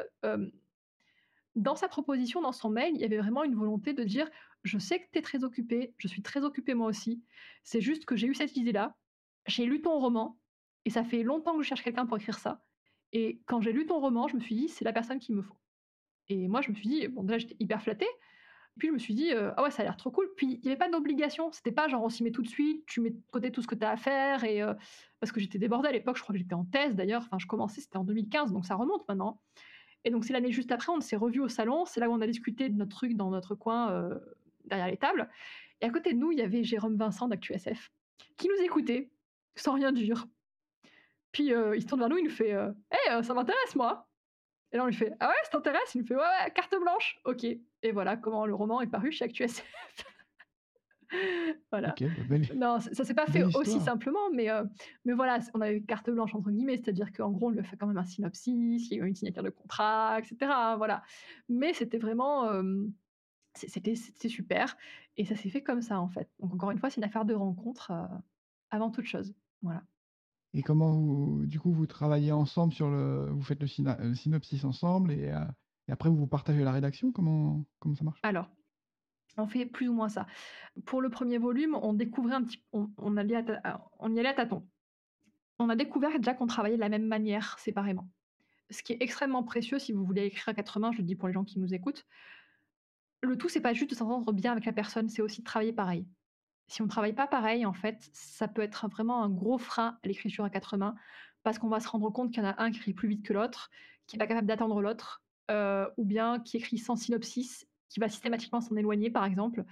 dans 1.57 1.76
sa 1.76 1.88
proposition, 1.88 2.40
dans 2.40 2.53
son 2.53 2.70
mail, 2.70 2.92
il 2.95 3.01
y 3.01 3.05
avait 3.05 3.18
vraiment 3.18 3.45
une 3.45 3.55
volonté 3.55 3.92
de 3.92 4.03
dire 4.03 4.28
je 4.64 4.78
sais 4.78 4.99
que 4.99 5.07
tu 5.12 5.18
es 5.18 5.22
très 5.22 5.45
occupé, 5.45 5.95
je 5.99 6.09
suis 6.09 6.22
très 6.22 6.42
occupé 6.42 6.74
moi 6.74 6.88
aussi. 6.88 7.22
C'est 7.62 7.80
juste 7.80 8.07
que 8.07 8.16
j'ai 8.16 8.26
eu 8.26 8.34
cette 8.34 8.57
idée-là, 8.57 8.97
j'ai 9.47 9.66
lu 9.66 9.82
ton 9.82 9.99
roman, 9.99 10.38
et 10.84 10.90
ça 10.90 11.05
fait 11.05 11.22
longtemps 11.22 11.57
que 11.57 11.62
je 11.62 11.68
cherche 11.68 11.82
quelqu'un 11.82 12.07
pour 12.07 12.16
écrire 12.16 12.38
ça. 12.38 12.64
Et 13.12 13.40
quand 13.47 13.61
j'ai 13.61 13.72
lu 13.72 13.86
ton 13.86 14.01
roman, 14.01 14.26
je 14.26 14.36
me 14.36 14.40
suis 14.40 14.55
dit 14.55 14.68
c'est 14.68 14.84
la 14.84 14.92
personne 14.92 15.18
qu'il 15.18 15.36
me 15.36 15.42
faut. 15.42 15.57
Et 16.28 16.49
moi, 16.49 16.62
je 16.62 16.70
me 16.70 16.74
suis 16.74 16.88
dit 16.88 17.09
bon, 17.09 17.22
déjà, 17.22 17.38
j'étais 17.38 17.57
hyper 17.61 17.82
flattée. 17.82 18.09
Puis 18.79 18.89
je 18.89 18.93
me 18.93 18.99
suis 18.99 19.14
dit, 19.14 19.31
ah 19.33 19.62
ouais, 19.62 19.70
ça 19.70 19.83
a 19.83 19.85
l'air 19.85 19.97
trop 19.97 20.11
cool. 20.11 20.29
Puis 20.37 20.55
il 20.55 20.61
n'y 20.62 20.68
avait 20.68 20.79
pas 20.79 20.89
d'obligation. 20.89 21.53
C'était 21.53 21.72
pas 21.72 21.89
genre 21.89 22.03
on 22.03 22.09
s'y 22.09 22.25
met 22.25 22.33
tout 22.33 22.43
de 22.43 22.49
suite, 22.49 22.85
tu 22.87 23.01
mets 23.01 23.11
de 23.11 23.20
côté 23.31 23.53
tout 23.53 23.62
ce 23.62 23.66
que 23.66 23.75
tu 23.75 23.85
as 23.85 23.91
à 23.91 23.97
faire. 23.97 24.45
Et, 24.45 24.62
parce 25.20 25.33
que 25.33 25.41
j'étais 25.41 25.59
débordée 25.59 25.89
à 25.89 25.93
l'époque, 25.93 26.16
je 26.16 26.22
crois 26.22 26.33
que 26.33 26.39
j'étais 26.39 26.55
en 26.55 26.64
thèse 26.64 26.97
d'ailleurs. 26.97 27.22
Enfin, 27.22 27.39
je 27.39 27.47
commençais, 27.47 27.81
c'était 27.81 27.99
en 27.99 28.05
2015, 28.05 28.53
donc 28.53 28.66
ça 28.66 28.75
remonte 28.75 29.07
maintenant. 29.09 29.41
Et 30.05 30.11
donc 30.11 30.25
c'est 30.25 30.33
l'année 30.33 30.53
juste 30.53 30.72
après, 30.72 30.93
on 30.93 31.01
s'est 31.01 31.16
revus 31.16 31.41
au 31.41 31.49
salon. 31.49 31.85
C'est 31.87 32.01
là 32.01 32.11
où 32.11 32.12
on 32.12 32.20
a 32.20 32.27
discuté 32.27 32.68
de 32.68 32.77
notre 32.77 32.97
truc 32.97 33.14
dans 33.16 33.31
notre 33.31 33.55
coin 33.55 34.11
derrière 34.64 34.89
les 34.89 34.97
tables. 34.97 35.31
Et 35.81 35.87
à 35.87 35.91
côté 35.91 36.12
de 36.12 36.18
nous, 36.18 36.33
il 36.33 36.39
y 36.39 36.43
avait 36.43 36.64
Jérôme 36.64 36.97
Vincent 36.97 37.29
d'ActuSF 37.29 37.93
qui 38.37 38.49
nous 38.49 38.64
écoutait 38.64 39.11
sans 39.55 39.75
rien 39.75 39.93
dire. 39.93 40.27
Puis 41.31 41.53
il 41.53 41.81
se 41.81 41.87
tourne 41.87 42.01
vers 42.01 42.09
nous, 42.09 42.18
il 42.18 42.25
nous 42.25 42.31
fait 42.31 42.53
Hé, 42.53 43.22
ça 43.22 43.35
m'intéresse 43.35 43.77
moi 43.77 44.09
et 44.75 44.77
là, 44.77 44.83
on 44.83 44.87
lui 44.87 44.95
fait 44.95 45.12
Ah 45.20 45.29
ouais, 45.29 45.35
ça 45.45 45.51
t'intéresse? 45.53 45.95
Il 45.95 46.01
nous 46.01 46.07
fait 46.07 46.16
Ouais, 46.16 46.20
ouais, 46.20 46.51
carte 46.53 46.75
blanche. 46.81 47.20
Ok. 47.25 47.45
Et 47.45 47.93
voilà 47.93 48.16
comment 48.16 48.45
le 48.45 48.57
roman 48.57 48.81
est 48.81 48.89
paru 48.89 49.12
chez 49.12 49.25
ActuSF. 49.25 49.64
voilà. 51.70 51.95
Bah, 52.29 52.37
non, 52.57 52.81
ça, 52.81 53.05
s'est 53.05 53.14
pas 53.14 53.27
fait 53.27 53.45
aussi 53.45 53.79
simplement, 53.79 54.31
mais, 54.33 54.51
euh, 54.51 54.64
mais 55.05 55.12
voilà, 55.12 55.39
on 55.55 55.61
a 55.61 55.70
eu 55.70 55.85
carte 55.85 56.11
blanche 56.11 56.35
entre 56.35 56.51
guillemets, 56.51 56.77
c'est-à-dire 56.77 57.12
qu'en 57.12 57.31
gros, 57.31 57.47
on 57.47 57.51
lui 57.51 57.61
a 57.61 57.62
fait 57.62 57.77
quand 57.77 57.87
même 57.87 57.99
un 57.99 58.05
synopsis, 58.05 58.91
il 58.91 58.99
y 58.99 59.01
a 59.01 59.05
eu 59.05 59.07
une 59.07 59.14
signature 59.14 59.45
de 59.45 59.51
contrat, 59.51 60.18
etc. 60.18 60.37
voilà. 60.77 61.05
Mais 61.49 61.72
c'était 61.72 61.99
vraiment. 61.99 62.51
Euh, 62.51 62.85
c'était, 63.55 63.95
c'était 63.95 64.29
super. 64.29 64.77
Et 65.16 65.25
ça 65.25 65.37
s'est 65.37 65.51
fait 65.51 65.62
comme 65.62 65.83
ça, 65.83 66.01
en 66.01 66.09
fait. 66.09 66.29
Donc, 66.41 66.53
encore 66.53 66.72
une 66.72 66.79
fois, 66.79 66.91
c'est 66.91 66.97
une 66.97 67.05
affaire 67.05 67.25
de 67.25 67.35
rencontre 67.35 67.93
euh, 67.93 68.18
avant 68.72 68.91
toute 68.91 69.05
chose. 69.05 69.33
Voilà. 69.62 69.85
Et 70.55 70.63
comment 70.63 70.93
vous, 70.93 71.45
du 71.47 71.59
coup, 71.59 71.73
vous 71.73 71.87
travaillez 71.87 72.31
ensemble 72.31 72.73
sur 72.73 72.89
le, 72.89 73.29
vous 73.31 73.43
faites 73.43 73.61
le, 73.61 73.67
synopsis 74.15 74.65
ensemble 74.65 75.11
et, 75.11 75.31
euh, 75.31 75.45
après 75.89 76.09
vous 76.09 76.27
partagez 76.27 76.63
la 76.63 76.73
rédaction? 76.73 77.13
Comment 77.13 77.65
comment 77.81 77.97
ça 77.97 78.05
marche? 78.05 78.21
Alors, 78.23 78.49
On 79.37 79.49
fait 79.49 79.67
plus 79.67 79.89
ou 79.89 79.93
moins 79.93 80.09
ça. 80.09 80.27
Pour 80.87 81.03
le 81.03 81.11
premier 81.11 81.39
volume, 81.39 81.75
on 81.75 81.93
découvrait 81.93 82.37
un 82.37 82.45
petit 82.45 82.63
on 82.73 83.17
allait 83.17 83.45
on 83.99 84.15
y 84.15 84.21
allait 84.21 84.29
à 84.29 84.35
tâtons. 84.35 84.67
On 85.59 85.69
a 85.69 85.77
découvert 85.77 86.17
déjà 86.19 86.35
qu'on 86.35 86.47
travaillait 86.47 86.77
de 86.77 86.81
la 86.81 86.89
même 86.89 87.07
manière 87.07 87.59
séparément. 87.59 88.09
Ce 88.71 88.83
qui 88.83 88.93
est 88.93 88.99
extrêmement 89.01 89.43
précieux 89.43 89.79
si 89.79 89.93
vous 89.93 90.05
voulez 90.05 90.25
écrire 90.25 90.49
à 90.49 90.55
quatre 90.55 90.79
mains, 90.79 90.93
je 90.93 90.99
le 90.99 91.05
dis 91.05 91.17
pour 91.17 91.29
les 91.29 91.35
gens 91.35 91.45
qui 91.45 91.59
nous 91.59 91.75
écoutent. 91.75 92.07
Le 93.23 93.37
tout, 93.37 93.49
c'est 93.49 93.61
pas 93.61 93.73
juste 93.73 93.91
de 93.91 93.97
s'entendre 93.97 94.33
bien 94.33 94.53
avec 94.53 94.65
la 94.65 94.73
personne, 94.73 95.09
c'est 95.09 95.23
aussi 95.23 95.41
de 95.41 95.45
travailler 95.45 95.73
pareil. 95.73 96.07
Si 96.67 96.81
on 96.83 96.89
travaille 96.89 97.12
pas 97.15 97.27
pareil, 97.27 97.67
en 97.67 97.75
fait, 97.75 98.09
ça 98.12 98.49
peut 98.49 98.62
être 98.62 98.89
vraiment 98.89 99.23
un 99.23 99.29
gros 99.29 99.59
frein 99.59 99.99
à 100.03 100.09
l'écriture 100.09 100.45
à 100.45 100.51
quatre 100.51 100.77
mains, 100.77 100.95
parce 101.43 101.59
qu'on 101.59 101.69
va 101.69 101.81
se 101.81 101.89
rendre 101.89 102.11
compte 102.11 102.33
qu'il 102.33 102.43
y 102.43 102.47
en 102.47 102.49
a 102.51 102.62
un 102.62 102.71
qui 102.71 102.79
écrit 102.79 102.95
plus 102.95 103.09
vite 103.09 103.25
que 103.25 103.33
l'autre, 103.35 103.71
qui 104.07 104.17
est 104.17 104.19
pas 104.19 104.27
capable 104.27 104.47
d'attendre 104.47 104.81
l'autre, 104.81 105.25
heu, 105.51 105.89
ou 105.99 106.05
bien 106.07 106.41
qui 106.41 106.57
écrit 106.57 106.79
sans 106.79 106.97
synopsis, 106.97 107.67
qui 107.91 108.01
va 108.01 108.09
systématiquement 108.09 108.61
s'en 108.62 108.77
éloigner, 108.77 109.11
par 109.11 109.25
exemple. 109.27 109.65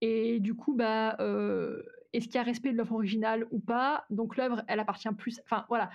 Et 0.00 0.40
du 0.40 0.54
coup, 0.54 0.74
bah, 0.74 1.16
heu, 1.20 1.84
est-ce 2.12 2.26
qu'il 2.26 2.36
y 2.36 2.38
a 2.38 2.42
respect 2.44 2.72
de 2.72 2.78
l'œuvre 2.78 2.94
originale 2.96 3.46
ou 3.52 3.60
pas? 3.60 4.06
Donc 4.10 4.36
l'œuvre, 4.36 4.64
elle 4.68 4.80
appartient 4.80 5.08
plus 5.18 5.40
enfin 5.44 5.66
voilà. 5.68 5.90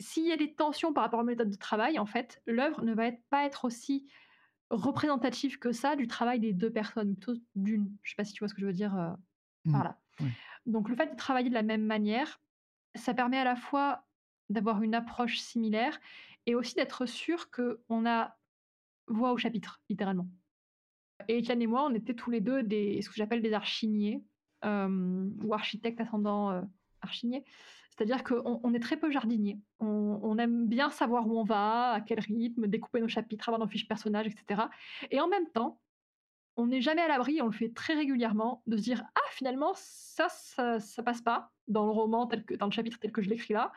S'il 0.00 0.26
y 0.26 0.32
a 0.32 0.36
des 0.38 0.54
tensions 0.54 0.92
par 0.92 1.04
rapport 1.04 1.20
aux 1.20 1.24
méthodes 1.24 1.50
de 1.50 1.56
travail, 1.58 1.98
en 1.98 2.06
fait, 2.06 2.42
l'œuvre 2.46 2.82
ne 2.84 2.94
va 2.94 3.12
pas 3.30 3.46
être 3.46 3.64
aussi 3.66 4.08
représentative 4.70 5.58
que 5.58 5.72
ça 5.72 5.96
du 5.96 6.06
travail 6.08 6.40
des 6.40 6.52
2 6.54 6.72
personnes, 6.72 7.16
plutôt 7.16 7.34
d'une. 7.56 7.96
Je 8.02 8.10
sais 8.12 8.16
pas 8.16 8.24
si 8.24 8.34
tu 8.34 8.40
vois 8.40 8.48
ce 8.48 8.54
que 8.54 8.60
je 8.62 8.66
veux 8.66 8.72
dire, 8.74 8.96
heu, 8.96 9.14
Mmh. 9.14 9.35
Par 9.70 9.84
là. 9.84 9.98
Ouais. 10.20 10.30
Donc 10.66 10.88
le 10.88 10.96
fait 10.96 11.06
de 11.06 11.16
travailler 11.16 11.48
de 11.48 11.54
la 11.54 11.62
même 11.62 11.84
manière, 11.84 12.40
ça 12.94 13.14
permet 13.14 13.38
à 13.38 13.44
la 13.44 13.56
fois 13.56 14.06
d'avoir 14.48 14.82
une 14.82 14.94
approche 14.94 15.38
similaire 15.38 15.98
et 16.46 16.54
aussi 16.54 16.74
d'être 16.74 17.06
sûr 17.06 17.50
qu'on 17.50 18.06
a 18.06 18.36
voix 19.08 19.32
au 19.32 19.36
chapitre, 19.36 19.82
littéralement. 19.88 20.28
Et 21.28 21.38
Étienne 21.38 21.62
et 21.62 21.66
moi, 21.66 21.84
on 21.84 21.94
était 21.94 22.14
tous 22.14 22.30
les 22.30 22.40
2 22.40 22.62
des 22.62 23.02
ce 23.02 23.08
que 23.08 23.16
j'appelle 23.16 23.42
des 23.42 23.52
archiniers, 23.52 24.24
ou 24.64 25.54
architectes 25.54 26.00
ascendant, 26.00 26.52
heu, 26.52 26.62
archinier. 27.02 27.44
C'est-à-dire 27.90 28.24
qu'on 28.24 28.60
on 28.62 28.74
est 28.74 28.80
très 28.80 28.96
peu 28.96 29.10
jardiniers. 29.10 29.60
On 29.80 30.20
on 30.22 30.38
aime 30.38 30.66
bien 30.66 30.90
savoir 30.90 31.26
où 31.26 31.38
on 31.38 31.44
va, 31.44 31.92
à 31.92 32.00
quel 32.00 32.20
rythme, 32.20 32.66
découper 32.66 33.00
nos 33.00 33.08
chapitres, 33.08 33.48
avoir 33.48 33.60
nos 33.60 33.68
fiches 33.68 33.88
personnages 33.88 34.26
et 34.26 34.30
cetera 34.30 34.70
et 35.10 35.20
en 35.20 35.28
même 35.28 35.48
temps, 35.50 35.80
on 36.56 36.66
n'est 36.68 36.80
jamais 36.82 37.02
à 37.02 37.08
l'abri, 37.08 37.40
on 37.42 37.46
le 37.46 37.52
fait 37.52 37.72
très 37.74 37.94
régulièrement, 37.94 38.62
de 38.66 38.76
se 38.76 38.82
dire: 38.82 39.04
«Ah 39.14 39.20
finalement 39.32 39.72
ça, 39.74 40.28
ça 40.28 40.80
ça 40.80 41.02
passe 41.02 41.22
pas 41.22 41.52
dans 41.68 41.84
le 41.84 41.90
roman 41.92 42.26
tel 42.26 42.44
que 42.44 42.54
dans 42.54 42.66
le 42.66 42.72
chapitre 42.72 42.98
tel 42.98 43.12
que 43.12 43.22
je 43.22 43.28
l'écris 43.30 43.54
là. 43.54 43.72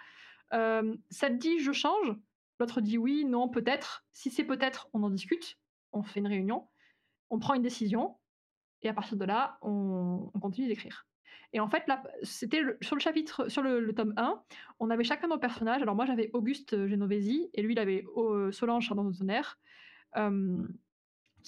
Hem, 0.52 0.98
ça 1.10 1.30
te 1.30 1.36
dit 1.36 1.60
je 1.60 1.72
change?» 1.74 2.16
L'autre 2.60 2.82
dit: 2.82 2.98
«Oui, 2.98 3.26
non, 3.26 3.50
peut-être». 3.50 4.06
Si 4.14 4.30
c'est 4.32 4.44
peut-être, 4.46 4.90
on 4.94 5.04
en 5.04 5.10
discute, 5.10 5.58
on 5.94 6.04
fait 6.04 6.20
une 6.20 6.28
réunion, 6.28 6.68
on 7.30 7.40
prend 7.40 7.54
une 7.56 7.62
décision 7.64 8.18
et 8.82 8.90
à 8.90 8.94
partir 8.94 9.18
de 9.18 9.26
là, 9.26 9.58
on 9.62 10.32
on 10.34 10.40
continue 10.40 10.68
d'écrire. 10.68 11.08
Et 11.54 11.60
en 11.60 11.68
fait 11.70 11.88
là, 11.88 12.04
c'était 12.24 12.62
sur 12.82 12.96
le 12.96 13.02
chapitre 13.02 13.50
sur 13.50 13.64
le 13.64 13.94
tome 13.94 14.14
1, 14.18 14.44
on 14.80 14.90
avait 14.90 15.04
chacun 15.04 15.28
nos 15.28 15.40
personnages. 15.40 15.82
Alors 15.82 15.96
moi 15.96 16.06
j'avais 16.06 16.30
Auguste, 16.34 16.74
heu, 16.74 16.88
Genovesi 16.88 17.50
et 17.54 17.62
lui 17.62 17.74
il 17.74 17.80
avait 17.80 18.04
au 18.16 18.52
Solange 18.52 18.86
Chardon-Tonnerre, 18.88 19.60
hem, 20.16 20.68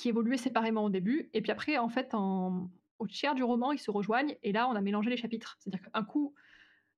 qui 0.09 0.37
séparément 0.37 0.85
au 0.85 0.89
début 0.89 1.29
et 1.33 1.41
puis 1.41 1.51
après 1.51 1.77
en 1.77 1.89
fait 1.89 2.13
en 2.13 2.71
au 2.99 3.07
tiers 3.07 3.35
du 3.35 3.43
roman, 3.43 3.71
ils 3.71 3.79
se 3.79 3.91
rejoignent 3.91 4.37
et 4.43 4.51
là 4.51 4.67
on 4.69 4.75
a 4.75 4.81
mélangé 4.81 5.09
les 5.09 5.17
chapitres. 5.17 5.57
C'est-à-dire 5.59 5.81
qu'un 5.91 6.03
coup, 6.03 6.35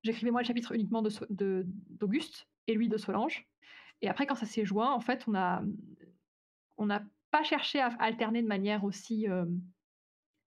j'écrivais 0.04 0.32
moi 0.32 0.42
le 0.42 0.48
chapitre 0.48 0.74
uniquement 0.74 1.02
de 1.02 1.10
So 1.10 1.26
de 1.30 1.66
d'Auguste 1.68 2.48
et 2.68 2.76
lui 2.76 2.90
de 2.90 2.98
Solange 2.98 3.48
et 4.02 4.10
après 4.10 4.28
quand 4.28 4.36
ça 4.36 4.46
s'est 4.46 4.66
joint, 4.66 4.94
en 4.94 5.00
fait, 5.02 5.26
on 5.28 5.36
a, 5.36 5.64
on 6.78 6.86
n'a 6.86 7.04
pas 7.32 7.44
cherché 7.44 7.80
à 7.80 7.88
alterner 8.00 8.42
de 8.42 8.48
manière 8.48 8.84
aussi, 8.84 9.26
hem, 9.26 9.62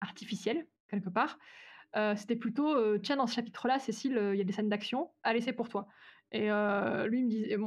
artificielle, 0.01 0.67
quelque 0.89 1.09
part. 1.09 1.39
Heu, 1.97 2.15
c'était 2.17 2.35
plutôt, 2.37 2.75
heu: 2.77 2.99
«Tiens, 3.03 3.17
dans 3.17 3.27
ce 3.27 3.35
chapitre-là, 3.35 3.79
Cécile, 3.79 4.19
il 4.33 4.37
y 4.37 4.41
a 4.41 4.45
des 4.45 4.53
scènes 4.53 4.69
d'action. 4.69 5.11
Allez, 5.23 5.41
c'est 5.41 5.53
pour 5.53 5.69
toi» 5.69 5.87
et 6.31 6.49
heu, 6.51 7.07
lui, 7.07 7.55
ou 7.57 7.59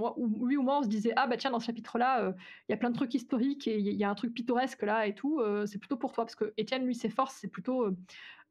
moi, 0.62 0.78
on 0.78 0.82
se 0.82 0.88
disait: 0.88 1.12
«Ah 1.16 1.26
bah 1.26 1.36
tiens, 1.36 1.50
dans 1.50 1.60
ce 1.60 1.66
chapitre-là, 1.66 2.30
heu, 2.30 2.34
il 2.68 2.72
y 2.72 2.74
a 2.74 2.78
plein 2.78 2.90
de 2.90 2.94
trucs 2.96 3.14
historiques 3.14 3.66
et 3.68 3.78
il 3.78 3.94
y 3.96 4.04
a 4.04 4.10
un 4.10 4.14
truc 4.14 4.34
pittoresque 4.34 4.82
là 4.82 5.06
et 5.06 5.14
tout, 5.14 5.40
heu, 5.40 5.66
c'est 5.66 5.78
plutôt 5.78 5.96
pour 5.96 6.12
toi». 6.12 6.24
Parce 6.24 6.36
qu'Étienne, 6.36 6.84
lui, 6.86 6.94
ses 6.94 7.10
forces, 7.10 7.36
c'est 7.40 7.48
plutôt, 7.48 7.88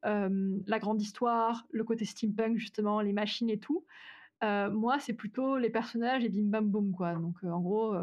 la 0.04 0.78
grande 0.78 1.00
histoire, 1.02 1.66
le 1.70 1.84
côté 1.84 2.04
steampunk 2.04 2.56
justement, 2.58 3.00
les 3.00 3.12
machines 3.12 3.50
et 3.50 3.58
tout. 3.60 3.84
Moi, 4.42 4.98
c'est 5.00 5.14
plutôt 5.14 5.58
les 5.58 5.70
personnages 5.70 6.24
et 6.24 6.28
bim 6.30 6.44
bam 6.50 6.68
boum, 6.70 6.92
quoi. 6.92 7.14
Donc 7.14 7.44
en 7.44 7.60
gros, 7.60 7.94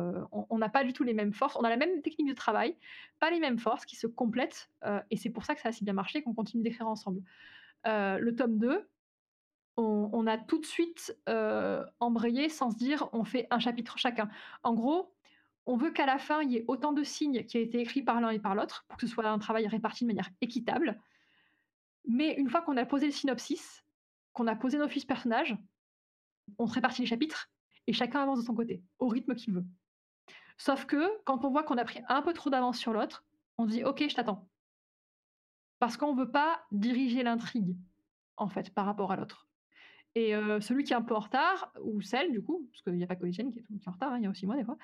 on 0.50 0.58
n'a 0.58 0.70
pas 0.70 0.84
du 0.86 0.94
tout 0.94 1.04
les 1.04 1.14
mêmes 1.14 1.34
forces. 1.34 1.58
On 1.58 1.62
a 1.64 1.70
la 1.70 1.78
même 1.78 2.02
technique 2.02 2.30
de 2.30 2.34
travail, 2.36 2.78
pas 3.20 3.32
les 3.32 3.40
mêmes 3.40 3.60
forces 3.60 3.86
qui 3.86 3.96
se 3.98 4.08
complètent, 4.08 4.70
et 5.12 5.18
c'est 5.18 5.30
pour 5.32 5.46
ça 5.46 5.56
que 5.56 5.62
ça 5.62 5.70
a 5.70 5.72
si 5.74 5.84
bien 5.84 5.94
marché 5.94 6.24
qu'on 6.24 6.34
continue 6.36 6.64
d'écrire 6.64 6.88
ensemble. 6.88 7.22
Le 7.86 8.32
tome 8.32 8.58
2, 8.60 8.88
on 9.78 10.28
a 10.28 10.38
tout 10.38 10.60
de 10.60 10.66
suite, 10.66 11.18
heu, 11.30 11.86
embrayé 12.00 12.50
sans 12.50 12.72
se 12.72 12.78
dire: 12.78 13.08
«On 13.14 13.24
fait 13.24 13.48
un 13.50 13.60
chapitre 13.60 13.98
chacun». 13.98 14.30
En 14.64 14.74
gros, 14.74 15.14
on 15.66 15.78
veut 15.78 15.92
qu'à 15.92 16.06
la 16.06 16.18
fin, 16.18 16.42
il 16.42 16.52
y 16.52 16.58
ait 16.58 16.66
autant 16.68 16.94
de 16.94 17.04
signes 17.04 17.46
qui 17.46 17.58
aient 17.58 17.64
été 17.64 17.80
écrits 17.80 18.02
par 18.02 18.20
l'un 18.20 18.32
et 18.32 18.40
par 18.40 18.56
l'autre 18.56 18.86
pour 18.88 18.98
que 18.98 19.08
ce 19.08 19.14
soit 19.14 19.28
un 19.28 19.40
travail 19.40 19.68
réparti 19.68 20.04
de 20.04 20.08
manière 20.08 20.30
équitable. 20.42 21.00
Mais 22.08 22.34
une 22.36 22.50
fois 22.50 22.62
qu'on 22.62 22.78
a 22.78 22.86
posé 22.86 23.06
le 23.06 23.12
synopsis, 23.12 23.86
qu'on 24.34 24.48
a 24.48 24.56
posé 24.56 24.78
nos 24.78 24.90
fiches 24.90 25.08
personnages, 25.08 25.56
on 26.58 26.68
se 26.68 26.74
répartit 26.74 27.02
les 27.02 27.08
chapitres 27.08 27.50
et 27.88 27.94
chacun 27.94 28.22
avance 28.22 28.40
de 28.40 28.46
son 28.46 28.56
côté, 28.56 28.84
au 28.98 29.08
rythme 29.08 29.36
qu'il 29.36 29.54
veut. 29.54 29.66
Sauf 30.58 30.86
que 30.86 31.22
quand 31.24 31.46
on 31.46 31.52
voit 31.52 31.64
qu'on 31.64 31.78
a 31.78 31.86
pris 31.86 32.02
un 32.10 32.22
peu 32.22 32.34
trop 32.34 32.50
d'avance 32.50 32.78
sur 32.78 32.94
l'autre, 32.94 33.26
on 33.58 33.66
dit: 33.66 33.84
«OK, 33.84 34.04
je 34.10 34.16
t'attends». 34.16 34.50
Parce 35.80 35.98
qu'on 35.98 36.16
veut 36.16 36.32
pas 36.32 36.62
diriger 36.72 37.24
l'intrigue, 37.24 37.78
en 38.38 38.50
fait, 38.50 38.74
par 38.74 38.86
rapport 38.86 39.12
à 39.12 39.16
l'autre. 39.16 39.49
Et 40.16 40.34
celui 40.60 40.84
qui 40.84 40.94
est 40.94 40.96
un 40.96 41.02
peu 41.02 41.16
en 41.16 41.20
retard, 41.20 41.72
ou 41.84 42.02
celle 42.02 42.32
du 42.32 42.42
coup, 42.42 42.68
parce 42.72 42.82
qu'il 42.82 42.98
y 42.98 43.04
a 43.04 43.08
pas 43.08 43.16
que 43.16 43.26
Etienne 43.26 43.52
qui 43.54 43.64
qui 43.64 43.74
est 43.74 43.88
en 43.88 43.92
retard, 43.92 44.14
hein, 44.14 44.18
il 44.18 44.24
y 44.24 44.28
a 44.28 44.30
aussi 44.30 44.46
moi 44.46 44.56
des 44.56 44.64
fois, 44.64 44.78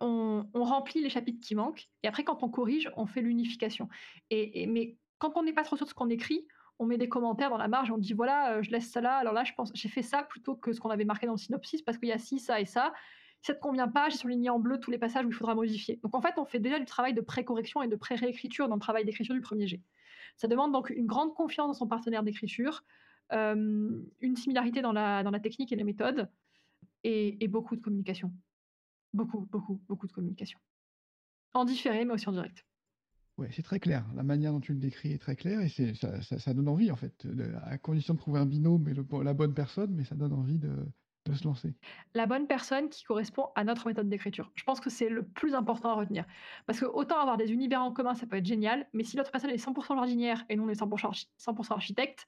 on 0.00 0.44
remplit 0.54 1.02
les 1.02 1.10
chapitres 1.10 1.40
qui 1.46 1.54
manquent 1.54 1.88
et 2.02 2.08
après 2.08 2.24
quand 2.24 2.42
on 2.42 2.48
corrige, 2.48 2.90
on 2.96 3.06
fait 3.06 3.20
l'unification. 3.20 3.88
Et 4.30 4.66
mais 4.66 4.96
quand 5.18 5.36
on 5.36 5.42
n'est 5.42 5.52
pas 5.52 5.62
trop 5.62 5.76
sûr 5.76 5.86
de 5.86 5.90
ce 5.90 5.94
qu'on 5.94 6.08
écrit, 6.08 6.46
on 6.78 6.86
met 6.86 6.98
des 6.98 7.08
commentaires 7.08 7.50
dans 7.50 7.56
la 7.56 7.68
marge, 7.68 7.90
on 7.90 7.98
dit: 7.98 8.12
«Voilà, 8.12 8.60
je 8.60 8.70
laisse 8.70 8.90
ça 8.90 9.00
là, 9.00 9.16
alors 9.16 9.32
là 9.32 9.44
j'ai 9.74 9.88
fait 9.88 10.02
ça 10.02 10.22
plutôt 10.22 10.56
que 10.56 10.72
ce 10.72 10.80
qu'on 10.80 10.90
avait 10.90 11.06
marqué 11.06 11.26
dans 11.26 11.32
le 11.32 11.38
synopsis 11.38 11.82
parce 11.82 11.96
qu'il 11.98 12.08
y 12.08 12.12
a 12.12 12.18
ci, 12.18 12.38
ça 12.38 12.60
et 12.60 12.66
ça. 12.66 12.92
Si 13.40 13.46
ça 13.46 13.54
te 13.54 13.60
convient 13.60 13.88
pas, 13.88 14.08
j'ai 14.08 14.18
surligné 14.18 14.50
en 14.50 14.58
bleu 14.58 14.80
tous 14.80 14.90
les 14.90 14.98
passages 14.98 15.24
où 15.24 15.28
il 15.28 15.34
faudra 15.34 15.54
modifier». 15.54 16.00
Donc 16.02 16.14
en 16.14 16.20
fait, 16.20 16.34
on 16.38 16.44
fait 16.44 16.60
déjà 16.60 16.78
du 16.78 16.84
travail 16.84 17.14
de 17.14 17.20
pré-correction 17.20 17.82
et 17.82 17.88
de 17.88 17.96
pré-réécriture 17.96 18.68
dans 18.68 18.74
le 18.74 18.80
travail 18.80 19.04
d'écriture 19.04 19.34
du 19.34 19.40
premier 19.40 19.66
jet. 19.66 19.82
Ça 20.36 20.48
demande 20.48 20.72
donc 20.72 20.90
une 20.90 21.06
grande 21.06 21.32
confiance 21.34 21.68
dans 21.68 21.74
son 21.74 21.86
partenaire 21.86 22.22
d'écriture, 22.22 22.82
une 23.30 24.36
similarité 24.36 24.82
dans 24.82 24.92
la 24.92 25.22
dans 25.22 25.30
la 25.30 25.40
technique 25.40 25.72
et 25.72 25.76
les 25.76 25.84
méthodes 25.84 26.30
et 27.04 27.42
et 27.42 27.48
beaucoup 27.48 27.76
de 27.76 27.80
communication. 27.80 28.32
Beaucoup, 29.12 29.46
beaucoup, 29.50 29.80
beaucoup 29.88 30.06
de 30.06 30.12
communication. 30.12 30.58
En 31.54 31.64
différé, 31.64 32.04
mais 32.04 32.12
aussi 32.12 32.28
en 32.28 32.32
direct. 32.32 32.66
Ouais, 33.38 33.48
c'est 33.52 33.62
très 33.62 33.80
clair. 33.80 34.06
La 34.14 34.22
manière 34.22 34.52
dont 34.52 34.60
tu 34.60 34.72
le 34.72 34.78
décris 34.78 35.12
est 35.12 35.18
très 35.18 35.36
claire 35.36 35.60
et 35.60 35.68
c'est 35.68 35.94
ça 35.94 36.22
ça 36.22 36.38
ça 36.38 36.54
donne 36.54 36.68
envie 36.68 36.90
en 36.90 36.96
fait, 36.96 37.26
de 37.26 37.52
à 37.64 37.76
condition 37.76 38.14
de 38.14 38.18
trouver 38.18 38.40
un 38.40 38.46
binôme 38.46 38.88
et 38.88 38.94
le 38.94 39.04
la 39.22 39.34
bonne 39.34 39.54
personne, 39.54 39.94
mais 39.94 40.04
ça 40.04 40.14
donne 40.14 40.32
envie 40.32 40.58
de 40.58 40.86
de 41.26 41.34
se 41.34 41.44
lancer. 41.44 41.74
La 42.14 42.26
bonne 42.26 42.46
personne 42.46 42.88
qui 42.88 43.04
correspond 43.04 43.48
à 43.56 43.64
notre 43.64 43.88
méthode 43.88 44.08
d'écriture. 44.08 44.52
Je 44.54 44.64
pense 44.64 44.80
que 44.80 44.90
c'est 44.90 45.08
le 45.08 45.26
plus 45.26 45.54
important 45.54 45.90
à 45.90 45.94
retenir. 45.94 46.24
Parce 46.66 46.80
que 46.80 46.86
autant 46.86 47.18
avoir 47.18 47.36
des 47.36 47.52
univers 47.52 47.82
en 47.82 47.92
commun, 47.92 48.14
ça 48.14 48.26
peut 48.26 48.36
être 48.36 48.46
génial, 48.46 48.88
mais 48.92 49.02
si 49.02 49.16
l'autre 49.16 49.30
personne 49.32 49.50
est 49.50 49.56
100% 49.56 49.96
jardinière 49.96 50.44
et 50.48 50.56
nous 50.56 50.64
on 50.64 50.68
est 50.68 50.76
100 50.76 50.90
archi 51.04 51.28
100 51.36 51.70
architecte, 51.72 52.26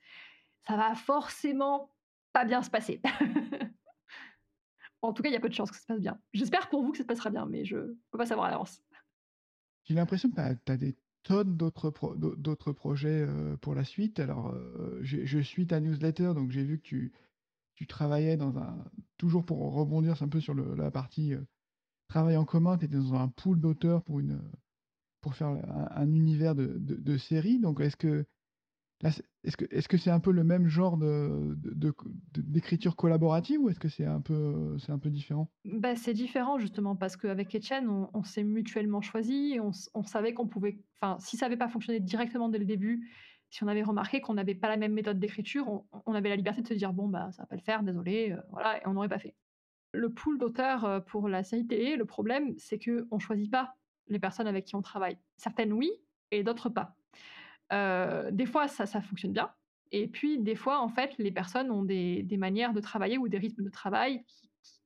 ça 0.67 0.77
va 0.77 0.95
forcément 0.95 1.95
pas 2.33 2.45
bien 2.45 2.63
se 2.63 2.71
passer. 2.71 3.01
En 5.03 5.13
tout 5.13 5.23
cas, 5.23 5.29
il 5.29 5.33
y 5.33 5.37
a 5.37 5.41
peu 5.41 5.49
de 5.49 5.55
chances 5.55 5.71
que 5.71 5.77
ça 5.77 5.83
se 5.83 5.87
passe 5.87 6.01
bien. 6.01 6.21
J'espère 6.33 6.69
pour 6.69 6.83
vous 6.83 6.91
que 6.93 6.99
ça 6.99 7.05
se 7.05 7.07
passera 7.09 7.31
bien, 7.31 7.47
mais 7.47 7.65
je 7.65 7.77
peux 8.11 8.19
pas 8.19 8.27
savoir 8.27 8.47
à 8.47 8.51
l'avance. 8.51 8.83
J'ai 9.85 9.95
l'impression 9.95 10.31
que 10.31 10.37
tu 10.37 10.73
as 10.73 10.77
des 10.77 10.97
tonnes 11.23 11.57
d'autres 11.57 11.91
pro 11.91 12.15
d'au 12.17 12.37
d'autres 12.37 12.73
projets, 12.73 13.23
heu, 13.27 13.57
pour 13.61 13.75
la 13.75 13.85
suite. 13.85 14.21
Alors, 14.21 14.55
heu, 14.55 15.01
je 15.03 15.39
suis 15.41 15.67
ta 15.67 15.81
newsletter, 15.81 16.33
donc 16.35 16.51
j'ai 16.51 16.65
vu 16.65 16.79
que 16.81 17.11
tu 17.75 17.87
travaillais 17.89 18.37
dans 18.37 18.59
un 18.59 18.85
toujours 19.19 19.47
pour 19.47 19.59
rebondir 19.75 20.23
un 20.23 20.29
peu 20.29 20.41
sur 20.41 20.55
la 20.55 20.91
partie, 20.91 21.35
heu, 21.35 21.47
travail 22.09 22.37
en 22.37 22.47
commun, 22.47 22.79
tu 22.79 22.87
étais 22.87 22.97
dans 22.97 23.15
un 23.15 23.29
pool 23.29 23.61
d'auteurs 23.61 24.05
pour 25.21 25.35
faire 25.35 25.49
un 25.49 25.89
un 25.91 26.13
univers 26.13 26.55
de 26.55 26.67
de 26.79 26.95
de 26.97 27.19
série. 27.19 27.59
Donc 27.61 27.81
est-ce 27.81 27.97
que 27.97 28.27
est-ce 29.45 29.57
que 29.57 29.65
que 29.89 29.97
c'est 29.97 30.11
un 30.11 30.21
peu 30.21 30.33
le 30.33 30.45
même 30.45 30.67
genre 30.69 30.97
d'écriture 32.37 32.97
collaborative 32.97 33.61
ou 33.61 33.69
est-ce 33.71 33.81
que 33.81 33.89
c'est 33.89 34.05
un 34.07 34.21
peu, 34.21 34.77
différent? 35.11 35.53
Bah, 35.65 35.97
c'est 35.97 36.15
différent 36.15 36.59
justement 36.59 36.97
parce 36.97 37.17
qu'avec 37.17 37.55
Etienne, 37.55 37.89
on 37.89 38.09
on 38.15 38.23
s'est 38.23 38.45
mutuellement 38.45 39.01
choisis 39.01 39.55
et 39.55 39.61
on 39.61 39.71
on 39.95 40.03
savait 40.03 40.33
qu'on 40.33 40.47
pouvait 40.49 40.81
enfin, 41.01 41.19
si 41.21 41.37
ça 41.37 41.47
avait 41.47 41.57
pas 41.57 41.69
fonctionné 41.69 42.01
directement 42.01 42.49
dès 42.49 42.59
le 42.59 42.65
début, 42.65 43.11
si 43.51 43.65
on 43.65 43.69
avait 43.69 43.83
remarqué 43.83 44.21
qu'on 44.21 44.35
n'avait 44.35 44.55
pas 44.55 44.69
la 44.69 44.77
même 44.77 44.93
méthode 44.93 45.19
d'écriture, 45.19 45.69
on 45.69 45.85
on 46.07 46.15
avait 46.15 46.29
la 46.31 46.37
liberté 46.37 46.63
de 46.63 46.69
se 46.69 46.75
dire: 46.75 46.93
«Bon, 46.93 47.09
bah, 47.09 47.31
ça 47.33 47.43
va 47.43 47.47
pas 47.47 47.57
le 47.57 47.61
faire, 47.63 47.83
désolé», 47.83 48.31
heu, 48.33 48.43
voilà 48.51 48.79
et 48.79 48.87
on 48.87 48.95
n'aurait 48.95 49.09
pas 49.09 49.19
fait. 49.19 49.37
Le 49.95 50.11
pool 50.15 50.39
d'auteurs, 50.39 50.87
heu, 50.87 51.05
pour 51.05 51.29
la 51.29 51.45
série 51.45 51.67
télé, 51.69 51.97
le 51.97 52.07
problème, 52.07 52.55
c'est 52.59 52.81
qu'on 52.81 53.21
choisit 53.21 53.51
pas 53.53 53.77
les 54.09 54.21
personnes 54.21 54.49
avec 54.49 54.67
qui 54.67 54.77
on 54.77 54.83
travaille. 54.83 55.19
Certaines 55.39 55.73
oui 55.75 55.93
et 56.33 56.45
d'autres 56.45 56.71
pas. 56.71 56.98
Euh, 57.73 58.31
des 58.31 58.47
fois, 58.47 58.69
ça, 58.69 58.87
ça 58.87 59.01
fonctionne 59.01 59.33
bien. 59.33 59.51
Et 59.91 60.07
puis, 60.07 60.39
des 60.39 60.55
fois, 60.55 60.81
en 60.81 60.89
fait, 60.89 61.17
les 61.19 61.33
personnes 61.33 61.71
ont 61.71 61.83
des, 61.83 62.23
des 62.23 62.37
manières 62.37 62.73
de 62.73 62.81
travailler 62.81 63.19
ou 63.19 63.29
des 63.29 63.39
rythmes 63.39 63.65
de 63.65 63.71
travail 63.71 64.25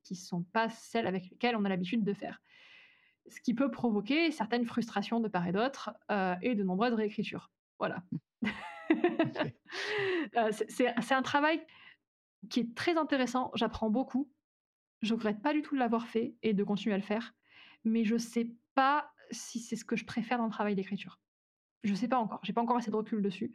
qui 0.05 0.15
ne 0.15 0.19
sont 0.19 0.43
pas 0.43 0.69
celles 0.69 1.07
avec 1.07 1.31
lesquelles 1.31 1.57
on 1.57 1.65
a 1.65 1.69
l'habitude 1.69 2.05
de 2.05 2.13
faire. 2.13 2.41
Ce 3.29 3.41
qui 3.41 3.55
peut 3.55 3.71
provoquer 3.71 4.31
certaines 4.31 4.67
frustrations 4.67 5.21
de 5.21 5.29
part 5.29 5.47
et 5.47 5.53
d'autre 5.53 5.91
euh, 6.11 6.35
et 6.43 6.55
de 6.55 6.63
nombreuses 6.63 6.95
réécritures. 6.95 7.51
Voilà. 7.79 8.03
Euh, 10.37 10.51
c'est 10.69 11.15
un 11.15 11.23
travail 11.23 11.65
qui 12.51 12.61
est 12.61 12.75
très 12.75 12.97
intéressant. 12.97 13.51
J'apprends 13.55 13.91
beaucoup. 13.91 14.31
Je 15.01 15.15
regrette 15.15 15.43
pas 15.43 15.53
du 15.53 15.63
tout 15.63 15.75
de 15.75 15.81
l'avoir 15.81 16.07
fait 16.07 16.35
et 16.43 16.53
de 16.53 16.63
continuer 16.63 16.95
à 16.95 16.99
le 16.99 17.03
faire. 17.03 17.35
Mais 17.85 18.05
je 18.05 18.17
sais 18.17 18.51
pas 18.75 19.11
si 19.31 19.61
c'est 19.61 19.77
ce 19.77 19.85
que 19.85 19.97
je 19.97 20.05
préfère 20.05 20.39
dans 20.39 20.45
le 20.45 20.51
travail 20.51 20.75
d'écriture. 20.75 21.22
Je 21.83 21.95
sais 21.95 22.09
pas 22.09 22.19
encore. 22.19 22.41
J'ai 22.43 22.53
pas 22.53 22.63
encore 22.63 22.77
assez 22.77 22.91
de 22.91 22.97
recul 22.97 23.23
dessus. 23.23 23.53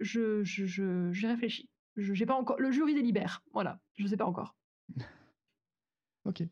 Je, 0.00 0.42
je, 0.44 0.66
je 0.66 1.12
j'y 1.12 1.26
réfléchis. 1.26 1.70
Je, 1.96 2.12
j'ai 2.12 2.26
pas 2.26 2.34
encore. 2.34 2.58
Le 2.58 2.70
jury 2.70 2.94
délibère. 2.94 3.42
Voilà. 3.52 3.80
Je 3.94 4.06
sais 4.06 4.16
pas 4.16 4.26
encore. 4.26 4.56
ok. 6.24 6.42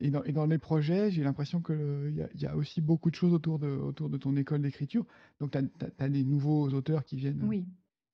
Et 0.00 0.10
dans, 0.10 0.22
et 0.24 0.32
dans 0.32 0.44
les 0.44 0.58
projets, 0.58 1.10
j'ai 1.10 1.24
l'impression 1.24 1.62
qu'il 1.62 2.28
y, 2.34 2.42
y, 2.42 2.46
a 2.46 2.54
aussi 2.54 2.82
beaucoup 2.82 3.10
de 3.10 3.14
choses 3.14 3.32
autour 3.32 3.58
de, 3.58 3.68
autour 3.68 4.10
de 4.10 4.18
ton 4.18 4.36
école 4.36 4.60
d'écriture. 4.60 5.06
Donc, 5.40 5.52
tu 5.52 5.58
as, 5.98 6.08
des 6.10 6.22
nouveaux 6.22 6.68
auteurs 6.68 7.04
qui 7.04 7.16
viennent, 7.16 7.42
oui. 7.44 7.66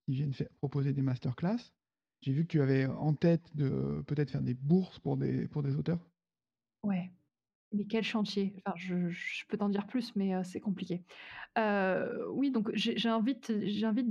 qui 0.07 0.15
viennent 0.15 0.33
faire, 0.33 0.49
proposer 0.59 0.93
des 0.93 1.03
masterclass. 1.03 1.73
J'ai 2.21 2.33
vu 2.33 2.43
que 2.45 2.49
tu 2.53 2.63
avais 2.63 2.87
en 2.87 3.15
tête 3.15 3.45
de 3.57 4.05
peut-être 4.07 4.31
faire 4.31 4.43
des 4.43 4.55
bourses 4.55 5.01
pour 5.01 5.17
des, 5.17 5.49
pour 5.49 5.65
des 5.65 5.75
auteurs. 5.75 5.99
Ouais. 6.85 7.11
Mais 7.73 7.85
quel 7.85 8.05
chantier? 8.05 8.55
Je, 8.77 9.47
peux 9.49 9.57
t'en 9.57 9.69
dire 9.69 9.87
plus, 9.87 10.15
mais 10.17 10.33
c'est 10.45 10.61
compliqué. 10.61 11.03
Oui, 11.57 12.51
donc 12.51 12.71
j'invite, 12.75 13.51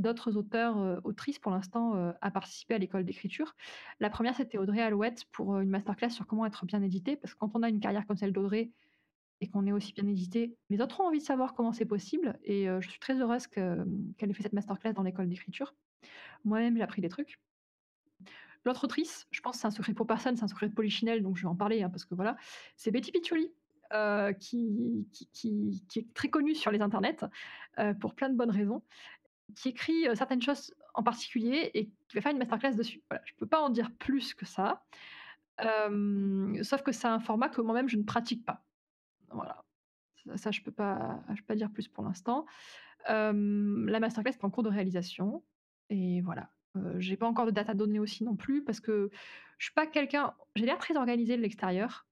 d'autres 0.01 0.37
auteurs, 0.37 0.99
autrices 1.03 1.39
pour 1.39 1.51
l'instant 1.51 2.13
à 2.21 2.31
participer 2.31 2.75
à 2.75 2.77
l'école 2.77 3.05
d'écriture. 3.05 3.55
La 3.99 4.09
première, 4.09 4.35
c'était 4.35 4.57
Audrey 4.57 4.81
Alouette 4.81 5.25
pour 5.31 5.59
une 5.59 5.69
masterclass 5.69 6.09
sur 6.09 6.25
comment 6.25 6.45
être 6.45 6.65
bien 6.65 6.81
édité, 6.81 7.15
parce 7.15 7.33
que 7.33 7.39
quand 7.39 7.51
on 7.55 7.63
a 7.63 7.69
une 7.69 7.79
carrière 7.79 8.05
comme 8.07 8.17
celle 8.17 8.33
d'Audrey 8.33 8.71
et 9.41 9.47
qu'on 9.47 9.65
est 9.65 9.71
aussi 9.71 9.93
bien 9.93 10.07
édité, 10.07 10.55
les 10.69 10.81
autres 10.81 11.01
ont 11.01 11.07
envie 11.07 11.19
de 11.19 11.23
savoir 11.23 11.53
comment 11.53 11.73
c'est 11.73 11.85
possible. 11.85 12.37
Et 12.43 12.67
je 12.79 12.89
suis 12.89 12.99
très 12.99 13.19
heureuse 13.19 13.47
qu'elle 13.47 13.85
ait 14.19 14.33
fait 14.33 14.43
cette 14.43 14.53
masterclass 14.53 14.93
dans 14.93 15.03
l'école 15.03 15.29
d'écriture. 15.29 15.73
Moi-même, 16.43 16.75
j'ai 16.77 16.83
appris 16.83 17.01
des 17.01 17.09
trucs. 17.09 17.39
L'autre 18.63 18.83
autrice, 18.83 19.27
je 19.31 19.41
pense 19.41 19.55
que 19.55 19.61
c'est 19.61 19.67
un 19.67 19.71
secret 19.71 19.93
pour 19.93 20.05
personne, 20.05 20.35
c'est 20.37 20.43
un 20.43 20.47
secret 20.47 20.67
de 20.67 20.73
Polichinelle, 20.73 21.23
donc 21.23 21.35
je 21.35 21.43
vais 21.43 21.47
en 21.47 21.55
parler, 21.55 21.81
hein, 21.81 21.89
parce 21.89 22.05
que 22.05 22.13
voilà, 22.13 22.37
c'est 22.75 22.91
Betty 22.91 23.11
Piccioli, 23.11 23.51
euh, 23.93 24.33
qui, 24.33 25.07
est 25.95 26.13
très 26.13 26.29
connue 26.29 26.55
sur 26.55 26.71
les 26.71 26.81
internets, 26.81 27.25
euh, 27.79 27.93
pour 27.95 28.13
plein 28.13 28.29
de 28.29 28.35
bonnes 28.35 28.51
raisons, 28.51 28.83
qui 29.55 29.69
écrit 29.69 30.07
euh, 30.07 30.15
certaines 30.15 30.41
choses 30.41 30.73
en 30.93 31.03
particulier 31.03 31.71
et 31.73 31.87
qui 32.07 32.15
va 32.15 32.21
faire 32.21 32.31
une 32.31 32.37
masterclass 32.37 32.75
dessus. 32.75 33.01
Voilà, 33.09 33.23
je 33.25 33.33
ne 33.33 33.37
peux 33.37 33.47
pas 33.47 33.59
en 33.59 33.69
dire 33.69 33.91
plus 33.97 34.33
que 34.33 34.45
ça, 34.45 34.83
sauf 35.57 36.83
que 36.83 36.91
c'est 36.91 37.07
un 37.07 37.19
format 37.19 37.49
que 37.49 37.61
moi-même 37.61 37.89
je 37.89 37.97
ne 37.97 38.03
pratique 38.03 38.45
pas. 38.45 38.63
Voilà. 39.31 39.63
Ça, 40.35 40.51
je 40.51 40.59
ne 40.59 40.65
peux, 40.65 40.71
pas, 40.71 41.19
peux 41.27 41.43
pas 41.47 41.55
dire 41.55 41.71
plus 41.71 41.87
pour 41.87 42.03
l'instant. 42.03 42.45
la 43.07 43.99
masterclass 43.99 44.33
est 44.33 44.45
en 44.45 44.51
cours 44.51 44.63
de 44.63 44.69
réalisation. 44.69 45.43
Et 45.89 46.21
voilà. 46.21 46.49
Euh, 46.77 46.93
j'ai 46.99 47.17
pas 47.17 47.27
encore 47.27 47.45
de 47.45 47.51
date 47.51 47.69
à 47.69 47.73
donner 47.73 47.99
aussi 47.99 48.23
non 48.23 48.35
plus 48.35 48.63
parce 48.63 48.79
que 48.79 49.09
je 49.57 49.65
suis 49.65 49.73
pas 49.73 49.87
quelqu'un. 49.87 50.33
J'ai 50.55 50.65
l'air 50.65 50.77
très 50.77 50.95
organisé 50.97 51.37
de 51.37 51.41
l'extérieur, 51.41 52.07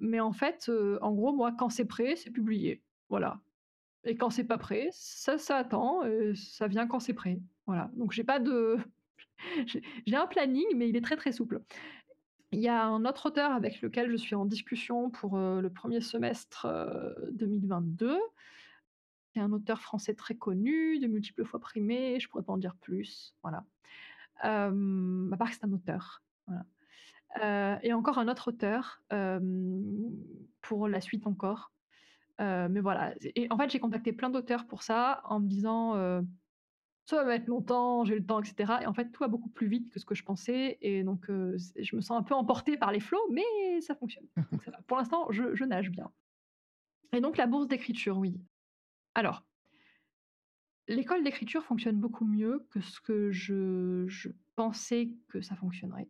mais 0.00 0.20
en 0.20 0.32
fait, 0.32 0.70
en 1.00 1.12
gros, 1.12 1.32
moi, 1.32 1.52
quand 1.52 1.68
c'est 1.68 1.84
prêt, 1.84 2.16
c'est 2.16 2.30
publié. 2.30 2.82
Voilà. 3.08 3.40
Et 4.04 4.16
quand 4.16 4.30
c'est 4.30 4.44
pas 4.44 4.58
prêt, 4.58 4.88
ça, 4.92 5.38
ça 5.38 5.58
attend. 5.58 6.02
ça 6.34 6.66
vient 6.66 6.86
quand 6.86 7.00
c'est 7.00 7.14
prêt. 7.14 7.38
Voilà. 7.66 7.90
Donc 7.94 8.12
j'ai 8.12 8.24
pas 8.24 8.40
de. 8.40 8.78
j'ai 10.06 10.16
un 10.16 10.26
planning, 10.26 10.66
mais 10.74 10.88
il 10.88 10.96
est 10.96 11.04
très 11.04 11.16
très 11.16 11.32
souple. 11.32 11.60
Il 12.50 12.60
y 12.60 12.68
a 12.68 12.84
un 12.84 13.04
autre 13.04 13.26
auteur 13.26 13.52
avec 13.52 13.80
lequel 13.80 14.10
je 14.10 14.16
suis 14.16 14.34
en 14.34 14.44
discussion 14.44 15.10
pour 15.10 15.38
le 15.38 15.70
premier 15.70 16.00
semestre 16.00 16.66
2022 17.32 18.18
c'est 19.32 19.40
un 19.40 19.52
auteur 19.52 19.80
français 19.80 20.14
très 20.14 20.34
connu, 20.34 20.98
de 20.98 21.06
multiples 21.06 21.44
fois 21.44 21.60
primé, 21.60 22.20
je 22.20 22.28
pourrais 22.28 22.42
pas 22.42 22.52
en 22.52 22.58
dire 22.58 22.76
plus, 22.76 23.34
voilà. 23.42 23.64
à 24.42 24.70
part 25.38 25.48
que 25.48 25.54
c'est 25.54 25.64
un 25.64 25.72
auteur, 25.72 26.22
et 27.82 27.92
encore 27.92 28.18
un 28.18 28.28
autre 28.28 28.48
auteur, 28.48 29.02
pour 30.60 30.88
la 30.88 31.00
suite 31.00 31.26
encore. 31.26 31.72
mais 32.38 32.80
voilà, 32.80 33.14
et 33.22 33.46
en 33.50 33.56
fait, 33.56 33.70
j'ai 33.70 33.80
contacté 33.80 34.12
plein 34.12 34.30
d'auteurs 34.30 34.66
pour 34.66 34.82
ça, 34.82 35.22
en 35.24 35.40
me 35.40 35.46
disant, 35.46 35.94
«Ça 37.04 37.16
va 37.16 37.24
mettre 37.24 37.48
longtemps, 37.48 38.04
j'ai 38.04 38.14
le 38.14 38.24
temps» 38.24 38.40
etc. 38.40 38.74
et 38.82 38.86
en 38.86 38.94
fait, 38.94 39.10
tout 39.10 39.24
va 39.24 39.28
beaucoup 39.28 39.48
plus 39.48 39.66
vite 39.66 39.90
que 39.90 39.98
ce 39.98 40.04
que 40.04 40.14
je 40.14 40.22
pensais 40.22 40.78
et 40.82 41.02
donc 41.02 41.26
je 41.28 41.96
me 41.96 42.00
sens 42.00 42.18
un 42.18 42.22
peu 42.22 42.34
emportée 42.34 42.76
par 42.76 42.92
les 42.92 43.00
flots, 43.00 43.26
mais 43.30 43.80
ça 43.80 43.94
fonctionne. 43.94 44.26
Pour 44.86 44.98
l'instant, 44.98 45.26
je 45.30 45.64
nage 45.64 45.90
bien. 45.90 46.10
Et 47.14 47.20
donc 47.20 47.36
la 47.36 47.46
bourse 47.46 47.66
d'écriture, 47.66 48.18
oui. 48.18 48.40
Alors, 49.14 49.44
l'école 50.88 51.22
d'écriture 51.22 51.64
fonctionne 51.64 51.96
beaucoup 51.96 52.24
mieux 52.24 52.66
que 52.70 52.80
ce 52.80 53.00
que 53.00 53.30
je, 53.30 54.30
pensais 54.54 55.10
que 55.28 55.40
ça 55.40 55.56
fonctionnerait. 55.56 56.08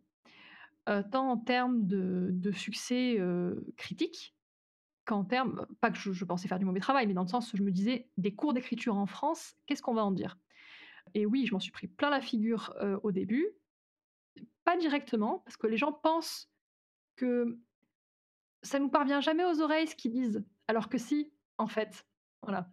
Euh, 0.89 1.01
tant 1.01 1.31
en 1.31 1.37
termes 1.37 1.87
de, 1.87 2.51
succès 2.51 3.15
euh, 3.17 3.55
critique, 3.77 4.35
qu'en 5.05 5.23
termes, 5.23 5.65
pas 5.81 5.91
que 5.91 5.97
je, 5.97 6.25
pensais 6.25 6.47
faire 6.47 6.59
du 6.59 6.65
mauvais 6.65 6.79
travail, 6.79 7.07
mais 7.07 7.13
dans 7.13 7.23
le 7.23 7.27
sens 7.29 7.53
où 7.53 7.57
je 7.57 7.63
me 7.63 7.71
disais, 7.71 8.09
des 8.17 8.35
cours 8.35 8.53
d'écriture 8.53 8.95
en 8.95 9.05
France, 9.05 9.55
qu'est-ce 9.65 9.81
qu'on 9.81 9.93
va 9.93 10.03
en 10.03 10.11
dire? 10.11 10.37
Et 11.13 11.25
oui, 11.25 11.45
je 11.45 11.53
m'en 11.53 11.59
suis 11.59 11.71
pris 11.71 11.87
plein 11.87 12.09
la 12.09 12.21
figure 12.21 12.73
euh, 12.81 12.99
au 13.03 13.11
début, 13.11 13.47
pas 14.63 14.77
directement, 14.77 15.39
parce 15.39 15.57
que 15.57 15.67
les 15.67 15.77
gens 15.77 15.91
pensent 15.91 16.49
que 17.15 17.59
ça 18.61 18.79
nous 18.79 18.89
parvient 18.89 19.19
jamais 19.19 19.43
aux 19.43 19.61
oreilles 19.61 19.87
ce 19.87 19.95
qu'ils 19.95 20.11
disent, 20.11 20.43
alors 20.67 20.89
que 20.89 20.97
si, 20.97 21.31
en 21.57 21.67
fait, 21.67 22.05
voilà. 22.43 22.67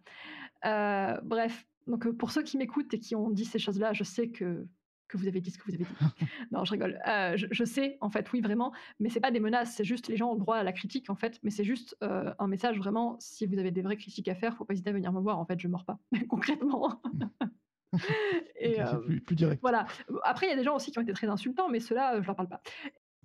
Euh, 0.65 1.19
bref, 1.23 1.65
donc 1.87 2.05
euh, 2.05 2.13
pour 2.13 2.31
ceux 2.31 2.43
qui 2.43 2.57
m'écoutent 2.57 2.93
et 2.93 2.99
qui 2.99 3.15
ont 3.15 3.29
dit 3.29 3.45
ces 3.45 3.59
choses-là, 3.59 3.93
je 3.93 4.03
sais 4.03 4.29
que 4.29 4.67
que 5.07 5.17
vous 5.17 5.27
avez 5.27 5.41
dit 5.41 5.51
ce 5.51 5.57
que 5.57 5.65
vous 5.65 5.73
avez 5.73 5.83
dit. 5.83 5.89
non, 6.51 6.63
je 6.63 6.71
rigole. 6.71 6.97
Euh, 7.05 7.35
je, 7.35 7.65
sais, 7.65 7.97
en 7.99 8.09
fait, 8.09 8.31
oui, 8.31 8.39
vraiment, 8.39 8.71
mais 9.01 9.09
c'est 9.09 9.19
pas 9.19 9.31
des 9.31 9.41
menaces, 9.41 9.73
c'est 9.75 9.83
juste 9.83 10.07
les 10.07 10.15
gens 10.15 10.29
ont 10.29 10.35
le 10.35 10.39
droit 10.39 10.55
à 10.55 10.63
la 10.63 10.71
critique, 10.71 11.09
en 11.09 11.15
fait, 11.15 11.37
mais 11.43 11.49
c'est 11.49 11.65
juste 11.65 11.97
un 12.01 12.47
message 12.47 12.77
vraiment. 12.77 13.17
Si 13.19 13.45
vous 13.45 13.59
avez 13.59 13.71
des 13.71 13.81
vraies 13.81 13.97
critiques 13.97 14.29
à 14.29 14.35
faire, 14.35 14.55
faut 14.55 14.63
pas 14.63 14.71
hésiter 14.71 14.91
à 14.91 14.93
venir 14.93 15.11
me 15.11 15.19
voir. 15.19 15.37
En 15.37 15.45
fait, 15.45 15.59
je 15.59 15.67
mords 15.67 15.83
pas, 15.83 15.99
concrètement. 16.29 17.01
et 18.55 18.77
plus, 19.25 19.35
direct. 19.35 19.61
Voilà. 19.61 19.85
Après, 20.23 20.45
il 20.45 20.49
y 20.49 20.53
a 20.53 20.55
des 20.55 20.63
gens 20.63 20.77
aussi 20.77 20.91
qui 20.91 20.99
ont 20.99 21.01
été 21.01 21.11
très 21.11 21.27
insultants, 21.27 21.67
mais 21.67 21.81
ceux-là, 21.81 22.21
je 22.21 22.27
leur 22.27 22.37
parle 22.37 22.47
pas. 22.47 22.61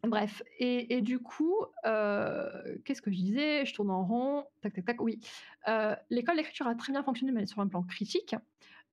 Bref, 0.07 0.43
et, 0.59 1.01
du 1.01 1.19
coup, 1.19 1.57
euh, 1.85 2.77
qu'est-ce 2.85 3.03
que 3.03 3.11
je 3.11 3.17
disais? 3.17 3.67
Je 3.67 3.75
tourne 3.75 3.91
en 3.91 4.05
rond, 4.05 4.45
tac, 4.61 4.73
tac, 4.75 4.85
tac, 4.85 5.01
oui. 5.01 5.21
Euh, 5.69 5.95
l'école 6.11 6.37
d'écriture 6.37 6.67
a 6.67 6.75
très 6.75 6.93
bien 6.93 7.03
fonctionné, 7.03 7.33
mais 7.33 7.47
sur 7.47 7.61
un 7.61 7.69
plan 7.69 7.83
critique, 7.83 8.35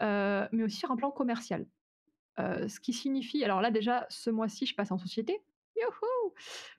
euh, 0.01 0.47
mais 0.51 0.63
aussi 0.63 0.77
sur 0.77 0.91
un 0.91 0.95
plan 0.95 1.11
commercial. 1.11 1.65
ce 2.37 2.79
qui 2.79 2.93
signifie, 2.93 3.43
alors 3.43 3.61
là 3.61 3.71
déjà, 3.71 4.05
ce 4.09 4.29
mois-ci, 4.29 4.65
je 4.65 4.75
passe 4.75 4.91
en 4.91 4.97
société, 4.97 5.41
Youhou 5.75 6.33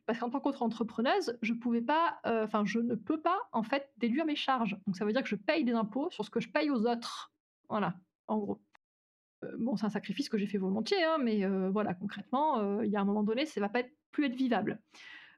parce 0.07 0.18
qu'en 0.18 0.30
tant 0.30 0.41
qu'autre 0.41 0.62
entrepreneuse, 0.62 1.39
je 1.43 1.53
pouvais 1.53 1.80
pas, 1.80 2.18
enfin, 2.24 2.64
je 2.64 2.80
ne 2.80 2.95
peux 2.95 3.20
pas 3.20 3.39
en 3.53 3.62
fait 3.62 3.91
déduire 3.99 4.26
mes 4.26 4.37
charges. 4.37 4.76
Donc 4.87 4.97
ça 4.97 5.05
veut 5.05 5.12
dire 5.12 5.22
que 5.22 5.28
je 5.28 5.37
paye 5.37 5.64
des 5.64 5.72
impôts 5.72 6.11
sur 6.11 6.24
ce 6.24 6.30
que 6.30 6.41
je 6.41 6.49
paye 6.49 6.70
aux 6.70 6.87
autres. 6.87 7.32
Voilà, 7.68 7.95
en 8.26 8.39
gros. 8.39 8.64
Euh, 9.45 9.57
bon, 9.59 9.76
c'est 9.76 9.86
un 9.86 9.90
sacrifice 9.90 10.28
que 10.28 10.38
j'ai 10.38 10.47
fait 10.47 10.59
volontiers, 10.59 11.03
hein, 11.05 11.18
mais 11.20 11.45
euh, 11.45 11.70
voilà, 11.70 11.95
concrètement, 11.95 12.59
euh, 12.59 12.84
il 12.84 12.90
y 12.90 12.97
a 12.97 13.01
un 13.01 13.05
moment 13.05 13.22
donné, 13.22 13.47
ça 13.47 13.61
va 13.61 13.68
pas 13.68 13.80
être, 13.80 13.92
plus 14.12 14.26
être 14.26 14.34
vivable 14.34 14.80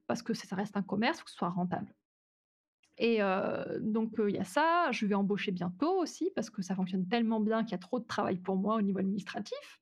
parce 0.07 0.23
que 0.23 0.35
ça 0.35 0.55
reste 0.55 0.77
un 0.77 0.83
commerce, 0.83 1.19
faut 1.19 1.25
que 1.25 1.31
ce 1.31 1.37
soit 1.37 1.49
rentable. 1.49 1.93
Et 2.99 3.19
donc 3.81 4.13
il 4.27 4.37
y 4.37 4.39
a 4.39 4.45
ça, 4.45 4.91
je 4.91 5.05
vais 5.05 5.15
embaucher 5.15 5.51
bientôt 5.51 6.01
aussi 6.01 6.31
parce 6.35 6.49
que 6.49 6.63
ça 6.63 6.75
fonctionne 6.75 7.07
tellement 7.09 7.41
bien 7.41 7.63
qu'il 7.63 7.73
y 7.73 7.75
a 7.75 7.79
trop 7.79 7.99
de 7.99 8.07
travail 8.07 8.39
pour 8.39 8.57
moi 8.57 8.77
au 8.77 8.83
niveau 8.83 9.01
administratif. 9.01 9.81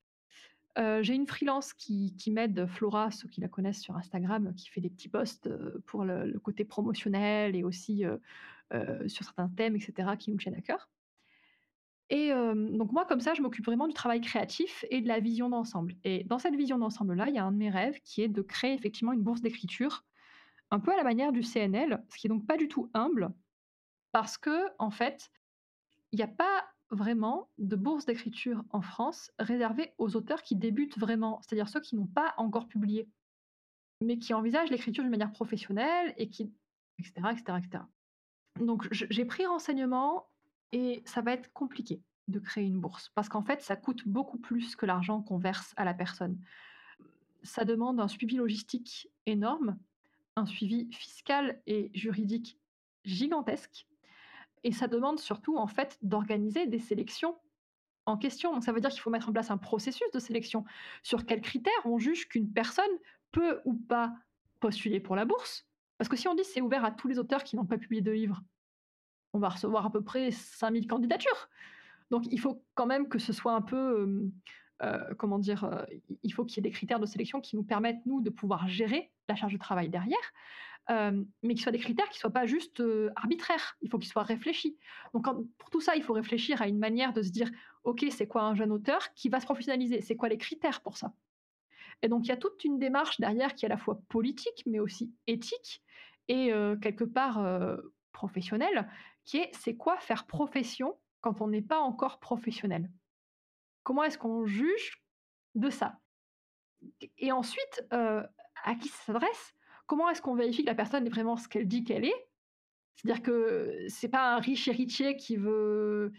j'ai 0.77 1.15
une 1.15 1.27
freelance 1.27 1.75
qui, 1.75 2.15
m'aide, 2.29 2.67
Flora, 2.67 3.11
ceux 3.11 3.29
qui 3.29 3.41
la 3.41 3.49
connaissent 3.49 3.83
sur 3.83 3.97
Instagram, 3.97 4.53
qui 4.57 4.69
fait 4.69 4.81
des 4.81 4.91
petits 4.91 5.09
posts 5.09 5.49
pour 5.87 6.05
le, 6.05 6.27
le 6.27 6.39
côté 6.41 6.65
promotionnel 6.65 7.55
et 7.55 7.63
aussi 7.63 8.05
sur 9.07 9.25
certains 9.25 9.49
thèmes, 9.49 9.77
etc., 9.77 10.09
qui 10.19 10.33
nous 10.33 10.39
tiennent 10.39 10.57
à 10.57 10.63
cœur. 10.63 10.89
Et 12.11 12.31
donc 12.31 12.93
moi, 12.93 13.07
comme 13.07 13.21
ça, 13.21 13.35
je 13.35 13.43
m'occupe 13.43 13.65
vraiment 13.65 13.89
du 13.89 13.95
travail 13.95 14.21
créatif 14.21 14.85
et 14.91 15.01
de 15.01 15.09
la 15.09 15.21
vision 15.21 15.49
d'ensemble. 15.49 15.95
Et 16.05 16.25
dans 16.25 16.39
cette 16.39 16.55
vision 16.55 16.79
d'ensemble-là, 16.79 17.29
il 17.29 17.35
y 17.35 17.39
a 17.39 17.45
un 17.45 17.53
de 17.53 17.57
mes 17.57 17.71
rêves 17.71 17.99
qui 18.05 18.23
est 18.23 18.29
de 18.29 18.43
créer 18.43 18.75
effectivement 18.75 19.13
une 19.13 19.23
bourse 19.23 19.41
d'écriture, 19.41 20.05
un 20.71 20.81
peu 20.81 20.93
à 20.93 20.97
la 20.97 21.05
manière 21.05 21.33
du 21.33 21.43
CNL, 21.43 22.05
ce 22.11 22.19
qui 22.19 22.27
est 22.27 22.29
donc 22.29 22.47
pas 22.47 22.57
du 22.57 22.69
tout 22.69 22.91
humble, 22.95 23.33
parce 24.13 24.37
que 24.39 24.69
en 24.79 24.91
fait, 24.91 25.31
il 26.13 26.17
n'y 26.17 26.23
a 26.23 26.29
pas 26.29 26.67
vraiment 26.91 27.51
de 27.59 27.75
bourse 27.75 28.05
d'écriture 28.05 28.63
en 28.71 28.83
France 28.83 29.31
réservée 29.39 29.95
aux 29.99 30.15
auteurs 30.15 30.43
qui 30.43 30.57
débutent 30.57 30.99
vraiment, 30.99 31.41
c'est-à-dire 31.43 31.69
ceux 31.69 31.81
qui 31.81 31.97
n'ont 31.97 32.07
pas 32.07 32.35
encore 32.37 32.69
publié, 32.69 33.09
mais 34.01 34.19
qui 34.19 34.35
envisagent 34.35 34.71
l'écriture 34.71 35.03
d'une 35.03 35.11
manière 35.11 35.33
professionnelle 35.33 36.15
et 36.17 36.29
qui, 36.29 36.53
etc., 36.99 37.15
etc., 37.33 37.59
etc. 37.59 37.85
Donc 38.61 38.87
j'ai 38.93 39.25
pris 39.25 39.47
renseignement 39.47 40.29
et 40.75 41.03
ça 41.07 41.23
va 41.23 41.33
être 41.33 41.53
compliqué. 41.53 42.03
de 42.27 42.39
créer 42.39 42.65
une 42.65 42.81
bourse 42.81 43.11
parce 43.15 43.29
qu'en 43.29 43.43
fait, 43.43 43.61
ça 43.61 43.77
coûte 43.77 44.09
beaucoup 44.09 44.39
plus 44.39 44.77
que 44.77 44.87
l'argent 44.87 45.21
qu'on 45.21 45.37
verse 45.37 45.75
à 45.77 45.85
la 45.85 45.93
personne. 45.93 46.39
Ça 47.43 47.67
demande 47.67 48.01
un 48.01 48.09
suivi 48.09 48.37
logistique 48.37 49.11
énorme, 49.27 49.77
un 50.37 50.47
suivi 50.47 50.91
fiscal 50.91 51.61
et 51.67 51.91
juridique 51.93 52.59
gigantesque 53.05 53.87
et 54.65 54.73
ça 54.73 54.89
demande 54.89 55.21
surtout 55.21 55.57
en 55.59 55.67
fait 55.67 55.99
d'organiser 56.03 56.67
des 56.67 56.79
sélections 56.79 57.37
en 58.07 58.17
question. 58.17 58.53
Donc 58.53 58.65
ça 58.65 58.73
veut 58.73 58.81
dire 58.81 58.91
qu'il 58.91 59.01
faut 59.01 59.11
mettre 59.11 59.29
en 59.29 59.33
place 59.33 59.51
un 59.51 59.59
processus 59.59 60.11
de 60.13 60.19
sélection. 60.19 60.65
Sur 61.03 61.27
quels 61.27 61.43
critères 61.43 61.73
on 61.85 61.99
juge 61.99 62.29
qu'une 62.29 62.51
personne 62.51 62.91
peut 63.31 63.61
ou 63.67 63.75
pas 63.75 64.15
postuler 64.61 65.01
pour 65.01 65.15
la 65.15 65.27
bourse 65.27 65.67
Parce 65.99 66.09
que 66.09 66.17
si 66.17 66.27
on 66.27 66.35
dit 66.35 66.45
c'est 66.45 66.63
ouvert 66.63 66.85
à 66.85 66.91
tous 66.91 67.07
les 67.07 67.19
auteurs 67.19 67.45
qui 67.45 67.57
n'ont 67.57 67.67
pas 67.67 67.79
publié 67.79 68.01
de 68.01 68.11
livres, 68.11 68.43
on 69.35 69.41
va 69.41 69.51
recevoir 69.51 69.85
à 69.85 69.91
peu 69.91 70.03
près 70.03 70.31
5000 70.31 70.87
candidatures. 70.87 71.51
Donc 72.11 72.25
il 72.31 72.41
faut 72.41 72.65
quand 72.75 72.87
même 72.87 73.09
que 73.09 73.19
ce 73.19 73.33
soit 73.33 73.53
un 73.53 73.61
peu, 73.61 74.31
euh, 74.83 75.15
comment 75.19 75.39
dire, 75.39 75.65
euh, 75.65 75.85
il 76.23 76.33
faut 76.33 76.45
qu'il 76.45 76.57
y 76.57 76.61
ait 76.61 76.71
des 76.71 76.75
critères 76.75 77.01
de 77.01 77.07
sélection 77.07 77.41
qui 77.41 77.57
nous 77.57 77.65
permettent, 77.65 78.07
nous, 78.07 78.23
de 78.23 78.31
pouvoir 78.31 78.69
gérer 78.69 79.11
la 79.29 79.35
charge 79.35 79.53
de 79.53 79.59
travail 79.59 79.91
derrière. 79.91 80.33
mais 81.43 81.55
qui 81.55 81.63
soient 81.63 81.73
des 81.73 81.79
critères 81.79 82.09
qui 82.11 82.19
ne 82.19 82.21
soient 82.21 82.31
pas 82.31 82.47
juste 82.47 82.83
arbitraires, 83.17 83.77
il 83.83 83.91
faut 83.91 83.99
qu'ils 83.99 84.11
soient 84.11 84.23
réfléchis. 84.23 84.79
Donc 85.13 85.25
pour 85.59 85.71
tout 85.71 85.81
ça, 85.81 85.97
il 85.97 86.05
faut 86.05 86.13
réfléchir 86.13 86.63
à 86.63 86.69
une 86.69 86.79
manière 86.79 87.13
de 87.13 87.23
se 87.23 87.31
dire, 87.31 87.51
OK, 87.83 88.05
c'est 88.11 88.29
quoi 88.29 88.43
un 88.43 88.55
jeune 88.55 88.71
auteur 88.71 89.13
qui 89.15 89.29
va 89.29 89.41
se 89.41 89.47
professionnaliser? 89.47 90.01
C'est 90.01 90.15
quoi 90.15 90.29
les 90.29 90.39
critères 90.39 90.81
pour 90.83 90.97
ça? 90.97 91.13
Et 92.03 92.09
donc 92.09 92.27
il 92.27 92.29
y 92.29 92.33
a 92.33 92.37
toute 92.37 92.63
une 92.65 92.79
démarche 92.79 93.19
derrière 93.19 93.55
qui 93.55 93.65
est 93.65 93.69
à 93.69 93.75
la 93.75 93.79
fois 93.79 93.99
politique, 94.09 94.63
mais 94.67 94.79
aussi 94.79 95.13
éthique 95.27 95.83
et 96.29 96.53
quelque 96.81 97.05
part 97.05 97.39
professionnelle, 98.13 98.89
qui 99.25 99.39
est 99.39 99.51
c'est 99.55 99.77
quoi 99.77 99.99
faire 99.99 100.27
profession 100.27 100.99
quand 101.21 101.41
on 101.41 101.49
n'est 101.49 101.63
pas 101.63 101.81
encore 101.81 102.21
professionnel? 102.21 102.91
Comment 103.83 104.05
est-ce 104.05 104.19
qu'on 104.19 104.47
juge 104.47 105.03
de 105.55 105.71
ça? 105.71 105.99
Et 107.19 107.33
ensuite, 107.33 107.87
à 107.91 108.75
qui 108.81 108.89
ça 108.89 109.05
s'adresse? 109.05 109.55
Comment 109.87 110.09
est-ce 110.11 110.23
qu'on 110.23 110.35
vérifie 110.35 110.63
que 110.63 110.71
la 110.71 110.75
personne 110.75 111.07
est 111.07 111.11
vraiment 111.11 111.37
ce 111.37 111.49
qu'elle 111.49 111.69
dit 111.69 111.85
qu'elle 111.85 112.05
est? 112.05 112.29
C'est-à-dire 112.97 113.23
que 113.23 113.87
c'est 113.89 114.09
pas 114.09 114.35
un 114.35 114.39
riche 114.39 114.69
héritier 114.69 115.17
qui 115.17 115.37
veut 115.37 116.13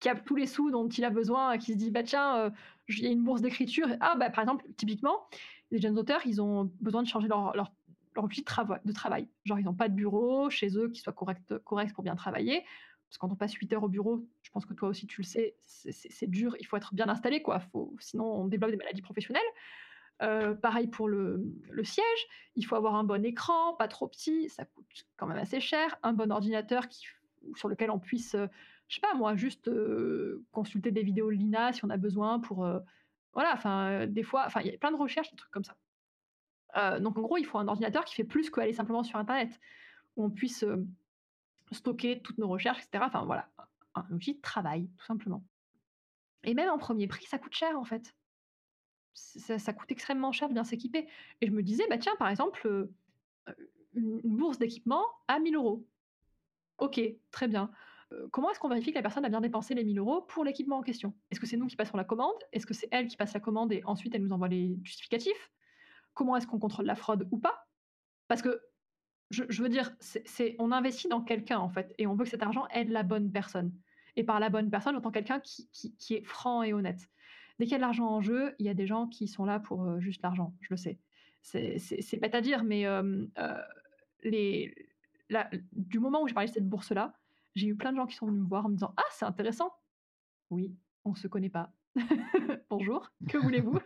qui 0.00 0.08
a 0.08 0.16
tous 0.16 0.34
les 0.34 0.46
sous 0.46 0.70
dont 0.70 0.88
il 0.88 1.04
a 1.04 1.10
besoin, 1.10 1.58
qui 1.58 1.72
se 1.72 1.78
dit 1.78 1.92
bah 1.92 2.02
tiens, 2.02 2.52
il 2.88 3.04
y 3.04 3.06
a 3.06 3.10
une 3.10 3.22
bourse 3.22 3.40
d'écriture. 3.40 3.86
Ah 4.00 4.16
bah 4.16 4.30
par 4.30 4.42
exemple, 4.42 4.66
typiquement, 4.76 5.28
les 5.70 5.80
jeunes 5.80 5.98
auteurs, 5.98 6.20
ils 6.26 6.42
ont 6.42 6.72
besoin 6.80 7.02
de 7.02 7.08
changer 7.08 7.28
leur, 7.28 7.54
leur, 7.56 7.72
leur 8.14 8.24
outil 8.24 8.42
de, 8.42 8.92
travail. 8.92 9.28
Genre 9.44 9.58
ils 9.58 9.64
n'ont 9.64 9.74
pas 9.74 9.88
de 9.88 9.94
bureau 9.94 10.50
chez 10.50 10.76
eux 10.76 10.88
qui 10.90 11.00
soit 11.00 11.12
correct, 11.12 11.58
correct 11.58 11.94
pour 11.94 12.04
bien 12.04 12.16
travailler. 12.16 12.64
Parce 13.08 13.18
que 13.18 13.20
quand 13.20 13.32
on 13.32 13.36
passe 13.36 13.52
8 13.52 13.72
heures 13.74 13.82
au 13.82 13.88
bureau, 13.88 14.26
je 14.42 14.50
pense 14.50 14.64
que 14.64 14.72
toi 14.72 14.88
aussi 14.88 15.06
tu 15.06 15.20
le 15.20 15.26
sais, 15.26 15.54
c'est 15.66 16.30
dur, 16.30 16.56
il 16.60 16.66
faut 16.66 16.76
être 16.76 16.94
bien 16.94 17.08
installé, 17.08 17.42
quoi. 17.42 17.60
Sinon 17.98 18.24
on 18.24 18.48
développe 18.48 18.70
des 18.70 18.76
maladies 18.76 19.02
professionnelles. 19.02 19.42
Euh, 20.22 20.54
pareil 20.54 20.86
pour 20.86 21.08
le, 21.08 21.52
siège, 21.82 22.26
il 22.54 22.64
faut 22.64 22.76
avoir 22.76 22.94
un 22.94 23.02
bon 23.02 23.24
écran, 23.24 23.74
pas 23.74 23.88
trop 23.88 24.06
petit, 24.06 24.48
ça 24.48 24.64
coûte 24.64 24.86
quand 25.16 25.26
même 25.26 25.38
assez 25.38 25.60
cher, 25.60 25.98
un 26.04 26.12
bon 26.12 26.30
ordinateur 26.30 26.86
qui, 26.88 27.06
sur 27.56 27.68
lequel 27.68 27.90
on 27.90 27.98
puisse, 27.98 28.36
euh, 28.36 28.46
je 28.86 28.96
sais 28.96 29.00
pas 29.00 29.14
moi, 29.14 29.34
juste 29.34 29.66
euh, 29.66 30.44
consulter 30.52 30.92
des 30.92 31.02
vidéos 31.02 31.30
Lina 31.30 31.72
si 31.72 31.84
on 31.84 31.90
a 31.90 31.96
besoin 31.96 32.38
pour, 32.38 32.68
voilà, 33.32 33.52
enfin 33.52 34.06
des 34.06 34.22
fois, 34.22 34.46
il 34.60 34.66
y 34.66 34.74
a 34.74 34.78
plein 34.78 34.92
de 34.92 34.96
recherches, 34.96 35.30
des 35.30 35.36
trucs 35.36 35.50
comme 35.50 35.64
ça. 35.64 35.76
Donc 37.00 37.18
en 37.18 37.22
gros, 37.22 37.36
il 37.36 37.44
faut 37.44 37.58
un 37.58 37.68
ordinateur 37.68 38.04
qui 38.04 38.14
fait 38.14 38.24
plus 38.24 38.50
qu'aller 38.50 38.72
simplement 38.72 39.02
sur 39.02 39.18
Internet, 39.18 39.60
où 40.16 40.24
on 40.24 40.30
puisse 40.30 40.64
stocker 41.70 42.20
toutes 42.22 42.38
nos 42.38 42.48
recherches, 42.48 42.78
etc. 42.78 43.04
Enfin 43.06 43.24
voilà, 43.24 43.48
un 43.94 44.06
outil 44.10 44.34
de 44.34 44.40
travail, 44.40 44.88
tout 44.98 45.04
simplement. 45.04 45.44
Et 46.44 46.54
même 46.54 46.70
en 46.70 46.78
premier 46.78 47.06
prix, 47.06 47.26
ça 47.26 47.38
coûte 47.38 47.54
cher 47.54 47.78
en 47.78 47.84
fait 47.84 48.14
ça, 49.14 49.72
coûte 49.72 49.90
extrêmement 49.90 50.32
cher 50.32 50.48
de 50.48 50.54
bien 50.54 50.64
s'équiper. 50.64 51.06
Et 51.40 51.46
je 51.46 51.52
me 51.52 51.62
disais, 51.62 51.84
bah 51.88 51.98
tiens, 51.98 52.14
par 52.18 52.28
exemple, 52.28 52.66
euh, 52.66 53.54
une, 53.94 54.36
bourse 54.36 54.58
d'équipement 54.58 55.04
à 55.28 55.38
1000 55.38 55.56
euros. 55.56 55.86
Ok, 56.78 57.00
très 57.30 57.48
bien. 57.48 57.70
Euh, 58.12 58.28
comment 58.30 58.50
est-ce 58.50 58.58
qu'on 58.58 58.68
vérifie 58.68 58.90
que 58.90 58.96
la 58.96 59.02
personne 59.02 59.24
a 59.24 59.28
bien 59.28 59.40
dépensé 59.40 59.74
les 59.74 59.84
1000 59.84 59.98
euros 59.98 60.22
pour 60.22 60.44
l'équipement 60.44 60.78
en 60.78 60.82
question? 60.82 61.14
Est-ce 61.30 61.40
que 61.40 61.46
c'est 61.46 61.56
nous 61.56 61.66
qui 61.66 61.76
passons 61.76 61.96
la 61.96 62.04
commande? 62.04 62.36
Est-ce 62.52 62.66
que 62.66 62.74
c'est 62.74 62.88
elle 62.90 63.06
qui 63.06 63.16
passe 63.16 63.34
la 63.34 63.40
commande 63.40 63.72
et 63.72 63.82
ensuite 63.84 64.14
elle 64.14 64.22
nous 64.22 64.32
envoie 64.32 64.48
les 64.48 64.78
justificatifs? 64.82 65.50
Comment 66.14 66.36
est-ce 66.36 66.46
qu'on 66.46 66.58
contrôle 66.58 66.86
la 66.86 66.94
fraude 66.94 67.28
ou 67.30 67.38
pas 67.38 67.66
Parce 68.28 68.42
que 68.42 68.60
je, 69.30 69.62
veux 69.62 69.70
dire, 69.70 69.90
c'est, 70.00 70.56
on 70.58 70.72
investit 70.72 71.08
dans 71.08 71.22
quelqu'un 71.22 71.58
en 71.58 71.70
fait, 71.70 71.94
et 71.96 72.06
on 72.06 72.14
veut 72.14 72.24
que 72.24 72.30
cet 72.30 72.42
argent 72.42 72.66
aide 72.68 72.90
la 72.90 73.02
bonne 73.02 73.32
personne. 73.32 73.72
Et 74.16 74.24
par 74.24 74.40
la 74.40 74.50
bonne 74.50 74.70
personne, 74.70 74.94
j'entends 74.94 75.10
quelqu'un 75.10 75.40
qui, 75.40 75.70
qui 75.72 76.14
est 76.14 76.24
franc 76.24 76.62
et 76.62 76.74
honnête. 76.74 77.08
Dès 77.58 77.64
qu'il 77.64 77.72
y 77.72 77.74
a 77.76 77.78
de 77.78 77.82
l'argent 77.82 78.08
en 78.08 78.20
jeu, 78.20 78.54
il 78.58 78.66
y 78.66 78.68
a 78.68 78.74
des 78.74 78.86
gens 78.86 79.06
qui 79.06 79.26
sont 79.26 79.46
là 79.46 79.58
pour 79.58 80.00
juste 80.00 80.22
l'argent, 80.22 80.54
je 80.60 80.68
le 80.70 80.76
sais. 80.76 80.98
C'est 81.40 82.20
bête 82.20 82.34
à 82.34 82.42
dire, 82.42 82.62
mais 82.62 82.84
les, 84.22 84.74
du 85.72 85.98
moment 85.98 86.22
où 86.22 86.28
j'ai 86.28 86.34
parlé 86.34 86.48
de 86.48 86.54
cette 86.54 86.68
bourse-là, 86.68 87.14
j'ai 87.54 87.68
eu 87.68 87.76
plein 87.76 87.92
de 87.92 87.96
gens 87.96 88.06
qui 88.06 88.16
sont 88.16 88.26
venus 88.26 88.42
me 88.42 88.48
voir 88.48 88.66
en 88.66 88.68
me 88.68 88.74
disant 88.74 88.94
Ah, 88.96 89.04
c'est 89.10 89.24
intéressant 89.24 89.72
Oui, 90.50 90.74
on 91.04 91.10
ne 91.10 91.16
se 91.16 91.28
connaît 91.28 91.50
pas. 91.50 91.72
Bonjour, 92.70 93.10
que 93.28 93.38
voulez-vous? 93.38 93.78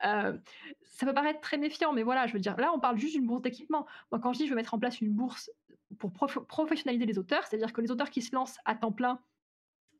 Ça 0.00 1.06
peut 1.06 1.14
paraître 1.14 1.40
très 1.40 1.58
méfiant, 1.58 1.92
mais 1.92 2.02
voilà, 2.02 2.26
je 2.26 2.32
veux 2.32 2.38
dire, 2.38 2.56
là, 2.56 2.72
on 2.72 2.78
parle 2.78 2.98
juste 2.98 3.14
d'une 3.14 3.26
bourse 3.26 3.42
d'équipement. 3.42 3.86
Moi, 4.12 4.20
quand 4.20 4.32
je 4.32 4.38
dis 4.38 4.44
je 4.46 4.50
veux 4.50 4.56
mettre 4.56 4.74
en 4.74 4.78
place 4.78 5.00
une 5.00 5.10
bourse 5.10 5.50
pour 5.98 6.12
professionnaliser 6.12 7.06
les 7.06 7.18
auteurs, 7.18 7.44
c'est-à-dire 7.46 7.72
que 7.72 7.80
les 7.80 7.90
auteurs 7.90 8.10
qui 8.10 8.22
se 8.22 8.34
lancent 8.34 8.58
à 8.64 8.74
temps 8.74 8.92
plein 8.92 9.20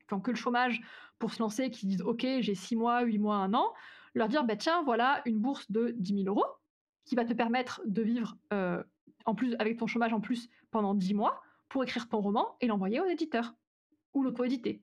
qui 0.06 0.14
ont 0.14 0.20
que 0.20 0.30
le 0.30 0.36
chômage 0.36 0.82
pour 1.18 1.32
se 1.32 1.40
lancer, 1.40 1.70
qui 1.70 1.86
disent 1.86 2.02
OK, 2.02 2.26
j'ai 2.40 2.54
6 2.54 2.76
mois, 2.76 3.02
8 3.02 3.18
mois, 3.18 3.36
1 3.36 3.54
an, 3.54 3.72
leur 4.14 4.28
dire 4.28 4.44
bah, 4.44 4.56
tiens, 4.56 4.82
voilà 4.82 5.22
une 5.24 5.38
bourse 5.38 5.70
de 5.70 5.94
10 5.96 6.24
000 6.24 6.28
euros 6.28 6.46
qui 7.04 7.14
va 7.14 7.24
te 7.24 7.32
permettre 7.32 7.82
de 7.84 8.02
vivre 8.02 8.36
euh, 8.52 8.82
en 9.26 9.34
plus 9.34 9.54
avec 9.58 9.78
ton 9.78 9.86
chômage 9.86 10.12
en 10.12 10.20
plus 10.20 10.48
pendant 10.70 10.94
10 10.94 11.14
mois 11.14 11.42
pour 11.68 11.82
écrire 11.82 12.08
ton 12.08 12.20
roman 12.20 12.56
et 12.60 12.66
l'envoyer 12.66 13.00
aux 13.00 13.06
éditeurs 13.06 13.54
ou 14.12 14.22
l'auto-éditer. 14.22 14.82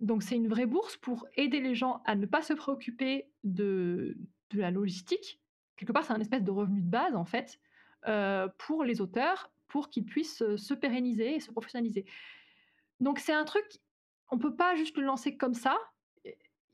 Donc 0.00 0.22
c'est 0.22 0.36
une 0.36 0.48
vraie 0.48 0.66
bourse 0.66 0.96
pour 0.96 1.26
aider 1.34 1.60
les 1.60 1.74
gens 1.74 2.02
à 2.06 2.14
ne 2.14 2.26
pas 2.26 2.42
se 2.42 2.54
préoccuper 2.54 3.28
de, 3.44 4.16
de 4.50 4.60
la 4.60 4.70
logistique. 4.70 5.40
Quelque 5.76 5.92
part, 5.92 6.04
c'est 6.04 6.14
un 6.14 6.20
espèce 6.20 6.42
de 6.42 6.50
revenu 6.50 6.80
de 6.80 6.88
base 6.88 7.14
en 7.14 7.24
fait 7.24 7.60
euh, 8.08 8.48
pour 8.58 8.84
les 8.84 9.00
auteurs 9.00 9.50
pour 9.68 9.90
qu'ils 9.90 10.04
puissent 10.04 10.44
se 10.56 10.74
pérenniser 10.74 11.34
et 11.34 11.40
se 11.40 11.50
professionnaliser. 11.50 12.06
Donc 13.00 13.18
c'est 13.18 13.34
un 13.34 13.44
truc 13.44 13.80
on 14.30 14.38
peut 14.38 14.54
pas 14.54 14.74
juste 14.76 14.96
le 14.96 15.04
lancer 15.04 15.36
comme 15.36 15.54
ça. 15.54 15.76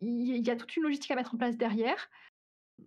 Il 0.00 0.44
y 0.44 0.50
a 0.50 0.56
toute 0.56 0.74
une 0.76 0.82
logistique 0.82 1.10
à 1.10 1.16
mettre 1.16 1.34
en 1.34 1.38
place 1.38 1.56
derrière. 1.56 2.10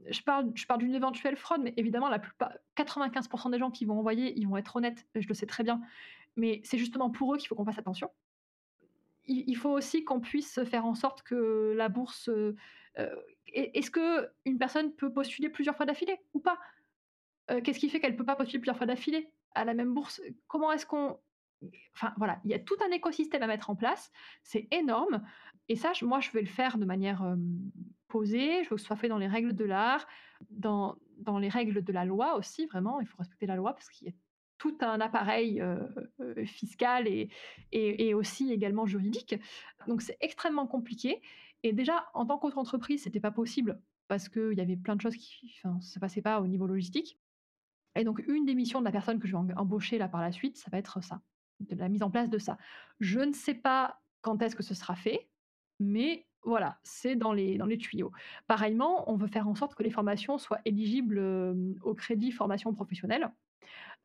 Je 0.10 0.22
parle, 0.22 0.52
je 0.56 0.66
parle 0.66 0.82
d'une 0.82 0.94
éventuelle 0.94 1.38
fraude, 1.38 1.62
mais 1.62 1.74
évidemment, 1.78 2.10
la 2.10 2.20
plupart, 2.20 2.52
95% 2.76 3.52
des 3.52 3.60
gens 3.60 3.72
qui 3.72 3.86
vont 3.86 3.98
envoyer, 3.98 4.38
ils 4.38 4.48
vont 4.48 4.58
être 4.58 4.76
honnêtes, 4.76 5.06
je 5.16 5.28
le 5.28 5.34
sais 5.34 5.46
très 5.46 5.64
bien. 5.64 5.80
Mais 6.36 6.62
c'est 6.66 6.78
justement 6.78 7.10
pour 7.10 7.34
eux 7.34 7.38
qu'il 7.38 7.48
faut 7.48 7.56
qu'on 7.56 7.64
fasse 7.64 7.78
attention. 7.78 8.10
Il, 9.28 9.56
faut 9.56 9.72
aussi 9.72 10.04
qu'on 10.04 10.20
puisse 10.20 10.64
faire 10.66 10.86
en 10.86 10.96
sorte 10.96 11.24
que 11.24 11.74
la 11.76 11.90
bourse. 11.90 12.30
Euh, 12.30 12.56
est-ce 13.48 13.92
que 13.92 14.30
une 14.46 14.58
personne 14.58 14.94
peut 14.94 15.12
postuler 15.12 15.50
plusieurs 15.50 15.76
fois 15.76 15.86
d'affilée 15.86 16.20
ou 16.34 16.40
pas? 16.40 16.60
Euh, 17.52 17.62
Qu'est-ce 17.62 17.80
qui 17.80 17.90
fait 17.90 18.00
qu'elle 18.00 18.16
peut 18.16 18.26
pas 18.26 18.36
postuler 18.36 18.60
plusieurs 18.60 18.78
fois 18.78 18.86
d'affilée 18.86 19.30
à 19.54 19.66
la 19.66 19.74
même 19.74 19.94
bourse? 19.94 20.22
Comment 20.48 20.72
est-ce 20.72 20.86
qu'on 20.86 21.20
Enfin 21.94 22.14
voilà, 22.18 22.40
il 22.44 22.52
y 22.52 22.54
a 22.54 22.60
tout 22.60 22.76
un 22.86 22.92
écosystème 22.92 23.42
à 23.42 23.48
mettre 23.48 23.70
en 23.70 23.76
place. 23.76 24.12
C'est 24.44 24.68
énorme. 24.72 25.24
Et 25.70 25.76
ça, 25.76 25.94
moi, 26.04 26.20
je 26.20 26.30
vais 26.32 26.42
le 26.42 26.48
faire 26.48 26.78
de 26.78 26.86
manière 26.86 27.36
posée. 28.08 28.64
Je 28.64 28.70
veux 28.70 28.76
que 28.76 28.82
ce 28.82 28.88
soit 28.88 28.96
fait 28.96 29.08
dans 29.08 29.18
les 29.18 29.28
règles 29.28 29.56
de 29.56 29.66
l'art, 29.66 30.06
dans, 30.52 30.96
dans 31.18 31.40
les 31.40 31.50
règles 31.50 31.84
de 31.84 31.94
la 31.94 32.06
loi 32.06 32.36
aussi. 32.36 32.68
Vraiment, 32.68 33.00
il 33.00 33.08
faut 33.08 33.18
respecter 33.18 33.48
la 33.48 33.56
loi 33.56 33.74
parce 33.74 33.90
qu'il 33.90 34.08
y 34.08 34.12
a 34.12 34.14
tout 34.58 34.78
un 34.82 35.02
appareil 35.02 35.62
fiscal 36.46 37.08
et, 37.08 38.14
aussi 38.14 38.52
également 38.52 38.86
juridique. 38.86 39.36
Donc 39.88 40.02
c'est 40.02 40.18
extrêmement 40.22 40.68
compliqué. 40.68 41.22
Et 41.64 41.74
déjà, 41.74 42.06
en 42.14 42.26
tant 42.26 42.38
qu'autre 42.38 42.58
entreprise, 42.58 43.04
c'était 43.04 43.20
pas 43.20 43.32
possible 43.32 43.82
parce 44.08 44.30
qu'il 44.30 44.54
y 44.54 44.62
avait 44.62 44.76
plein 44.76 44.96
de 44.96 45.02
choses 45.02 45.16
qui 45.16 45.60
ne 45.66 45.82
se 45.82 46.00
passaient 46.00 46.22
pas 46.22 46.40
au 46.40 46.48
niveau 46.48 46.68
logistique. 46.68 47.20
Et 47.96 48.04
donc, 48.04 48.24
une 48.28 48.46
des 48.46 48.56
missions 48.56 48.80
de 48.80 48.86
la 48.86 48.92
personne 48.92 49.20
que 49.20 49.28
je 49.28 49.36
vais 49.36 49.54
embaucher 49.56 49.98
là 49.98 50.08
par 50.08 50.22
la 50.22 50.32
suite, 50.32 50.58
ça 50.58 50.70
va 50.70 50.78
être 50.78 51.02
ça 51.02 51.22
de 51.62 51.76
la 51.76 51.90
mise 51.90 52.04
en 52.04 52.12
place 52.12 52.30
de 52.30 52.38
ça. 52.38 52.58
Je 53.00 53.20
ne 53.20 53.34
sais 53.34 53.54
pas 53.54 54.02
quand 54.22 54.42
est-ce 54.42 54.56
que 54.56 54.64
ce 54.64 54.74
sera 54.74 54.96
fait, 54.96 55.30
mais 55.80 56.28
voilà, 56.44 56.78
c'est 56.84 57.16
dans 57.16 57.34
les, 57.34 57.58
dans 57.58 57.66
les 57.66 57.78
tuyaux. 57.78 58.12
Pareillement, 58.48 59.10
on 59.10 59.16
veut 59.16 59.28
faire 59.28 59.48
en 59.48 59.56
sorte 59.56 59.76
que 59.76 59.84
les 59.84 59.90
formations 59.90 60.38
soient 60.38 60.60
éligibles 60.66 61.20
au 61.82 61.96
crédit 61.96 62.32
formation 62.32 62.74
professionnelle. 62.74 63.32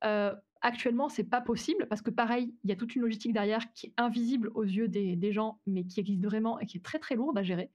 Euh, 0.04 0.34
actuellement, 0.62 1.08
c'est 1.08 1.24
pas 1.24 1.40
possible 1.40 1.86
parce 1.88 2.02
que 2.02 2.10
pareil, 2.10 2.54
il 2.64 2.70
y 2.70 2.72
a 2.72 2.76
toute 2.76 2.94
une 2.94 3.02
logistique 3.02 3.32
derrière 3.32 3.72
qui 3.72 3.86
est 3.86 3.94
invisible 3.96 4.50
aux 4.54 4.64
yeux 4.64 4.88
des, 4.88 5.16
des, 5.16 5.32
gens, 5.32 5.60
mais 5.66 5.84
qui 5.84 6.00
existe 6.00 6.24
vraiment 6.24 6.58
et 6.58 6.66
qui 6.66 6.78
est 6.78 6.84
très 6.84 6.98
très 6.98 7.16
lourde 7.16 7.36
à 7.38 7.42
gérer. 7.42 7.70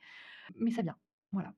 Mais 0.59 0.71
ça 0.71 0.81
vient. 0.81 0.97
Voilà. 1.31 1.53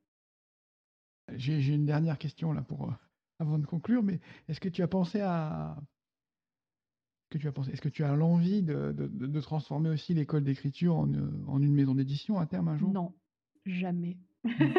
J'ai 1.35 1.73
une 1.73 1.85
dernière 1.85 2.17
question 2.17 2.53
là 2.53 2.61
pour 2.61 2.93
avant 3.39 3.59
de 3.59 3.65
conclure, 3.65 4.01
mais 4.01 4.19
est-ce 4.47 4.59
que 4.59 4.69
tu 4.69 4.81
as 4.81 4.87
pensé 4.87 5.21
à 5.21 5.77
que 7.29 7.37
tu 7.37 7.47
as 7.47 7.51
pensé? 7.51 7.71
Est-ce 7.71 7.81
que 7.81 7.89
tu 7.89 8.03
as 8.03 8.15
l'envie 8.15 8.63
de 8.63 8.93
de 8.93 9.07
de 9.07 9.27
de 9.27 9.41
transformer 9.41 9.89
aussi 9.89 10.13
l'école 10.13 10.43
d'écriture 10.43 10.95
en, 10.95 11.13
heu, 11.13 11.43
en 11.47 11.61
une 11.61 11.73
maison 11.73 11.95
d'édition 11.95 12.39
à 12.39 12.45
terme, 12.45 12.69
un 12.69 12.77
jour? 12.77 12.91
Non, 12.91 13.13
jamais. 13.65 14.17
Mmh. 14.43 14.73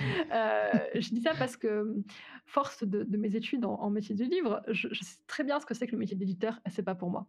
Mmh. 0.00 0.22
Heu, 0.32 0.90
je 1.00 1.10
dis 1.10 1.20
ça 1.22 1.34
parce 1.34 1.56
que, 1.56 2.02
force 2.46 2.84
de 2.84 3.04
de 3.04 3.16
mes 3.18 3.36
études 3.36 3.64
en 3.64 3.90
métier 3.90 4.14
du 4.14 4.24
livre, 4.24 4.62
je 4.68 4.88
sais 4.94 5.18
très 5.26 5.44
bien 5.44 5.60
ce 5.60 5.66
que 5.66 5.74
c'est 5.74 5.86
que 5.86 5.92
le 5.92 5.98
métier 5.98 6.16
d'éditeur 6.16 6.60
c'est 6.70 6.82
pas 6.84 6.94
pour 6.94 7.10
moi. 7.10 7.28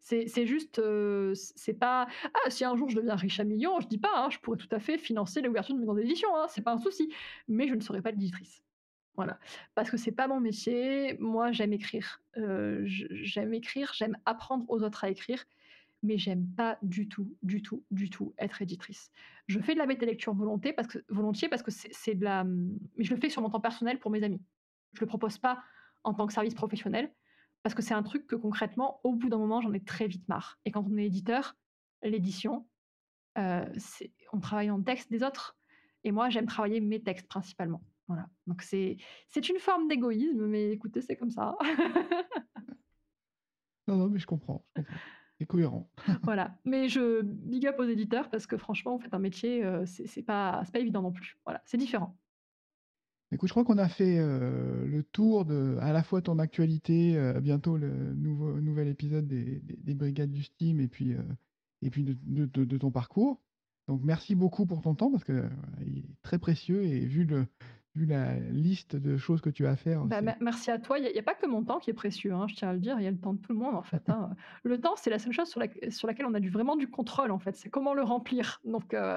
C'est 0.00 0.46
juste, 0.46 0.78
heu, 0.78 1.34
c 1.34 1.52
c'est 1.56 1.74
pas 1.74 2.06
ah 2.44 2.50
si 2.50 2.64
un 2.64 2.76
jour 2.76 2.88
je 2.88 2.96
deviens 2.96 3.16
riche 3.16 3.40
à 3.40 3.44
millions, 3.44 3.80
je 3.80 3.88
dis 3.88 3.98
pas, 3.98 4.08
hein, 4.14 4.30
je 4.30 4.38
pourrais 4.38 4.56
tout 4.56 4.68
à 4.70 4.78
fait 4.80 4.96
financer 4.96 5.42
l'ouverture 5.42 5.74
d'une 5.74 5.80
maison 5.82 5.94
d'édition, 5.94 6.28
hein, 6.36 6.46
c'est 6.48 6.62
pas 6.62 6.72
un 6.72 6.78
souci, 6.78 7.12
mais 7.48 7.68
je 7.68 7.74
ne 7.74 7.80
serai 7.80 8.00
pas 8.00 8.10
l'éditrice. 8.10 8.62
Voilà, 9.16 9.38
parce 9.74 9.90
que 9.90 9.96
c'est 9.98 10.12
pas 10.12 10.28
mon 10.28 10.40
métier. 10.40 11.16
Moi, 11.18 11.52
j'aime 11.52 11.72
écrire, 11.74 12.22
je 12.36 13.06
j'aime 13.10 13.52
écrire, 13.54 13.92
j'aime 13.94 14.16
apprendre 14.26 14.64
aux 14.70 14.82
autres 14.84 15.04
à 15.04 15.10
écrire, 15.10 15.44
mais 16.02 16.18
j'aime 16.18 16.46
pas 16.56 16.78
du 16.82 17.08
tout, 17.08 17.36
du 17.42 17.62
tout, 17.62 17.84
du 17.90 18.08
tout 18.08 18.34
être 18.38 18.62
éditrice. 18.62 19.10
Je 19.46 19.58
fais 19.60 19.74
de 19.74 19.78
la 19.78 19.86
bêta 19.86 20.06
lecture 20.06 20.32
volonté 20.34 20.72
parce 20.72 20.88
que 20.88 20.98
volontiers 21.08 21.48
parce 21.48 21.62
que 21.62 21.70
c'est 21.70 22.14
de 22.14 22.24
la, 22.24 22.44
mmh 22.44 22.78
mais 22.96 23.04
je 23.04 23.14
le 23.14 23.20
fais 23.20 23.30
sur 23.30 23.42
mon 23.42 23.50
temps 23.50 23.60
personnel 23.60 23.98
pour 23.98 24.10
mes 24.10 24.22
amis. 24.22 24.40
Je 24.92 25.00
le 25.00 25.06
propose 25.06 25.38
pas 25.38 25.62
en 26.04 26.14
tant 26.14 26.26
que 26.26 26.32
service 26.32 26.54
professionnel 26.54 27.12
parce 27.62 27.74
que 27.74 27.82
c'est 27.82 27.94
un 27.94 28.02
truc 28.02 28.26
que 28.26 28.36
concrètement, 28.36 29.00
au 29.02 29.14
bout 29.14 29.28
d'un 29.28 29.38
moment, 29.38 29.60
j'en 29.60 29.72
ai 29.72 29.82
très 29.82 30.06
vite 30.06 30.28
marre 30.28 30.58
et 30.64 30.70
quand 30.70 30.86
on 30.88 30.96
est 30.96 31.06
éditeur, 31.06 31.56
l'édition, 32.02 32.68
c'est 33.76 34.12
on 34.32 34.40
travaille 34.40 34.70
en 34.70 34.82
texte 34.82 35.10
des 35.10 35.22
autres 35.22 35.58
et 36.04 36.12
moi, 36.12 36.30
j'aime 36.30 36.46
travailler 36.46 36.80
mes 36.80 37.02
textes 37.02 37.28
principalement. 37.28 37.82
Voilà, 38.06 38.26
donc 38.46 38.62
c'est 38.62 38.96
une 39.36 39.58
forme 39.58 39.88
d'égoïsme, 39.88 40.46
mais 40.46 40.70
écoutez, 40.70 41.02
c'est 41.02 41.16
comme 41.16 41.30
ça. 41.30 41.58
Non, 43.86 43.96
non, 43.96 44.08
mais 44.08 44.18
je 44.18 44.26
comprends. 44.26 44.64
C'est 45.38 45.46
cohérent. 45.46 45.90
Voilà, 46.22 46.58
mais 46.64 46.88
je 46.88 47.22
big 47.22 47.66
up 47.66 47.76
aux 47.78 47.84
éditeurs 47.84 48.30
parce 48.30 48.46
que 48.46 48.56
franchement, 48.56 48.96
vous 48.96 49.02
faites 49.02 49.14
un 49.14 49.18
métier, 49.18 49.64
heu, 49.64 49.84
c'est 49.86 50.22
pas 50.22 50.62
pas 50.72 50.78
évident 50.78 51.02
non 51.02 51.12
plus. 51.12 51.38
Voilà, 51.44 51.62
c'est 51.66 51.76
différent. 51.78 52.18
Écoute, 53.30 53.48
je 53.48 53.52
crois 53.52 53.64
qu'on 53.64 53.76
a 53.78 53.88
fait, 53.88 54.18
heu, 54.18 54.86
le 54.86 55.02
tour 55.02 55.44
de 55.44 55.76
à 55.80 55.92
la 55.92 56.02
fois 56.02 56.22
ton 56.22 56.38
actualité, 56.38 57.14
heu, 57.16 57.40
bientôt 57.40 57.76
le 57.76 58.14
nouveau 58.14 58.58
nouvel 58.60 58.88
épisode 58.88 59.26
des 59.28 59.60
des 59.60 59.76
des 59.76 59.94
Brigades 59.94 60.30
du 60.30 60.42
Steam 60.42 60.80
et 60.80 60.88
puis, 60.88 61.12
heu, 61.12 61.24
et 61.82 61.90
puis 61.90 62.04
de 62.04 62.16
de 62.24 62.64
de 62.64 62.78
ton 62.78 62.90
parcours. 62.90 63.42
Donc 63.86 64.02
merci 64.02 64.34
beaucoup 64.34 64.64
pour 64.66 64.80
ton 64.80 64.94
temps 64.94 65.10
parce 65.10 65.24
que, 65.24 65.32
heu, 65.32 65.50
il 65.86 65.98
est 65.98 66.08
très 66.22 66.38
précieux 66.38 66.84
et 66.86 67.04
vu 67.06 67.24
le 67.24 67.46
vu 67.94 68.06
la 68.06 68.34
liste 68.38 68.96
de 68.96 69.16
choses 69.16 69.40
que 69.40 69.50
tu 69.50 69.66
as 69.66 69.70
à 69.70 69.76
faire, 69.76 70.04
Bah, 70.04 70.20
merci 70.40 70.70
à 70.70 70.78
toi. 70.78 70.98
Il 70.98 71.04
y 71.14 71.18
a 71.18 71.22
pas 71.22 71.34
que 71.34 71.46
mon 71.46 71.64
temps 71.64 71.78
qui 71.78 71.90
est 71.90 71.94
précieux, 71.94 72.32
hein, 72.32 72.46
je 72.48 72.54
tiens 72.54 72.68
à 72.68 72.72
le 72.72 72.78
dire, 72.78 72.96
il 72.98 73.04
y 73.04 73.06
a 73.06 73.10
le 73.10 73.18
temps 73.18 73.34
de 73.34 73.40
tout 73.40 73.52
le 73.52 73.58
monde 73.58 73.74
en 73.74 73.82
fait, 73.82 74.08
hein. 74.08 74.30
Le 74.62 74.80
temps, 74.80 74.94
c'est 74.96 75.10
la 75.10 75.18
seule 75.18 75.32
chose 75.32 75.48
sur 75.48 75.60
laque 75.60 75.78
sur 75.90 76.06
laquelle 76.06 76.26
on 76.26 76.34
a 76.34 76.40
du 76.40 76.50
vraiment 76.50 76.76
du 76.76 76.88
contrôle 76.88 77.30
en 77.30 77.38
fait, 77.38 77.56
c'est 77.56 77.70
comment 77.70 77.94
le 77.94 78.02
remplir. 78.02 78.60
Donc, 78.64 78.94
heu, 78.94 79.16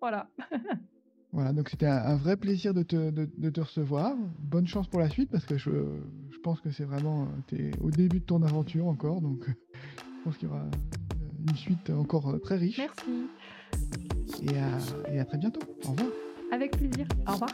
voilà. 0.00 0.28
Voilà, 1.32 1.52
donc 1.52 1.68
c'était 1.68 1.86
un 1.86 1.96
un 1.96 2.16
vrai 2.16 2.36
plaisir 2.36 2.74
de 2.74 2.82
te 2.82 3.10
de 3.10 3.28
de 3.38 3.50
te 3.50 3.60
recevoir. 3.60 4.16
Bonne 4.40 4.66
chance 4.66 4.88
pour 4.88 4.98
la 4.98 5.08
suite 5.08 5.30
parce 5.30 5.46
que 5.46 5.56
je 5.56 5.70
je 5.70 6.38
pense 6.42 6.60
que 6.60 6.70
c'est 6.70 6.84
vraiment, 6.84 7.22
heu, 7.22 7.28
tu 7.46 7.54
es 7.68 7.78
au 7.80 7.90
début 7.90 8.18
de 8.18 8.24
ton 8.24 8.42
aventure 8.42 8.88
encore, 8.88 9.20
donc, 9.20 9.48
heu, 9.48 9.52
je 9.74 10.24
pense 10.24 10.36
qu'il 10.36 10.48
y 10.48 10.50
aura, 10.50 10.64
une 11.46 11.56
suite 11.56 11.90
encore, 11.90 12.40
très 12.42 12.56
riche. 12.56 12.78
Merci. 12.78 13.28
Et 14.42 14.58
à 14.58 14.78
et 15.12 15.20
à 15.20 15.24
très 15.24 15.38
bientôt. 15.38 15.60
Au 15.86 15.90
revoir. 15.92 16.29
Avec 16.52 16.76
plaisir. 16.76 17.06
Au 17.28 17.32
revoir. 17.32 17.50